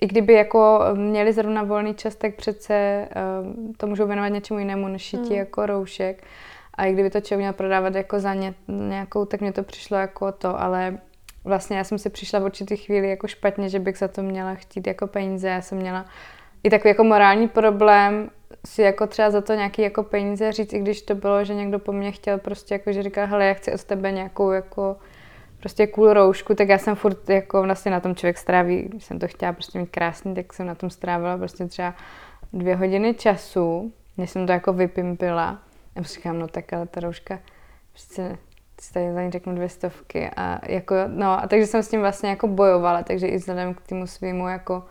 I 0.00 0.06
kdyby 0.06 0.32
jako 0.32 0.80
měli 0.94 1.32
zrovna 1.32 1.62
volný 1.62 1.94
čas, 1.94 2.14
tak 2.14 2.34
přece 2.34 3.08
um, 3.42 3.72
to 3.76 3.86
můžou 3.86 4.06
věnovat 4.06 4.28
něčemu 4.28 4.58
jinému 4.58 4.88
než 4.88 5.02
šití 5.02 5.28
hmm. 5.28 5.38
jako 5.38 5.66
roušek. 5.66 6.24
A 6.74 6.84
i 6.84 6.92
kdyby 6.92 7.10
to 7.10 7.20
člověk 7.20 7.44
měl 7.44 7.52
prodávat 7.52 7.94
jako 7.94 8.20
za 8.20 8.34
ně, 8.34 8.54
nějakou, 8.68 9.24
tak 9.24 9.40
mě 9.40 9.52
to 9.52 9.62
přišlo 9.62 9.96
jako 9.96 10.32
to, 10.32 10.60
ale 10.60 10.98
vlastně 11.44 11.76
já 11.76 11.84
jsem 11.84 11.98
si 11.98 12.10
přišla 12.10 12.38
v 12.38 12.44
určitý 12.44 12.76
chvíli 12.76 13.10
jako 13.10 13.28
špatně, 13.28 13.68
že 13.68 13.78
bych 13.78 13.98
za 13.98 14.08
to 14.08 14.22
měla 14.22 14.54
chtít 14.54 14.86
jako 14.86 15.06
peníze. 15.06 15.48
Já 15.48 15.62
jsem 15.62 15.78
měla 15.78 16.06
i 16.62 16.70
takový 16.70 16.88
jako 16.88 17.04
morální 17.04 17.48
problém 17.48 18.30
si 18.66 18.82
jako 18.82 19.06
třeba 19.06 19.30
za 19.30 19.40
to 19.40 19.54
nějaký 19.54 19.82
jako 19.82 20.02
peníze 20.02 20.52
říct, 20.52 20.72
i 20.72 20.78
když 20.78 21.02
to 21.02 21.14
bylo, 21.14 21.44
že 21.44 21.54
někdo 21.54 21.78
po 21.78 21.92
mně 21.92 22.12
chtěl 22.12 22.38
prostě 22.38 22.74
jako, 22.74 22.92
že 22.92 23.02
říká, 23.02 23.24
hele, 23.24 23.46
já 23.46 23.54
chci 23.54 23.72
od 23.72 23.84
tebe 23.84 24.12
nějakou 24.12 24.50
jako 24.50 24.96
prostě 25.60 25.86
cool 25.86 26.12
roušku, 26.12 26.54
tak 26.54 26.68
já 26.68 26.78
jsem 26.78 26.94
furt 26.94 27.30
jako 27.30 27.62
vlastně 27.62 27.90
na 27.90 28.00
tom 28.00 28.14
člověk 28.14 28.38
stráví, 28.38 28.82
když 28.82 29.04
jsem 29.04 29.18
to 29.18 29.28
chtěla 29.28 29.52
prostě 29.52 29.78
mít 29.78 29.90
krásný, 29.90 30.34
tak 30.34 30.52
jsem 30.52 30.66
na 30.66 30.74
tom 30.74 30.90
strávila 30.90 31.38
prostě 31.38 31.66
třeba 31.66 31.94
dvě 32.52 32.76
hodiny 32.76 33.14
času 33.14 33.92
než 34.18 34.30
jsem 34.30 34.46
to 34.46 34.52
jako 34.52 34.72
vypimpila, 34.72 35.58
já 35.96 36.02
říkám, 36.02 36.38
no 36.38 36.48
tak 36.48 36.72
ale 36.72 36.86
ta 36.86 37.00
rouška, 37.00 37.38
prostě 37.92 38.38
si 38.84 38.92
tady 38.92 39.12
za 39.12 39.22
ní 39.22 39.30
řeknu 39.30 39.54
dvě 39.54 39.68
stovky 39.68 40.30
a 40.36 40.60
jako, 40.68 40.94
no 41.06 41.42
a 41.42 41.46
takže 41.46 41.66
jsem 41.66 41.82
s 41.82 41.88
tím 41.88 42.00
vlastně 42.00 42.30
jako 42.30 42.48
bojovala, 42.48 43.02
takže 43.02 43.26
i 43.26 43.36
vzhledem 43.36 43.74
k 43.74 43.80
tomu 43.80 44.06
svýmu 44.06 44.48
jako 44.48 44.84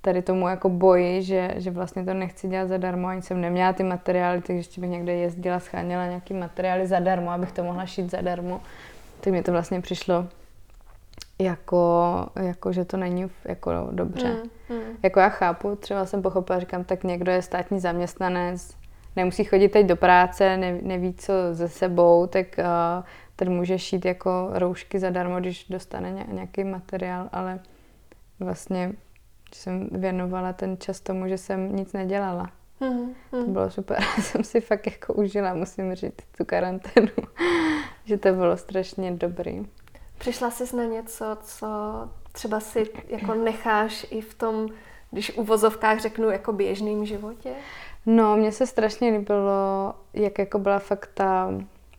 tady 0.00 0.22
tomu 0.22 0.48
jako 0.48 0.68
boji, 0.68 1.22
že, 1.22 1.54
že 1.56 1.70
vlastně 1.70 2.04
to 2.04 2.14
nechci 2.14 2.48
dělat 2.48 2.68
zadarmo, 2.68 3.08
ani 3.08 3.22
jsem 3.22 3.40
neměla 3.40 3.72
ty 3.72 3.82
materiály, 3.82 4.40
takže 4.40 4.52
ještě 4.52 4.80
bych 4.80 4.90
někde 4.90 5.12
jezdila, 5.12 5.60
scháněla 5.60 6.06
nějaký 6.06 6.34
materiály 6.34 6.86
zadarmo, 6.86 7.30
abych 7.30 7.52
to 7.52 7.64
mohla 7.64 7.86
šít 7.86 8.10
zadarmo. 8.10 8.60
Tak 9.20 9.32
mi 9.32 9.42
to 9.42 9.52
vlastně 9.52 9.80
přišlo 9.80 10.26
jako, 11.38 12.26
jako 12.36 12.72
že 12.72 12.84
to 12.84 12.96
není 12.96 13.30
jako 13.44 13.88
dobře. 13.90 14.36
Mm, 14.68 14.76
mm. 14.76 14.82
Jako 15.02 15.20
já 15.20 15.28
chápu, 15.28 15.76
třeba 15.76 16.06
jsem 16.06 16.22
pochopila, 16.22 16.58
říkám, 16.58 16.84
tak 16.84 17.04
někdo 17.04 17.32
je 17.32 17.42
státní 17.42 17.80
zaměstnanec, 17.80 18.76
nemusí 19.16 19.44
chodit 19.44 19.68
teď 19.68 19.86
do 19.86 19.96
práce, 19.96 20.56
ne, 20.56 20.78
neví 20.82 21.14
co 21.14 21.32
ze 21.52 21.68
sebou, 21.68 22.26
tak 22.26 22.46
uh, 22.58 23.04
ten 23.38 23.52
může 23.52 23.78
šít 23.78 24.04
jako 24.04 24.48
roušky 24.52 24.98
zadarmo, 24.98 25.40
když 25.40 25.66
dostane 25.68 26.26
nějaký 26.28 26.64
materiál, 26.64 27.28
ale 27.32 27.60
vlastně 28.40 28.92
jsem 29.54 29.88
věnovala 29.92 30.52
ten 30.52 30.76
čas 30.78 31.00
tomu, 31.00 31.28
že 31.28 31.38
jsem 31.38 31.76
nic 31.76 31.92
nedělala. 31.92 32.50
Mm, 32.80 33.14
To 33.30 33.50
bylo 33.50 33.70
super. 33.70 34.02
jsem 34.20 34.44
si 34.44 34.60
fakt 34.60 34.86
jako 34.86 35.12
užila, 35.14 35.54
musím 35.54 35.94
říct, 35.94 36.14
tu 36.36 36.44
karanténu. 36.44 37.08
že 38.04 38.18
to 38.18 38.32
bylo 38.32 38.56
strašně 38.56 39.10
dobrý. 39.10 39.66
Přišla 40.18 40.50
jsi 40.50 40.76
na 40.76 40.84
něco, 40.84 41.24
co 41.42 41.66
třeba 42.32 42.60
si 42.60 42.90
jako 43.08 43.34
necháš 43.34 44.06
i 44.10 44.20
v 44.20 44.34
tom, 44.34 44.68
když 45.10 45.36
u 45.36 45.44
vozovkách 45.44 46.00
řeknu, 46.00 46.30
jako 46.30 46.52
běžným 46.52 47.04
životě? 47.04 47.50
No, 48.06 48.36
mně 48.36 48.52
se 48.52 48.66
strašně 48.66 49.10
líbilo, 49.10 49.94
jak 50.14 50.38
jako 50.38 50.58
byla 50.58 50.78
fakt 50.78 51.10
ta... 51.14 51.50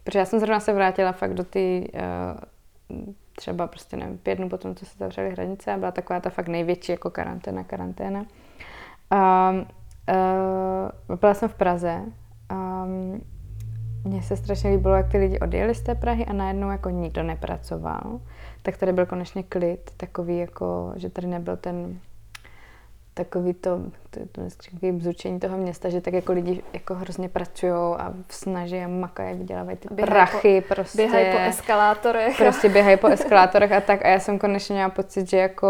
Protože 0.03 0.19
já 0.19 0.26
jsem 0.26 0.39
zrovna 0.39 0.59
se 0.59 0.73
vrátila 0.73 1.11
fakt 1.11 1.34
do 1.34 1.43
ty 1.43 1.91
uh, 1.93 2.99
třeba 3.35 3.67
prostě 3.67 3.97
nevím, 3.97 4.17
pět 4.17 4.35
dnů 4.35 4.49
potom, 4.49 4.76
co 4.76 4.85
se 4.85 4.97
zavřely 4.97 5.30
hranice 5.30 5.73
a 5.73 5.77
byla 5.77 5.91
taková 5.91 6.19
ta 6.19 6.30
fakt 6.30 6.47
největší 6.47 6.91
jako 6.91 7.09
karanténa, 7.09 7.63
karanténa. 7.63 8.26
A 9.11 9.51
uh, 11.09 11.17
byla 11.19 11.34
jsem 11.34 11.49
v 11.49 11.53
Praze 11.53 12.01
a 12.49 12.85
mně 14.03 14.21
se 14.21 14.38
strašně 14.38 14.69
líbilo, 14.69 14.95
jak 14.95 15.11
ty 15.11 15.17
lidi 15.17 15.39
odjeli 15.39 15.76
z 15.76 15.81
té 15.81 15.95
Prahy 15.95 16.26
a 16.26 16.34
najednou 16.34 16.69
jako 16.69 16.89
nikdo 16.89 17.23
nepracoval. 17.23 18.19
Tak 18.61 18.77
tady 18.77 18.93
byl 18.93 19.05
konečně 19.05 19.43
klid, 19.43 19.91
takový 19.97 20.38
jako, 20.38 20.93
že 20.95 21.09
tady 21.09 21.27
nebyl 21.27 21.57
ten 21.57 21.99
takový 23.14 23.53
to, 23.53 23.80
to, 24.10 24.19
to 24.31 24.41
takový 24.72 24.91
bzučení 24.91 25.40
toho 25.40 25.57
města, 25.57 25.90
že 25.90 26.02
tak 26.02 26.14
jako 26.14 26.34
lidi 26.34 26.64
jako 26.73 26.95
hrozně 26.95 27.30
pracují 27.30 27.73
a 27.73 28.14
snaží 28.30 28.77
a 28.77 28.88
makají, 28.88 29.38
vydělávají 29.38 29.77
ty 29.77 29.88
běhaj 29.91 30.11
prachy 30.11 30.61
po, 30.61 30.76
prostě. 30.76 30.98
Běhají 30.98 31.31
po 31.31 31.38
eskalátorech. 31.38 32.38
Prostě 32.38 32.69
běhají 32.80 32.98
po 32.98 33.07
eskalátorech 33.07 33.72
a 33.72 33.81
tak 33.81 34.06
a 34.06 34.07
já 34.07 34.19
jsem 34.19 34.40
konečně 34.40 34.76
měla 34.76 34.90
pocit, 34.90 35.30
že 35.30 35.38
jako 35.38 35.68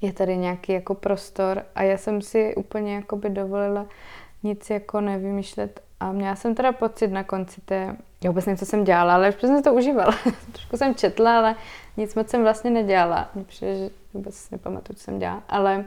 je 0.00 0.12
tady 0.12 0.36
nějaký 0.36 0.72
jako 0.72 0.94
prostor 0.94 1.62
a 1.74 1.82
já 1.82 1.96
jsem 1.96 2.22
si 2.22 2.54
úplně 2.54 2.94
jako 2.94 3.16
by 3.16 3.30
dovolila 3.30 3.86
nic 4.42 4.70
jako 4.70 5.00
nevymýšlet 5.00 5.80
a 6.04 6.12
měla 6.12 6.36
jsem 6.36 6.54
teda 6.54 6.72
pocit 6.72 7.08
na 7.08 7.24
konci 7.24 7.60
té, 7.60 7.96
já 8.24 8.30
vůbec 8.30 8.46
nevím, 8.46 8.58
co 8.58 8.66
jsem 8.66 8.84
dělala, 8.84 9.14
ale 9.14 9.28
už 9.28 9.40
jsem 9.40 9.62
to 9.62 9.74
užívala. 9.74 10.14
Trošku 10.52 10.76
jsem 10.76 10.94
četla, 10.94 11.38
ale 11.38 11.56
nic 11.96 12.14
moc 12.14 12.28
jsem 12.28 12.42
vlastně 12.42 12.70
nedělala. 12.70 13.30
Mně 13.34 13.44
přijde, 13.44 13.76
že 13.76 13.90
vůbec 14.14 14.50
nepamatuju, 14.50 14.96
co 14.96 15.04
jsem 15.04 15.18
dělala, 15.18 15.42
ale 15.48 15.84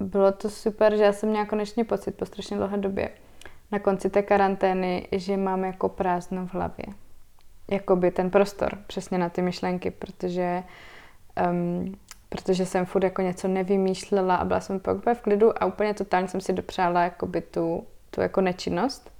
uh, 0.00 0.08
bylo 0.08 0.32
to 0.32 0.50
super, 0.50 0.96
že 0.96 1.02
já 1.02 1.12
jsem 1.12 1.28
měla 1.28 1.44
konečně 1.44 1.84
pocit 1.84 2.16
po 2.16 2.26
strašně 2.26 2.56
dlouhé 2.56 2.76
době 2.76 3.10
na 3.72 3.78
konci 3.78 4.10
té 4.10 4.22
karantény, 4.22 5.08
že 5.12 5.36
mám 5.36 5.64
jako 5.64 5.88
prázdno 5.88 6.46
v 6.46 6.54
hlavě. 6.54 6.86
Jakoby 7.70 8.10
ten 8.10 8.30
prostor 8.30 8.78
přesně 8.86 9.18
na 9.18 9.28
ty 9.28 9.42
myšlenky, 9.42 9.90
protože 9.90 10.62
um, 11.50 11.94
protože 12.30 12.66
jsem 12.66 12.86
furt 12.86 13.04
jako 13.04 13.22
něco 13.22 13.48
nevymýšlela 13.48 14.36
a 14.36 14.44
byla 14.44 14.60
jsem 14.60 14.76
úplně 14.76 15.14
v 15.14 15.20
klidu 15.20 15.62
a 15.62 15.66
úplně 15.66 15.94
totálně 15.94 16.28
jsem 16.28 16.40
si 16.40 16.52
dopřála 16.52 17.02
jakoby 17.02 17.40
tu, 17.40 17.86
tu 18.10 18.20
jako 18.20 18.40
nečinnost. 18.40 19.10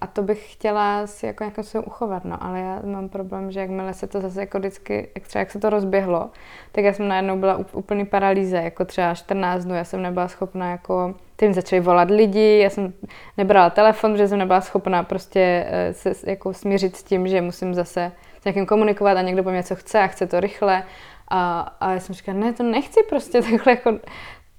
A 0.00 0.06
to 0.06 0.22
bych 0.22 0.52
chtěla 0.52 1.06
si 1.06 1.26
jako 1.26 1.44
nějakým 1.44 1.64
způsobem 1.64 1.84
uchovat, 1.86 2.24
no, 2.24 2.44
ale 2.44 2.60
já 2.60 2.80
mám 2.84 3.08
problém, 3.08 3.52
že 3.52 3.60
jakmile 3.60 3.94
se 3.94 4.06
to 4.06 4.20
zase 4.20 4.40
jako 4.40 4.58
vždycky, 4.58 5.08
jak 5.14 5.26
třeba 5.26 5.40
jak 5.40 5.50
se 5.50 5.58
to 5.58 5.70
rozběhlo, 5.70 6.30
tak 6.72 6.84
já 6.84 6.92
jsem 6.92 7.08
najednou 7.08 7.38
byla 7.38 7.64
úplný 7.72 8.06
paralýze, 8.06 8.56
jako 8.56 8.84
třeba 8.84 9.14
14 9.14 9.64
dnů, 9.64 9.74
já 9.74 9.84
jsem 9.84 10.02
nebyla 10.02 10.28
schopna 10.28 10.70
jako, 10.70 11.14
tím 11.36 11.52
začali 11.52 11.80
volat 11.80 12.10
lidi, 12.10 12.58
já 12.58 12.70
jsem 12.70 12.92
nebrala 13.36 13.70
telefon, 13.70 14.12
protože 14.12 14.28
jsem 14.28 14.38
nebyla 14.38 14.60
schopna 14.60 15.02
prostě 15.02 15.66
eh, 15.68 15.94
se 15.94 16.12
jako 16.30 16.54
smířit 16.54 16.96
s 16.96 17.02
tím, 17.02 17.28
že 17.28 17.40
musím 17.40 17.74
zase 17.74 18.12
s 18.40 18.44
někým 18.44 18.66
komunikovat 18.66 19.16
a 19.16 19.22
někdo 19.22 19.42
po 19.42 19.50
mě 19.50 19.56
něco 19.56 19.76
chce 19.76 20.00
a 20.00 20.06
chce 20.06 20.26
to 20.26 20.40
rychle. 20.40 20.84
A, 21.28 21.60
a 21.80 21.92
já 21.92 22.00
jsem 22.00 22.14
říkala, 22.14 22.38
ne, 22.38 22.52
to 22.52 22.62
nechci 22.62 23.00
prostě 23.08 23.42
takhle 23.50 23.72
jako 23.72 23.98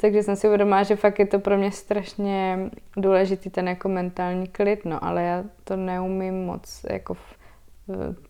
takže 0.03 0.23
jsem 0.23 0.35
si 0.35 0.47
uvědomila, 0.47 0.83
že 0.83 0.95
fakt 0.95 1.19
je 1.19 1.25
to 1.25 1.39
pro 1.39 1.57
mě 1.57 1.71
strašně 1.71 2.69
důležitý 2.97 3.49
ten 3.49 3.67
jako 3.67 3.89
mentální 3.89 4.47
klid, 4.47 4.85
no, 4.85 5.03
ale 5.03 5.23
já 5.23 5.43
to 5.63 5.75
neumím 5.75 6.45
moc 6.45 6.85
jako 6.89 7.13
v, 7.13 7.37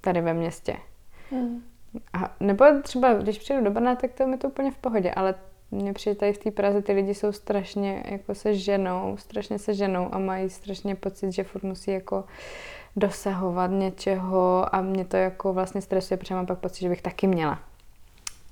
tady 0.01 0.21
ve 0.21 0.33
městě. 0.33 0.75
Hmm. 1.31 1.63
A, 2.13 2.35
nebo 2.39 2.65
třeba, 2.81 3.13
když 3.13 3.37
přijdu 3.37 3.63
do 3.63 3.71
Brna, 3.71 3.95
tak 3.95 4.11
to 4.13 4.29
je 4.29 4.37
to 4.37 4.47
úplně 4.47 4.71
v 4.71 4.77
pohodě, 4.77 5.11
ale 5.11 5.35
mně 5.71 5.93
přijde 5.93 6.15
tady 6.15 6.33
v 6.33 6.37
té 6.37 6.51
Praze, 6.51 6.81
ty 6.81 6.93
lidi 6.93 7.13
jsou 7.13 7.31
strašně 7.31 8.03
jako 8.05 8.35
se 8.35 8.55
ženou, 8.55 9.17
strašně 9.17 9.59
se 9.59 9.73
ženou 9.73 10.09
a 10.11 10.19
mají 10.19 10.49
strašně 10.49 10.95
pocit, 10.95 11.31
že 11.31 11.43
furt 11.43 11.63
musí 11.63 11.91
jako 11.91 12.23
dosahovat 12.95 13.71
něčeho 13.71 14.75
a 14.75 14.81
mě 14.81 15.05
to 15.05 15.17
jako 15.17 15.53
vlastně 15.53 15.81
stresuje, 15.81 16.17
protože 16.17 16.35
mám 16.35 16.45
pak 16.45 16.59
pocit, 16.59 16.81
že 16.81 16.89
bych 16.89 17.01
taky 17.01 17.27
měla. 17.27 17.59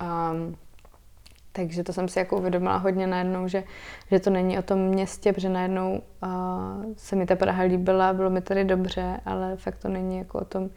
Um, 0.01 0.55
takže 1.51 1.83
to 1.83 1.93
jsem 1.93 2.07
si 2.07 2.19
jako 2.19 2.37
uvědomila 2.37 2.77
hodně 2.77 3.07
najednou, 3.07 3.47
že, 3.47 3.63
že 4.11 4.19
to 4.19 4.29
není 4.29 4.59
o 4.59 4.61
tom 4.61 4.79
městě, 4.79 5.33
protože 5.33 5.49
najednou 5.49 6.01
uh, 6.23 6.93
se 6.97 7.15
mi 7.15 7.25
ta 7.25 7.35
Praha 7.35 7.63
líbila, 7.63 8.13
bylo 8.13 8.29
mi 8.29 8.41
tady 8.41 8.63
dobře, 8.65 9.19
ale 9.25 9.55
fakt 9.55 9.77
to 9.77 9.87
není 9.87 10.17
jako 10.17 10.39
o 10.39 10.45
tom, 10.45 10.69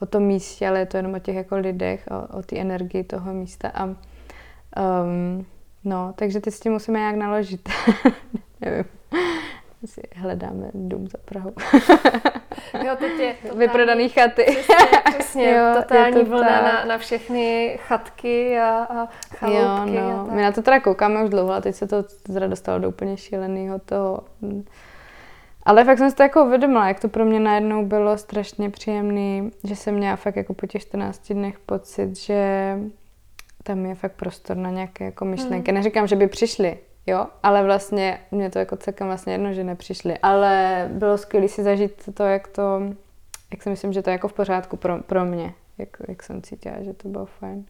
o 0.00 0.06
tom 0.06 0.22
místě, 0.22 0.68
ale 0.68 0.78
je 0.78 0.86
to 0.86 0.96
jenom 0.96 1.14
o 1.14 1.18
těch 1.18 1.36
jako 1.36 1.56
lidech, 1.56 2.08
o, 2.10 2.38
o 2.38 2.42
té 2.42 2.56
energii 2.56 3.04
toho 3.04 3.34
místa. 3.34 3.68
A, 3.74 3.84
um, 3.84 5.46
no, 5.84 6.12
takže 6.16 6.40
ty 6.40 6.50
s 6.50 6.60
tím 6.60 6.72
musíme 6.72 6.98
nějak 6.98 7.16
naložit. 7.16 7.68
Nevím 8.60 8.99
si 9.86 10.02
hledáme 10.14 10.70
dům 10.74 11.08
za 11.08 11.18
Prahou. 11.24 11.52
jo, 12.86 12.96
teď 12.98 13.18
je 13.18 13.34
totální, 13.42 13.58
Vyprodaný 13.58 14.08
chaty. 14.08 14.42
Přesně, 14.42 14.74
přesně 15.18 15.50
jo, 15.56 15.74
totální 15.76 16.14
to 16.14 16.24
vlna 16.24 16.62
na, 16.62 16.84
na 16.84 16.98
všechny 16.98 17.78
chatky 17.82 18.58
a, 18.58 18.68
a 18.68 19.08
chaloupky. 19.36 19.94
Jo, 19.94 20.02
no. 20.08 20.26
A 20.30 20.34
My 20.34 20.42
na 20.42 20.52
to 20.52 20.62
teda 20.62 20.80
koukáme 20.80 21.24
už 21.24 21.30
dlouho 21.30 21.52
a 21.52 21.60
teď 21.60 21.74
se 21.74 21.86
to 21.86 22.04
zra 22.28 22.46
dostalo 22.46 22.78
do 22.78 22.88
úplně 22.88 23.16
šíleného 23.16 23.78
toho. 23.78 24.20
Ale 25.62 25.84
fakt 25.84 25.98
jsem 25.98 26.10
si 26.10 26.16
to 26.16 26.22
jako 26.22 26.44
uvědomila, 26.44 26.88
jak 26.88 27.00
to 27.00 27.08
pro 27.08 27.24
mě 27.24 27.40
najednou 27.40 27.86
bylo 27.86 28.18
strašně 28.18 28.70
příjemný, 28.70 29.50
že 29.64 29.76
jsem 29.76 29.94
měla 29.94 30.16
fakt 30.16 30.36
jako 30.36 30.54
po 30.54 30.66
těch 30.66 30.82
14 30.82 31.32
dnech 31.32 31.58
pocit, 31.58 32.16
že 32.16 32.78
tam 33.62 33.86
je 33.86 33.94
fakt 33.94 34.12
prostor 34.12 34.56
na 34.56 34.70
nějaké 34.70 35.04
jako 35.04 35.24
myšlenky. 35.24 35.70
Hmm. 35.70 35.78
Neříkám, 35.78 36.06
že 36.06 36.16
by 36.16 36.26
přišli, 36.26 36.78
Jo, 37.06 37.26
ale 37.42 37.64
vlastně 37.64 38.20
mě 38.30 38.50
to 38.50 38.58
jako 38.58 38.76
celkem 38.76 39.06
vlastně 39.06 39.32
jedno, 39.32 39.52
že 39.52 39.64
nepřišli. 39.64 40.18
Ale 40.18 40.88
bylo 40.92 41.18
skvělé 41.18 41.48
si 41.48 41.62
zažít 41.62 42.08
to, 42.14 42.22
jak 42.22 42.48
to, 42.48 42.80
jak 43.52 43.62
si 43.62 43.70
myslím, 43.70 43.92
že 43.92 44.02
to 44.02 44.10
je 44.10 44.12
jako 44.12 44.28
v 44.28 44.32
pořádku 44.32 44.76
pro, 44.76 45.02
pro 45.02 45.24
mě, 45.24 45.54
jak, 45.78 45.88
jak 46.08 46.22
jsem 46.22 46.42
cítila, 46.42 46.82
že 46.82 46.94
to 46.94 47.08
bylo 47.08 47.26
fajn. 47.26 47.66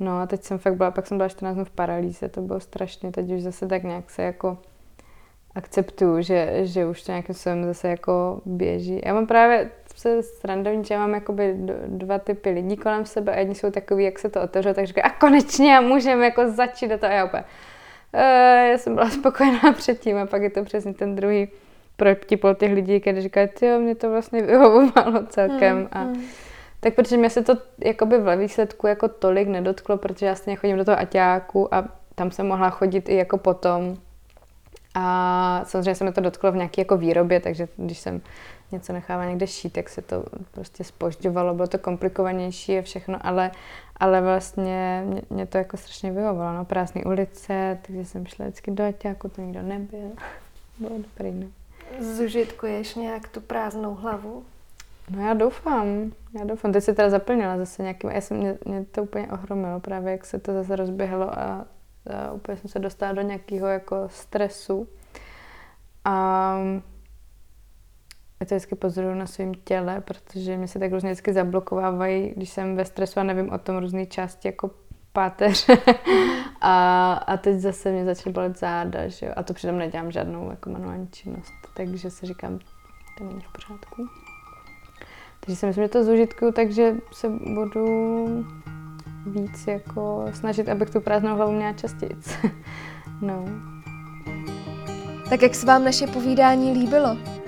No 0.00 0.20
a 0.20 0.26
teď 0.26 0.42
jsem 0.42 0.58
fakt 0.58 0.76
byla, 0.76 0.90
pak 0.90 1.06
jsem 1.06 1.16
byla 1.16 1.28
14 1.28 1.54
dnů 1.54 1.64
v 1.64 1.70
paralýze, 1.70 2.28
to 2.28 2.40
bylo 2.40 2.60
strašně, 2.60 3.12
teď 3.12 3.30
už 3.30 3.42
zase 3.42 3.66
tak 3.66 3.82
nějak 3.82 4.10
se 4.10 4.22
jako 4.22 4.58
akceptuju, 5.54 6.22
že, 6.22 6.60
že 6.62 6.86
už 6.86 7.02
to 7.02 7.12
nějakým 7.12 7.34
způsobem 7.34 7.64
zase 7.64 7.88
jako 7.88 8.40
běží. 8.44 9.00
Já 9.04 9.14
mám 9.14 9.26
právě 9.26 9.70
se 9.96 10.22
srandovní, 10.22 10.84
že 10.84 10.94
já 10.94 11.00
mám 11.00 11.14
jakoby 11.14 11.54
dva 11.86 12.18
typy 12.18 12.50
lidí 12.50 12.76
kolem 12.76 13.06
sebe 13.06 13.34
a 13.34 13.38
jedni 13.38 13.54
jsou 13.54 13.70
takový, 13.70 14.04
jak 14.04 14.18
se 14.18 14.28
to 14.28 14.42
otevře, 14.42 14.74
tak 14.74 14.86
říkají, 14.86 15.02
a 15.02 15.10
konečně 15.10 15.80
můžeme 15.80 16.24
jako 16.24 16.50
začít 16.50 16.88
do 16.88 16.98
toho. 16.98 17.12
A 17.12 17.14
já 17.14 17.24
úplně, 17.24 17.44
já 18.70 18.78
jsem 18.78 18.94
byla 18.94 19.10
spokojená 19.20 19.72
předtím 19.76 20.16
a 20.16 20.26
pak 20.26 20.42
je 20.42 20.50
to 20.50 20.64
přesně 20.64 20.94
ten 20.94 21.16
druhý 21.16 21.48
protipol 21.96 22.54
těch 22.54 22.72
lidí, 22.72 23.00
kteří 23.00 23.20
říkají, 23.20 23.48
jo, 23.62 23.80
mě 23.80 23.94
to 23.94 24.10
vlastně 24.10 24.42
vyhovovalo 24.42 25.26
celkem. 25.26 25.76
Hmm, 25.76 25.88
a, 25.92 25.98
hmm. 25.98 26.24
Tak 26.80 26.94
protože 26.94 27.16
mě 27.16 27.30
se 27.30 27.42
to 27.42 27.56
jakoby 27.84 28.18
v 28.18 28.36
výsledku 28.36 28.86
jako 28.86 29.08
tolik 29.08 29.48
nedotklo, 29.48 29.96
protože 29.96 30.26
já 30.26 30.34
stejně 30.34 30.56
chodím 30.56 30.76
do 30.76 30.84
toho 30.84 30.98
aťáku 30.98 31.74
a 31.74 31.84
tam 32.14 32.30
jsem 32.30 32.46
mohla 32.46 32.70
chodit 32.70 33.08
i 33.08 33.16
jako 33.16 33.38
potom. 33.38 33.96
A 34.94 35.62
samozřejmě 35.64 35.94
se 35.94 36.04
mi 36.04 36.12
to 36.12 36.20
dotklo 36.20 36.52
v 36.52 36.56
nějaké 36.56 36.80
jako 36.80 36.96
výrobě, 36.96 37.40
takže 37.40 37.68
když 37.76 37.98
jsem 37.98 38.20
něco 38.72 38.92
nechávala 38.92 39.28
někde 39.28 39.46
šít, 39.46 39.72
tak 39.72 39.88
se 39.88 40.02
to 40.02 40.24
prostě 40.50 40.84
spožďovalo, 40.84 41.54
bylo 41.54 41.68
to 41.68 41.78
komplikovanější 41.78 42.78
a 42.78 42.82
všechno, 42.82 43.18
ale, 43.20 43.50
ale 43.96 44.20
vlastně 44.20 45.02
mě, 45.06 45.22
mě 45.30 45.46
to 45.46 45.58
jako 45.58 45.76
strašně 45.76 46.12
vyhovovalo, 46.12 46.58
no, 46.58 46.64
prázdné 46.64 47.04
ulice, 47.04 47.78
takže 47.86 48.04
jsem 48.04 48.26
šla 48.26 48.44
vždycky 48.44 48.70
do 48.70 48.84
Aťáku, 48.84 49.28
to 49.28 49.40
nikdo 49.40 49.62
nebyl. 49.62 50.10
bylo 50.78 50.98
dobrý, 50.98 51.30
no. 51.30 51.46
Zužitkuješ 52.00 52.94
nějak 52.94 53.28
tu 53.28 53.40
prázdnou 53.40 53.94
hlavu? 53.94 54.44
No 55.10 55.26
já 55.26 55.34
doufám, 55.34 56.12
já 56.38 56.44
doufám. 56.44 56.72
Teď 56.72 56.84
se 56.84 56.94
teda 56.94 57.10
zaplnila 57.10 57.58
zase 57.58 57.82
nějakým, 57.82 58.10
já 58.10 58.20
jsem, 58.20 58.36
mě, 58.36 58.58
mě 58.64 58.84
to 58.84 59.02
úplně 59.02 59.28
ohromilo 59.32 59.80
právě, 59.80 60.12
jak 60.12 60.26
se 60.26 60.38
to 60.38 60.52
zase 60.52 60.76
rozběhlo 60.76 61.38
a, 61.38 61.66
a 62.14 62.32
úplně 62.32 62.56
jsem 62.58 62.70
se 62.70 62.78
dostala 62.78 63.12
do 63.12 63.22
nějakého 63.22 63.66
jako 63.66 63.96
stresu. 64.08 64.88
A 66.04 66.56
já 68.42 68.46
to 68.46 68.54
vždycky 68.54 68.74
pozoruju 68.74 69.14
na 69.14 69.26
svém 69.26 69.54
těle, 69.54 70.00
protože 70.00 70.56
mě 70.56 70.68
se 70.68 70.78
tak 70.78 70.92
různě 70.92 71.10
vždycky 71.10 71.32
zablokovávají, 71.32 72.32
když 72.36 72.50
jsem 72.50 72.76
ve 72.76 72.84
stresu 72.84 73.20
a 73.20 73.22
nevím 73.22 73.52
o 73.52 73.58
tom 73.58 73.78
různé 73.78 74.06
části 74.06 74.48
jako 74.48 74.70
páteře. 75.12 75.78
a, 76.60 77.12
a 77.12 77.36
teď 77.36 77.56
zase 77.56 77.92
mě 77.92 78.04
začaly 78.04 78.32
bolet 78.32 78.58
záda, 78.58 79.08
že 79.08 79.26
jo? 79.26 79.32
A 79.36 79.42
to 79.42 79.54
přitom 79.54 79.78
nedělám 79.78 80.12
žádnou 80.12 80.50
jako 80.50 80.70
manuální 80.70 81.08
činnost. 81.08 81.52
Takže 81.74 82.10
si 82.10 82.26
říkám, 82.26 82.58
to 83.18 83.24
není 83.24 83.40
v 83.40 83.52
pořádku. 83.52 84.08
Takže 85.40 85.56
si 85.56 85.66
myslím, 85.66 85.84
že 85.84 85.88
to 85.88 86.04
zužitkuju, 86.04 86.52
takže 86.52 86.94
se 87.12 87.28
budu 87.28 88.26
víc 89.26 89.66
jako 89.66 90.24
snažit, 90.32 90.68
abych 90.68 90.90
tu 90.90 91.00
prázdnou 91.00 91.36
hlavu 91.36 91.52
měla 91.52 91.72
častěji. 91.72 92.16
no. 93.20 93.44
Tak 95.30 95.42
jak 95.42 95.54
se 95.54 95.66
vám 95.66 95.84
naše 95.84 96.06
povídání 96.06 96.72
líbilo? 96.72 97.41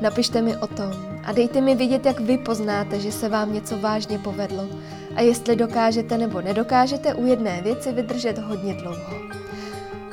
Napište 0.00 0.42
mi 0.42 0.56
o 0.56 0.66
tom 0.66 0.92
a 1.24 1.32
dejte 1.32 1.60
mi 1.60 1.74
vědět, 1.74 2.06
jak 2.06 2.20
vy 2.20 2.38
poznáte, 2.38 3.00
že 3.00 3.12
se 3.12 3.28
vám 3.28 3.52
něco 3.52 3.78
vážně 3.78 4.18
povedlo 4.18 4.68
a 5.14 5.20
jestli 5.20 5.56
dokážete 5.56 6.18
nebo 6.18 6.40
nedokážete 6.40 7.14
u 7.14 7.26
jedné 7.26 7.62
věci 7.62 7.92
vydržet 7.92 8.38
hodně 8.38 8.74
dlouho. 8.74 9.16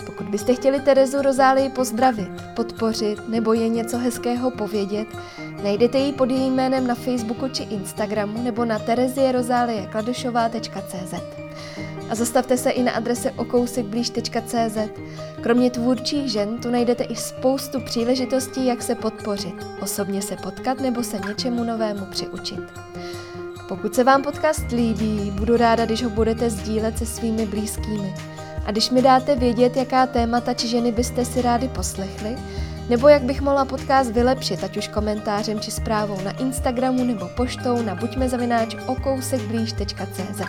Pokud 0.05 0.29
byste 0.29 0.55
chtěli 0.55 0.79
Terezu 0.79 1.21
Rozálii 1.21 1.69
pozdravit, 1.69 2.31
podpořit 2.55 3.29
nebo 3.29 3.53
je 3.53 3.69
něco 3.69 3.97
hezkého 3.97 4.51
povědět, 4.51 5.07
najdete 5.63 5.97
ji 5.97 6.13
pod 6.13 6.29
jejím 6.29 6.53
jménem 6.53 6.87
na 6.87 6.95
Facebooku 6.95 7.47
či 7.47 7.63
Instagramu 7.63 8.43
nebo 8.43 8.65
na 8.65 8.79
terezierozáliekladošová.cz 8.79 11.42
a 12.09 12.15
zastavte 12.15 12.57
se 12.57 12.69
i 12.69 12.83
na 12.83 12.91
adrese 12.91 13.31
okousekblíž.cz. 13.31 14.77
Kromě 15.41 15.71
tvůrčích 15.71 16.31
žen 16.31 16.57
tu 16.57 16.69
najdete 16.69 17.03
i 17.03 17.15
spoustu 17.15 17.79
příležitostí, 17.81 18.65
jak 18.65 18.81
se 18.81 18.95
podpořit, 18.95 19.55
osobně 19.81 20.21
se 20.21 20.35
potkat 20.35 20.79
nebo 20.79 21.03
se 21.03 21.19
něčemu 21.27 21.63
novému 21.63 22.05
přiučit. 22.05 22.59
Pokud 23.67 23.95
se 23.95 24.03
vám 24.03 24.23
podcast 24.23 24.71
líbí, 24.71 25.31
budu 25.31 25.57
ráda, 25.57 25.85
když 25.85 26.03
ho 26.03 26.09
budete 26.09 26.49
sdílet 26.49 26.97
se 26.97 27.05
svými 27.05 27.45
blízkými. 27.45 28.15
A 28.65 28.71
když 28.71 28.89
mi 28.89 29.01
dáte 29.01 29.35
vědět, 29.35 29.77
jaká 29.77 30.07
témata 30.07 30.53
či 30.53 30.67
ženy 30.67 30.91
byste 30.91 31.25
si 31.25 31.41
rádi 31.41 31.67
poslechli, 31.67 32.35
nebo 32.89 33.07
jak 33.07 33.23
bych 33.23 33.41
mohla 33.41 33.65
podcast 33.65 34.11
vylepšit, 34.11 34.63
ať 34.63 34.77
už 34.77 34.87
komentářem 34.87 35.59
či 35.59 35.71
zprávou 35.71 36.21
na 36.21 36.31
Instagramu 36.31 37.03
nebo 37.03 37.27
poštou 37.27 37.81
na 37.81 37.95
buďmezavináč 37.95 38.75
okousekblíž.cz. 38.87 40.41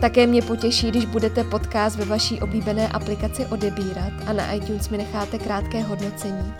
Také 0.00 0.26
mě 0.26 0.42
potěší, 0.42 0.90
když 0.90 1.04
budete 1.04 1.44
podcast 1.44 1.96
ve 1.96 2.04
vaší 2.04 2.40
oblíbené 2.40 2.88
aplikaci 2.88 3.46
odebírat 3.46 4.12
a 4.26 4.32
na 4.32 4.52
iTunes 4.52 4.88
mi 4.88 4.98
necháte 4.98 5.38
krátké 5.38 5.82
hodnocení. 5.82 6.54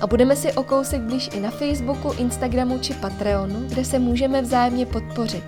A 0.00 0.06
budeme 0.06 0.36
si 0.36 0.52
o 0.52 0.62
kousek 0.62 1.00
blíž 1.00 1.30
i 1.32 1.40
na 1.40 1.50
Facebooku, 1.50 2.12
Instagramu 2.18 2.78
či 2.78 2.94
Patreonu, 2.94 3.68
kde 3.68 3.84
se 3.84 3.98
můžeme 3.98 4.42
vzájemně 4.42 4.86
podpořit 4.86 5.44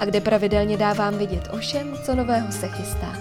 a 0.00 0.04
kde 0.04 0.20
pravidelně 0.20 0.76
dávám 0.76 1.18
vidět 1.18 1.48
o 1.52 1.56
všem, 1.56 1.94
co 2.04 2.14
nového 2.14 2.52
se 2.52 2.68
chystá. 2.68 3.16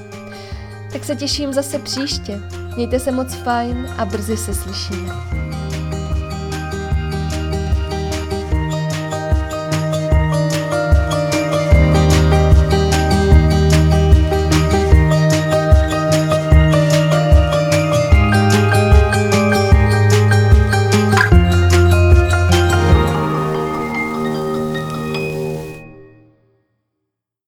Tak 0.91 1.03
se 1.03 1.15
těším 1.15 1.53
zase 1.53 1.79
příště. 1.79 2.39
Mějte 2.75 2.99
se 2.99 3.11
moc 3.11 3.33
fajn 3.33 3.89
a 3.97 4.05
brzy 4.05 4.37
se 4.37 4.53
slyšíme. 4.53 5.46